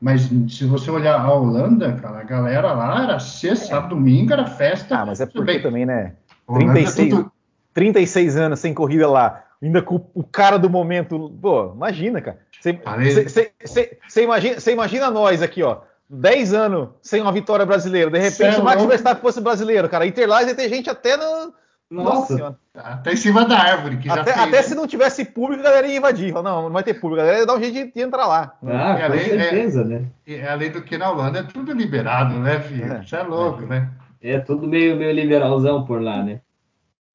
Mas 0.00 0.28
se 0.48 0.64
você 0.66 0.90
olhar 0.90 1.18
a 1.18 1.32
Holanda, 1.32 1.94
cara, 1.94 2.20
a 2.20 2.24
galera 2.24 2.72
lá 2.72 3.04
era 3.04 3.18
sexta, 3.18 3.66
sábado, 3.66 3.94
domingo, 3.94 4.32
era 4.32 4.46
festa. 4.46 4.98
Ah, 4.98 5.06
mas 5.06 5.20
é 5.20 5.26
porque 5.26 5.52
bem. 5.52 5.62
também, 5.62 5.86
né? 5.86 6.12
36, 6.46 7.10
tudo... 7.10 7.32
36 7.72 8.36
anos 8.36 8.60
sem 8.60 8.74
corrida 8.74 9.08
lá, 9.08 9.44
ainda 9.62 9.80
com 9.80 10.06
o 10.14 10.22
cara 10.22 10.58
do 10.58 10.68
momento. 10.68 11.30
Pô, 11.40 11.72
imagina, 11.74 12.20
cara. 12.20 12.38
Você 12.60 14.22
imagina, 14.22 14.56
imagina 14.70 15.10
nós 15.10 15.40
aqui, 15.42 15.62
ó. 15.62 15.80
10 16.08 16.54
anos 16.54 16.88
sem 17.02 17.20
uma 17.20 17.32
vitória 17.32 17.66
brasileira. 17.66 18.10
De 18.10 18.18
repente, 18.18 18.54
Céu, 18.54 18.60
o 18.60 18.64
Max 18.64 18.84
Verstappen 18.84 19.22
fosse 19.22 19.40
brasileiro, 19.40 19.88
cara. 19.88 20.06
Interlagos 20.06 20.48
ia 20.48 20.54
ter 20.54 20.68
gente 20.68 20.88
até 20.88 21.16
no. 21.16 21.52
Nossa, 21.88 22.36
Nossa 22.36 22.58
até 22.74 23.12
em 23.12 23.16
cima 23.16 23.44
da 23.44 23.58
árvore. 23.58 23.96
Que 23.96 24.10
até, 24.10 24.32
até 24.32 24.62
se 24.62 24.74
não 24.74 24.86
tivesse 24.86 25.24
público, 25.24 25.60
a 25.60 25.64
galera 25.64 25.86
ia 25.86 25.96
invadir. 25.96 26.32
Não, 26.34 26.42
não 26.42 26.70
vai 26.70 26.82
ter 26.82 26.94
público. 26.94 27.22
A 27.22 27.24
galera 27.24 27.40
ia 27.40 27.46
dar 27.46 27.56
um 27.56 27.62
jeito 27.62 27.94
de 27.94 28.02
entrar 28.02 28.26
lá. 28.26 28.56
Ah, 28.66 28.98
é, 28.98 29.08
com 29.08 29.18
certeza, 29.18 29.80
é, 29.82 29.84
né? 29.84 30.06
É, 30.26 30.48
além 30.48 30.70
do 30.70 30.82
que 30.82 30.98
na 30.98 31.10
Holanda 31.10 31.40
é 31.40 31.42
tudo 31.42 31.72
liberado, 31.72 32.38
né, 32.38 32.60
filho? 32.60 33.00
Isso 33.02 33.16
é, 33.16 33.20
é 33.20 33.22
louco, 33.22 33.62
é. 33.64 33.66
né? 33.66 33.90
É 34.20 34.38
tudo 34.40 34.66
meio, 34.66 34.96
meio 34.96 35.12
liberalzão 35.12 35.84
por 35.84 36.02
lá, 36.02 36.22
né? 36.22 36.40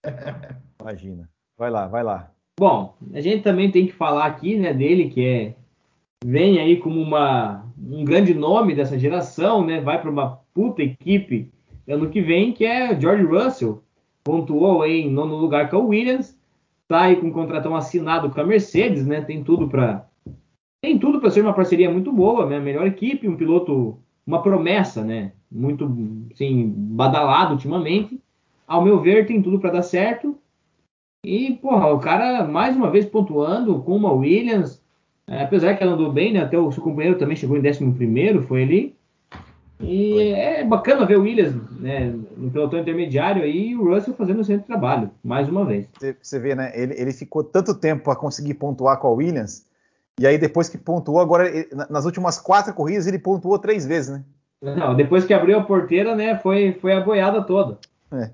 Imagina. 0.79 1.29
Vai 1.57 1.69
lá, 1.69 1.87
vai 1.87 2.03
lá. 2.03 2.31
Bom, 2.59 2.95
a 3.13 3.21
gente 3.21 3.43
também 3.43 3.71
tem 3.71 3.87
que 3.87 3.93
falar 3.93 4.25
aqui, 4.25 4.57
né, 4.57 4.73
dele, 4.73 5.09
que 5.09 5.25
é 5.25 5.53
vem 6.23 6.59
aí 6.59 6.77
como 6.77 7.01
uma, 7.01 7.60
um 7.83 8.05
grande 8.05 8.33
nome 8.33 8.75
dessa 8.75 8.97
geração, 8.97 9.65
né? 9.65 9.81
Vai 9.81 9.99
para 9.99 10.11
uma 10.11 10.39
puta 10.53 10.83
equipe 10.83 11.51
ano 11.87 12.09
que 12.09 12.21
vem, 12.21 12.53
que 12.53 12.65
é 12.65 12.99
George 12.99 13.23
Russell. 13.23 13.83
Pontuou 14.23 14.85
em 14.85 15.09
nono 15.09 15.35
lugar 15.35 15.69
com 15.69 15.77
a 15.77 15.79
Williams, 15.79 16.37
tá 16.87 17.01
aí 17.01 17.15
com 17.15 17.27
um 17.27 17.31
contratão 17.31 17.75
assinado 17.75 18.29
com 18.29 18.39
a 18.39 18.45
Mercedes, 18.45 19.05
né? 19.05 19.21
Tem 19.21 19.43
tudo 19.43 19.67
para 19.67 20.07
tem 20.83 20.97
tudo 20.97 21.19
para 21.19 21.29
ser 21.29 21.41
uma 21.41 21.53
parceria 21.53 21.91
muito 21.91 22.11
boa, 22.11 22.45
né? 22.47 22.59
Melhor 22.59 22.87
equipe, 22.87 23.27
um 23.27 23.37
piloto, 23.37 23.99
uma 24.25 24.41
promessa, 24.41 25.03
né? 25.03 25.31
Muito, 25.51 25.87
sim, 26.33 26.73
badalado 26.75 27.53
ultimamente. 27.53 28.19
Ao 28.67 28.83
meu 28.83 28.99
ver, 28.99 29.27
tem 29.27 29.41
tudo 29.41 29.59
para 29.59 29.71
dar 29.71 29.83
certo. 29.83 30.37
E, 31.23 31.53
porra, 31.61 31.93
o 31.93 31.99
cara, 31.99 32.47
mais 32.47 32.75
uma 32.75 32.89
vez 32.89 33.05
pontuando 33.05 33.79
com 33.83 33.95
uma 33.95 34.11
Williams, 34.11 34.80
é, 35.31 35.43
apesar 35.43 35.75
que 35.75 35.83
ela 35.83 35.93
andou 35.93 36.11
bem, 36.11 36.33
né? 36.33 36.41
Até 36.41 36.57
o 36.57 36.71
seu 36.71 36.83
companheiro 36.83 37.17
também 37.17 37.37
chegou 37.37 37.57
em 37.57 37.65
11 37.65 38.41
foi 38.47 38.63
ali. 38.63 38.95
E 39.79 40.11
foi. 40.11 40.29
é 40.29 40.63
bacana 40.65 41.05
ver 41.05 41.17
o 41.17 41.21
Williams 41.21 41.55
né, 41.79 42.13
no 42.37 42.51
pelotão 42.51 42.79
intermediário 42.79 43.41
aí 43.41 43.69
e 43.69 43.75
o 43.75 43.83
Russell 43.83 44.13
fazendo 44.13 44.41
o 44.41 44.43
centro 44.43 44.61
de 44.61 44.67
trabalho, 44.67 45.09
mais 45.23 45.47
uma 45.47 45.65
vez. 45.65 45.87
Você 46.21 46.37
vê, 46.37 46.53
né? 46.53 46.71
Ele, 46.75 46.93
ele 46.97 47.13
ficou 47.13 47.43
tanto 47.43 47.73
tempo 47.73 48.03
para 48.03 48.15
conseguir 48.15 48.55
pontuar 48.55 48.97
com 48.97 49.07
a 49.07 49.11
Williams, 49.11 49.65
e 50.19 50.27
aí 50.27 50.37
depois 50.37 50.69
que 50.69 50.77
pontuou, 50.77 51.19
agora 51.19 51.47
ele, 51.47 51.69
nas 51.89 52.05
últimas 52.05 52.37
quatro 52.37 52.73
corridas 52.73 53.07
ele 53.07 53.17
pontuou 53.17 53.57
três 53.57 53.85
vezes, 53.85 54.11
né? 54.11 54.23
Não, 54.61 54.93
depois 54.95 55.25
que 55.25 55.33
abriu 55.33 55.57
a 55.57 55.63
porteira, 55.63 56.15
né? 56.15 56.37
Foi, 56.37 56.73
foi 56.73 56.93
a 56.93 57.01
boiada 57.01 57.41
toda. 57.41 57.79
É. 58.11 58.29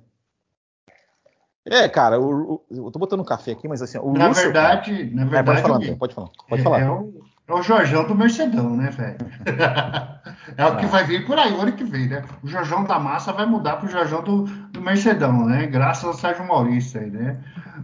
É, 1.69 1.87
cara, 1.89 2.19
o, 2.19 2.53
o, 2.53 2.61
eu 2.71 2.91
tô 2.91 2.99
botando 2.99 3.19
um 3.19 3.25
café 3.25 3.51
aqui, 3.51 3.67
mas 3.67 3.81
assim, 3.81 3.97
o 3.97 4.13
na 4.13 4.27
Lúcio, 4.27 4.43
verdade, 4.43 4.91
cara, 4.91 5.15
na 5.15 5.25
verdade, 5.25 5.39
é, 5.39 5.43
pode 5.43 5.61
falar, 5.61 5.97
pode 5.97 6.13
falar, 6.13 6.29
pode 6.47 6.61
é, 6.61 6.63
falar. 6.63 6.79
É 6.79 6.89
o, 6.89 7.21
é 7.47 7.53
o 7.53 7.61
Jorjão 7.61 8.07
do 8.07 8.15
Mercedão, 8.15 8.75
né, 8.75 8.89
velho? 8.89 9.17
é 10.57 10.65
o 10.65 10.77
que 10.77 10.85
ah. 10.85 10.89
vai 10.89 11.03
vir 11.03 11.25
por 11.25 11.37
aí 11.37 11.51
o 11.53 11.61
ano 11.61 11.73
que 11.73 11.83
vem, 11.83 12.07
né? 12.07 12.23
O 12.41 12.47
Jorjão 12.47 12.85
da 12.85 12.97
Massa 12.97 13.33
vai 13.33 13.45
mudar 13.45 13.77
pro 13.77 13.89
Jorjão 13.89 14.23
do, 14.23 14.43
do 14.43 14.81
Mercedão, 14.81 15.45
né? 15.45 15.65
Graças 15.67 16.05
ao 16.05 16.13
Sérgio 16.13 16.47
Maurício 16.47 17.01
aí, 17.01 17.09
né? 17.09 17.37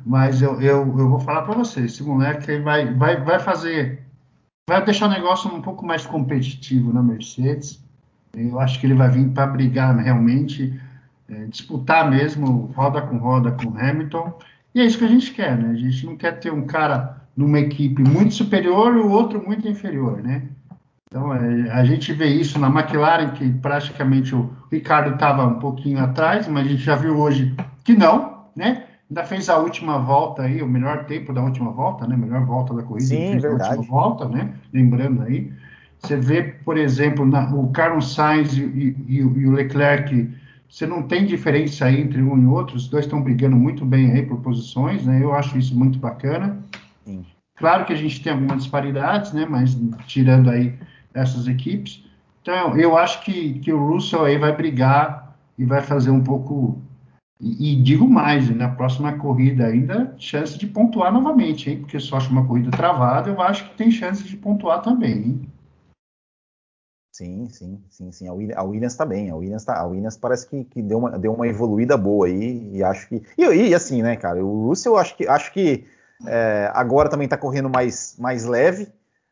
Mas 0.05 0.41
eu, 0.41 0.61
eu, 0.61 0.79
eu 0.97 1.09
vou 1.09 1.19
falar 1.19 1.43
para 1.43 1.55
você, 1.55 1.81
esse 1.81 2.03
moleque 2.03 2.57
vai, 2.59 2.93
vai, 2.93 3.21
vai 3.21 3.39
fazer, 3.39 4.05
vai 4.67 4.83
deixar 4.83 5.07
o 5.07 5.11
negócio 5.11 5.53
um 5.53 5.61
pouco 5.61 5.85
mais 5.85 6.05
competitivo 6.05 6.93
na 6.93 7.03
Mercedes. 7.03 7.83
Eu 8.35 8.59
acho 8.59 8.79
que 8.79 8.87
ele 8.87 8.95
vai 8.95 9.09
vir 9.09 9.29
para 9.29 9.47
brigar 9.47 9.95
realmente 9.95 10.77
é, 11.33 11.45
disputar 11.45 12.09
mesmo 12.09 12.71
roda 12.75 13.01
com 13.01 13.17
roda 13.17 13.51
com 13.51 13.77
Hamilton. 13.77 14.37
E 14.73 14.81
é 14.81 14.85
isso 14.85 14.97
que 14.97 15.05
a 15.05 15.09
gente 15.09 15.31
quer, 15.33 15.57
né? 15.57 15.71
A 15.71 15.75
gente 15.75 16.05
não 16.05 16.15
quer 16.15 16.39
ter 16.39 16.51
um 16.51 16.65
cara 16.65 17.21
numa 17.35 17.59
equipe 17.59 18.03
muito 18.03 18.33
superior 18.33 18.95
e 18.95 18.99
o 18.99 19.09
outro 19.09 19.43
muito 19.43 19.67
inferior, 19.67 20.21
né? 20.21 20.43
Então, 21.07 21.33
é, 21.33 21.69
a 21.71 21.83
gente 21.83 22.11
vê 22.11 22.25
isso 22.25 22.57
na 22.57 22.67
McLaren, 22.67 23.31
que 23.31 23.47
praticamente 23.47 24.33
o 24.33 24.51
Ricardo 24.71 25.13
estava 25.13 25.45
um 25.45 25.59
pouquinho 25.59 25.99
atrás, 25.99 26.47
mas 26.47 26.65
a 26.65 26.69
gente 26.69 26.83
já 26.83 26.95
viu 26.95 27.19
hoje 27.19 27.55
que 27.83 27.93
não, 27.93 28.45
né? 28.55 28.85
Ainda 29.09 29.23
fez 29.23 29.47
a 29.47 29.57
última 29.57 29.99
volta 29.99 30.41
aí, 30.41 30.61
o 30.63 30.67
melhor 30.67 31.05
tempo 31.05 31.31
da 31.31 31.43
última 31.43 31.71
volta, 31.71 32.07
né? 32.07 32.17
Melhor 32.17 32.43
volta 32.45 32.73
da 32.73 32.81
corrida. 32.81 33.09
Sim, 33.09 33.31
fez 33.31 33.43
verdade. 33.43 33.75
A 33.75 33.77
última 33.77 33.95
volta, 33.95 34.27
né? 34.27 34.53
Lembrando 34.73 35.21
aí. 35.21 35.53
Você 35.99 36.17
vê, 36.17 36.41
por 36.41 36.77
exemplo, 36.77 37.25
na, 37.25 37.53
o 37.53 37.69
Carlos 37.71 38.13
Sainz 38.13 38.57
e, 38.57 38.63
e, 39.07 39.19
e, 39.19 39.23
o 39.23 39.51
Leclerc, 39.51 40.29
você 40.73 40.87
não 40.87 41.03
tem 41.03 41.23
diferença 41.23 41.85
aí 41.85 42.01
entre 42.01 42.19
um 42.19 42.35
e 42.35 42.47
outro, 42.47 42.75
os 42.75 42.87
dois 42.87 43.05
estão 43.05 43.21
brigando 43.21 43.55
muito 43.55 43.85
bem 43.85 44.11
aí 44.11 44.25
por 44.25 44.41
posições, 44.41 45.05
né? 45.05 45.21
Eu 45.21 45.31
acho 45.31 45.55
isso 45.55 45.77
muito 45.77 45.99
bacana. 45.99 46.57
Sim. 47.05 47.23
Claro 47.55 47.85
que 47.85 47.93
a 47.93 47.95
gente 47.95 48.23
tem 48.23 48.33
algumas 48.33 48.63
disparidades, 48.63 49.33
né? 49.33 49.45
Mas 49.47 49.77
tirando 50.07 50.49
aí 50.49 50.73
essas 51.13 51.47
equipes. 51.47 52.03
Então, 52.41 52.75
eu 52.75 52.97
acho 52.97 53.23
que, 53.23 53.59
que 53.59 53.71
o 53.71 53.87
Russell 53.87 54.25
aí 54.25 54.39
vai 54.39 54.51
brigar 54.51 55.37
e 55.59 55.63
vai 55.63 55.83
fazer 55.83 56.09
um 56.09 56.23
pouco. 56.23 56.81
E, 57.39 57.73
e 57.73 57.75
digo 57.83 58.09
mais, 58.09 58.49
na 58.49 58.69
próxima 58.69 59.13
corrida 59.13 59.67
ainda, 59.67 60.15
chance 60.17 60.57
de 60.57 60.65
pontuar 60.65 61.13
novamente, 61.13 61.69
hein? 61.69 61.81
Porque 61.81 61.99
só 61.99 62.17
acho 62.17 62.31
uma 62.31 62.47
corrida 62.47 62.71
travada, 62.71 63.29
eu 63.29 63.39
acho 63.39 63.69
que 63.69 63.75
tem 63.75 63.91
chance 63.91 64.23
de 64.23 64.35
pontuar 64.35 64.81
também, 64.81 65.13
hein? 65.13 65.52
Sim, 67.13 67.47
sim, 67.47 67.79
sim, 67.91 68.11
sim. 68.11 68.27
A 68.27 68.63
Williams 68.63 68.93
está 68.93 69.05
bem. 69.05 69.29
A 69.29 69.35
Williams, 69.35 69.63
tá, 69.63 69.79
a 69.79 69.85
Williams 69.85 70.17
parece 70.17 70.49
que, 70.49 70.63
que, 70.63 70.81
deu, 70.81 70.97
uma, 70.97 71.11
deu 71.11 71.31
uma 71.31 71.47
evoluída 71.47 71.95
boa 71.95 72.25
aí. 72.25 72.71
E 72.73 72.83
acho 72.83 73.07
que. 73.07 73.21
E, 73.37 73.43
e 73.43 73.75
assim, 73.75 74.01
né, 74.01 74.15
cara? 74.15 74.43
O 74.43 74.67
Russell, 74.67 74.97
acho 74.97 75.15
que, 75.15 75.27
acho 75.27 75.53
que 75.53 75.85
é, 76.25 76.71
agora 76.73 77.09
também 77.09 77.25
está 77.25 77.37
correndo 77.37 77.69
mais, 77.69 78.15
mais 78.17 78.45
leve, 78.45 78.87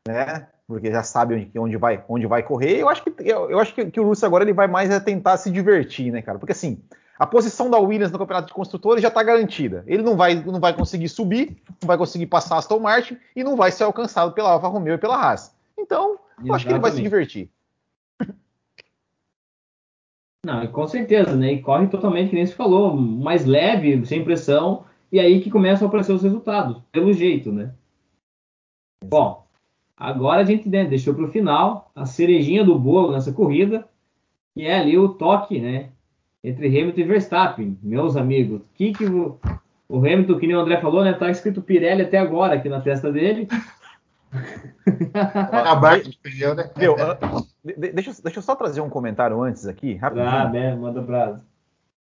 né? 0.08 0.48
Porque 0.68 0.92
já 0.92 1.02
sabe 1.02 1.34
onde, 1.34 1.60
onde, 1.60 1.78
vai, 1.78 2.06
onde 2.08 2.28
vai 2.28 2.44
correr. 2.44 2.78
Eu 2.78 2.88
acho 2.88 3.04
que, 3.04 3.12
eu, 3.20 3.50
eu 3.50 3.60
acho 3.60 3.74
que, 3.74 3.84
que, 3.90 4.00
o 4.00 4.06
Russell 4.06 4.28
agora 4.28 4.44
ele 4.44 4.54
vai 4.54 4.68
mais 4.68 4.92
é 4.92 5.00
tentar 5.00 5.38
se 5.38 5.50
divertir, 5.50 6.12
né, 6.12 6.22
cara? 6.22 6.38
Porque 6.38 6.52
assim, 6.52 6.84
a 7.18 7.26
posição 7.26 7.68
da 7.68 7.80
Williams 7.80 8.12
no 8.12 8.20
campeonato 8.20 8.50
de 8.50 8.54
construtores 8.54 9.02
já 9.02 9.08
está 9.08 9.24
garantida. 9.24 9.84
Ele 9.88 10.04
não 10.04 10.16
vai, 10.16 10.36
não 10.36 10.60
vai 10.60 10.76
conseguir 10.76 11.10
subir, 11.10 11.58
não 11.82 11.88
vai 11.88 11.98
conseguir 11.98 12.28
passar 12.28 12.56
a 12.56 12.58
Aston 12.60 12.80
Martin 12.80 13.18
e 13.36 13.44
não 13.44 13.56
vai 13.56 13.72
ser 13.72 13.86
alcançado 13.86 14.34
pela 14.34 14.52
Alfa 14.52 14.68
Romeo 14.68 14.94
e 14.94 15.00
pela 15.00 15.16
Haas. 15.16 15.52
Então, 15.76 16.20
eu 16.46 16.54
acho 16.54 16.68
que 16.68 16.72
ele 16.72 16.80
vai 16.80 16.92
se 16.92 17.02
divertir. 17.02 17.50
Não, 20.44 20.66
com 20.68 20.88
certeza, 20.88 21.36
né? 21.36 21.54
E 21.54 21.62
corre 21.62 21.88
totalmente, 21.88 22.30
que 22.30 22.36
nem 22.36 22.46
você 22.46 22.54
falou, 22.54 22.96
mais 22.96 23.46
leve, 23.46 24.04
sem 24.06 24.24
pressão, 24.24 24.86
e 25.12 25.20
aí 25.20 25.40
que 25.40 25.52
começam 25.52 25.86
a 25.86 25.90
aparecer 25.90 26.14
os 26.14 26.24
resultados, 26.24 26.82
pelo 26.92 27.14
jeito, 27.14 27.52
né? 27.52 27.76
Bom, 29.06 29.46
agora 29.96 30.42
a 30.42 30.44
gente 30.44 30.68
né, 30.68 30.86
deixou 30.86 31.14
para 31.14 31.26
o 31.26 31.32
final 31.32 31.92
a 31.96 32.06
cerejinha 32.06 32.64
do 32.64 32.78
bolo 32.78 33.12
nessa 33.12 33.32
corrida, 33.32 33.88
que 34.56 34.66
é 34.66 34.80
ali 34.80 34.98
o 34.98 35.10
toque, 35.10 35.60
né? 35.60 35.92
Entre 36.44 36.68
Hamilton 36.68 37.02
e 37.02 37.04
Verstappen, 37.04 37.78
meus 37.84 38.18
amigos. 38.18 38.62
Que 38.74 38.94
que 38.94 39.06
o, 39.06 39.40
o 39.88 39.98
Hamilton, 40.00 40.40
que 40.40 40.48
nem 40.48 40.56
o 40.56 40.60
André 40.60 40.82
falou, 40.82 41.04
né? 41.04 41.14
Tá 41.14 41.30
escrito 41.30 41.62
Pirelli 41.62 42.02
até 42.02 42.18
agora 42.18 42.56
aqui 42.56 42.68
na 42.68 42.82
testa 42.82 43.12
dele. 43.12 43.48
Pneu, 46.24 46.56
né? 46.56 46.70
Meu, 46.78 46.96
deixa, 47.94 48.14
deixa 48.24 48.40
eu 48.40 48.44
só 48.44 48.56
trazer 48.56 48.82
um 48.82 48.90
comentário 48.90 49.42
antes 49.42 49.68
aqui, 49.68 49.96
rapidinho. 49.96 50.30
Ah, 50.30 50.50
né? 50.50 50.76
Manda 50.76 51.02
brasa. 51.02 51.42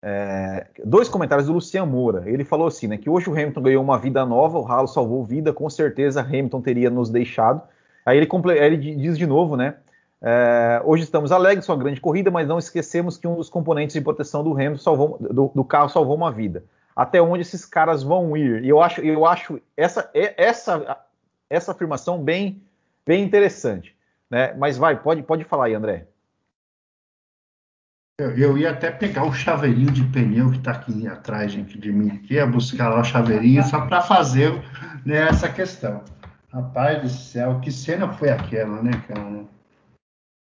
É, 0.04 0.66
dois 0.84 1.08
comentários 1.08 1.46
do 1.46 1.52
Luciano 1.52 1.90
Moura. 1.90 2.24
Ele 2.26 2.44
falou 2.44 2.66
assim, 2.66 2.88
né, 2.88 2.98
que 2.98 3.08
hoje 3.08 3.30
o 3.30 3.32
Hamilton 3.32 3.62
ganhou 3.62 3.82
uma 3.82 3.98
vida 3.98 4.26
nova, 4.26 4.58
o 4.58 4.66
Halo 4.66 4.88
salvou 4.88 5.24
vida, 5.24 5.52
com 5.52 5.70
certeza 5.70 6.20
Hamilton 6.20 6.60
teria 6.60 6.90
nos 6.90 7.08
deixado. 7.08 7.62
Aí 8.04 8.18
ele, 8.18 8.28
ele 8.58 8.76
diz 8.76 9.16
de 9.16 9.26
novo, 9.26 9.56
né, 9.56 9.76
é, 10.20 10.80
hoje 10.84 11.02
estamos 11.02 11.32
alegres 11.32 11.66
com 11.66 11.72
a 11.72 11.76
grande 11.76 12.00
corrida, 12.00 12.30
mas 12.30 12.46
não 12.46 12.58
esquecemos 12.58 13.16
que 13.16 13.26
um 13.26 13.34
dos 13.34 13.50
componentes 13.50 13.94
de 13.94 14.00
proteção 14.00 14.44
do 14.44 14.52
Hamilton 14.52 14.78
salvou, 14.78 15.18
do, 15.18 15.50
do, 15.52 15.64
carro 15.64 15.88
salvou 15.88 16.14
uma 16.14 16.30
vida. 16.30 16.64
Até 16.94 17.20
onde 17.20 17.42
esses 17.42 17.64
caras 17.64 18.04
vão 18.04 18.36
ir? 18.36 18.64
E 18.64 18.68
eu 18.68 18.80
acho, 18.80 19.00
eu 19.00 19.26
acho 19.26 19.60
essa, 19.76 20.08
essa, 20.14 20.98
essa 21.52 21.72
afirmação 21.72 22.22
bem, 22.22 22.62
bem 23.06 23.22
interessante. 23.22 23.94
Né? 24.30 24.54
Mas 24.54 24.78
vai, 24.78 25.00
pode, 25.00 25.22
pode 25.22 25.44
falar 25.44 25.66
aí, 25.66 25.74
André. 25.74 26.06
Eu, 28.18 28.36
eu, 28.36 28.58
ia 28.58 28.70
até 28.70 28.90
pegar 28.90 29.24
o 29.24 29.32
chaveirinho 29.32 29.90
de 29.90 30.04
pneu 30.04 30.50
que 30.50 30.58
está 30.58 30.72
aqui 30.72 31.06
atrás 31.06 31.52
gente, 31.52 31.78
de 31.78 31.92
mim, 31.92 32.18
que 32.18 32.34
ia 32.34 32.46
buscar 32.46 32.88
lá 32.88 33.00
o 33.00 33.04
chaveirinho 33.04 33.62
só 33.64 33.86
para 33.86 34.00
fazer 34.00 34.52
né, 35.04 35.28
essa 35.28 35.48
questão. 35.48 36.02
Rapaz 36.52 37.02
do 37.02 37.08
céu, 37.08 37.60
que 37.60 37.70
cena 37.72 38.12
foi 38.12 38.30
aquela, 38.30 38.82
né, 38.82 38.92
cara? 39.08 39.44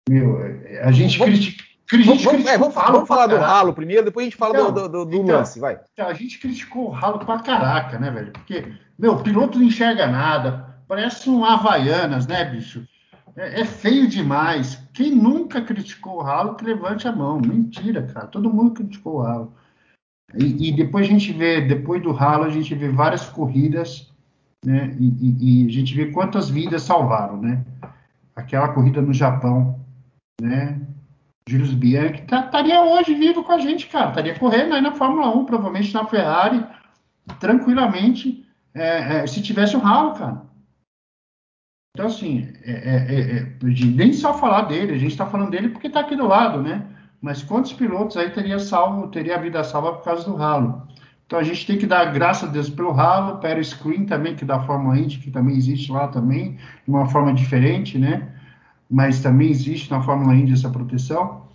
Meu, 0.08 0.38
a 0.82 0.90
gente 0.90 1.18
critica. 1.18 1.64
Vamos, 1.90 2.22
vamos, 2.22 2.46
é, 2.46 2.58
vamos, 2.58 2.74
vamos 2.74 3.08
falar 3.08 3.26
do 3.28 3.36
ralo 3.36 3.72
primeiro, 3.72 4.04
depois 4.04 4.24
a 4.24 4.28
gente 4.28 4.36
fala 4.36 4.54
então, 4.54 4.72
do, 4.72 4.88
do, 4.88 5.04
do 5.06 5.16
então, 5.16 5.36
lance, 5.36 5.58
vai. 5.58 5.80
A 5.98 6.12
gente 6.12 6.38
criticou 6.38 6.88
o 6.88 6.90
ralo 6.90 7.18
pra 7.18 7.38
caraca, 7.38 7.98
né, 7.98 8.10
velho? 8.10 8.32
Porque, 8.32 8.72
meu, 8.98 9.14
o 9.14 9.22
piloto 9.22 9.58
não 9.58 9.64
enxerga 9.64 10.06
nada, 10.06 10.67
parece 10.88 11.28
um 11.28 11.44
Havaianas, 11.44 12.26
né, 12.26 12.44
bicho? 12.44 12.84
É, 13.36 13.60
é, 13.60 13.64
feio 13.64 14.08
demais. 14.08 14.82
Quem 14.92 15.14
nunca 15.14 15.62
criticou 15.62 16.16
o 16.16 16.22
Ralo, 16.22 16.56
que 16.56 16.64
levante 16.64 17.06
a 17.06 17.12
mão. 17.12 17.38
Mentira, 17.40 18.02
cara. 18.02 18.26
Todo 18.26 18.52
mundo 18.52 18.72
criticou 18.72 19.16
o 19.16 19.22
Ralo. 19.22 19.52
E, 20.34 20.68
e 20.68 20.72
depois 20.72 21.06
a 21.06 21.10
gente 21.10 21.32
vê, 21.32 21.60
depois 21.60 22.02
do 22.02 22.10
Ralo, 22.10 22.44
a 22.44 22.50
gente 22.50 22.74
vê 22.74 22.88
várias 22.88 23.28
corridas, 23.28 24.12
né? 24.64 24.96
E, 24.98 25.06
e, 25.06 25.62
e, 25.62 25.66
a 25.66 25.70
gente 25.70 25.94
vê 25.94 26.06
quantas 26.10 26.50
vidas 26.50 26.82
salvaram, 26.82 27.40
né? 27.40 27.64
Aquela 28.34 28.68
corrida 28.68 29.00
no 29.00 29.12
Japão, 29.12 29.78
né? 30.40 30.80
Julius 31.48 31.72
Bianchi 31.72 32.22
tá, 32.22 32.40
estaria 32.44 32.82
hoje 32.82 33.14
vivo 33.14 33.42
com 33.42 33.52
a 33.52 33.58
gente, 33.58 33.86
cara. 33.86 34.10
Estaria 34.10 34.38
correndo 34.38 34.74
aí 34.74 34.82
na 34.82 34.92
Fórmula 34.92 35.34
1, 35.34 35.46
provavelmente 35.46 35.94
na 35.94 36.04
Ferrari, 36.04 36.62
tranquilamente, 37.40 38.46
é, 38.74 39.20
é, 39.20 39.26
se 39.26 39.40
tivesse 39.40 39.74
o 39.76 39.80
Ralo, 39.80 40.12
cara. 40.14 40.47
Então, 41.98 42.06
assim, 42.06 42.46
é, 42.62 42.70
é, 42.70 43.38
é, 43.38 43.46
nem 43.60 44.12
só 44.12 44.32
falar 44.32 44.62
dele, 44.62 44.92
a 44.92 44.96
gente 44.98 45.10
está 45.10 45.26
falando 45.26 45.50
dele 45.50 45.70
porque 45.70 45.88
está 45.88 45.98
aqui 45.98 46.14
do 46.14 46.28
lado, 46.28 46.62
né? 46.62 46.84
Mas 47.20 47.42
quantos 47.42 47.72
pilotos 47.72 48.16
aí 48.16 48.30
teria 48.30 48.60
salvo, 48.60 49.08
teria 49.08 49.34
a 49.34 49.40
vida 49.40 49.64
salva 49.64 49.94
por 49.94 50.04
causa 50.04 50.24
do 50.24 50.36
ralo? 50.36 50.86
Então 51.26 51.40
a 51.40 51.42
gente 51.42 51.66
tem 51.66 51.76
que 51.76 51.88
dar 51.88 52.04
graças 52.12 52.48
a 52.48 52.52
Deus 52.52 52.70
pelo 52.70 52.92
ralo, 52.92 53.38
pelo 53.38 53.64
screen 53.64 54.06
também, 54.06 54.36
que 54.36 54.44
da 54.44 54.60
Fórmula 54.60 54.96
Indy, 54.96 55.18
que 55.18 55.32
também 55.32 55.56
existe 55.56 55.90
lá 55.90 56.06
também, 56.06 56.52
de 56.52 56.60
uma 56.86 57.06
forma 57.06 57.34
diferente, 57.34 57.98
né? 57.98 58.28
Mas 58.88 59.20
também 59.20 59.50
existe 59.50 59.90
na 59.90 60.00
Fórmula 60.00 60.36
Indy 60.36 60.52
essa 60.52 60.70
proteção. 60.70 61.48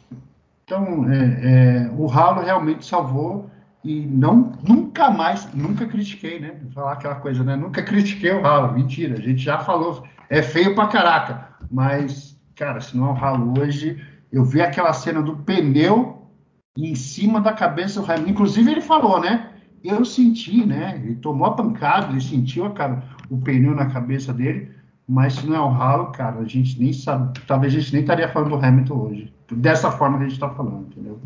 Então, 0.65 1.09
é, 1.09 1.87
é, 1.87 1.91
o 1.97 2.05
ralo 2.05 2.41
realmente 2.41 2.85
salvou 2.85 3.49
e 3.81 4.01
não 4.01 4.51
nunca 4.61 5.09
mais, 5.09 5.47
nunca 5.53 5.85
critiquei, 5.85 6.41
né? 6.41 6.55
Falar 6.73 6.91
aquela 6.91 7.15
coisa, 7.15 7.45
né? 7.45 7.55
Nunca 7.55 7.81
critiquei 7.83 8.33
o 8.33 8.41
ralo, 8.41 8.73
mentira, 8.73 9.17
a 9.17 9.21
gente 9.21 9.41
já 9.41 9.59
falou 9.59 10.03
é 10.33 10.41
feio 10.41 10.73
pra 10.73 10.87
caraca. 10.87 11.55
Mas, 11.69 12.35
cara, 12.55 12.81
se 12.81 12.97
não 12.97 13.07
é 13.07 13.09
o 13.11 13.13
ralo 13.13 13.59
hoje, 13.59 14.03
eu 14.31 14.43
vi 14.43 14.61
aquela 14.61 14.91
cena 14.91 15.21
do 15.21 15.37
pneu 15.37 16.27
em 16.75 16.95
cima 16.95 17.39
da 17.39 17.53
cabeça 17.53 18.01
do 18.01 18.11
Hamilton. 18.11 18.31
Inclusive, 18.31 18.71
ele 18.71 18.81
falou, 18.81 19.21
né? 19.21 19.51
Eu 19.83 20.03
senti, 20.03 20.65
né? 20.65 20.95
Ele 21.03 21.15
tomou 21.17 21.45
a 21.45 21.53
pancada, 21.53 22.09
ele 22.09 22.19
sentiu 22.19 22.71
cara, 22.73 23.03
o 23.29 23.37
pneu 23.37 23.75
na 23.75 23.91
cabeça 23.91 24.33
dele. 24.33 24.73
Mas 25.07 25.33
se 25.35 25.45
não 25.45 25.55
é 25.55 25.59
o 25.59 25.69
ralo, 25.69 26.11
cara, 26.11 26.39
a 26.39 26.45
gente 26.45 26.81
nem 26.81 26.91
sabe. 26.91 27.39
Talvez 27.45 27.75
a 27.75 27.79
gente 27.79 27.93
nem 27.93 28.01
estaria 28.01 28.27
falando 28.27 28.57
do 28.57 28.65
Hamilton 28.65 28.95
hoje. 28.95 29.33
Dessa 29.51 29.91
forma 29.91 30.17
que 30.17 30.23
a 30.23 30.27
gente 30.27 30.37
está 30.37 30.49
falando, 30.49 30.87
entendeu? 30.87 31.21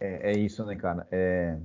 É, 0.00 0.30
é, 0.30 0.38
isso, 0.38 0.64
né, 0.64 0.76
cara? 0.76 1.08
É, 1.10 1.58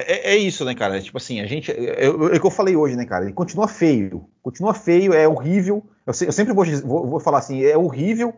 é, 0.00 0.34
é, 0.34 0.36
isso, 0.36 0.64
né, 0.64 0.74
cara? 0.74 1.00
Tipo 1.00 1.18
assim, 1.18 1.40
a 1.40 1.46
gente. 1.46 1.72
É, 1.72 2.04
é, 2.04 2.08
o 2.08 2.30
que 2.30 2.46
eu 2.46 2.50
falei 2.50 2.76
hoje, 2.76 2.94
né, 2.94 3.04
cara? 3.04 3.24
Ele 3.24 3.32
continua 3.32 3.66
feio. 3.66 4.28
Continua 4.42 4.72
feio, 4.72 5.12
é 5.12 5.26
horrível. 5.26 5.84
Eu, 6.06 6.12
eu 6.26 6.32
sempre 6.32 6.54
vou, 6.54 6.64
vou, 6.84 7.06
vou, 7.06 7.20
falar 7.20 7.38
assim, 7.38 7.64
é 7.64 7.76
horrível, 7.76 8.32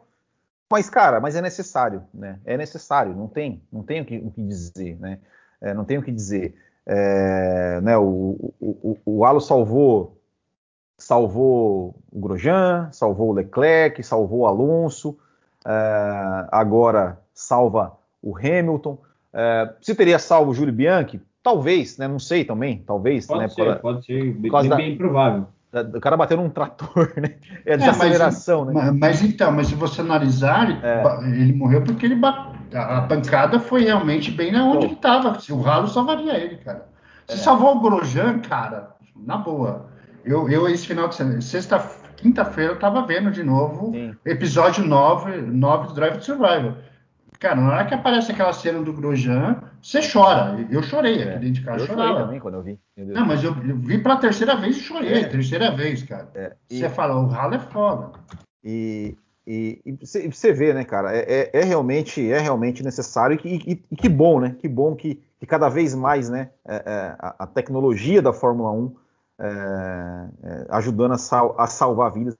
mas, 0.70 0.88
cara, 0.88 1.20
mas 1.20 1.36
é 1.36 1.42
necessário, 1.42 2.02
né? 2.14 2.38
É 2.44 2.56
necessário, 2.56 3.14
não 3.14 3.28
tem, 3.28 3.62
não 3.72 3.82
tem 3.82 4.00
o 4.00 4.04
que, 4.04 4.16
o 4.18 4.30
que 4.30 4.42
dizer, 4.42 4.98
né? 4.98 5.18
É, 5.60 5.74
não 5.74 5.84
tem 5.84 5.98
o 5.98 6.02
que 6.02 6.10
dizer. 6.10 6.54
É, 6.86 7.80
né, 7.82 7.96
o, 7.98 8.54
o, 8.58 8.96
o, 9.04 9.24
Alo 9.24 9.40
salvou 9.40 10.16
salvou 10.96 11.94
o 12.10 12.20
Grosjean, 12.20 12.90
salvou 12.92 13.30
o 13.30 13.32
Leclerc, 13.32 14.02
salvou 14.02 14.40
o 14.40 14.46
Alonso, 14.46 15.18
é, 15.64 16.48
agora 16.50 17.18
salva 17.34 17.98
o 18.22 18.36
Hamilton. 18.36 18.98
É, 19.32 19.74
se 19.80 19.94
teria 19.94 20.18
salvo 20.18 20.50
o 20.50 20.54
Júlio 20.54 20.72
Bianchi, 20.72 21.20
Talvez, 21.42 21.96
né? 21.96 22.06
Não 22.06 22.18
sei 22.18 22.44
também, 22.44 22.82
talvez. 22.86 23.26
Pode 23.26 23.40
né, 23.40 23.48
ser, 23.48 23.80
pode 23.80 24.04
ser, 24.04 24.34
bem, 24.34 24.50
bem, 24.50 24.68
bem 24.76 24.96
provável. 24.96 25.46
O 25.94 26.00
cara 26.00 26.16
bateu 26.16 26.36
num 26.36 26.50
trator, 26.50 27.12
né? 27.16 27.36
É 27.64 27.76
de 27.76 27.84
é, 27.84 27.88
aceleração, 27.88 28.64
mas, 28.66 28.74
né? 28.74 28.98
Mas 29.00 29.22
então, 29.22 29.52
mas 29.52 29.68
se 29.68 29.74
você 29.74 30.00
analisar, 30.00 30.84
é. 30.84 31.02
ele 31.24 31.52
morreu 31.52 31.82
porque 31.82 32.06
ele 32.06 32.20
a 32.74 33.02
pancada 33.02 33.58
foi 33.58 33.84
realmente 33.84 34.30
bem 34.30 34.52
na 34.52 34.64
onde 34.64 34.78
Pô. 34.78 34.84
ele 34.84 34.92
estava. 34.94 35.38
O 35.50 35.60
ralo 35.60 35.88
salvaria 35.88 36.36
ele, 36.36 36.56
cara. 36.56 36.86
Se 37.28 37.36
é. 37.36 37.38
salvou 37.38 37.76
o 37.76 37.80
Grosjean, 37.80 38.40
cara, 38.40 38.90
na 39.16 39.36
boa. 39.36 39.88
Eu, 40.24 40.48
eu 40.48 40.68
esse 40.68 40.86
final 40.86 41.08
de 41.08 41.14
semana, 41.14 41.40
sexta, 41.40 41.82
quinta-feira, 42.16 42.72
eu 42.72 42.78
tava 42.78 43.02
vendo 43.06 43.30
de 43.30 43.42
novo 43.42 43.92
Sim. 43.92 44.14
episódio 44.24 44.84
9, 44.84 45.40
9 45.40 45.88
do 45.88 45.94
Drive 45.94 46.18
to 46.18 46.24
Survival. 46.24 46.74
Cara, 47.40 47.56
na 47.56 47.70
hora 47.70 47.86
que 47.86 47.94
aparece 47.94 48.32
aquela 48.32 48.52
cena 48.52 48.82
do 48.82 48.92
Grosjean, 48.92 49.62
você 49.82 50.00
chora. 50.06 50.60
Eu 50.70 50.82
chorei 50.82 51.22
aqui 51.22 51.22
é, 51.22 51.38
dentro 51.38 51.52
de 51.52 51.62
casa. 51.62 51.84
Eu 51.84 51.86
chorei 51.86 52.14
também 52.14 52.38
quando 52.38 52.54
eu 52.56 52.62
vi. 52.62 52.78
Não, 52.98 53.26
mas 53.26 53.42
eu, 53.42 53.56
eu 53.66 53.76
vi 53.78 53.96
pela 53.96 54.18
terceira 54.18 54.54
vez 54.56 54.76
e 54.76 54.80
chorei. 54.80 55.14
É. 55.14 55.24
Terceira 55.24 55.74
vez, 55.74 56.02
cara. 56.02 56.28
É, 56.34 56.54
e... 56.68 56.78
Você 56.78 56.90
fala, 56.90 57.16
o 57.16 57.26
ralo 57.28 57.54
é 57.54 57.58
foda. 57.58 58.12
E, 58.62 59.16
e, 59.46 59.80
e 59.86 60.30
você 60.30 60.52
vê, 60.52 60.74
né, 60.74 60.84
cara, 60.84 61.16
é, 61.16 61.20
é, 61.20 61.50
é, 61.60 61.64
realmente 61.64 62.30
é 62.30 62.38
realmente 62.38 62.82
necessário 62.82 63.40
e, 63.42 63.82
e, 63.90 63.96
que 63.96 64.08
bom, 64.08 64.38
né? 64.38 64.54
Que 64.58 64.68
bom 64.68 64.94
que, 64.94 65.18
que 65.38 65.46
cada 65.46 65.70
vez 65.70 65.94
mais, 65.94 66.28
né, 66.28 66.50
é, 66.68 66.74
é 66.74 67.16
a, 67.18 67.36
a, 67.38 67.46
tecnologia 67.46 68.20
da 68.20 68.34
Fórmula 68.34 68.70
1 68.70 68.96
é, 69.38 69.46
é, 70.42 70.66
ajudando 70.68 71.12
a, 71.12 71.18
sal, 71.18 71.56
a, 71.58 71.66
salvar 71.66 72.12
vidas 72.12 72.36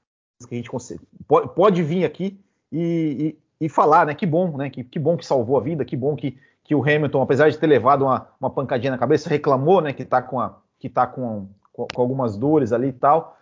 que 0.46 0.55
a 0.55 0.59
gente 0.59 0.70
consegue. 0.70 1.01
Pode, 1.26 1.55
pode 1.55 1.82
vir 1.82 2.05
aqui 2.05 2.38
e, 2.70 3.34
falar, 3.68 4.06
né? 4.06 4.14
Que 4.14 4.26
bom, 4.26 4.56
né? 4.56 4.70
Que, 4.70 4.82
que 4.82 4.98
bom 4.98 5.16
que 5.16 5.26
salvou 5.26 5.56
a 5.58 5.61
vida, 5.61 5.84
que 5.84 5.96
bom 5.96 6.16
que, 6.16 6.38
que 6.64 6.74
o 6.74 6.82
Hamilton, 6.82 7.22
apesar 7.22 7.50
de 7.50 7.58
ter 7.58 7.66
levado 7.66 8.04
uma, 8.04 8.28
uma 8.40 8.50
pancadinha 8.50 8.92
na 8.92 8.98
cabeça, 8.98 9.28
reclamou, 9.28 9.80
né? 9.80 9.92
Que 9.92 10.04
tá 10.04 10.22
com, 10.22 10.40
a, 10.40 10.56
que 10.78 10.88
tá 10.88 11.06
com, 11.06 11.48
com, 11.72 11.86
com 11.92 12.00
algumas 12.00 12.36
dores 12.36 12.72
ali 12.72 12.88
e 12.88 12.92
tal, 12.92 13.36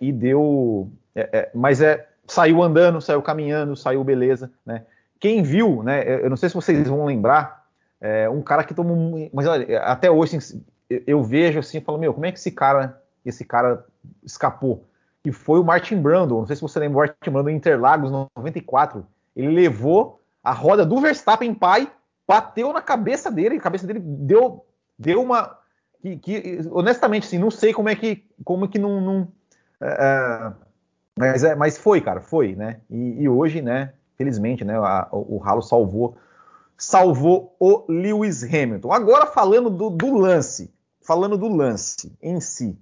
e 0.00 0.12
deu. 0.12 0.90
mas 1.54 1.80
é 1.80 2.06
saiu 2.30 2.62
andando, 2.62 3.00
saiu 3.00 3.20
caminhando, 3.20 3.76
saiu 3.76 4.04
beleza, 4.04 4.50
né? 4.64 4.84
Quem 5.18 5.42
viu, 5.42 5.82
né? 5.82 6.24
Eu 6.24 6.30
não 6.30 6.36
sei 6.36 6.48
se 6.48 6.54
vocês 6.54 6.88
vão 6.88 7.04
lembrar, 7.04 7.66
é, 8.00 8.28
um 8.30 8.40
cara 8.40 8.64
que 8.64 8.72
tomou, 8.72 9.28
mas 9.34 9.46
olha, 9.46 9.80
até 9.80 10.10
hoje 10.10 10.36
assim, 10.36 10.64
eu 10.88 11.22
vejo 11.22 11.58
assim, 11.58 11.78
e 11.78 11.80
falo, 11.80 11.98
meu, 11.98 12.14
como 12.14 12.24
é 12.24 12.32
que 12.32 12.38
esse 12.38 12.50
cara, 12.50 13.02
esse 13.24 13.44
cara 13.44 13.84
escapou? 14.22 14.86
E 15.24 15.30
foi 15.30 15.60
o 15.60 15.64
Martin 15.64 16.00
Brando, 16.00 16.36
não 16.36 16.46
sei 16.46 16.56
se 16.56 16.62
você 16.62 16.78
lembra, 16.78 16.96
o 16.96 17.00
Martin 17.00 17.30
Brando 17.30 17.50
em 17.50 17.56
Interlagos 17.56 18.10
94, 18.10 19.06
ele 19.40 19.54
levou 19.54 20.20
a 20.42 20.52
roda 20.52 20.84
do 20.84 21.00
Verstappen 21.00 21.54
pai, 21.54 21.90
bateu 22.26 22.72
na 22.72 22.80
cabeça 22.80 23.30
dele, 23.30 23.56
a 23.56 23.60
cabeça 23.60 23.86
dele 23.86 24.00
deu, 24.00 24.64
deu 24.98 25.22
uma 25.22 25.58
que, 26.00 26.16
que 26.16 26.60
honestamente, 26.70 27.26
assim, 27.26 27.38
não 27.38 27.50
sei 27.50 27.72
como 27.72 27.88
é 27.88 27.94
que, 27.94 28.24
como 28.44 28.64
é 28.64 28.68
que 28.68 28.78
não, 28.78 29.00
não 29.00 29.28
é, 29.80 30.52
mas, 31.18 31.44
é, 31.44 31.54
mas 31.54 31.78
foi, 31.78 32.00
cara, 32.00 32.20
foi, 32.20 32.54
né? 32.54 32.80
E, 32.90 33.22
e 33.22 33.28
hoje, 33.28 33.60
né, 33.60 33.92
felizmente, 34.16 34.64
né, 34.64 34.76
a, 34.76 35.08
o, 35.10 35.36
o 35.36 35.38
Ralo 35.38 35.62
salvou 35.62 36.16
salvou 36.76 37.54
o 37.60 37.84
Lewis 37.88 38.42
Hamilton. 38.42 38.90
Agora 38.90 39.26
falando 39.26 39.68
do, 39.68 39.90
do 39.90 40.14
lance, 40.14 40.72
falando 41.02 41.36
do 41.36 41.46
lance 41.46 42.16
em 42.22 42.40
si, 42.40 42.78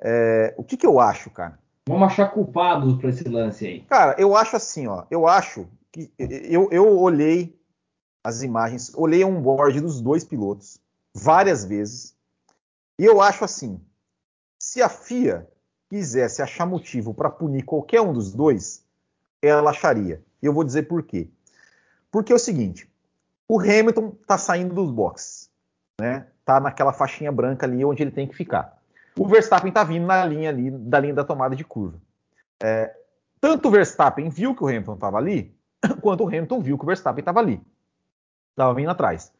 é, 0.00 0.52
o 0.56 0.64
que, 0.64 0.76
que 0.76 0.86
eu 0.86 0.98
acho, 0.98 1.30
cara? 1.30 1.56
Vamos 1.88 2.06
achar 2.06 2.28
culpados 2.28 2.96
para 2.98 3.10
esse 3.10 3.28
lance 3.28 3.66
aí. 3.66 3.80
Cara, 3.82 4.14
eu 4.18 4.36
acho 4.36 4.56
assim, 4.56 4.86
ó, 4.86 5.04
eu 5.10 5.26
acho 5.26 5.66
que 5.90 6.12
eu, 6.18 6.68
eu 6.70 6.98
olhei 6.98 7.58
as 8.24 8.42
imagens, 8.42 8.92
olhei 8.94 9.24
um 9.24 9.40
board 9.40 9.80
dos 9.80 10.00
dois 10.00 10.24
pilotos 10.24 10.80
várias 11.12 11.64
vezes 11.64 12.16
e 12.98 13.04
eu 13.04 13.20
acho 13.20 13.44
assim, 13.44 13.80
se 14.58 14.80
a 14.80 14.88
FIA 14.88 15.48
quisesse 15.90 16.40
achar 16.40 16.64
motivo 16.64 17.12
para 17.12 17.28
punir 17.28 17.64
qualquer 17.64 18.00
um 18.00 18.12
dos 18.12 18.32
dois, 18.32 18.86
ela 19.42 19.70
acharia. 19.70 20.22
E 20.40 20.46
eu 20.46 20.52
vou 20.52 20.64
dizer 20.64 20.84
por 20.84 21.02
quê. 21.02 21.28
Porque 22.10 22.32
é 22.32 22.36
o 22.36 22.38
seguinte: 22.38 22.88
o 23.48 23.58
Hamilton 23.60 24.16
está 24.20 24.38
saindo 24.38 24.74
dos 24.74 24.90
boxes, 24.90 25.50
né? 26.00 26.28
Tá 26.44 26.60
naquela 26.60 26.92
faixinha 26.92 27.32
branca 27.32 27.66
ali 27.66 27.84
onde 27.84 28.02
ele 28.02 28.10
tem 28.10 28.26
que 28.26 28.36
ficar. 28.36 28.81
O 29.18 29.26
Verstappen 29.26 29.68
está 29.68 29.84
vindo 29.84 30.06
na 30.06 30.24
linha 30.24 30.50
ali, 30.50 30.70
da 30.70 30.98
linha 30.98 31.14
da 31.14 31.24
tomada 31.24 31.54
de 31.54 31.64
curva. 31.64 32.00
É, 32.62 32.94
tanto 33.40 33.68
o 33.68 33.70
Verstappen 33.70 34.28
viu 34.28 34.54
que 34.54 34.62
o 34.62 34.68
Hamilton 34.68 34.94
estava 34.94 35.18
ali, 35.18 35.54
quanto 36.00 36.24
o 36.24 36.28
Hamilton 36.28 36.60
viu 36.60 36.78
que 36.78 36.84
o 36.84 36.86
Verstappen 36.86 37.20
estava 37.20 37.40
ali. 37.40 37.60
Estava 38.50 38.74
vindo 38.74 38.90
atrás. 38.90 39.32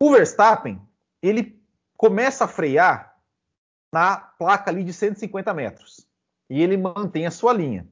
O 0.00 0.10
Verstappen, 0.12 0.80
ele 1.20 1.60
começa 1.96 2.44
a 2.44 2.48
frear 2.48 3.16
na 3.92 4.16
placa 4.16 4.70
ali 4.70 4.82
de 4.82 4.92
150 4.92 5.52
metros. 5.54 6.06
E 6.48 6.62
ele 6.62 6.76
mantém 6.76 7.26
a 7.26 7.30
sua 7.30 7.52
linha. 7.52 7.86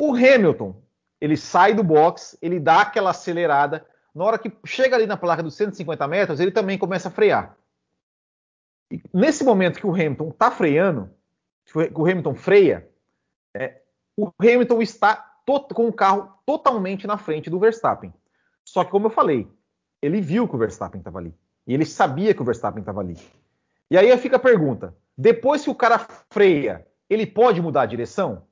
O 0.00 0.14
Hamilton, 0.14 0.80
ele 1.20 1.36
sai 1.36 1.74
do 1.74 1.82
box, 1.82 2.36
ele 2.40 2.60
dá 2.60 2.82
aquela 2.82 3.10
acelerada. 3.10 3.86
Na 4.14 4.24
hora 4.24 4.38
que 4.38 4.52
chega 4.64 4.96
ali 4.96 5.06
na 5.06 5.16
placa 5.16 5.42
dos 5.42 5.54
150 5.54 6.06
metros, 6.06 6.40
ele 6.40 6.50
também 6.50 6.78
começa 6.78 7.08
a 7.08 7.10
frear. 7.10 7.56
E 8.90 9.02
nesse 9.12 9.44
momento 9.44 9.78
que 9.78 9.86
o 9.86 9.92
Hamilton 9.92 10.28
está 10.28 10.50
freando, 10.50 11.10
que 11.64 11.76
o 11.76 12.06
Hamilton 12.06 12.34
freia, 12.34 12.88
é, 13.54 13.80
o 14.16 14.30
Hamilton 14.40 14.82
está 14.82 15.32
com 15.74 15.86
o 15.86 15.92
carro 15.92 16.32
totalmente 16.46 17.06
na 17.06 17.18
frente 17.18 17.50
do 17.50 17.58
Verstappen. 17.58 18.12
Só 18.64 18.82
que, 18.84 18.90
como 18.90 19.06
eu 19.06 19.10
falei, 19.10 19.48
ele 20.00 20.20
viu 20.20 20.48
que 20.48 20.54
o 20.54 20.58
Verstappen 20.58 21.00
estava 21.00 21.18
ali. 21.18 21.34
E 21.66 21.74
ele 21.74 21.84
sabia 21.84 22.34
que 22.34 22.42
o 22.42 22.44
Verstappen 22.44 22.80
estava 22.80 23.00
ali. 23.00 23.16
E 23.90 23.98
aí 23.98 24.16
fica 24.16 24.36
a 24.36 24.40
pergunta: 24.40 24.94
depois 25.16 25.62
que 25.62 25.70
o 25.70 25.74
cara 25.74 25.98
freia, 26.30 26.86
ele 27.08 27.26
pode 27.26 27.60
mudar 27.60 27.82
a 27.82 27.86
direção? 27.86 28.46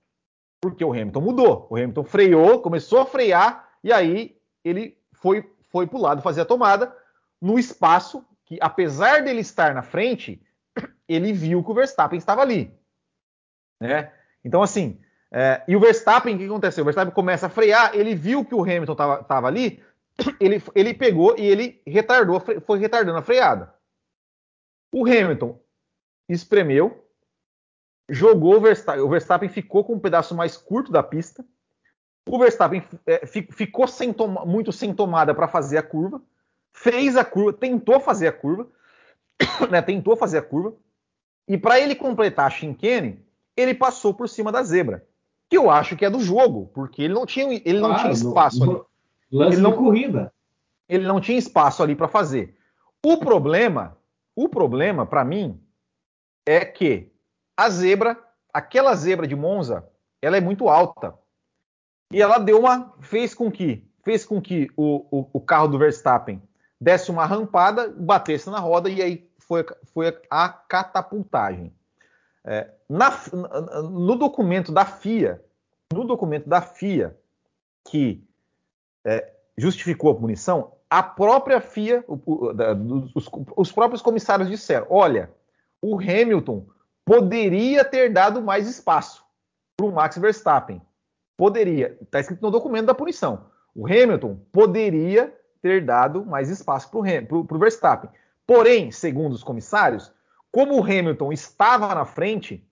Porque 0.61 0.85
o 0.85 0.93
Hamilton 0.93 1.21
mudou. 1.21 1.67
O 1.71 1.77
Hamilton 1.77 2.05
freou, 2.05 2.61
começou 2.61 3.01
a 3.01 3.07
frear 3.07 3.69
e 3.83 3.93
aí 3.93 4.37
ele 4.65 4.97
foi 5.13 5.51
foi 5.73 5.87
para 5.87 5.99
o 5.99 6.03
lado 6.03 6.23
fazer 6.23 6.43
a 6.43 6.45
tomada 6.45 6.95
no 7.41 7.59
espaço 7.59 8.23
que, 8.53 8.59
apesar 8.61 9.23
dele 9.23 9.41
estar 9.41 9.75
na 9.75 9.83
frente, 9.83 10.43
ele 11.09 11.33
viu 11.33 11.65
que 11.65 11.71
o 11.71 11.75
Verstappen 11.75 12.19
estava 12.19 12.43
ali. 12.43 12.71
Né? 13.81 14.13
Então, 14.45 14.63
assim, 14.63 15.01
é, 15.31 15.63
e 15.67 15.75
o 15.75 15.81
Verstappen, 15.81 16.35
o 16.35 16.39
que 16.39 16.45
aconteceu? 16.45 16.83
O 16.83 16.85
Verstappen 16.85 17.15
começa 17.15 17.47
a 17.47 17.51
frear, 17.51 17.95
ele 17.95 18.15
viu 18.15 18.45
que 18.45 18.55
o 18.55 18.63
Hamilton 18.63 18.93
estava 18.93 19.47
ali, 19.47 19.83
ele, 20.39 20.63
ele 20.75 20.93
pegou 20.93 21.35
e 21.39 21.47
ele 21.47 21.81
retardou, 21.87 22.41
foi 22.41 22.79
retardando 22.79 23.17
a 23.17 23.23
freada. 23.23 23.75
O 24.93 25.07
Hamilton 25.07 25.59
espremeu, 26.29 27.09
jogou 28.07 28.57
o 28.57 28.61
Verstappen, 28.61 29.03
o 29.03 29.09
Verstappen 29.09 29.49
ficou 29.49 29.83
com 29.83 29.95
um 29.95 30.01
pedaço 30.01 30.35
mais 30.35 30.59
curto 30.59 30.93
da 30.93 31.03
pista. 31.03 31.43
O 32.29 32.39
Verstappen 32.39 32.85
é, 33.07 33.27
ficou 33.27 33.89
sem 33.89 34.15
muito 34.45 34.71
sem 34.73 34.95
tomada 34.95 35.35
para 35.35 35.49
fazer 35.49 35.79
a 35.79 35.83
curva, 35.83 36.23
fez 36.73 37.17
a 37.17 37.25
curva, 37.25 37.53
tentou 37.53 38.01
fazer 38.01 38.29
a 38.29 38.33
curva, 38.33 38.69
né, 39.71 39.83
tentou 39.83 40.17
fazer 40.17 40.39
a 40.39 40.43
curva, 40.43 40.75
e 41.49 41.59
para 41.59 41.81
ele 41.81 41.95
completar 41.95 42.47
a 42.47 42.51
chicane, 42.51 43.25
ele 43.57 43.75
passou 43.75 44.15
por 44.15 44.29
cima 44.29 44.51
da 44.51 44.63
zebra, 44.63 45.07
que 45.49 45.57
eu 45.57 45.71
acho 45.71 45.97
que 45.97 46.05
é 46.05 46.11
do 46.11 46.21
jogo, 46.21 46.71
porque 46.75 47.03
ele 47.03 47.15
não 47.15 47.27
tinha, 47.27 47.53
ele 47.53 47.79
claro, 47.79 47.89
não 47.89 47.97
tinha 47.97 48.13
espaço 48.13 48.65
no, 48.65 48.71
ali. 48.73 48.81
Lance 49.31 49.57
ele 49.57 49.63
não, 49.63 49.73
corrida. 49.73 50.33
Ele 50.89 51.07
não 51.07 51.21
tinha 51.21 51.39
espaço 51.39 51.83
ali 51.83 51.95
para 51.95 52.09
fazer. 52.09 52.57
O 53.05 53.17
problema 53.19 53.97
o 54.35 54.49
problema, 54.49 55.05
para 55.05 55.25
mim, 55.25 55.61
é 56.47 56.65
que 56.65 57.13
a 57.57 57.69
zebra, 57.69 58.19
aquela 58.53 58.95
zebra 58.95 59.27
de 59.27 59.37
Monza, 59.37 59.89
ela 60.21 60.37
é 60.37 60.41
muito 60.41 60.69
alta. 60.69 61.15
E 62.11 62.21
ela 62.21 62.39
deu 62.39 62.61
uma. 62.61 62.95
fez 63.01 63.35
com 63.35 63.51
que, 63.51 63.87
fez 64.03 64.25
com 64.25 64.41
que 64.41 64.71
o, 64.77 65.07
o, 65.11 65.31
o 65.35 65.41
carro 65.41 65.69
do 65.69 65.79
Verstappen 65.79 66.43
desse 66.83 67.13
uma 67.13 67.25
rampada, 67.25 67.95
batesse 67.97 68.51
na 68.51 68.59
roda 68.59 68.91
e 68.91 69.01
aí 69.01 69.31
foi, 69.39 69.65
foi 69.95 70.19
a 70.29 70.49
catapultagem. 70.49 71.73
É, 72.45 72.71
na, 72.89 73.13
no 73.85 74.17
documento 74.17 74.73
da 74.73 74.85
FIA, 74.85 75.41
no 75.93 76.05
documento 76.05 76.49
da 76.49 76.61
FIA 76.61 77.17
que 77.89 78.27
é, 79.05 79.33
justificou 79.57 80.11
a 80.11 80.15
punição, 80.17 80.73
a 80.91 81.05
própria 81.05 81.61
FIA, 81.61 82.05
o, 82.09 82.19
o, 82.27 82.53
da, 82.53 82.75
os, 83.15 83.29
os, 83.57 83.71
próprios 83.71 84.03
comissários 84.03 84.49
disseram: 84.49 84.89
olha, 84.91 85.31
o 85.81 85.97
Hamilton 85.97 86.67
poderia 87.05 87.85
ter 87.85 88.13
dado 88.13 88.43
mais 88.43 88.69
espaço 88.69 89.25
para 89.77 89.87
o 89.87 89.93
Max 89.93 90.19
Verstappen. 90.19 90.83
Poderia, 91.37 91.97
está 92.03 92.19
escrito 92.19 92.43
no 92.43 92.51
documento 92.51 92.87
da 92.87 92.95
punição. 92.95 93.47
O 93.73 93.87
Hamilton 93.87 94.41
poderia 94.51 95.33
ter 95.63 95.85
dado 95.85 96.27
mais 96.27 96.51
espaço 96.51 96.91
para 96.91 96.99
o 96.99 97.59
Verstappen. 97.59 98.11
Porém, 98.47 98.91
segundo 98.91 99.33
os 99.33 99.45
comissários, 99.45 100.13
como 100.51 100.79
o 100.79 100.83
Hamilton 100.83 101.33
estava 101.33 101.95
na 101.95 102.05
frente, 102.05 102.67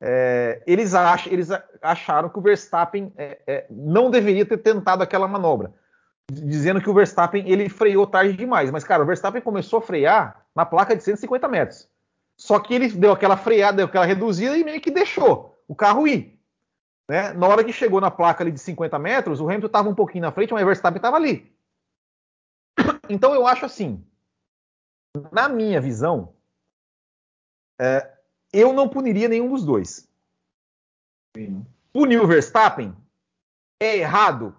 é, 0.00 0.62
eles, 0.66 0.94
ach, 0.94 1.26
eles, 1.28 1.48
acharam 1.80 2.28
que 2.28 2.38
o 2.38 2.42
Verstappen 2.42 3.12
é, 3.16 3.38
é, 3.46 3.66
não 3.70 4.10
deveria 4.10 4.44
ter 4.44 4.58
tentado 4.58 5.02
aquela 5.02 5.28
manobra 5.28 5.72
dizendo 6.30 6.80
que 6.80 6.88
o 6.88 6.94
Verstappen 6.94 7.48
ele 7.48 7.68
freou 7.68 8.06
tarde 8.06 8.34
demais. 8.34 8.70
Mas, 8.70 8.84
cara, 8.84 9.02
o 9.02 9.06
Verstappen 9.06 9.42
começou 9.42 9.80
a 9.80 9.82
frear 9.82 10.44
na 10.54 10.64
placa 10.64 10.94
de 10.94 11.02
150 11.02 11.48
metros. 11.48 11.88
Só 12.36 12.58
que 12.58 12.72
ele 12.72 12.88
deu 12.88 13.12
aquela 13.12 13.36
freada, 13.36 13.78
deu 13.78 13.86
aquela 13.86 14.06
reduzida 14.06 14.56
e 14.56 14.64
meio 14.64 14.80
que 14.80 14.90
deixou 14.90 15.60
o 15.68 15.74
carro 15.74 16.06
ir. 16.06 16.38
Né? 17.08 17.32
Na 17.32 17.48
hora 17.48 17.64
que 17.64 17.72
chegou 17.72 18.00
na 18.00 18.10
placa 18.10 18.44
ali 18.44 18.52
de 18.52 18.60
50 18.60 18.98
metros, 18.98 19.40
o 19.40 19.46
Hamilton 19.46 19.66
estava 19.66 19.88
um 19.88 19.94
pouquinho 19.94 20.22
na 20.22 20.32
frente, 20.32 20.52
mas 20.52 20.62
o 20.62 20.66
Verstappen 20.66 20.98
estava 20.98 21.16
ali. 21.16 21.52
Então 23.10 23.34
eu 23.34 23.46
acho 23.46 23.66
assim, 23.66 24.04
na 25.32 25.48
minha 25.48 25.80
visão, 25.80 26.32
é, 27.80 28.08
eu 28.52 28.72
não 28.72 28.88
puniria 28.88 29.28
nenhum 29.28 29.50
dos 29.50 29.64
dois. 29.64 30.08
Punir 31.92 32.20
o 32.20 32.26
Verstappen 32.26 32.96
é 33.80 33.96
errado? 33.98 34.56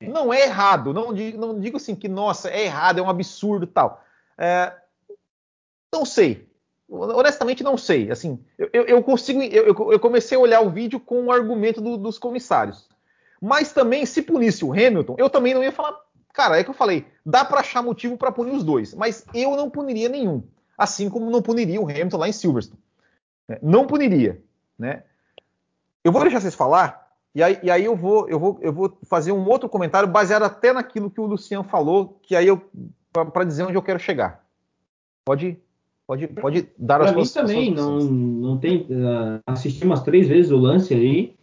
Não 0.00 0.32
é 0.32 0.42
errado, 0.42 0.92
não 0.92 1.14
digo, 1.14 1.38
não 1.38 1.60
digo 1.60 1.76
assim 1.76 1.94
que, 1.94 2.08
nossa, 2.08 2.50
é 2.50 2.64
errado, 2.64 2.98
é 2.98 3.02
um 3.02 3.08
absurdo 3.08 3.68
tal. 3.68 4.02
É, 4.36 4.76
não 5.94 6.04
sei. 6.04 6.50
honestamente 6.88 7.62
não 7.62 7.76
sei. 7.76 8.10
Assim, 8.10 8.44
eu, 8.58 8.84
eu 8.84 9.02
consigo, 9.04 9.40
eu, 9.40 9.66
eu, 9.92 10.00
comecei 10.00 10.36
a 10.36 10.40
olhar 10.40 10.60
o 10.60 10.70
vídeo 10.70 10.98
com 10.98 11.26
o 11.26 11.30
argumento 11.32 11.80
do, 11.80 11.96
dos 11.96 12.18
comissários. 12.18 12.88
Mas 13.40 13.72
também, 13.72 14.04
se 14.04 14.22
punisse 14.22 14.64
o 14.64 14.72
Hamilton, 14.72 15.14
eu 15.18 15.30
também 15.30 15.54
não 15.54 15.62
ia 15.62 15.70
falar. 15.70 16.01
Cara, 16.32 16.58
é 16.58 16.64
que 16.64 16.70
eu 16.70 16.74
falei, 16.74 17.06
dá 17.24 17.44
para 17.44 17.60
achar 17.60 17.82
motivo 17.82 18.16
para 18.16 18.32
punir 18.32 18.52
os 18.52 18.64
dois, 18.64 18.94
mas 18.94 19.26
eu 19.34 19.56
não 19.56 19.68
puniria 19.68 20.08
nenhum, 20.08 20.42
assim 20.76 21.10
como 21.10 21.30
não 21.30 21.42
puniria 21.42 21.80
o 21.80 21.88
Hamilton 21.88 22.16
lá 22.16 22.28
em 22.28 22.32
Silverstone. 22.32 22.80
É, 23.48 23.58
não 23.62 23.86
puniria, 23.86 24.42
né? 24.78 25.02
Eu 26.02 26.10
vou 26.10 26.22
deixar 26.22 26.40
vocês 26.40 26.54
falar 26.54 27.02
e 27.34 27.42
aí, 27.42 27.58
e 27.62 27.70
aí 27.70 27.84
eu, 27.84 27.96
vou, 27.96 28.28
eu, 28.28 28.38
vou, 28.38 28.58
eu 28.60 28.72
vou 28.72 28.98
fazer 29.04 29.32
um 29.32 29.48
outro 29.48 29.68
comentário 29.68 30.08
baseado 30.08 30.42
até 30.42 30.72
naquilo 30.72 31.10
que 31.10 31.20
o 31.20 31.26
Luciano 31.26 31.64
falou, 31.64 32.20
que 32.22 32.36
aí 32.36 32.46
eu 32.46 32.62
para 33.12 33.44
dizer 33.44 33.64
onde 33.64 33.74
eu 33.74 33.82
quero 33.82 33.98
chegar. 33.98 34.44
Pode 35.24 35.58
pode, 36.06 36.26
pode 36.28 36.68
dar 36.78 36.98
pra 36.98 37.10
as 37.10 37.16
mim 37.16 37.24
suas, 37.24 37.46
também, 37.46 37.76
suas 37.76 38.04
não, 38.04 38.10
não 38.10 38.58
tem. 38.58 38.82
Uh, 38.82 39.40
assisti 39.46 39.84
umas 39.84 40.02
três 40.02 40.28
vezes 40.28 40.50
o 40.50 40.56
lance 40.56 40.92
aí 40.92 41.34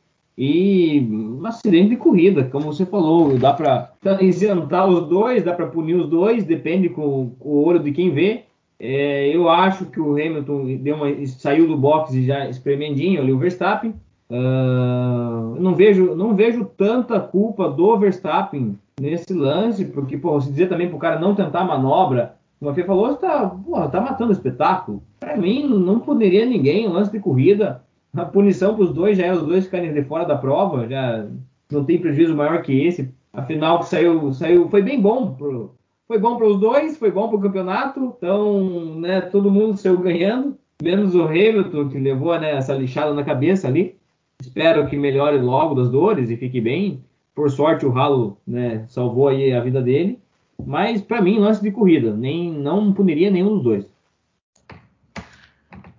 e 0.41 1.05
um 1.11 1.45
acidente 1.45 1.89
de 1.89 1.97
corrida, 1.97 2.45
como 2.45 2.71
você 2.71 2.85
falou, 2.85 3.37
dá 3.37 3.51
para 3.51 3.91
isentar 4.21 4.87
os 4.87 5.05
dois, 5.09 5.43
dá 5.43 5.51
para 5.51 5.67
punir 5.67 5.95
os 5.95 6.07
dois, 6.07 6.45
depende 6.45 6.87
com, 6.87 7.31
com, 7.37 7.49
o 7.49 7.65
olho 7.65 7.79
de 7.79 7.91
quem 7.91 8.09
vê. 8.09 8.43
É, 8.79 9.35
eu 9.35 9.49
acho 9.49 9.87
que 9.87 9.99
o 9.99 10.13
Hamilton 10.13 10.77
deu 10.77 10.95
uma, 10.95 11.07
saiu 11.25 11.67
do 11.67 11.75
box 11.75 12.13
e 12.15 12.25
já 12.25 12.47
espremendinho 12.47 13.19
ali 13.19 13.33
o 13.33 13.37
Verstappen. 13.37 13.93
Uh, 14.29 15.59
não 15.59 15.75
vejo 15.75 16.15
não 16.15 16.33
vejo 16.33 16.63
tanta 16.63 17.19
culpa 17.19 17.67
do 17.67 17.97
Verstappen 17.97 18.79
nesse 18.97 19.33
lance, 19.33 19.83
porque 19.83 20.17
pô, 20.17 20.39
se 20.39 20.51
dizer 20.51 20.69
também 20.69 20.87
para 20.87 20.95
o 20.95 20.99
cara 20.99 21.19
não 21.19 21.35
tentar 21.35 21.65
manobra, 21.65 22.35
como 22.59 22.71
a 22.71 22.73
Fê 22.73 22.85
falou, 22.85 23.11
está 23.11 23.49
tá 23.91 23.99
matando 23.99 24.29
o 24.29 24.33
espetáculo. 24.33 25.03
Para 25.19 25.35
mim, 25.35 25.67
não 25.67 25.99
poderia 25.99 26.45
ninguém 26.45 26.87
lance 26.87 27.11
de 27.11 27.19
corrida. 27.19 27.83
A 28.15 28.25
punição 28.25 28.75
para 28.75 28.83
os 28.83 28.93
dois 28.93 29.17
já 29.17 29.25
é 29.25 29.33
os 29.33 29.43
dois 29.43 29.65
ficarem 29.65 29.93
de 29.93 30.03
fora 30.03 30.25
da 30.25 30.37
prova, 30.37 30.87
já 30.87 31.27
não 31.71 31.83
tem 31.83 31.99
prejuízo 31.99 32.35
maior 32.35 32.61
que 32.61 32.85
esse. 32.85 33.09
Afinal, 33.31 33.83
saiu, 33.83 34.33
saiu, 34.33 34.67
foi 34.69 34.81
bem 34.81 34.99
bom 34.99 35.33
pro, 35.35 35.75
foi 36.07 36.17
bom 36.17 36.37
para 36.37 36.47
os 36.47 36.59
dois, 36.59 36.97
foi 36.97 37.11
bom 37.11 37.27
para 37.27 37.37
o 37.37 37.41
campeonato, 37.41 38.15
então, 38.17 38.99
né, 38.99 39.21
todo 39.21 39.51
mundo 39.51 39.77
saiu 39.77 39.99
ganhando, 39.99 40.57
menos 40.81 41.13
o 41.13 41.23
Hamilton, 41.23 41.89
que 41.89 41.99
levou 41.99 42.37
né, 42.39 42.55
essa 42.55 42.73
lixada 42.73 43.13
na 43.13 43.23
cabeça 43.23 43.67
ali. 43.67 43.95
Espero 44.41 44.87
que 44.87 44.97
melhore 44.97 45.37
logo 45.37 45.75
das 45.75 45.89
dores 45.89 46.29
e 46.29 46.37
fique 46.37 46.59
bem. 46.59 47.03
Por 47.35 47.51
sorte, 47.51 47.85
o 47.85 47.91
ralo 47.91 48.37
né, 48.47 48.85
salvou 48.87 49.27
aí 49.27 49.53
a 49.53 49.61
vida 49.61 49.81
dele. 49.81 50.17
Mas, 50.65 51.01
para 51.01 51.21
mim, 51.21 51.39
lance 51.39 51.61
de 51.61 51.71
corrida. 51.71 52.13
Nem, 52.15 52.51
não 52.51 52.91
puniria 52.91 53.29
nenhum 53.29 53.55
dos 53.55 53.63
dois. 53.63 53.89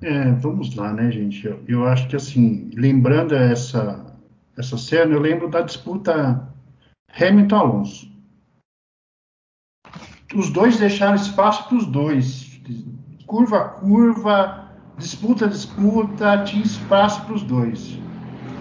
É, 0.02 0.32
vamos 0.32 0.74
lá, 0.74 0.92
né, 0.92 1.10
gente? 1.10 1.46
Eu, 1.46 1.62
eu, 1.68 1.86
acho 1.86 2.08
que, 2.08 2.16
assim, 2.16 2.70
lembrando 2.74 3.34
essa, 3.34 4.16
essa 4.56 4.78
cena, 4.78 5.12
eu 5.12 5.20
lembro 5.20 5.48
da 5.48 5.60
disputa 5.60 6.48
Hamilton-Alonso. 7.12 8.10
Os 10.34 10.50
dois 10.50 10.78
deixaram 10.78 11.16
espaço 11.16 11.68
para 11.68 11.76
os 11.76 11.86
dois. 11.86 12.60
Curva 13.26 13.58
a 13.58 13.68
curva, 13.68 14.70
disputa 14.96 15.44
a 15.44 15.48
disputa, 15.48 16.44
tinha 16.44 16.62
espaço 16.62 17.24
para 17.26 17.34
os 17.34 17.42
dois. 17.42 17.98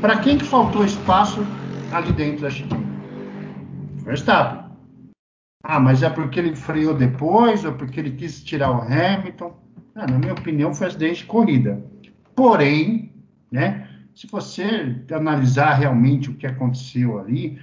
Para 0.01 0.19
quem 0.19 0.37
que 0.37 0.45
faltou 0.45 0.83
espaço 0.83 1.39
ali 1.93 2.11
dentro 2.11 2.41
da 2.41 2.49
Chiquinha? 2.49 2.87
Verstappen. 4.03 4.69
Ah, 5.63 5.79
mas 5.79 6.01
é 6.03 6.09
porque 6.09 6.39
ele 6.39 6.55
freou 6.55 6.93
depois 6.93 7.63
ou 7.63 7.73
porque 7.73 7.99
ele 7.99 8.11
quis 8.11 8.43
tirar 8.43 8.71
o 8.71 8.81
Hamilton? 8.81 9.68
Ah, 9.99 10.07
na 10.07 10.17
minha 10.17 10.31
opinião, 10.31 10.73
foi 10.73 10.87
acidente 10.87 11.23
de 11.23 11.25
corrida. 11.25 11.83
Porém, 12.33 13.11
né, 13.51 13.89
se 14.15 14.27
você 14.27 14.95
analisar 15.11 15.73
realmente 15.73 16.29
o 16.29 16.35
que 16.35 16.47
aconteceu 16.47 17.19
ali, 17.19 17.59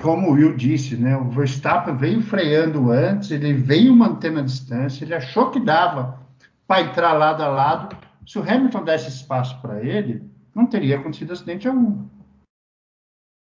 como 0.00 0.28
o 0.28 0.32
Will 0.34 0.56
disse, 0.56 0.96
né, 0.96 1.16
o 1.16 1.28
Verstappen 1.28 1.96
veio 1.96 2.22
freando 2.22 2.92
antes, 2.92 3.32
ele 3.32 3.52
veio 3.52 3.94
mantendo 3.94 4.38
a 4.38 4.42
distância, 4.42 5.04
ele 5.04 5.12
achou 5.12 5.50
que 5.50 5.58
dava 5.58 6.20
para 6.64 6.82
entrar 6.82 7.12
lado 7.14 7.42
a 7.42 7.48
lado. 7.48 7.96
Se 8.24 8.38
o 8.38 8.42
Hamilton 8.42 8.84
desse 8.84 9.08
espaço 9.08 9.60
para 9.60 9.82
ele, 9.82 10.22
não 10.54 10.64
teria 10.64 10.96
acontecido 10.96 11.32
acidente 11.32 11.66
algum. 11.66 12.06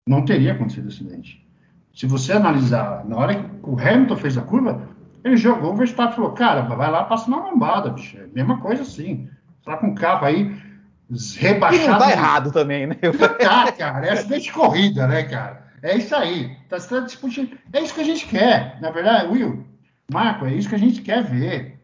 Não 0.09 0.25
teria 0.25 0.53
acontecido 0.53 0.87
acidente. 0.87 1.45
Se 1.93 2.07
você 2.07 2.33
analisar, 2.33 3.05
na 3.05 3.17
hora 3.17 3.35
que 3.35 3.69
o 3.69 3.77
Hamilton 3.77 4.17
fez 4.17 4.39
a 4.39 4.43
curva, 4.43 4.97
ele 5.29 5.37
jogou 5.37 5.72
o 5.72 5.76
Verstappen 5.76 6.16
falou: 6.16 6.33
Cara, 6.33 6.62
vai 6.62 6.91
lá, 6.91 7.05
passa 7.05 7.29
uma 7.29 7.51
lombada, 7.51 7.91
bicho. 7.91 8.16
É 8.18 8.24
a 8.24 8.29
mesma 8.29 8.59
coisa 8.61 8.83
assim. 8.83 9.29
Tá 9.64 9.76
com 9.76 9.89
o 9.89 9.95
carro 9.95 10.24
aí 10.24 10.57
rebaixado. 11.37 11.85
E 11.85 11.89
não 11.89 11.99
tá 11.99 12.11
errado 12.11 12.53
também, 12.53 12.87
né? 12.87 12.97
Tá, 13.39 13.72
cara. 13.72 14.07
É 14.07 14.12
acidente 14.12 14.45
de 14.45 14.53
corrida, 14.53 15.07
né, 15.07 15.22
cara? 15.24 15.68
É 15.83 15.97
isso 15.97 16.14
aí. 16.14 16.57
Tá, 16.68 16.79
tá 16.79 17.01
discutindo. 17.01 17.57
É 17.72 17.81
isso 17.81 17.95
que 17.95 18.01
a 18.01 18.05
gente 18.05 18.26
quer. 18.26 18.79
Na 18.81 18.91
verdade, 18.91 19.29
Will, 19.29 19.64
Marco, 20.12 20.47
é 20.47 20.53
isso 20.53 20.68
que 20.68 20.74
a 20.74 20.79
gente 20.79 21.03
quer 21.03 21.22
ver. 21.22 21.81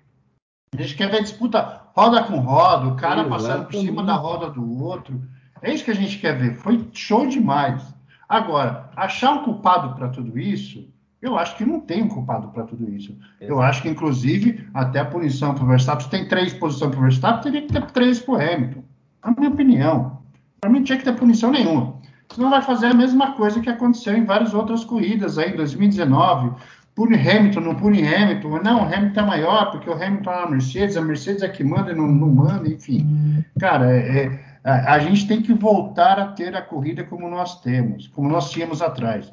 A 0.77 0.83
gente 0.83 0.97
quer 0.97 1.11
ver 1.11 1.23
disputa 1.23 1.83
roda 1.95 2.25
com 2.25 2.39
roda, 2.39 2.89
o 2.89 2.97
cara 2.97 3.25
passando 3.25 3.67
por 3.67 3.75
cima 3.75 4.03
da 4.03 4.15
roda 4.15 4.51
do 4.51 4.83
outro. 4.83 5.23
É 5.63 5.73
isso 5.73 5.85
que 5.85 5.93
a 5.93 5.97
gente 5.97 6.19
quer 6.19 6.37
ver. 6.37 6.57
Foi 6.57 6.89
show 6.93 7.27
demais. 7.27 7.83
Agora, 8.29 8.91
achar 8.97 9.33
um 9.33 9.45
culpado 9.45 9.95
para 9.95 10.09
tudo 10.09 10.39
isso, 10.39 10.89
eu 11.25 11.39
acho 11.39 11.57
que 11.57 11.65
não 11.65 11.81
tem 11.81 12.03
um 12.03 12.09
culpado 12.09 12.49
para 12.49 12.65
tudo 12.65 12.91
isso. 12.91 13.13
Exato. 13.41 13.53
Eu 13.53 13.61
acho 13.61 13.83
que, 13.83 13.89
inclusive, 13.89 14.67
até 14.75 15.01
a 15.01 15.05
punição 15.05 15.55
para 15.55 15.65
o 15.65 15.67
Verstappen, 15.67 16.05
se 16.05 16.11
tem 16.11 16.29
três 16.29 16.53
posições 16.53 16.91
para 16.91 17.01
o 17.01 17.03
Verstappen, 17.03 17.43
teria 17.43 17.63
que 17.63 17.73
ter 17.73 17.87
três 17.91 18.19
para 18.19 18.35
o 18.35 18.37
Hamilton. 18.37 18.85
Na 19.25 19.33
minha 19.33 19.51
opinião. 19.51 20.19
Para 20.61 20.71
mim, 20.71 20.79
não 20.79 20.85
tinha 20.85 20.99
que 20.99 21.05
ter 21.05 21.17
punição 21.17 21.51
nenhuma. 21.51 21.95
Senão 22.33 22.51
vai 22.51 22.63
fazer 22.63 22.87
a 22.87 22.95
mesma 22.95 23.33
coisa 23.33 23.61
que 23.61 23.71
aconteceu 23.71 24.17
em 24.17 24.25
várias 24.25 24.55
outras 24.55 24.85
corridas 24.85 25.39
aí, 25.39 25.53
em 25.53 25.57
2019 25.57 26.53
pune 26.95 27.17
Hamilton, 27.17 27.61
não 27.61 27.75
pune 27.75 28.07
Hamilton, 28.07 28.61
não, 28.63 28.83
o 28.83 28.95
Hamilton 28.95 29.21
é 29.21 29.27
maior, 29.27 29.71
porque 29.73 29.91
o 29.91 29.93
Hamilton 29.93 30.31
é 30.31 30.43
a 30.45 30.49
Mercedes, 30.49 30.97
a 30.97 31.03
Mercedes 31.03 31.43
é 31.43 31.49
que 31.49 31.65
manda 31.65 31.91
e 31.91 31.95
não, 31.95 32.07
não 32.07 32.29
manda, 32.29 32.69
enfim. 32.69 33.45
Cara, 33.59 33.91
é, 33.91 34.27
é, 34.27 34.41
a, 34.63 34.95
a, 34.95 34.99
gente 35.01 35.27
tem 35.27 35.43
que 35.43 35.53
voltar 35.53 36.19
a 36.19 36.29
ter 36.29 36.55
a 36.55 36.63
corrida 36.63 37.03
como 37.03 37.29
nós 37.29 37.61
temos, 37.61 38.07
como 38.09 38.29
nós 38.29 38.51
tínhamos 38.51 38.81
atrás. 38.81 39.33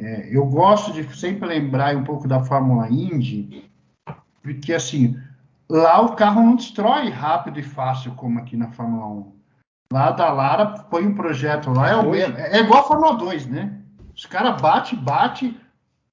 É, 0.00 0.28
eu 0.30 0.46
gosto 0.46 0.92
de 0.92 1.16
sempre 1.16 1.48
lembrar 1.48 1.96
um 1.96 2.04
pouco 2.04 2.28
da 2.28 2.40
Fórmula 2.44 2.88
Indy, 2.88 3.68
porque 4.40 4.72
assim, 4.72 5.20
lá 5.68 6.00
o 6.00 6.14
carro 6.14 6.40
não 6.40 6.54
destrói 6.54 7.10
rápido 7.10 7.58
e 7.58 7.64
fácil 7.64 8.12
como 8.12 8.38
aqui 8.38 8.56
na 8.56 8.70
Fórmula 8.70 9.06
1. 9.06 9.32
Lá 9.92 10.12
da 10.12 10.32
Lara 10.32 10.66
põe 10.66 11.04
um 11.04 11.14
projeto 11.14 11.70
lá, 11.70 11.90
é, 11.90 11.96
o, 11.96 12.14
é, 12.14 12.58
é 12.58 12.60
igual 12.60 12.80
a 12.80 12.86
Fórmula 12.86 13.16
2, 13.16 13.46
né? 13.46 13.76
Os 14.14 14.24
caras 14.24 14.60
bate, 14.60 14.94
bate, 14.94 15.58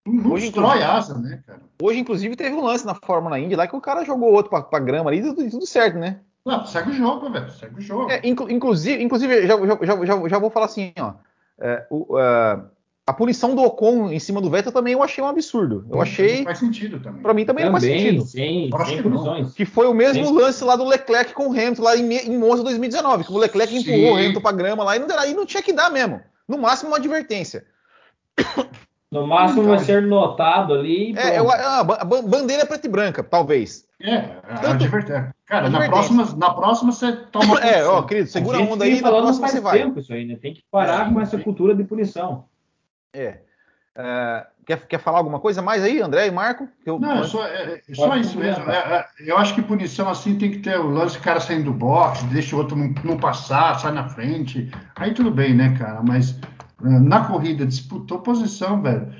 não 0.04 0.32
hoje, 0.32 0.46
destrói 0.46 0.82
asa, 0.82 1.20
né, 1.20 1.44
cara? 1.46 1.62
Hoje, 1.80 2.00
inclusive, 2.00 2.36
teve 2.36 2.56
um 2.56 2.64
lance 2.64 2.86
na 2.86 2.96
Fórmula 2.96 3.40
Indy 3.40 3.56
lá 3.56 3.68
que 3.68 3.76
o 3.76 3.82
cara 3.82 4.04
jogou 4.04 4.32
outro 4.32 4.50
pra, 4.50 4.64
pra 4.64 4.80
grama 4.80 5.12
ali 5.12 5.20
e 5.20 5.22
tudo, 5.22 5.50
tudo, 5.50 5.68
certo, 5.68 6.00
né? 6.00 6.22
Não, 6.44 6.66
segue 6.66 6.90
o 6.90 6.94
jogo, 6.94 7.30
velho. 7.30 7.52
Segue 7.52 7.80
o 7.80 7.82
jogo. 7.82 8.10
É, 8.10 8.22
inclu, 8.24 8.50
inclusive, 8.50 9.04
inclusive 9.04 9.46
já, 9.46 9.58
já, 9.58 10.06
já, 10.06 10.28
já, 10.28 10.40
vou 10.40 10.50
falar 10.50 10.68
assim, 10.68 10.94
ó. 11.00 11.14
É, 11.60 11.86
o, 11.90 12.16
uh, 12.16 12.75
a 13.08 13.14
punição 13.14 13.54
do 13.54 13.62
Ocon 13.62 14.12
em 14.12 14.20
cima 14.20 14.42
do 14.42 14.50
Vettel 14.50 14.72
também 14.72 14.94
eu 14.94 15.04
achei 15.04 15.24
um 15.24 15.28
absurdo. 15.28 15.86
Eu 15.92 16.02
achei. 16.02 16.38
Não 16.38 16.46
faz 16.46 16.58
sentido 16.58 17.00
também. 17.00 17.22
Pra 17.22 17.34
mim 17.36 17.46
também, 17.46 17.66
também 17.66 17.72
não 17.72 17.80
faz 17.80 17.84
sentido. 17.84 18.26
Sim, 18.26 18.70
punições. 19.04 19.54
Que 19.54 19.64
foi 19.64 19.86
o 19.86 19.94
mesmo 19.94 20.26
sim. 20.26 20.34
lance 20.34 20.64
lá 20.64 20.76
do 20.76 20.84
Leclerc 20.84 21.34
com 21.34 21.48
o 21.48 21.52
Hamilton 21.52 21.84
lá 21.84 21.96
em, 21.96 22.12
em 22.12 22.38
Monza 22.38 22.64
2019, 22.64 23.26
que 23.26 23.32
o 23.32 23.38
Leclerc 23.38 23.72
sim. 23.72 23.80
empurrou 23.80 24.14
o 24.14 24.18
Hamilton 24.18 24.42
pra 24.42 24.52
grama 24.52 24.84
lá 24.84 24.96
e 24.96 25.00
não, 25.00 25.20
aí 25.20 25.34
não 25.36 25.46
tinha 25.46 25.62
que 25.62 25.72
dar 25.72 25.92
mesmo. 25.92 26.20
No 26.48 26.58
máximo 26.58 26.90
uma 26.90 26.98
advertência. 26.98 27.66
No 29.12 29.28
máximo 29.28 29.64
vai 29.64 29.80
ser 29.80 30.02
notado 30.02 30.74
ali. 30.74 31.16
É, 31.16 31.38
eu, 31.38 31.50
a, 31.50 31.84
bandeira 31.84 32.66
preta 32.66 32.88
e 32.88 32.90
branca, 32.90 33.24
talvez. 33.24 33.86
É, 34.02 34.20
Tanto, 34.62 34.84
é, 34.84 35.32
cara, 35.46 35.70
na 35.70 35.88
próxima, 35.88 36.26
na 36.36 36.54
próxima 36.54 36.92
você 36.92 37.14
toma. 37.32 37.60
É, 37.64 37.86
ó, 37.86 38.02
querido, 38.02 38.30
segura 38.30 38.58
a, 38.58 38.62
a 38.62 38.64
onda 38.64 38.84
aí, 38.84 39.00
na 39.00 39.10
próxima 39.10 39.48
você 39.48 39.62
vai. 39.62 39.78
Tempo 39.78 40.00
isso 40.00 40.12
aí, 40.12 40.26
né? 40.26 40.36
Tem 40.42 40.54
que 40.54 40.64
parar 40.70 41.08
é, 41.08 41.14
com 41.14 41.22
essa 41.22 41.38
cultura 41.38 41.74
de 41.74 41.84
punição. 41.84 42.46
É. 43.16 43.42
é. 43.96 44.48
quer, 44.66 44.88
quer 44.88 45.00
falar 45.00 45.20
alguma 45.20 45.40
coisa 45.40 45.62
mais 45.62 45.84
aí, 45.84 46.02
André 46.02 46.28
e 46.28 46.32
Marco? 46.32 46.68
Eu, 46.86 47.00
não, 47.00 47.24
só, 47.24 47.46
é, 47.46 47.82
é 47.88 47.96
só 47.96 48.16
isso 48.18 48.38
mesmo. 48.38 48.64
É, 48.70 49.08
eu 49.20 49.38
acho 49.38 49.56
que 49.56 49.62
punição 49.62 50.10
assim 50.10 50.38
tem 50.38 50.52
que 50.52 50.60
ter 50.60 50.80
o 50.80 50.90
lance 50.90 51.18
do 51.18 51.24
cara 51.24 51.40
saindo 51.40 51.66
do 51.66 51.74
box, 51.74 52.24
deixa 52.26 52.56
o 52.56 52.60
outro 52.60 52.76
não, 52.76 52.94
não 53.04 53.18
passar, 53.18 53.80
sai 53.80 53.92
na 53.92 54.10
frente. 54.10 54.70
Aí 54.96 55.14
tudo 55.14 55.32
bem, 55.32 55.54
né, 55.54 55.76
cara? 55.78 56.02
Mas 56.04 56.40
na 56.82 57.26
corrida, 57.26 57.66
disputou 57.66 58.20
posição, 58.20 58.82
velho. 58.82 59.14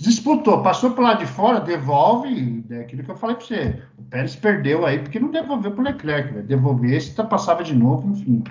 Disputou, 0.00 0.62
passou 0.62 0.90
para 0.90 1.04
lado 1.04 1.18
de 1.20 1.26
fora, 1.26 1.60
devolve, 1.60 2.64
é 2.70 2.80
aquilo 2.80 3.02
que 3.02 3.10
eu 3.10 3.16
falei 3.16 3.36
para 3.36 3.46
você. 3.46 3.82
O 3.96 4.02
Pérez 4.02 4.36
perdeu 4.36 4.84
aí 4.84 4.98
porque 4.98 5.18
não 5.18 5.30
devolveu 5.30 5.72
para 5.72 5.80
o 5.80 5.84
Leclerc, 5.84 6.32
velho. 6.34 6.46
Devolvesse, 6.46 7.14
tá, 7.14 7.24
passava 7.24 7.64
de 7.64 7.74
novo, 7.74 8.08
enfim. 8.10 8.44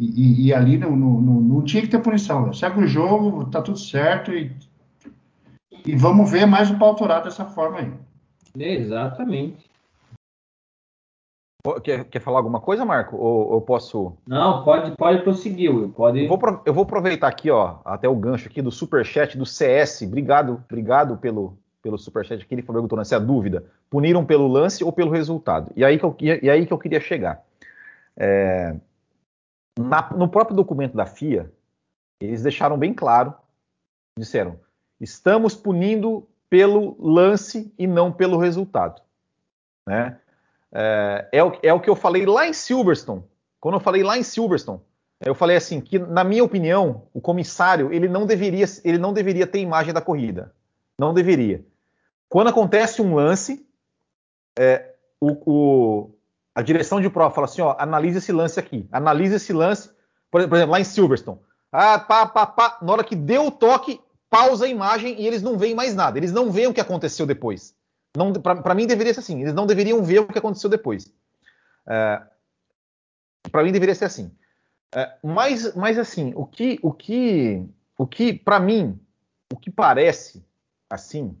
E, 0.00 0.06
e, 0.06 0.46
e 0.46 0.54
ali 0.54 0.78
não, 0.78 0.96
não, 0.96 1.20
não, 1.20 1.40
não, 1.42 1.62
tinha 1.62 1.82
que 1.82 1.88
ter 1.88 1.98
punição, 1.98 2.44
velho. 2.44 2.54
Segue 2.54 2.80
o 2.80 2.86
jogo, 2.86 3.44
tá 3.50 3.60
tudo 3.60 3.78
certo 3.78 4.32
e, 4.32 4.50
e 5.84 5.94
vamos 5.94 6.30
ver 6.30 6.46
mais 6.46 6.70
o 6.70 6.78
pau 6.78 6.96
dessa 7.22 7.44
forma 7.44 7.80
aí. 7.80 7.92
Exatamente. 8.58 9.68
Quer, 11.84 12.04
quer 12.04 12.20
falar 12.20 12.38
alguma 12.38 12.60
coisa, 12.60 12.82
Marco? 12.82 13.14
Ou 13.14 13.52
eu 13.52 13.60
posso. 13.60 14.16
Não, 14.26 14.64
pode, 14.64 14.96
pode 14.96 15.22
prosseguir, 15.22 15.70
Will. 15.70 15.90
Pode... 15.90 16.24
Eu 16.24 16.28
vou, 16.28 16.62
eu 16.64 16.72
vou 16.72 16.84
aproveitar 16.84 17.28
aqui, 17.28 17.50
ó, 17.50 17.76
até 17.84 18.08
o 18.08 18.16
gancho 18.16 18.48
aqui 18.48 18.62
do 18.62 18.70
Superchat 18.70 19.36
do 19.36 19.44
CS. 19.44 20.00
Obrigado, 20.00 20.64
obrigado 20.64 21.18
pelo, 21.18 21.58
pelo 21.82 21.98
Superchat 21.98 22.42
aqui. 22.42 22.54
Ele 22.54 22.62
perguntou 22.62 22.96
né, 22.96 23.04
se 23.04 23.12
é 23.12 23.18
a 23.18 23.20
dúvida. 23.20 23.66
Puniram 23.90 24.24
pelo 24.24 24.48
lance 24.48 24.82
ou 24.82 24.90
pelo 24.90 25.10
resultado? 25.10 25.70
E 25.76 25.84
aí 25.84 25.98
que 25.98 26.04
eu, 26.06 26.16
e 26.18 26.48
aí 26.48 26.64
que 26.64 26.72
eu 26.72 26.78
queria 26.78 27.00
chegar. 27.00 27.44
É, 28.16 28.74
na, 29.78 30.10
no 30.10 30.28
próprio 30.28 30.56
documento 30.56 30.96
da 30.96 31.06
FIA, 31.06 31.52
eles 32.20 32.42
deixaram 32.42 32.78
bem 32.78 32.92
claro, 32.92 33.34
disseram, 34.16 34.58
estamos 35.00 35.54
punindo 35.54 36.28
pelo 36.48 36.96
lance 37.00 37.72
e 37.78 37.86
não 37.86 38.12
pelo 38.12 38.36
resultado. 38.36 39.00
Né? 39.86 40.18
É, 40.72 41.28
é, 41.32 41.44
o, 41.44 41.58
é 41.62 41.72
o 41.72 41.80
que 41.80 41.88
eu 41.88 41.96
falei 41.96 42.26
lá 42.26 42.46
em 42.46 42.52
Silverstone. 42.52 43.24
Quando 43.60 43.74
eu 43.74 43.80
falei 43.80 44.02
lá 44.02 44.18
em 44.18 44.22
Silverstone, 44.22 44.80
eu 45.20 45.34
falei 45.34 45.56
assim 45.56 45.80
que, 45.80 45.98
na 45.98 46.24
minha 46.24 46.42
opinião, 46.42 47.02
o 47.12 47.20
comissário 47.20 47.92
ele 47.92 48.08
não 48.08 48.26
deveria, 48.26 48.64
ele 48.84 48.98
não 48.98 49.12
deveria 49.12 49.46
ter 49.46 49.60
imagem 49.60 49.92
da 49.92 50.00
corrida. 50.00 50.52
Não 50.98 51.14
deveria. 51.14 51.64
Quando 52.28 52.48
acontece 52.48 53.02
um 53.02 53.14
lance, 53.14 53.66
é, 54.58 54.94
o, 55.20 55.32
o, 55.44 56.10
a 56.60 56.62
direção 56.62 57.00
de 57.00 57.08
prova 57.08 57.34
fala 57.34 57.46
assim: 57.46 57.62
ó, 57.62 57.74
analise 57.78 58.18
esse 58.18 58.32
lance 58.32 58.60
aqui, 58.60 58.86
analise 58.92 59.34
esse 59.34 59.52
lance, 59.52 59.90
por, 60.30 60.46
por 60.46 60.56
exemplo, 60.56 60.72
lá 60.72 60.80
em 60.80 60.84
Silverstone. 60.84 61.38
Ah, 61.72 61.98
pá, 61.98 62.26
pá, 62.26 62.46
pá, 62.46 62.78
na 62.82 62.92
hora 62.92 63.04
que 63.04 63.16
deu 63.16 63.46
o 63.46 63.50
toque, 63.50 64.00
pausa 64.28 64.66
a 64.66 64.68
imagem 64.68 65.20
e 65.20 65.26
eles 65.26 65.42
não 65.42 65.56
veem 65.56 65.74
mais 65.74 65.94
nada. 65.94 66.18
Eles 66.18 66.32
não 66.32 66.50
veem 66.50 66.66
o 66.66 66.74
que 66.74 66.80
aconteceu 66.80 67.26
depois. 67.26 67.74
Para 68.42 68.74
mim 68.74 68.86
deveria 68.86 69.14
ser 69.14 69.20
assim. 69.20 69.40
Eles 69.40 69.54
não 69.54 69.66
deveriam 69.66 70.02
ver 70.02 70.20
o 70.20 70.26
que 70.26 70.38
aconteceu 70.38 70.68
depois. 70.68 71.12
É, 71.88 72.20
para 73.50 73.62
mim 73.62 73.72
deveria 73.72 73.94
ser 73.94 74.04
assim. 74.04 74.34
É, 74.94 75.16
mas, 75.22 75.74
mas 75.74 75.98
assim, 75.98 76.32
o 76.34 76.44
que, 76.44 76.78
o 76.82 76.92
que, 76.92 77.64
o 77.96 78.06
que, 78.06 78.32
para 78.32 78.58
mim, 78.58 79.00
o 79.52 79.56
que 79.56 79.70
parece 79.70 80.44
assim 80.88 81.36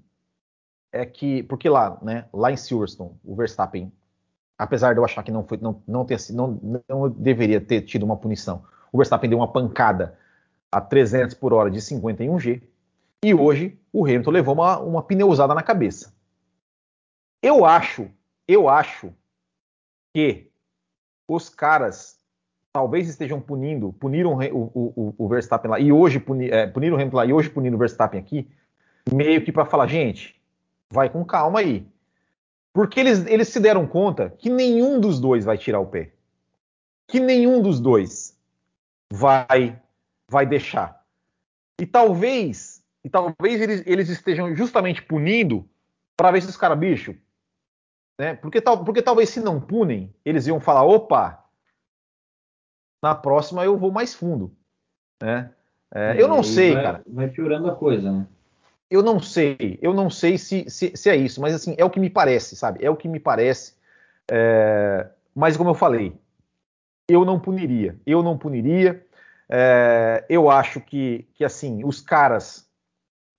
é 0.92 1.04
que, 1.04 1.42
porque 1.44 1.68
lá, 1.68 1.98
né, 2.00 2.28
lá 2.32 2.52
em 2.52 2.56
Silverstone, 2.56 3.18
o 3.24 3.34
Verstappen, 3.34 3.92
apesar 4.60 4.92
de 4.92 5.00
eu 5.00 5.04
achar 5.04 5.22
que 5.22 5.32
não 5.32 5.42
foi, 5.42 5.58
não, 5.58 5.82
não 5.88 6.04
ter, 6.04 6.18
não, 6.32 6.82
não 6.86 7.08
deveria 7.08 7.60
ter 7.60 7.80
tido 7.80 8.02
uma 8.04 8.16
punição, 8.16 8.62
o 8.92 8.98
Verstappen 8.98 9.30
deu 9.30 9.38
uma 9.38 9.50
pancada 9.50 10.18
a 10.70 10.80
300 10.80 11.34
por 11.34 11.54
hora 11.54 11.70
de 11.70 11.80
51G 11.80 12.62
e 13.24 13.34
hoje 13.34 13.78
o 13.90 14.04
Hamilton 14.04 14.30
levou 14.30 14.54
uma, 14.54 14.78
uma 14.78 15.02
pneusada 15.02 15.54
na 15.54 15.62
cabeça. 15.62 16.14
Eu 17.42 17.64
acho, 17.64 18.10
eu 18.46 18.68
acho 18.68 19.14
que 20.14 20.50
os 21.26 21.48
caras 21.48 22.18
talvez 22.70 23.08
estejam 23.08 23.40
punindo, 23.40 23.94
puniram 23.94 24.34
o, 24.34 24.70
o, 24.74 25.14
o 25.16 25.28
Verstappen 25.28 25.70
lá 25.70 25.80
e 25.80 25.90
hoje 25.90 26.20
puni, 26.20 26.50
é, 26.50 26.66
puniram 26.66 26.96
o 26.96 27.00
Hamilton 27.00 27.16
lá 27.16 27.24
e 27.24 27.32
hoje 27.32 27.48
puniram 27.48 27.76
o 27.76 27.78
Verstappen 27.78 28.20
aqui, 28.20 28.46
meio 29.10 29.42
que 29.42 29.50
para 29.50 29.64
falar, 29.64 29.86
gente, 29.86 30.38
vai 30.90 31.08
com 31.08 31.24
calma 31.24 31.60
aí. 31.60 31.86
Porque 32.72 33.00
eles, 33.00 33.26
eles 33.26 33.48
se 33.48 33.60
deram 33.60 33.86
conta 33.86 34.30
que 34.30 34.48
nenhum 34.48 35.00
dos 35.00 35.20
dois 35.20 35.44
vai 35.44 35.58
tirar 35.58 35.80
o 35.80 35.86
pé. 35.86 36.12
Que 37.08 37.18
nenhum 37.18 37.60
dos 37.60 37.80
dois 37.80 38.38
vai 39.12 39.80
vai 40.30 40.46
deixar. 40.46 41.04
E 41.80 41.84
talvez, 41.84 42.84
e 43.04 43.10
talvez 43.10 43.60
eles, 43.60 43.82
eles 43.84 44.08
estejam 44.08 44.54
justamente 44.54 45.02
punindo 45.02 45.68
para 46.16 46.30
ver 46.30 46.42
se 46.42 46.48
os 46.48 46.56
caras, 46.56 46.78
bicho, 46.78 47.16
né? 48.18 48.34
Porque, 48.34 48.60
tal, 48.60 48.84
porque 48.84 49.02
talvez 49.02 49.30
se 49.30 49.40
não 49.40 49.60
punem, 49.60 50.14
eles 50.24 50.46
iam 50.46 50.60
falar: 50.60 50.84
opa, 50.84 51.44
na 53.02 53.14
próxima 53.14 53.64
eu 53.64 53.76
vou 53.76 53.90
mais 53.90 54.14
fundo. 54.14 54.54
Né? 55.20 55.52
É, 55.92 56.20
eu 56.20 56.28
não 56.28 56.42
sei, 56.42 56.74
vai, 56.74 56.82
cara. 56.82 57.02
Vai 57.06 57.28
piorando 57.28 57.68
a 57.68 57.74
coisa, 57.74 58.12
né? 58.12 58.26
Eu 58.90 59.02
não 59.02 59.20
sei, 59.20 59.78
eu 59.80 59.94
não 59.94 60.10
sei 60.10 60.36
se, 60.36 60.68
se, 60.68 60.92
se, 60.96 61.08
é 61.08 61.14
isso, 61.14 61.40
mas 61.40 61.54
assim, 61.54 61.76
é 61.78 61.84
o 61.84 61.90
que 61.90 62.00
me 62.00 62.10
parece, 62.10 62.56
sabe? 62.56 62.84
É 62.84 62.90
o 62.90 62.96
que 62.96 63.06
me 63.06 63.20
parece. 63.20 63.74
É, 64.28 65.06
mas 65.34 65.56
como 65.56 65.70
eu 65.70 65.74
falei, 65.74 66.12
eu 67.08 67.24
não 67.24 67.38
puniria. 67.38 67.96
Eu 68.04 68.22
não 68.22 68.36
puniria. 68.36 69.06
É, 69.48 70.24
eu 70.28 70.50
acho 70.50 70.80
que, 70.80 71.26
que 71.34 71.44
assim, 71.44 71.84
os 71.84 72.00
caras, 72.00 72.68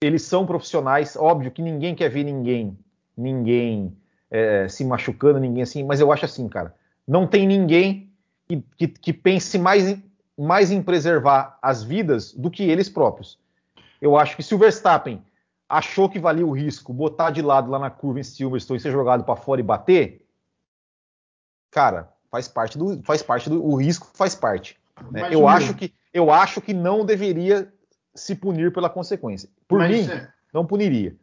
eles 0.02 0.22
são 0.22 0.46
profissionais. 0.46 1.18
Óbvio 1.18 1.52
que 1.52 1.62
ninguém 1.62 1.96
quer 1.96 2.10
ver 2.10 2.24
ninguém, 2.24 2.78
ninguém 3.18 3.96
é, 4.30 4.70
se 4.70 4.86
machucando, 4.86 5.40
ninguém 5.40 5.64
assim, 5.64 5.84
mas 5.84 6.00
eu 6.00 6.12
acho 6.14 6.24
assim, 6.24 6.48
cara, 6.48 6.74
não 7.06 7.28
tem 7.28 7.46
ninguém 7.46 8.10
que, 8.48 8.64
que, 8.78 8.88
que 8.88 9.14
pense 9.14 9.58
mais 9.58 9.88
em, 9.88 10.04
mais 10.38 10.72
em 10.72 10.82
preservar 10.82 11.58
as 11.62 11.84
vidas 11.84 12.34
do 12.34 12.50
que 12.50 12.64
eles 12.64 12.88
próprios. 12.88 13.38
Eu 14.02 14.18
acho 14.18 14.36
que 14.36 14.44
se 14.44 14.56
o 14.56 14.58
Verstappen 14.58 15.22
achou 15.72 16.10
que 16.10 16.20
valia 16.20 16.46
o 16.46 16.52
risco 16.52 16.94
botar 16.94 17.32
de 17.32 17.42
lado 17.42 17.72
lá 17.72 17.80
na 17.80 17.90
curva 17.90 18.20
em 18.20 18.24
Silverstone 18.24 18.78
e 18.78 18.82
ser 18.82 18.92
jogado 18.92 19.24
para 19.24 19.38
fora 19.38 19.62
e 19.62 19.64
bater, 19.64 20.26
cara, 21.72 22.12
faz 22.30 22.48
parte 22.48 22.78
do 22.78 23.02
faz 23.04 23.24
parte 23.24 23.50
do 23.50 23.64
o 23.64 23.76
risco 23.76 24.10
faz 24.14 24.36
parte. 24.36 24.78
Né? 25.10 25.30
Eu 25.32 25.48
acho 25.48 25.74
que 25.74 25.94
eu 26.14 26.32
acho 26.32 26.60
que 26.60 26.74
não 26.74 27.06
deveria 27.06 27.72
se 28.14 28.36
punir 28.36 28.74
pela 28.74 28.90
consequência. 28.90 29.50
Por 29.68 29.80
mim, 29.88 30.02
é... 30.02 30.28
não 30.54 30.66
puniria 30.66 31.16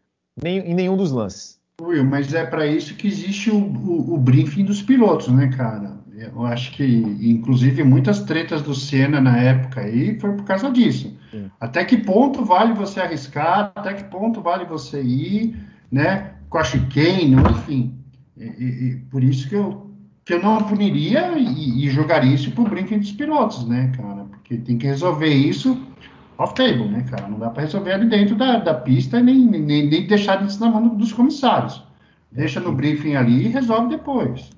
nem, 0.43 0.59
em 0.59 0.75
nenhum 0.75 0.97
dos 0.97 1.13
lances. 1.13 1.59
Will, 1.81 2.05
mas 2.05 2.33
é 2.35 2.45
para 2.45 2.67
isso 2.67 2.95
que 2.95 3.07
existe 3.07 3.51
o, 3.51 3.57
o, 3.57 4.15
o, 4.15 4.19
briefing 4.19 4.65
dos 4.65 4.83
pilotos, 4.83 5.29
né, 5.29 5.49
cara? 5.57 5.98
Eu 6.21 6.45
acho 6.45 6.73
que, 6.73 6.85
inclusive, 6.85 7.85
muitas 7.85 8.23
tretas 8.23 8.61
do 8.63 8.75
Senna 8.75 9.21
na 9.21 9.37
época 9.39 9.81
aí 9.81 10.19
foi 10.19 10.33
por 10.33 10.45
causa 10.45 10.71
disso. 10.71 11.17
Sim. 11.31 11.51
Até 11.61 11.85
que 11.85 11.97
ponto 11.97 12.45
vale 12.45 12.73
você 12.73 13.01
arriscar? 13.01 13.73
Até 13.75 13.95
que 13.95 14.05
ponto 14.05 14.41
vale 14.41 14.65
você 14.65 15.01
ir, 15.01 15.57
né? 15.91 16.33
Com 16.51 16.59
a 16.59 16.65
chicane, 16.65 17.35
enfim. 17.35 17.95
E, 18.37 18.45
e, 18.45 18.97
por 19.11 19.23
isso 19.23 19.49
que 19.49 19.55
eu, 19.55 19.91
que 20.25 20.35
eu 20.35 20.43
não 20.43 20.59
puniria 20.59 21.39
e, 21.39 21.85
e 21.85 21.91
jogaria 21.91 22.35
isso 22.35 22.51
pro 22.53 22.65
briefing 22.65 22.99
dos 22.99 23.13
pilotos, 23.13 23.67
né, 23.67 23.93
cara? 23.97 24.25
Porque 24.25 24.57
tem 24.57 24.79
que 24.79 24.87
resolver 24.87 25.33
isso 25.33 25.81
off-table, 26.37 26.89
né, 26.89 27.05
cara? 27.11 27.29
Não 27.29 27.39
dá 27.39 27.51
para 27.51 27.63
resolver 27.63 27.93
ali 27.93 28.09
dentro 28.09 28.35
da, 28.37 28.59
da 28.59 28.75
pista 28.75 29.21
nem, 29.21 29.45
nem, 29.45 29.89
nem 29.89 30.07
deixar 30.07 30.45
isso 30.45 30.61
na 30.61 30.71
mão 30.71 30.97
dos 30.97 31.13
comissários. 31.13 31.83
Deixa 32.31 32.61
no 32.61 32.73
briefing 32.73 33.15
ali 33.15 33.47
e 33.47 33.49
resolve 33.49 33.89
depois. 33.89 34.51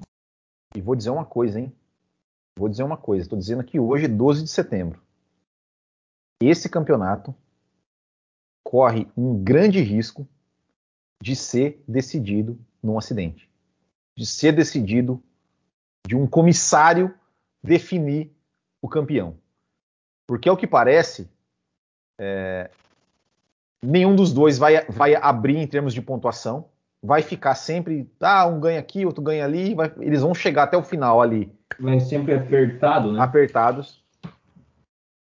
E 0.75 0.81
vou 0.81 0.95
dizer 0.95 1.11
uma 1.11 1.25
coisa, 1.25 1.61
hein? 1.61 1.73
Vou 2.59 2.69
dizer 2.69 2.83
uma 2.83 2.97
coisa. 2.97 3.23
Estou 3.23 3.39
dizendo 3.39 3.61
aqui 3.61 3.79
hoje, 3.79 4.07
12 4.07 4.45
de 4.45 4.51
setembro. 4.51 5.03
Esse 6.41 6.69
campeonato 6.69 7.35
corre 8.65 9.09
um 9.17 9.43
grande 9.43 9.81
risco 9.81 10.27
de 11.23 11.35
ser 11.35 11.83
decidido 11.87 12.59
num 12.83 12.97
acidente. 12.97 13.51
De 14.17 14.25
ser 14.25 14.53
decidido 14.53 15.23
de 16.07 16.17
um 16.17 16.27
comissário 16.27 17.15
definir 17.63 18.33
o 18.81 18.89
campeão. 18.89 19.37
Porque, 20.27 20.49
ao 20.49 20.57
que 20.57 20.67
parece, 20.67 21.29
é, 22.19 22.71
nenhum 23.83 24.15
dos 24.15 24.33
dois 24.33 24.57
vai, 24.57 24.85
vai 24.87 25.15
abrir 25.15 25.57
em 25.57 25.67
termos 25.67 25.93
de 25.93 26.01
pontuação. 26.01 26.70
Vai 27.03 27.23
ficar 27.23 27.55
sempre, 27.55 28.11
ah, 28.21 28.47
um 28.47 28.61
ganha 28.61 28.79
aqui, 28.79 29.07
outro 29.07 29.23
ganha 29.23 29.45
ali. 29.45 29.75
Vai, 29.75 29.93
eles 30.01 30.21
vão 30.21 30.35
chegar 30.35 30.65
até 30.65 30.77
o 30.77 30.83
final 30.83 31.21
ali. 31.21 31.53
Vai 31.79 32.01
sempre 32.01 32.35
apertado, 32.35 33.13
né? 33.13 33.21
Apertados. 33.21 34.05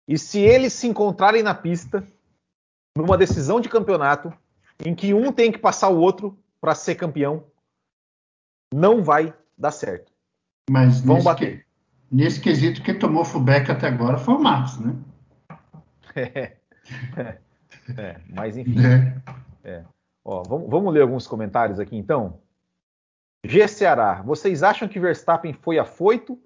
E 0.07 0.17
se 0.17 0.39
eles 0.39 0.73
se 0.73 0.87
encontrarem 0.87 1.41
na 1.41 1.55
pista, 1.55 2.05
numa 2.95 3.17
decisão 3.17 3.59
de 3.59 3.69
campeonato, 3.69 4.31
em 4.85 4.93
que 4.93 5.13
um 5.13 5.31
tem 5.31 5.51
que 5.51 5.57
passar 5.57 5.89
o 5.89 5.99
outro 5.99 6.37
para 6.59 6.75
ser 6.75 6.95
campeão, 6.95 7.45
não 8.73 9.03
vai 9.03 9.33
dar 9.57 9.71
certo. 9.71 10.11
Mas 10.69 11.01
vão 11.01 11.15
nesse 11.15 11.25
bater. 11.25 11.59
Que, 11.59 11.65
nesse 12.11 12.41
quesito, 12.41 12.83
que 12.83 12.93
tomou 12.93 13.25
fullback 13.25 13.71
até 13.71 13.87
agora 13.87 14.17
foi 14.17 14.35
o 14.35 14.39
Max, 14.39 14.77
né? 14.79 14.95
É. 17.15 17.37
é, 17.97 18.19
mas 18.29 18.57
enfim. 18.57 18.75
Né? 18.75 19.21
É. 19.63 19.83
Ó, 20.25 20.43
vamos, 20.43 20.69
vamos, 20.69 20.93
ler 20.93 21.01
alguns 21.01 21.27
comentários 21.27 21.79
aqui 21.79 21.95
então. 21.95 22.39
G 23.45 23.67
Ceará, 23.67 24.21
vocês 24.21 24.63
acham 24.63 24.87
que 24.87 24.99
Verstappen 24.99 25.53
foi 25.53 25.77
afoito 25.77 26.39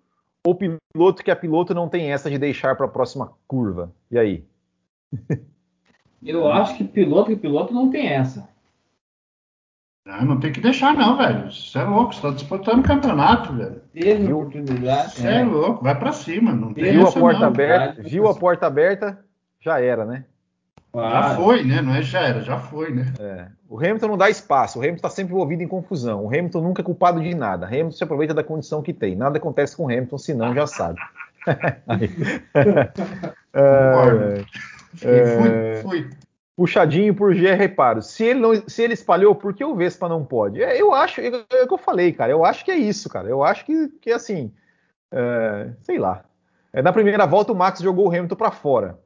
ou 0.45 0.55
piloto 0.55 1.23
que 1.23 1.29
a 1.29 1.35
piloto 1.35 1.73
não 1.73 1.87
tem 1.87 2.11
essa 2.11 2.29
de 2.29 2.37
deixar 2.37 2.75
para 2.75 2.87
a 2.87 2.89
próxima 2.89 3.33
curva? 3.47 3.93
E 4.09 4.17
aí? 4.17 4.45
Eu 6.23 6.51
acho 6.51 6.75
que 6.75 6.83
piloto 6.83 7.29
que 7.29 7.35
piloto 7.35 7.73
não 7.73 7.89
tem 7.91 8.07
essa. 8.07 8.49
Não, 10.07 10.21
não 10.23 10.39
tem 10.39 10.53
que 10.53 10.61
deixar, 10.61 10.95
não, 10.95 11.17
velho. 11.17 11.51
Você 11.51 11.77
é 11.77 11.83
louco, 11.83 12.15
você 12.15 12.21
tá 12.21 12.31
disputando 12.31 12.81
campeonato, 12.81 13.53
velho. 13.53 13.81
Teve 13.93 14.31
oportunidade. 14.31 15.15
Você 15.15 15.27
é. 15.27 15.41
é 15.41 15.43
louco, 15.43 15.83
vai 15.83 15.99
para 15.99 16.13
cima. 16.13 16.53
Não 16.53 16.73
tem 16.73 16.93
viu 16.93 17.05
essa, 17.05 17.17
a 17.17 17.21
porta 17.21 17.39
não. 17.41 17.47
aberta, 17.47 18.01
viu 18.01 18.27
a 18.27 18.33
porta 18.33 18.67
aberta, 18.67 19.25
já 19.59 19.81
era, 19.81 20.05
né? 20.05 20.25
Já 20.95 21.35
foi, 21.35 21.63
né? 21.63 21.81
Não 21.81 21.95
é 21.95 22.01
já 22.01 22.21
era, 22.21 22.41
já 22.41 22.59
foi, 22.59 22.91
né? 22.93 23.13
É. 23.19 23.47
O 23.69 23.77
Hamilton 23.77 24.07
não 24.07 24.17
dá 24.17 24.29
espaço, 24.29 24.79
o 24.79 24.81
Hamilton 24.81 24.95
está 24.95 25.09
sempre 25.09 25.33
envolvido 25.33 25.61
em 25.61 25.67
confusão. 25.67 26.25
O 26.25 26.27
Hamilton 26.27 26.61
nunca 26.61 26.81
é 26.81 26.85
culpado 26.85 27.21
de 27.21 27.35
nada. 27.35 27.65
O 27.65 27.69
Hamilton 27.69 27.91
se 27.91 28.03
aproveita 28.03 28.33
da 28.33 28.43
condição 28.43 28.81
que 28.81 28.93
tem. 28.93 29.15
Nada 29.15 29.37
acontece 29.37 29.75
com 29.75 29.83
o 29.83 29.87
Hamilton, 29.87 30.17
senão 30.17 30.55
já 30.55 30.65
sabe. 30.65 30.99
é, 33.53 34.01
é, 35.03 35.81
fui, 35.81 36.01
fui. 36.01 36.09
Puxadinho 36.57 37.13
por 37.13 37.35
G 37.35 37.53
reparo. 37.53 38.01
Se 38.01 38.23
ele, 38.23 38.39
não, 38.39 38.55
se 38.67 38.81
ele 38.81 38.93
espalhou, 38.93 39.35
por 39.35 39.53
que 39.53 39.63
o 39.63 39.75
Vespa 39.75 40.09
não 40.09 40.25
pode? 40.25 40.63
É, 40.63 40.81
eu 40.81 40.91
acho, 40.91 41.21
é, 41.21 41.27
é 41.27 41.63
o 41.63 41.67
que 41.67 41.73
eu 41.73 41.77
falei, 41.77 42.11
cara. 42.11 42.31
Eu 42.31 42.43
acho 42.43 42.65
que 42.65 42.71
é 42.71 42.75
isso, 42.75 43.07
cara. 43.07 43.29
Eu 43.29 43.43
acho 43.43 43.63
que, 43.63 43.89
que 44.01 44.11
assim, 44.11 44.51
é, 45.11 45.69
sei 45.83 45.99
lá. 45.99 46.23
É, 46.73 46.81
na 46.81 46.91
primeira 46.91 47.27
volta 47.27 47.51
o 47.51 47.55
Max 47.55 47.79
jogou 47.79 48.07
o 48.07 48.09
Hamilton 48.09 48.35
para 48.35 48.49
fora. 48.49 48.99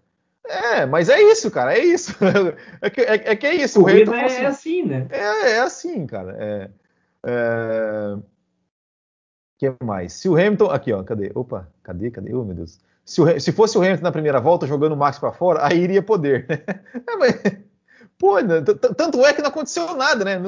É, 0.52 0.86
mas 0.86 1.08
é 1.08 1.22
isso, 1.22 1.50
cara, 1.50 1.74
é 1.78 1.80
isso. 1.80 2.14
É 2.82 2.90
que 2.90 3.02
é, 3.02 3.14
é, 3.32 3.36
que 3.36 3.48
é 3.48 3.56
isso. 3.56 3.82
O 3.82 3.88
Hamilton 3.88 4.14
é 4.16 4.26
assim, 4.26 4.46
assim, 4.46 4.84
né? 4.84 5.08
É, 5.10 5.52
é 5.52 5.60
assim, 5.60 6.06
cara. 6.06 6.36
É, 6.38 6.70
é... 7.26 8.18
que 9.58 9.74
mais? 9.84 10.14
Se 10.14 10.28
o 10.28 10.36
Hamilton. 10.36 10.70
Aqui, 10.70 10.92
ó, 10.92 11.04
cadê? 11.04 11.32
Opa, 11.34 11.70
cadê? 11.82 12.12
Cadê? 12.12 12.34
Oh, 12.34 12.44
meu 12.44 12.56
Deus. 12.56 12.80
Se, 13.06 13.22
o, 13.22 13.40
se 13.40 13.52
fosse 13.52 13.78
o 13.78 13.82
Hamilton 13.82 14.04
na 14.04 14.12
primeira 14.12 14.40
volta 14.40 14.68
jogando 14.68 14.94
o 14.94 14.98
Max 14.98 15.18
para 15.18 15.32
fora, 15.32 15.66
aí 15.66 15.80
iria 15.80 16.02
poder. 16.02 16.46
Né? 16.50 16.60
É, 17.08 17.16
mas, 17.16 17.42
pô, 18.18 18.40
né, 18.40 18.62
tanto 18.62 19.26
é 19.26 19.34
que 19.34 19.42
não 19.42 19.50
aconteceu 19.50 19.96
nada, 19.96 20.24
né? 20.24 20.40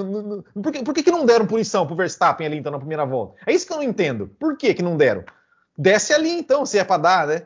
Por, 0.61 0.71
que, 0.71 0.83
por 0.83 0.93
que, 0.93 1.03
que 1.03 1.11
não 1.11 1.25
deram 1.25 1.47
punição 1.47 1.87
pro 1.87 1.95
Verstappen 1.95 2.45
ali 2.45 2.57
então 2.57 2.71
na 2.71 2.77
primeira 2.77 3.05
volta? 3.05 3.35
É 3.47 3.53
isso 3.53 3.65
que 3.65 3.73
eu 3.73 3.77
não 3.77 3.83
entendo. 3.83 4.27
Por 4.39 4.57
que, 4.57 4.73
que 4.73 4.83
não 4.83 4.97
deram? 4.97 5.23
Desce 5.77 6.13
ali 6.13 6.29
então, 6.29 6.65
se 6.65 6.77
é 6.77 6.83
para 6.83 7.01
dar, 7.01 7.27
né? 7.27 7.45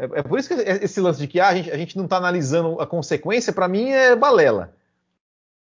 É, 0.00 0.20
é, 0.20 0.22
por 0.22 0.38
isso 0.38 0.48
que 0.48 0.54
esse 0.54 0.98
lance 0.98 1.18
de 1.18 1.28
que 1.28 1.38
ah, 1.38 1.48
a, 1.48 1.54
gente, 1.54 1.70
a 1.70 1.76
gente 1.76 1.96
não 1.96 2.04
está 2.04 2.16
analisando 2.16 2.80
a 2.80 2.86
consequência, 2.86 3.52
para 3.52 3.68
mim 3.68 3.90
é 3.90 4.16
balela. 4.16 4.72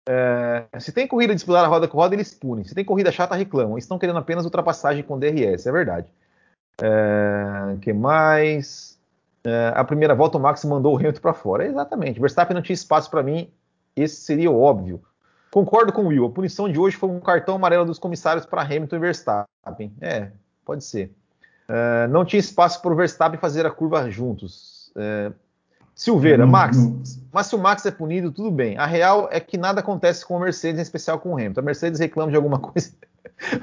É, 0.06 0.66
se 0.80 0.92
tem 0.92 1.06
corrida 1.06 1.34
disputada 1.34 1.68
roda 1.68 1.86
com 1.86 1.96
roda, 1.96 2.14
eles 2.14 2.34
punem. 2.34 2.64
Se 2.64 2.74
tem 2.74 2.84
corrida 2.84 3.12
chata, 3.12 3.36
reclamam. 3.36 3.78
Estão 3.78 3.98
querendo 3.98 4.18
apenas 4.18 4.44
ultrapassagem 4.44 5.04
com 5.04 5.18
DRS, 5.18 5.66
é 5.66 5.72
verdade. 5.72 6.12
É, 6.82 7.76
que 7.80 7.92
mais? 7.92 8.98
É, 9.44 9.72
a 9.74 9.84
primeira 9.84 10.14
volta 10.14 10.36
o 10.36 10.40
Max 10.40 10.64
mandou 10.64 10.94
o 10.94 10.96
Hamilton 10.96 11.20
para 11.20 11.32
fora. 11.32 11.64
É, 11.64 11.68
exatamente. 11.68 12.20
Verstappen 12.20 12.54
não 12.54 12.62
tinha 12.62 12.74
espaço 12.74 13.08
para 13.08 13.22
mim. 13.22 13.48
Esse 13.94 14.16
seria 14.16 14.50
óbvio. 14.50 15.00
Concordo 15.52 15.92
com 15.92 16.02
o 16.02 16.08
Will. 16.08 16.26
A 16.26 16.30
punição 16.30 16.68
de 16.68 16.78
hoje 16.78 16.96
foi 16.96 17.08
um 17.08 17.20
cartão 17.20 17.54
amarelo 17.54 17.84
dos 17.84 17.98
comissários 17.98 18.44
para 18.44 18.62
Hamilton 18.62 18.96
e 18.96 18.98
Verstappen. 18.98 19.92
É, 20.00 20.32
pode 20.64 20.84
ser. 20.84 21.14
É, 21.68 22.06
não 22.08 22.24
tinha 22.24 22.40
espaço 22.40 22.80
para 22.82 22.92
o 22.92 22.96
Verstappen 22.96 23.38
fazer 23.38 23.66
a 23.66 23.70
curva 23.70 24.10
juntos. 24.10 24.92
É, 24.96 25.32
Silveira, 25.94 26.44
Max, 26.44 26.76
mas 27.32 27.46
se 27.46 27.54
o 27.54 27.58
Max 27.58 27.86
é 27.86 27.90
punido, 27.90 28.32
tudo 28.32 28.50
bem. 28.50 28.76
A 28.76 28.84
real 28.84 29.28
é 29.30 29.38
que 29.38 29.56
nada 29.56 29.78
acontece 29.78 30.26
com 30.26 30.36
a 30.36 30.40
Mercedes, 30.40 30.80
em 30.80 30.82
especial 30.82 31.20
com 31.20 31.30
o 31.30 31.34
Hamilton. 31.34 31.60
A 31.60 31.64
Mercedes 31.64 32.00
reclama 32.00 32.30
de 32.30 32.36
alguma 32.36 32.58
coisa. 32.60 32.90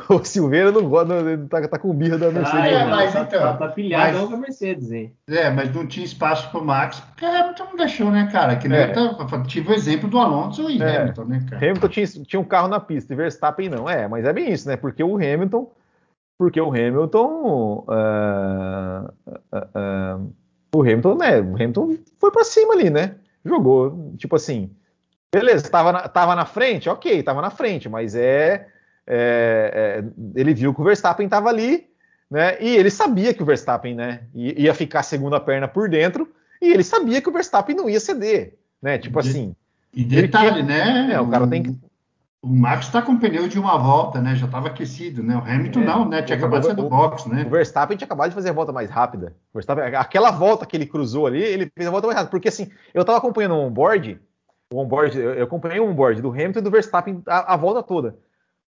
o 0.10 0.24
Silveira 0.24 0.72
não 0.72 0.89
gosta, 0.89 1.14
tá, 1.49 1.68
tá 1.68 1.80
com 1.80 1.93
birra 1.93 2.18
da 2.18 2.32
Mercedes. 2.32 2.60
Ah, 2.60 2.68
é, 2.68 2.86
mas 2.86 3.14
então. 3.14 3.39
Tá, 3.41 3.54
tá 3.54 3.68
pilhado 3.68 4.28
com 4.28 4.34
a 4.34 4.38
Mercedes, 4.38 4.91
hein? 4.91 5.14
É, 5.28 5.49
mas 5.49 5.74
não 5.74 5.86
tinha 5.86 6.06
espaço 6.06 6.49
pro 6.52 6.64
Max, 6.64 7.02
porque 7.02 7.26
o 7.26 7.30
Hamilton 7.30 7.66
não 7.66 7.76
deixou, 7.76 8.12
né, 8.12 8.30
cara? 8.32 8.56
Que 8.56 8.70
nem 8.70 8.80
é. 8.80 8.93
eu 8.95 9.43
tive 9.43 9.70
o 9.70 9.74
exemplo 9.74 10.10
do 10.10 10.18
Alonso 10.18 10.70
e 10.70 10.82
é. 10.82 11.02
Hamilton, 11.02 11.26
né, 11.26 11.45
cara? 11.49 11.66
Hamilton 11.66 11.88
tinha, 11.89 12.08
tinha 12.08 12.39
um 12.39 12.45
carro 12.45 12.70
na 12.70 12.80
pista 12.80 13.12
e 13.12 13.16
Verstappen 13.16 13.70
não. 13.70 13.89
É, 13.89 14.08
mas 14.08 14.24
é 14.24 14.32
bem 14.32 14.52
isso, 14.52 14.70
né? 14.70 14.78
Porque 14.78 15.04
o 15.04 15.16
Hamilton 15.16 15.70
porque 16.42 16.60
o 16.60 16.70
Hamilton. 16.70 17.86
Uh, 17.88 19.14
uh, 19.28 20.18
uh, 20.18 20.34
o 20.74 20.82
Hamilton, 20.82 21.16
né? 21.16 21.39
O 21.39 21.54
Hamilton 21.54 21.98
foi 22.20 22.32
para 22.32 22.44
cima 22.44 22.74
ali, 22.74 22.89
né? 22.89 23.14
Jogou, 23.46 24.16
tipo 24.18 24.36
assim. 24.36 24.72
Beleza, 25.32 25.70
tava 25.70 25.92
na, 25.92 26.08
tava 26.08 26.34
na 26.34 26.44
frente, 26.44 26.89
ok, 26.89 27.22
tava 27.22 27.44
na 27.44 27.52
frente, 27.52 27.88
mas 27.88 28.16
é, 28.16 28.68
é, 29.06 30.02
é 30.04 30.04
ele 30.36 30.56
viu 30.56 30.74
que 30.74 30.82
o 30.82 30.84
Verstappen 30.84 31.30
tava 31.30 31.48
ali, 31.48 31.88
né? 32.30 32.58
E 32.60 32.76
ele 32.76 32.89
sabia 32.89 33.36
que 33.36 33.44
o 33.44 33.46
Verstappen, 33.46 33.94
né, 33.94 34.24
ia 34.34 34.74
ficar 34.74 35.04
segunda 35.04 35.39
perna 35.39 35.68
por 35.68 35.88
dentro, 35.88 36.28
e 36.60 36.74
ele 36.74 36.84
sabia 36.84 37.22
que 37.22 37.30
o 37.30 37.32
Verstappen 37.32 37.76
não 37.76 37.88
ia 37.88 38.00
ceder, 38.00 38.56
né? 38.82 38.98
Tipo 38.98 39.20
assim. 39.20 39.56
E 39.94 40.04
detalhe, 40.04 40.64
né? 40.64 41.14
É, 41.14 41.22
o 41.22 41.30
cara 41.30 41.46
tem 41.46 41.62
que 41.62 41.91
o 42.44 42.48
Max 42.48 42.88
está 42.88 43.04
com 43.04 43.20
pneu 43.20 43.48
de 43.48 43.60
uma 43.60 43.78
volta, 43.78 44.20
né? 44.20 44.36
Já 44.36 44.48
estava 44.48 44.68
aquecido, 44.68 45.22
né? 45.22 45.36
O 45.36 45.42
Hamilton 45.42 45.82
é, 45.82 45.86
não, 45.86 46.10
né? 46.10 46.24
Tinha 46.24 46.38
acabado 46.38 46.62
de 46.62 46.68
sair 46.68 46.76
do 46.76 46.89
box, 46.89 47.30
né? 47.30 47.44
O 47.46 47.50
Verstappen 47.52 47.96
tinha 47.96 48.06
acabado 48.08 48.30
de 48.30 48.36
fazer 48.36 48.50
a 48.50 48.54
volta 48.54 48.72
mais 48.72 48.89
rápida. 48.89 49.36
O 49.54 49.58
Verstappen, 49.58 49.96
aquela 49.96 50.32
volta 50.32 50.66
que 50.66 50.76
ele 50.76 50.88
cruzou 50.88 51.28
ali, 51.28 51.42
ele 51.42 51.72
fez 51.76 51.88
a 51.88 51.92
volta 51.92 52.08
mais 52.08 52.18
rápida. 52.18 52.32
Porque 52.32 52.48
assim, 52.48 52.72
eu 52.96 53.02
estava 53.02 53.20
acompanhando 53.20 53.54
o 53.54 53.60
onboard, 53.60 54.20
o 54.74 54.80
onboard, 54.80 55.20
eu 55.20 55.44
acompanhei 55.44 55.80
o 55.80 55.88
onboard 55.88 56.20
do 56.20 56.32
Hamilton 56.32 56.60
e 56.60 56.64
do 56.64 56.72
Verstappen 56.72 57.22
a, 57.28 57.54
a, 57.54 57.58
volta 57.58 57.84
toda. 57.84 58.18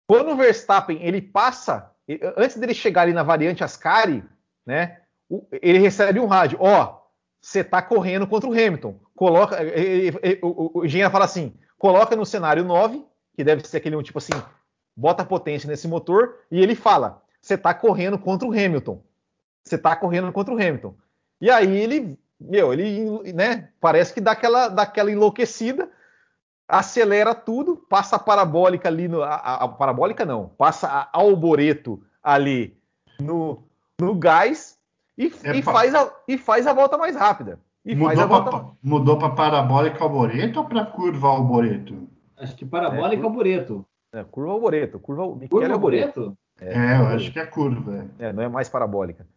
Quando 0.08 0.32
o 0.32 0.38
Verstappen 0.38 1.00
ele 1.02 1.22
passa, 1.22 1.92
antes 2.38 2.56
dele 2.56 2.74
chegar 2.74 3.02
ali 3.02 3.12
na 3.12 3.24
variante 3.24 3.66
Ascari, 3.66 4.24
né? 4.66 5.00
Ele 5.62 5.80
recebe 5.80 6.22
um 6.22 6.26
rádio, 6.26 6.58
ó, 6.62 7.02
você 7.42 7.66
tá 7.66 7.82
correndo 7.82 8.26
contra 8.28 8.50
o 8.50 8.54
Hamilton. 8.54 8.98
Coloca, 9.14 9.62
ele, 9.62 10.18
ele, 10.24 10.40
o, 10.42 10.80
o 10.80 10.86
engenheiro 10.86 11.12
fala 11.12 11.26
assim, 11.26 11.54
coloca 11.78 12.16
no 12.16 12.26
cenário 12.26 12.64
9 12.64 13.06
que 13.38 13.44
deve 13.44 13.66
ser 13.66 13.78
aquele 13.78 14.02
tipo 14.02 14.18
assim, 14.18 14.34
bota 14.96 15.24
potência 15.24 15.70
nesse 15.70 15.88
motor 15.88 16.40
e 16.52 16.60
ele 16.60 16.74
fala: 16.74 17.22
você 17.40 17.54
está 17.54 17.72
correndo 17.72 18.18
contra 18.18 18.48
o 18.48 18.52
Hamilton. 18.52 19.00
Você 19.64 19.76
está 19.76 19.96
correndo 19.96 20.32
contra 20.34 20.54
o 20.54 20.58
Hamilton. 20.58 20.96
E 21.40 21.52
aí 21.52 21.78
ele, 21.78 22.18
meu, 22.40 22.74
ele, 22.74 23.32
né, 23.32 23.70
parece 23.80 24.12
que 24.12 24.20
dá 24.20 24.32
aquela, 24.32 24.70
dá 24.70 24.82
aquela 24.82 25.12
enlouquecida, 25.12 25.88
acelera 26.68 27.36
tudo, 27.36 27.78
passa 27.78 28.16
a 28.16 28.20
parabólica 28.20 28.90
ali 28.90 29.08
no, 29.08 29.22
a, 29.22 29.36
a 29.36 29.68
parabólica 29.68 30.26
não, 30.26 30.50
passa 30.50 30.88
a 30.88 31.10
alboreto 31.14 32.02
ali 32.24 32.76
no, 33.20 33.64
no 34.02 34.16
gás 34.16 34.80
e, 35.16 35.28
e 35.28 35.62
faz 35.62 35.94
a, 35.94 36.12
e 36.28 36.38
faz 36.40 36.66
a 36.66 36.74
volta 36.74 36.98
mais 36.98 37.16
rápida. 37.16 37.60
E 37.86 37.96
mudou 37.96 39.18
para 39.18 39.28
volta... 39.28 39.30
parabólica 39.30 40.04
alboreto 40.04 40.60
ou 40.60 40.66
para 40.66 40.86
curva 40.88 41.28
alboreto? 41.28 42.10
Acho 42.38 42.56
que 42.56 42.66
parabólica 42.66 43.22
é, 43.22 43.26
Alboreto. 43.26 43.86
É, 44.14 44.24
curva 44.24 44.52
Alboreto. 44.52 45.00
Curva, 45.00 45.48
curva 45.50 45.74
Alboreto? 45.74 46.38
É, 46.60 46.74
é, 46.74 47.00
eu 47.00 47.08
acho 47.08 47.32
que 47.32 47.40
é 47.40 47.46
curva. 47.46 48.08
É, 48.20 48.32
não 48.32 48.44
é 48.44 48.48
mais 48.48 48.70
parabólica. 48.70 49.28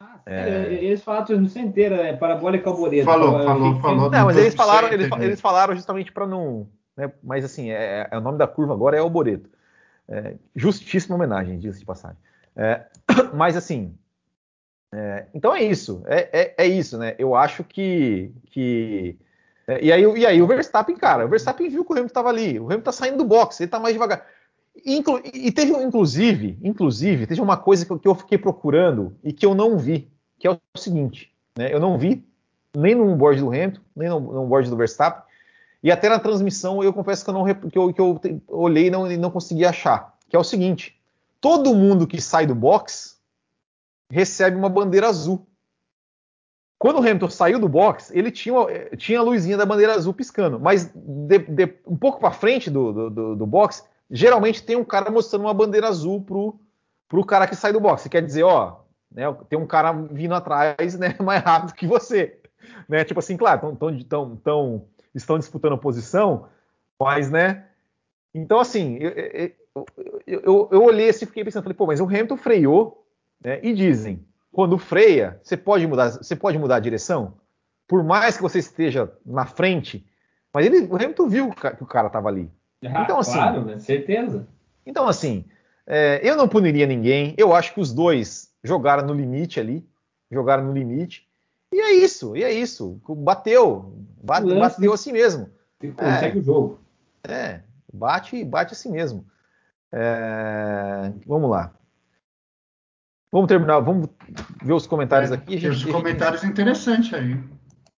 Ah, 0.00 0.20
é... 0.26 0.72
Eles 0.72 1.02
falaram 1.02 1.22
a 1.22 1.26
transmissão 1.26 1.62
inteira, 1.62 1.96
é 1.96 2.16
parabólica 2.16 2.68
Alboreto. 2.68 3.04
Falou, 3.04 3.42
falou, 3.42 3.80
falou. 3.80 4.10
Não, 4.10 4.24
mas 4.26 4.36
eles 4.36 4.54
falaram, 4.54 4.88
eles, 4.88 5.08
eles, 5.20 5.40
falaram 5.40 5.74
justamente 5.74 6.12
para 6.12 6.26
não. 6.26 6.66
Né, 6.96 7.12
mas 7.22 7.44
assim, 7.44 7.70
é, 7.70 8.08
é, 8.10 8.18
o 8.18 8.20
nome 8.20 8.38
da 8.38 8.46
curva 8.46 8.72
agora 8.72 8.96
é 8.96 9.00
Alboreto. 9.00 9.48
É, 10.08 10.34
justíssima 10.54 11.16
homenagem, 11.16 11.58
diz 11.58 11.78
de 11.78 11.84
passagem. 11.84 12.18
É, 12.56 12.84
mas 13.34 13.56
assim. 13.56 13.96
É, 14.92 15.26
então 15.34 15.54
é 15.54 15.62
isso. 15.62 16.02
É, 16.06 16.28
é, 16.32 16.54
é, 16.58 16.66
isso, 16.66 16.98
né? 16.98 17.16
Eu 17.18 17.34
acho 17.34 17.64
que, 17.64 18.32
que 18.46 19.18
é, 19.18 19.23
e, 19.82 19.92
aí, 19.92 20.02
e 20.02 20.26
aí 20.26 20.42
o 20.42 20.46
Verstappen, 20.46 20.96
cara, 20.96 21.24
o 21.24 21.28
Verstappen 21.28 21.68
viu 21.68 21.84
que 21.84 21.90
o 21.90 21.94
Hamilton 21.94 22.06
estava 22.06 22.28
ali, 22.28 22.58
o 22.58 22.64
Hamilton 22.64 22.78
está 22.78 22.92
saindo 22.92 23.18
do 23.18 23.24
box, 23.24 23.60
ele 23.60 23.68
está 23.68 23.80
mais 23.80 23.94
devagar. 23.94 24.26
Inclu 24.84 25.20
e 25.32 25.52
teve, 25.52 25.72
inclusive, 25.72 26.58
inclusive, 26.62 27.26
teve 27.26 27.40
uma 27.40 27.56
coisa 27.56 27.86
que, 27.86 27.98
que, 27.98 28.08
eu 28.08 28.14
fiquei 28.14 28.36
procurando 28.36 29.16
e 29.22 29.32
que 29.32 29.46
eu 29.46 29.54
não 29.54 29.78
vi, 29.78 30.10
que 30.38 30.46
é 30.46 30.50
o 30.50 30.58
seguinte, 30.76 31.32
né? 31.56 31.72
Eu 31.72 31.80
não 31.80 31.96
vi 31.96 32.26
nem 32.76 32.94
no 32.94 33.14
board 33.14 33.40
do 33.40 33.48
Hamilton, 33.48 33.80
nem 33.94 34.08
no, 34.08 34.20
no 34.20 34.46
board 34.46 34.68
do 34.68 34.76
Verstappen, 34.76 35.22
e 35.82 35.92
até 35.92 36.08
na 36.08 36.18
transmissão 36.18 36.82
eu 36.82 36.92
confesso 36.92 37.24
que 37.24 37.30
eu, 37.30 37.34
não, 37.34 37.44
que 37.44 37.78
eu, 37.78 37.92
que 37.92 38.00
eu 38.00 38.42
olhei 38.48 38.86
e 38.86 38.90
não, 38.90 39.06
não 39.06 39.30
consegui 39.30 39.64
achar, 39.64 40.16
que 40.28 40.34
é 40.34 40.38
o 40.38 40.44
seguinte, 40.44 40.98
todo 41.40 41.74
mundo 41.74 42.06
que 42.06 42.20
sai 42.20 42.46
do 42.46 42.54
box 42.54 43.14
recebe 44.10 44.56
uma 44.56 44.68
bandeira 44.68 45.08
azul. 45.08 45.46
Quando 46.84 46.96
o 46.96 47.00
Hamilton 47.00 47.30
saiu 47.30 47.58
do 47.58 47.66
box, 47.66 48.12
ele 48.14 48.30
tinha, 48.30 48.54
tinha 48.98 49.18
a 49.18 49.22
luzinha 49.22 49.56
da 49.56 49.64
bandeira 49.64 49.94
azul 49.94 50.12
piscando, 50.12 50.60
mas 50.60 50.92
de, 50.94 51.38
de, 51.38 51.74
um 51.86 51.96
pouco 51.96 52.20
para 52.20 52.30
frente 52.30 52.70
do, 52.70 53.08
do, 53.08 53.36
do, 53.36 53.46
box, 53.46 53.88
geralmente 54.10 54.62
tem 54.62 54.76
um 54.76 54.84
cara 54.84 55.10
mostrando 55.10 55.46
uma 55.46 55.54
bandeira 55.54 55.88
azul 55.88 56.20
pro, 56.20 56.60
pro 57.08 57.24
cara 57.24 57.46
que 57.46 57.56
sai 57.56 57.72
do 57.72 57.80
box. 57.80 58.06
Quer 58.10 58.20
dizer, 58.20 58.42
ó, 58.42 58.80
né, 59.10 59.34
tem 59.48 59.58
um 59.58 59.66
cara 59.66 59.92
vindo 59.92 60.34
atrás 60.34 60.98
né, 60.98 61.16
mais 61.24 61.42
rápido 61.42 61.72
que 61.72 61.86
você. 61.86 62.38
Né? 62.86 63.02
Tipo 63.02 63.20
assim, 63.20 63.38
claro, 63.38 63.62
tão, 63.62 63.76
tão, 63.76 63.98
tão, 64.02 64.36
tão, 64.36 64.88
estão 65.14 65.38
disputando 65.38 65.78
posição, 65.78 66.48
mas, 67.00 67.30
né? 67.30 67.64
Então, 68.34 68.60
assim, 68.60 68.98
eu, 69.00 69.10
eu, 69.74 69.86
eu, 70.26 70.68
eu 70.70 70.84
olhei 70.84 71.08
assim 71.08 71.24
e 71.24 71.28
fiquei 71.28 71.44
pensando, 71.44 71.62
falei, 71.62 71.78
pô, 71.78 71.86
mas 71.86 71.98
o 71.98 72.04
Hamilton 72.04 72.36
freou, 72.36 73.06
né? 73.42 73.58
E 73.62 73.72
dizem, 73.72 74.22
quando 74.54 74.78
freia, 74.78 75.40
você 75.42 75.56
pode 75.56 75.84
mudar, 75.84 76.10
você 76.10 76.36
pode 76.36 76.56
mudar 76.56 76.76
a 76.76 76.80
direção, 76.80 77.34
por 77.88 78.04
mais 78.04 78.36
que 78.36 78.42
você 78.42 78.60
esteja 78.60 79.12
na 79.26 79.44
frente. 79.44 80.06
Mas 80.52 80.64
ele, 80.64 80.86
o 80.86 80.94
Hamilton 80.94 81.28
viu 81.28 81.50
que 81.50 81.82
o 81.82 81.86
cara 81.86 82.06
estava 82.06 82.28
ali. 82.28 82.48
Ah, 82.84 83.02
então 83.02 83.18
assim, 83.18 83.32
claro, 83.32 83.64
né? 83.64 83.78
certeza. 83.80 84.46
Então 84.86 85.08
assim, 85.08 85.44
é, 85.84 86.20
eu 86.22 86.36
não 86.36 86.46
puniria 86.46 86.86
ninguém. 86.86 87.34
Eu 87.36 87.52
acho 87.52 87.74
que 87.74 87.80
os 87.80 87.92
dois 87.92 88.52
jogaram 88.62 89.04
no 89.04 89.12
limite 89.12 89.58
ali, 89.58 89.84
jogaram 90.30 90.64
no 90.64 90.72
limite. 90.72 91.26
E 91.72 91.80
é 91.80 91.92
isso, 91.92 92.36
e 92.36 92.44
é 92.44 92.52
isso. 92.52 93.00
Bateu. 93.08 93.92
Bate, 94.22 94.54
bateu 94.54 94.92
assim 94.92 95.10
mesmo. 95.10 95.50
Consegue 95.80 96.38
é, 96.38 96.40
o 96.40 96.44
jogo. 96.44 96.80
É, 97.28 97.60
bate, 97.92 98.44
bate 98.44 98.72
assim 98.72 98.92
mesmo. 98.92 99.26
É, 99.90 101.12
vamos 101.26 101.50
lá. 101.50 101.74
Vamos 103.34 103.48
terminar, 103.48 103.80
vamos 103.80 104.08
ver 104.62 104.74
os 104.74 104.86
comentários 104.86 105.32
é, 105.32 105.34
aqui. 105.34 105.60
Tem 105.60 105.68
os 105.68 105.84
comentários 105.84 106.42
gente... 106.42 106.52
interessantes 106.52 107.12
aí. 107.12 107.36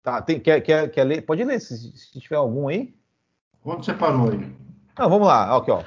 Tá, 0.02 0.22
tem, 0.22 0.40
quer, 0.40 0.62
quer, 0.62 0.88
quer 0.88 1.04
ler? 1.04 1.20
Pode 1.20 1.44
ler, 1.44 1.60
se, 1.60 1.76
se 1.94 2.18
tiver 2.18 2.36
algum 2.36 2.68
aí. 2.68 2.94
Onde 3.62 3.84
você 3.84 3.92
parou 3.92 4.30
aí? 4.30 4.50
Não, 4.98 5.10
vamos 5.10 5.28
lá, 5.28 5.54
aqui, 5.54 5.70
ó. 5.70 5.82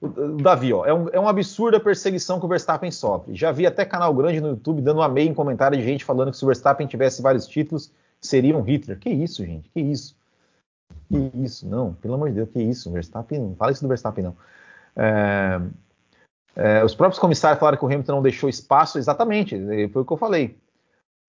O, 0.00 0.06
o 0.06 0.36
Davi, 0.38 0.72
ó, 0.72 0.86
é 0.86 0.94
um, 0.94 1.08
é 1.10 1.20
um 1.20 1.28
absurdo 1.28 1.76
a 1.76 1.80
perseguição 1.80 2.40
que 2.40 2.46
o 2.46 2.48
Verstappen 2.48 2.90
sofre. 2.90 3.34
Já 3.34 3.52
vi 3.52 3.66
até 3.66 3.84
canal 3.84 4.14
grande 4.14 4.40
no 4.40 4.48
YouTube 4.48 4.80
dando 4.80 5.00
uma 5.00 5.08
meia 5.08 5.28
em 5.28 5.34
comentário 5.34 5.76
de 5.76 5.84
gente 5.84 6.02
falando 6.02 6.30
que 6.30 6.38
se 6.38 6.44
o 6.44 6.46
Verstappen 6.46 6.86
tivesse 6.86 7.20
vários 7.20 7.46
títulos, 7.46 7.92
seria 8.22 8.56
um 8.56 8.62
Hitler. 8.62 8.98
Que 8.98 9.10
isso, 9.10 9.44
gente? 9.44 9.68
Que 9.68 9.82
isso? 9.82 10.16
Que 11.10 11.30
isso? 11.44 11.68
Não, 11.68 11.92
pelo 11.92 12.14
amor 12.14 12.30
de 12.30 12.36
Deus, 12.36 12.48
que 12.48 12.62
isso? 12.62 12.90
Verstappen, 12.90 13.38
não 13.38 13.54
fala 13.54 13.70
isso 13.70 13.82
do 13.82 13.88
Verstappen, 13.88 14.24
não. 14.24 14.36
É, 14.96 15.60
é, 16.56 16.84
os 16.84 16.94
próprios 16.94 17.18
comissários 17.18 17.58
falaram 17.58 17.78
que 17.78 17.84
o 17.84 17.88
Hamilton 17.88 18.16
não 18.16 18.22
deixou 18.22 18.48
espaço, 18.48 18.98
exatamente, 18.98 19.58
foi 19.92 20.02
o 20.02 20.04
que 20.04 20.12
eu 20.12 20.16
falei. 20.16 20.56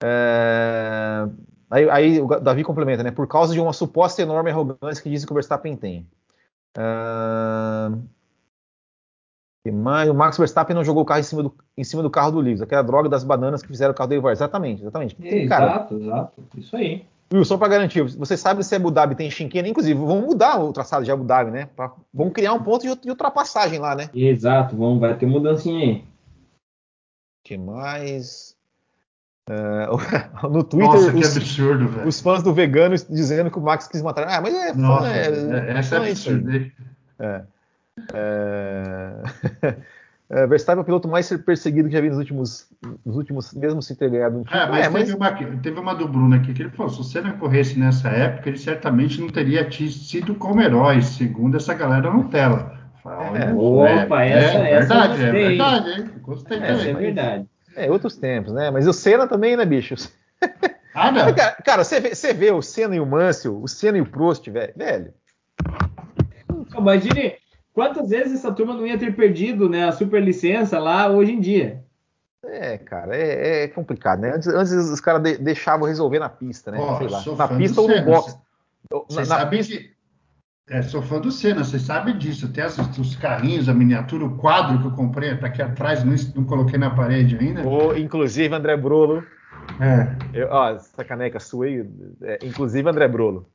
É, 0.03 1.27
aí, 1.69 1.89
aí, 1.89 2.21
o 2.21 2.27
Davi 2.27 2.63
complementa, 2.63 3.01
né? 3.01 3.11
Por 3.11 3.27
causa 3.27 3.53
de 3.53 3.59
uma 3.59 3.73
suposta 3.73 4.21
enorme 4.21 4.51
arrogância 4.51 5.01
que 5.01 5.09
dizem 5.09 5.25
que 5.25 5.33
o 5.33 5.35
Verstappen 5.35 5.75
tem. 5.75 6.07
É, 6.77 7.91
o 9.71 10.13
Max 10.13 10.37
Verstappen 10.37 10.75
não 10.75 10.83
jogou 10.83 11.01
o 11.01 11.05
carro 11.05 11.21
em 11.21 11.23
cima 11.23 11.41
do, 11.41 11.55
em 11.75 11.83
cima 11.83 12.03
do 12.03 12.09
carro 12.09 12.31
do 12.31 12.39
Lewis, 12.39 12.61
aquela 12.61 12.83
droga 12.83 13.09
das 13.09 13.23
bananas 13.23 13.63
que 13.63 13.67
fizeram 13.67 13.93
o 13.93 13.95
carro 13.95 14.09
dele 14.09 14.21
voar. 14.21 14.33
Exatamente, 14.33 14.81
exatamente. 14.83 15.15
Cara, 15.47 15.65
exato, 15.65 15.95
exato. 15.95 16.43
Isso 16.55 16.75
aí. 16.75 17.05
Will, 17.33 17.43
só 17.43 17.57
para 17.57 17.69
garantir, 17.69 18.03
você 18.03 18.37
sabe 18.37 18.63
se 18.63 18.75
Abu 18.75 18.91
Dhabi 18.91 19.15
tem 19.15 19.31
chinqueira, 19.31 19.67
inclusive, 19.67 19.99
vamos 19.99 20.25
mudar 20.25 20.59
o 20.59 20.71
traçado 20.71 21.03
de 21.03 21.11
Abu 21.11 21.23
Dhabi, 21.23 21.49
né? 21.49 21.67
Pra, 21.75 21.91
vamos 22.13 22.33
criar 22.33 22.53
um 22.53 22.61
ponto 22.61 22.83
de, 22.83 23.09
ultrapassagem 23.09 23.79
lá, 23.79 23.95
né? 23.95 24.09
Exato, 24.13 24.75
vamos, 24.75 24.99
vai 24.99 25.17
ter 25.17 25.25
mudancinha 25.25 25.79
aí. 25.79 26.03
que 27.43 27.57
mais? 27.57 28.55
Uh, 29.49 29.97
no 30.49 30.63
Twitter, 30.63 30.93
Nossa, 30.93 31.11
que 31.11 31.17
os, 31.17 31.37
absurdo, 31.37 31.87
velho. 31.87 32.07
Os 32.07 32.19
fãs 32.19 32.43
do 32.43 32.53
vegano 32.53 32.95
dizendo 32.95 33.49
que 33.49 33.57
o 33.57 33.61
Max 33.61 33.87
quis 33.87 34.01
matar. 34.01 34.27
Ah, 34.27 34.41
mas 34.41 34.53
é 34.53 34.73
Nossa, 34.73 35.05
fã, 35.05 35.11
é, 35.11 35.71
é, 35.71 35.77
essa 35.77 35.95
é 35.95 36.09
absurda. 36.09 36.71
É. 37.19 37.43
é... 38.13 39.77
É, 40.35 40.45
Verstappen 40.45 40.79
é 40.79 40.81
o 40.81 40.85
piloto 40.85 41.07
mais 41.07 41.29
perseguido 41.37 41.87
que 41.87 41.95
já 41.95 42.01
vi 42.01 42.09
nos 42.09 42.17
últimos, 42.17 42.67
nos 43.05 43.15
últimos 43.15 43.53
mesmo 43.53 43.81
se 43.81 43.95
ter 43.95 44.09
ganhado 44.09 44.39
um 44.39 44.43
título. 44.43 44.61
É, 44.61 44.69
mas, 44.69 44.79
é, 44.79 44.89
teve, 44.89 44.93
mas... 44.93 45.13
Uma, 45.13 45.57
teve 45.61 45.79
uma 45.79 45.95
do 45.95 46.09
Bruno 46.09 46.35
aqui 46.35 46.53
que 46.53 46.61
ele 46.61 46.71
falou: 46.71 46.91
se 46.91 46.97
você 46.97 47.21
não 47.21 47.37
corresse 47.37 47.79
nessa 47.79 48.09
época, 48.09 48.49
ele 48.49 48.57
certamente 48.57 49.21
não 49.21 49.29
teria 49.29 49.65
sido 49.71 50.35
como 50.35 50.61
herói, 50.61 51.01
segundo 51.01 51.55
essa 51.55 51.73
galera 51.73 52.11
na 52.11 52.23
tela. 52.25 52.77
É, 53.33 53.53
opa, 53.53 54.23
é, 54.23 54.31
essa, 54.31 54.57
é, 54.57 54.71
essa 54.73 55.07
verdade, 55.07 55.23
é 55.23 55.31
verdade, 55.31 55.89
hein? 55.91 56.11
Gostei 56.21 56.57
essa 56.57 56.79
também. 56.79 56.89
é 56.89 56.93
verdade. 56.95 57.45
É, 57.77 57.91
outros 57.91 58.17
tempos, 58.17 58.51
né? 58.51 58.69
Mas 58.71 58.87
o 58.87 58.93
Senna 58.93 59.27
também, 59.27 59.55
né, 59.55 59.65
bicho? 59.65 59.95
Ah, 60.97 61.11
não. 61.11 61.33
Cara, 61.35 61.57
cara 61.61 61.83
você, 61.83 61.99
vê, 61.99 62.15
você 62.15 62.33
vê 62.33 62.51
o 62.51 62.61
Senna 62.61 62.95
e 62.95 63.01
o 63.01 63.05
Mansell, 63.05 63.61
o 63.61 63.67
Senna 63.67 63.97
e 63.97 64.01
o 64.01 64.05
Prost, 64.05 64.49
velho. 64.49 64.71
velho. 64.77 65.13
Imagine, 66.77 67.35
Quantas 67.75 68.09
vezes 68.09 68.35
essa 68.35 68.53
turma 68.53 68.73
não 68.73 68.87
ia 68.87 68.97
ter 68.97 69.13
perdido 69.13 69.67
né, 69.67 69.83
a 69.83 69.91
super 69.91 70.23
licença 70.23 70.79
lá 70.79 71.09
hoje 71.09 71.33
em 71.33 71.41
dia? 71.41 71.83
É, 72.45 72.77
cara, 72.77 73.13
é, 73.13 73.63
é 73.63 73.67
complicado, 73.67 74.21
né? 74.21 74.31
Antes, 74.33 74.47
antes 74.47 74.71
os 74.71 75.01
caras 75.01 75.21
de, 75.21 75.37
deixavam 75.37 75.85
resolver 75.85 76.19
na 76.19 76.29
pista, 76.29 76.71
né? 76.71 76.79
Oh, 76.79 76.97
Sei 76.97 77.09
lá. 77.09 77.35
Na 77.35 77.47
pista 77.49 77.81
ou 77.81 77.89
no 77.89 78.05
box. 78.05 78.39
Você 79.09 79.19
na, 79.19 79.25
sabe 79.25 79.57
pista... 79.57 79.75
que. 79.75 79.93
É, 80.69 80.81
sou 80.83 81.01
fã 81.01 81.19
do 81.19 81.29
Senna, 81.31 81.65
você 81.65 81.77
sabe 81.77 82.13
disso. 82.13 82.47
Tem 82.53 82.63
as, 82.63 82.77
os 82.97 83.17
carrinhos, 83.17 83.67
a 83.67 83.73
miniatura, 83.73 84.23
o 84.23 84.37
quadro 84.37 84.79
que 84.79 84.87
eu 84.87 84.91
comprei, 84.91 85.35
tá 85.37 85.47
aqui 85.47 85.61
atrás, 85.61 86.01
não, 86.01 86.15
não 86.33 86.45
coloquei 86.45 86.79
na 86.79 86.89
parede 86.95 87.37
ainda. 87.37 87.67
Oh, 87.67 87.93
inclusive, 87.93 88.55
André 88.55 88.77
Brolo. 88.77 89.21
É. 89.81 90.15
Eu, 90.33 90.47
ó, 90.49 90.69
essa 90.69 91.03
caneca 91.03 91.41
sua 91.41 91.65
aí, 91.65 91.85
é, 92.21 92.39
inclusive, 92.41 92.89
André 92.89 93.07
Brolo. 93.09 93.49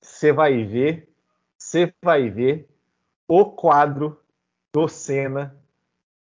Você 0.00 0.32
vai 0.32 0.64
ver, 0.64 1.10
você 1.58 1.92
vai 2.02 2.30
ver 2.30 2.66
o 3.28 3.44
quadro 3.44 4.20
do 4.72 4.88
Senna. 4.88 5.56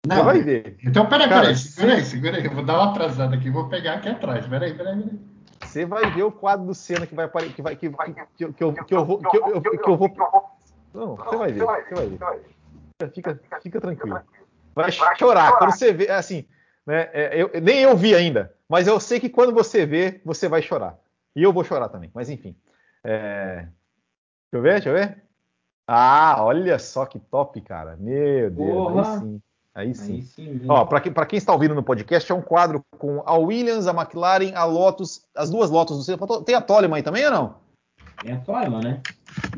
Não, 0.06 0.16
Você 0.16 0.22
vai 0.22 0.40
ver. 0.42 0.78
Então, 0.82 1.06
peraí, 1.06 1.28
peraí, 1.28 1.56
segura 1.56 1.94
aí, 1.94 2.04
segura 2.04 2.36
aí. 2.38 2.44
Eu 2.44 2.54
vou 2.54 2.64
dar 2.64 2.78
uma 2.78 2.90
atrasada 2.90 3.36
aqui, 3.36 3.50
vou 3.50 3.68
pegar 3.68 3.94
aqui 3.94 4.08
atrás. 4.08 4.46
Peraí, 4.46 4.74
peraí, 4.74 4.96
peraí. 4.96 5.20
Você 5.62 5.84
vai 5.84 6.10
ver 6.10 6.22
o 6.22 6.32
quadro 6.32 6.66
do 6.66 6.74
Senna 6.74 7.06
que 7.06 7.14
vai 7.14 7.28
que 7.28 7.62
vai 7.62 7.76
que 7.76 7.88
vai 7.88 8.12
que, 8.12 8.20
que, 8.36 8.52
que, 8.52 8.64
eu, 8.64 8.72
que 8.72 8.94
eu 8.94 9.04
vou 9.04 9.18
que 9.18 9.36
eu, 9.36 9.60
que 9.60 9.90
eu 9.90 9.96
vou 9.96 10.58
Não, 10.94 11.16
você 11.16 11.36
vai 11.36 11.52
ver, 11.52 11.60
você 11.60 11.94
vai 11.94 12.38
ver. 12.38 13.10
Fica, 13.12 13.40
fica 13.62 13.80
tranquilo. 13.80 14.20
Vai 14.74 14.90
chorar 14.90 15.58
quando 15.58 15.72
você 15.72 15.92
vê, 15.92 16.10
assim, 16.10 16.46
né? 16.86 17.08
É, 17.12 17.42
eu, 17.42 17.50
nem 17.60 17.80
eu 17.80 17.96
vi 17.96 18.14
ainda, 18.14 18.54
mas 18.68 18.86
eu 18.86 18.98
sei 18.98 19.20
que 19.20 19.28
quando 19.28 19.52
você 19.52 19.84
vê, 19.84 20.20
você 20.24 20.48
vai 20.48 20.62
chorar. 20.62 20.98
E 21.36 21.42
eu 21.42 21.52
vou 21.52 21.62
chorar 21.62 21.88
também. 21.88 22.10
Mas 22.14 22.28
enfim. 22.28 22.56
É... 23.04 23.66
Deixa 24.50 24.54
eu 24.54 24.62
ver, 24.62 24.72
deixa 24.72 24.88
eu 24.88 24.94
ver. 24.94 25.22
Ah, 25.92 26.36
olha 26.38 26.78
só 26.78 27.04
que 27.04 27.18
top, 27.18 27.60
cara. 27.62 27.96
Meu 27.98 28.48
Deus, 28.48 28.70
Porra. 28.70 29.12
aí 29.12 29.18
sim. 29.18 29.40
Aí 29.74 29.94
sim. 29.94 30.14
Aí 30.14 30.22
sim 30.22 30.66
Ó, 30.68 30.84
para 30.84 31.00
quem, 31.00 31.12
quem, 31.12 31.36
está 31.36 31.52
ouvindo 31.52 31.74
no 31.74 31.82
podcast, 31.82 32.30
é 32.30 32.34
um 32.34 32.40
quadro 32.40 32.80
com 32.96 33.24
a 33.26 33.36
Williams, 33.36 33.88
a 33.88 33.92
McLaren, 33.92 34.52
a 34.54 34.62
Lotus, 34.64 35.22
as 35.36 35.50
duas 35.50 35.68
Lotus. 35.68 36.06
Tem 36.46 36.54
a 36.54 36.60
Toleman 36.60 36.98
aí 36.98 37.02
também 37.02 37.24
ou 37.24 37.32
não? 37.32 37.54
Tem 38.22 38.34
a 38.34 38.38
Toleman, 38.38 38.80
né? 38.84 39.00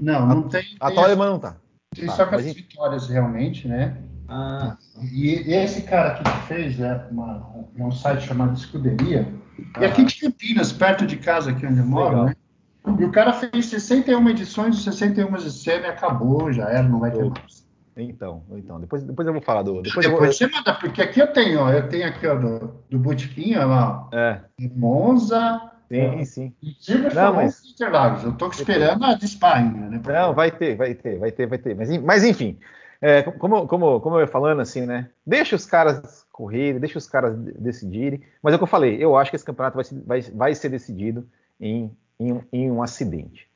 Não, 0.00 0.26
não 0.26 0.48
tem. 0.48 0.64
A, 0.80 0.88
a 0.88 0.94
Toleman 0.94 1.26
não 1.26 1.38
tá. 1.38 1.56
Tem 1.94 2.06
tá, 2.06 2.12
só 2.12 2.24
com 2.24 2.36
as 2.36 2.44
vitórias 2.46 3.08
realmente, 3.10 3.68
né? 3.68 3.98
Ah. 4.26 4.78
E, 5.02 5.50
e 5.50 5.52
esse 5.52 5.82
cara 5.82 6.12
aqui 6.12 6.24
que 6.24 6.46
fez 6.46 6.80
é, 6.80 7.06
uma, 7.10 7.46
é 7.76 7.84
um 7.84 7.92
site 7.92 8.22
chamado 8.22 8.56
Escuderia. 8.56 9.28
Ah. 9.74 9.82
E 9.82 9.84
aqui 9.84 10.02
de 10.02 10.18
Campinas, 10.18 10.72
perto 10.72 11.06
de 11.06 11.18
casa, 11.18 11.50
aqui 11.50 11.66
onde 11.66 11.80
eu 11.80 11.84
moro, 11.84 12.08
Legal. 12.08 12.24
né? 12.24 12.36
E 12.84 13.04
o 13.04 13.12
cara 13.12 13.32
fez 13.32 13.66
61 13.66 14.28
edições, 14.30 14.82
61 14.82 15.32
de 15.36 15.50
cena 15.50 15.86
e 15.86 15.90
acabou, 15.90 16.52
já 16.52 16.68
era, 16.68 16.82
não 16.82 16.98
vai 16.98 17.10
ter 17.10 17.24
mais. 17.24 17.62
Então, 17.96 18.42
então, 18.52 18.80
depois, 18.80 19.02
depois 19.04 19.26
eu 19.26 19.34
vou 19.34 19.42
falar 19.42 19.62
do. 19.62 19.82
Depois, 19.82 20.06
depois 20.06 20.10
vou... 20.10 20.32
você 20.32 20.46
manda, 20.46 20.74
porque 20.74 21.02
aqui 21.02 21.20
eu 21.20 21.26
tenho, 21.26 21.60
ó, 21.60 21.70
eu 21.70 21.88
tenho 21.88 22.06
aqui, 22.08 22.26
ó, 22.26 22.34
do, 22.34 22.74
do 22.90 22.98
Botequim, 22.98 23.54
ó, 23.56 23.66
lá, 23.66 24.08
é. 24.12 24.40
Monza. 24.74 25.70
Sim, 25.88 26.24
sim. 26.24 26.54
E 26.62 26.74
não, 27.14 27.34
mas... 27.34 27.62
Interlagos. 27.66 28.24
Eu 28.24 28.32
tô 28.32 28.48
esperando 28.48 29.04
a 29.04 29.14
de 29.14 29.28
Spa 29.28 29.56
ainda, 29.56 29.90
né? 29.90 30.00
Não, 30.06 30.32
vai 30.32 30.50
ter, 30.50 30.74
vai 30.74 30.94
ter, 30.94 31.18
vai 31.18 31.30
ter, 31.30 31.46
vai 31.46 31.58
ter. 31.58 31.76
Mas, 31.76 31.94
mas 31.98 32.24
enfim, 32.24 32.58
é, 32.98 33.22
como, 33.22 33.66
como, 33.66 34.00
como 34.00 34.16
eu 34.16 34.20
ia 34.20 34.26
falando, 34.26 34.60
assim, 34.60 34.86
né? 34.86 35.10
Deixa 35.26 35.54
os 35.54 35.66
caras 35.66 36.26
correrem, 36.32 36.80
deixa 36.80 36.96
os 36.96 37.06
caras 37.06 37.36
decidirem. 37.36 38.22
Mas 38.42 38.52
é 38.52 38.56
o 38.56 38.58
que 38.58 38.62
eu 38.62 38.68
falei, 38.68 38.96
eu 39.04 39.14
acho 39.16 39.30
que 39.30 39.36
esse 39.36 39.44
campeonato 39.44 39.76
vai, 39.76 39.84
vai, 40.06 40.20
vai 40.32 40.54
ser 40.54 40.70
decidido 40.70 41.28
em 41.60 41.94
em, 42.18 42.40
em 42.52 42.70
um 42.70 42.82
acidente. 42.82 43.50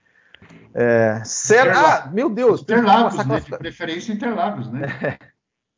É, 0.74 1.22
Ah, 1.74 2.10
meu 2.12 2.28
Deus! 2.28 2.62
Interlagos, 2.62 3.24
né? 3.26 3.40
De 3.40 3.58
preferência 3.58 4.12
Interlagos, 4.12 4.70
né? 4.70 4.86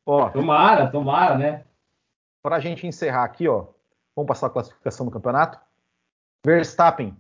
ó, 0.05 0.28
tomara, 0.30 0.88
tomara, 0.88 1.38
né? 1.38 1.64
Para 2.42 2.56
a 2.56 2.60
gente 2.60 2.86
encerrar 2.86 3.24
aqui, 3.24 3.46
ó, 3.48 3.66
vamos 4.16 4.28
passar 4.28 4.48
a 4.48 4.50
classificação 4.50 5.06
do 5.06 5.12
campeonato. 5.12 5.59
Verstappen, 6.44 7.16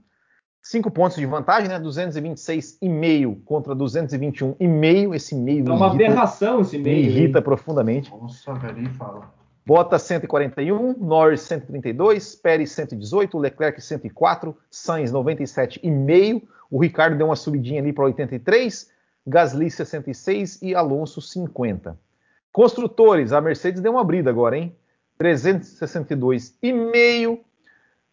5 0.62 0.90
pontos 0.90 1.16
de 1.16 1.26
vantagem, 1.26 1.68
né? 1.68 1.78
226,5 1.80 3.42
contra 3.44 3.74
221,5. 3.74 5.14
Esse 5.14 5.34
meio. 5.34 5.68
É 5.68 5.72
uma 5.72 5.90
aberração 5.90 6.60
esse 6.60 6.78
meio. 6.78 6.96
Me 6.96 7.02
irrita 7.02 7.40
profundamente. 7.40 8.10
Nossa, 8.10 8.54
velho, 8.54 8.88
fala. 8.94 9.37
Bottas 9.68 10.02
141, 10.04 10.96
Norris 10.98 11.42
132, 11.42 12.34
Pérez 12.36 12.72
118, 12.72 13.36
Leclerc 13.36 13.78
104, 13.78 14.56
Sainz 14.70 15.12
97,5, 15.12 16.42
o 16.70 16.80
Ricardo 16.80 17.18
deu 17.18 17.26
uma 17.26 17.36
subidinha 17.36 17.82
ali 17.82 17.92
para 17.92 18.04
83, 18.04 18.90
Gasly 19.26 19.70
66 19.70 20.62
e 20.62 20.74
Alonso 20.74 21.20
50. 21.20 21.98
Construtores, 22.50 23.34
a 23.34 23.42
Mercedes 23.42 23.82
deu 23.82 23.92
uma 23.92 24.02
brida 24.02 24.30
agora, 24.30 24.56
hein? 24.56 24.74
362,5, 25.20 27.38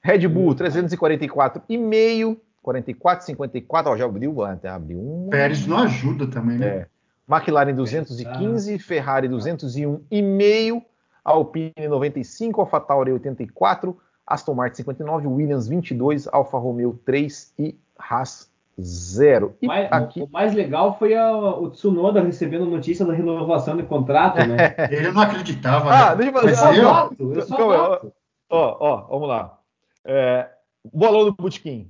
Red 0.02 0.28
Bull 0.28 0.54
344,5, 0.56 2.38
44, 2.62 3.26
54, 3.28 3.94
ó, 3.94 3.96
já 3.96 4.04
abriu, 4.04 4.44
até 4.44 4.68
abriu 4.68 5.00
um. 5.00 5.30
Pérez 5.30 5.66
não 5.66 5.78
ajuda 5.78 6.28
também, 6.28 6.58
né? 6.58 6.68
É. 6.68 6.86
McLaren 7.34 7.74
215, 7.74 8.78
Ferrari 8.78 9.30
201,5, 9.30 10.84
Alpine 11.26 11.74
95, 11.90 12.62
AlphaTauri 12.62 13.12
84, 13.12 13.98
Aston 14.28 14.54
Martin 14.54 14.78
59, 14.78 15.28
Williams 15.28 15.68
22, 15.68 16.28
Alfa 16.32 16.58
Romeo 16.58 17.00
3 17.04 17.54
e 17.58 17.76
Haas 17.98 18.50
0. 18.80 19.56
E 19.62 19.68
mais, 19.68 19.88
aqui... 19.92 20.22
O 20.22 20.30
mais 20.30 20.54
legal 20.54 20.98
foi 21.00 21.16
a, 21.16 21.36
o 21.36 21.70
Tsunoda 21.72 22.22
recebendo 22.22 22.66
notícia 22.66 23.06
da 23.06 23.14
renovação 23.14 23.76
de 23.76 23.84
contrato, 23.84 24.38
né? 24.46 24.76
Ele 24.92 25.12
não 25.12 25.22
acreditava. 25.22 25.92
Ah, 25.92 26.16
né? 26.16 26.32
deixa 26.32 26.38
eu 26.38 26.56
fazer. 26.56 26.82
Eu, 26.82 27.34
eu, 27.34 27.42
eu, 27.42 28.14
ó, 28.50 28.78
ó, 28.80 28.98
vamos 29.10 29.28
lá. 29.30 29.60
É, 30.04 30.50
bolão 30.94 31.26
do 31.26 31.34
Butiquim. 31.34 31.90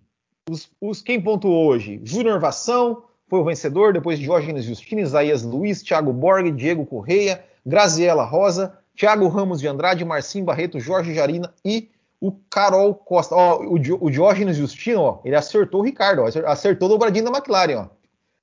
Os, 0.49 0.69
os, 0.79 1.01
quem 1.01 1.19
pontuou 1.19 1.67
hoje? 1.67 1.99
Júnior 2.03 2.39
Vação 2.39 3.03
foi 3.27 3.39
o 3.39 3.43
vencedor, 3.43 3.91
depois 3.91 4.19
Diógenes 4.19 4.63
Justino, 4.63 5.01
Isaías 5.01 5.43
Luiz, 5.43 5.81
Thiago 5.81 6.13
Borg, 6.13 6.51
Diego 6.51 6.85
Correia, 6.85 7.43
Graziela 7.65 8.23
Rosa, 8.23 8.77
Thiago 8.95 9.27
Ramos 9.27 9.59
de 9.59 9.67
Andrade, 9.67 10.05
Marcinho 10.05 10.45
Barreto, 10.45 10.79
Jorge 10.79 11.13
Jarina 11.13 11.53
e 11.63 11.89
o 12.19 12.31
Carol 12.49 12.95
Costa. 12.95 13.35
Ó, 13.35 13.61
o, 13.61 13.73
o 13.75 14.09
Diógenes 14.09 14.57
Justino, 14.57 15.01
ó, 15.01 15.21
ele 15.23 15.35
acertou 15.35 15.81
o 15.81 15.83
Ricardo, 15.83 16.21
ó, 16.21 16.49
acertou 16.49 16.87
o 16.87 16.91
dobradinho 16.91 17.25
da 17.25 17.31
McLaren, 17.31 17.77
ó. 17.77 17.87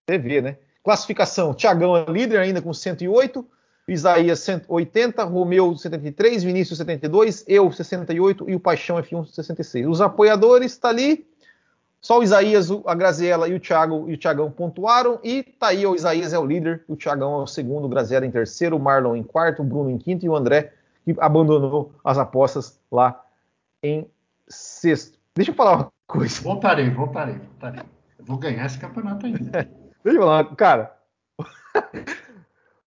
Você 0.07 0.19
vê, 0.19 0.43
né? 0.43 0.59
Classificação: 0.83 1.55
Thiagão 1.55 1.97
é 1.97 2.05
líder 2.11 2.39
ainda 2.39 2.61
com 2.61 2.73
108, 2.73 3.47
Isaías 3.89 4.41
180, 4.41 5.25
Romeu 5.25 5.77
73, 5.77 6.43
Vinícius 6.43 6.79
72, 6.79 7.45
eu 7.49 7.71
68 7.71 8.51
e 8.51 8.55
o 8.55 8.61
Paixão 8.61 8.97
F1 8.97 9.27
66. 9.27 9.87
Os 9.87 10.01
apoiadores 10.01 10.77
tá 10.77 10.89
ali. 10.89 11.27
Só 12.03 12.19
o 12.19 12.23
Isaías, 12.25 12.69
a 12.85 12.95
Graziella 12.97 13.49
e 13.49 13.55
o 13.55 13.61
Thiago 13.61 14.11
e 14.11 14.15
o 14.15 14.19
Thiagão 14.19 14.51
pontuaram 14.51 15.21
e 15.23 15.45
tá 15.45 15.69
aí 15.69 15.87
o 15.87 15.95
Isaías 15.95 16.33
é 16.33 16.39
o 16.39 16.45
líder, 16.45 16.85
o 16.89 16.97
Thiagão 16.97 17.41
é 17.41 17.43
o 17.45 17.47
segundo, 17.47 17.85
o 17.85 17.89
Graziella 17.89 18.27
em 18.27 18.31
terceiro, 18.31 18.77
o 18.77 18.81
Marlon 18.81 19.15
em 19.15 19.23
quarto, 19.23 19.63
o 19.63 19.65
Bruno 19.65 19.89
em 19.89 19.99
quinto 19.99 20.27
e 20.27 20.29
o 20.29 20.35
André 20.35 20.73
que 21.05 21.15
abandonou 21.21 21.95
as 22.05 22.19
apostas 22.19 22.81
lá 22.91 23.25
em 23.81 24.11
sexto. 24.49 25.17
Deixa 25.35 25.53
eu 25.53 25.55
falar 25.55 25.77
uma 25.77 25.93
coisa. 26.07 26.43
Voltarei, 26.43 26.91
voltarei, 26.91 27.37
voltarei. 27.37 27.83
Eu 28.19 28.25
vou 28.25 28.37
ganhar 28.37 28.67
esse 28.67 28.79
campeonato 28.79 29.27
ainda. 29.27 29.51
Deixa 30.03 30.19
eu 30.19 30.23
falar, 30.23 30.57
cara. 30.57 30.99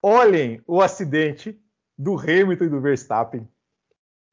Olhem 0.03 0.61
o 0.67 0.81
acidente 0.81 1.59
do 1.97 2.17
Hamilton 2.17 2.65
e 2.65 2.69
do 2.69 2.79
Verstappen. 2.79 3.49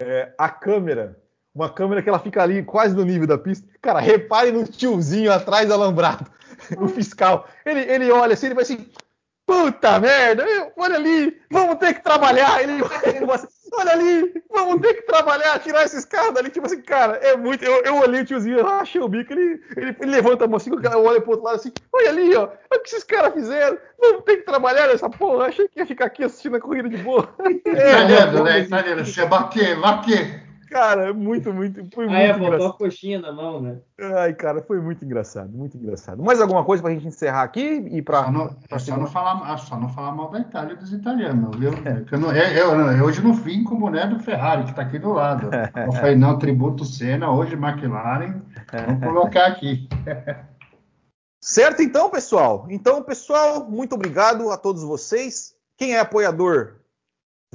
É, 0.01 0.35
a 0.37 0.51
câmera, 0.51 1.19
uma 1.57 1.71
câmera 1.71 2.03
que 2.03 2.09
ela 2.09 2.19
fica 2.19 2.43
ali 2.43 2.63
quase 2.63 2.95
no 2.95 3.03
nível 3.03 3.27
da 3.27 3.39
pista. 3.39 3.67
Cara, 3.81 3.99
repare 3.99 4.53
no 4.53 4.65
tiozinho 4.65 5.33
atrás 5.33 5.67
do 5.67 5.73
alambrado, 5.73 6.27
o 6.79 6.87
fiscal. 6.87 7.49
Ele, 7.65 7.81
ele 7.81 8.13
olha 8.13 8.35
assim, 8.35 8.47
ele 8.47 8.55
vai 8.55 8.63
assim, 8.63 8.87
puta 9.47 9.99
merda, 9.99 10.45
olha 10.77 10.97
ali, 10.97 11.41
vamos 11.51 11.77
ter 11.77 11.95
que 11.95 12.03
trabalhar. 12.03 12.63
Ele, 12.63 12.73
ele 13.05 13.33
assim, 13.33 13.47
olha 13.73 13.93
ali, 13.93 14.43
vamos 14.53 14.83
ter 14.83 14.95
que 14.95 15.03
trabalhar, 15.07 15.59
tirar 15.61 15.85
esses 15.85 16.05
caras 16.05 16.35
dali. 16.35 16.51
Tipo 16.51 16.67
assim, 16.67 16.83
cara, 16.83 17.15
é 17.23 17.35
muito. 17.39 17.65
Eu, 17.65 17.83
eu 17.85 17.97
olhei 18.01 18.21
o 18.21 18.25
tiozinho, 18.27 18.59
eu 18.59 18.69
achei 18.69 19.01
o 19.01 19.09
bico, 19.09 19.33
ele, 19.33 19.59
ele, 19.79 19.97
ele 19.99 20.11
levanta 20.11 20.45
a 20.45 20.49
mão 20.49 20.59
assim, 20.59 20.71
eu 20.71 21.05
olho 21.05 21.23
pro 21.23 21.31
outro 21.31 21.47
lado 21.47 21.57
assim, 21.57 21.73
olha 21.91 22.11
ali, 22.11 22.37
ó, 22.37 22.43
olha 22.43 22.81
o 22.81 22.81
que 22.81 22.89
esses 22.91 23.05
caras 23.05 23.33
fizeram, 23.33 23.79
vamos 23.99 24.25
ter 24.25 24.37
que 24.37 24.43
trabalhar 24.43 24.89
nessa 24.89 25.09
porra. 25.09 25.47
Achei 25.47 25.67
que 25.69 25.79
ia 25.79 25.87
ficar 25.87 26.05
aqui 26.05 26.23
assistindo 26.23 26.57
a 26.57 26.61
corrida 26.61 26.91
de 26.91 26.99
boa. 26.99 27.35
É, 27.41 27.51
italiano, 27.51 28.45
né? 28.45 28.61
Italiano, 28.61 29.07
você 29.07 29.25
bater, 29.25 29.81
bater. 29.81 30.46
Cara, 30.71 31.15
muito, 31.15 31.53
muito. 31.53 31.87
Foi 31.95 32.09
ah, 32.09 32.19
é, 32.19 32.33
muito 32.33 32.47
é, 32.47 32.51
botou 32.51 32.67
a 32.69 32.73
coxinha 32.73 33.21
na 33.21 33.33
mão, 33.33 33.61
né? 33.61 33.79
Ai, 34.01 34.35
cara, 34.35 34.63
foi 34.63 34.81
muito 34.81 35.05
engraçado, 35.05 35.51
muito 35.51 35.77
engraçado. 35.77 36.23
Mais 36.23 36.41
alguma 36.41 36.65
coisa 36.65 36.83
pra 36.83 36.93
gente 36.93 37.07
encerrar 37.07 37.43
aqui 37.43 37.87
e 37.91 38.03
pra. 38.03 38.25
Só 38.25 38.33
não, 38.33 38.49
pra 38.69 38.79
só 38.79 38.97
não, 38.97 39.07
falar, 39.07 39.59
só 39.59 39.79
não 39.79 39.89
falar 39.89 40.13
mal 40.13 40.31
da 40.31 40.41
Itália 40.41 40.75
e 40.75 40.77
dos 40.77 40.93
italianos, 40.93 41.57
viu? 41.57 41.71
É. 41.85 42.05
Eu, 42.11 42.19
não, 42.19 42.33
eu, 42.33 42.81
eu, 42.97 43.05
hoje 43.05 43.23
não 43.23 43.33
vim 43.33 43.63
com 43.65 43.77
o 43.77 43.79
boné 43.79 44.07
do 44.07 44.19
Ferrari, 44.19 44.65
que 44.65 44.75
tá 44.75 44.83
aqui 44.83 44.99
do 44.99 45.13
lado. 45.13 45.51
Eu 45.75 45.93
falei, 45.93 46.17
não, 46.17 46.39
tributo 46.39 46.85
Senna, 46.85 47.31
hoje 47.31 47.55
McLaren. 47.55 48.43
Vamos 48.73 49.05
colocar 49.05 49.47
aqui. 49.47 49.89
Certo, 51.41 51.81
então, 51.81 52.11
pessoal. 52.11 52.67
Então, 52.69 53.03
pessoal, 53.05 53.71
muito 53.71 53.95
obrigado 53.95 54.51
a 54.51 54.57
todos 54.57 54.83
vocês. 54.83 55.55
Quem 55.77 55.95
é 55.95 56.01
apoiador 56.01 56.81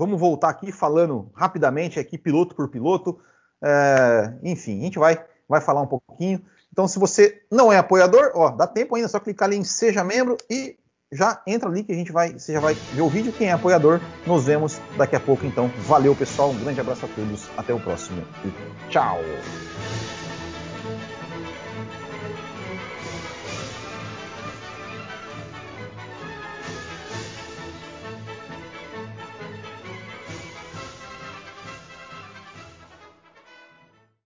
Vamos 0.01 0.19
voltar 0.19 0.49
aqui 0.49 0.71
falando 0.71 1.29
rapidamente 1.35 1.99
aqui, 1.99 2.17
piloto 2.17 2.55
por 2.55 2.67
piloto. 2.69 3.19
É, 3.63 4.33
enfim, 4.41 4.79
a 4.79 4.83
gente 4.85 4.97
vai, 4.97 5.23
vai 5.47 5.61
falar 5.61 5.81
um 5.81 5.85
pouquinho. 5.85 6.41
Então, 6.71 6.87
se 6.87 6.97
você 6.97 7.43
não 7.51 7.71
é 7.71 7.77
apoiador, 7.77 8.31
ó, 8.33 8.49
dá 8.49 8.65
tempo 8.65 8.95
ainda, 8.95 9.05
é 9.05 9.07
só 9.07 9.19
clicar 9.19 9.47
ali 9.47 9.57
em 9.57 9.63
Seja 9.63 10.03
Membro 10.03 10.37
e 10.49 10.75
já 11.11 11.39
entra 11.45 11.69
ali 11.69 11.83
que 11.83 11.91
a 11.91 11.95
gente 11.95 12.11
vai, 12.11 12.33
você 12.33 12.51
já 12.51 12.59
vai 12.59 12.73
ver 12.73 13.01
o 13.01 13.09
vídeo. 13.09 13.31
Quem 13.31 13.49
é 13.49 13.51
apoiador, 13.51 14.01
nos 14.25 14.43
vemos 14.43 14.81
daqui 14.97 15.15
a 15.15 15.19
pouco. 15.19 15.45
Então, 15.45 15.69
valeu 15.85 16.15
pessoal, 16.15 16.49
um 16.49 16.59
grande 16.59 16.81
abraço 16.81 17.05
a 17.05 17.09
todos, 17.09 17.47
até 17.55 17.71
o 17.71 17.79
próximo 17.79 18.23
e 18.43 18.89
tchau! 18.89 19.19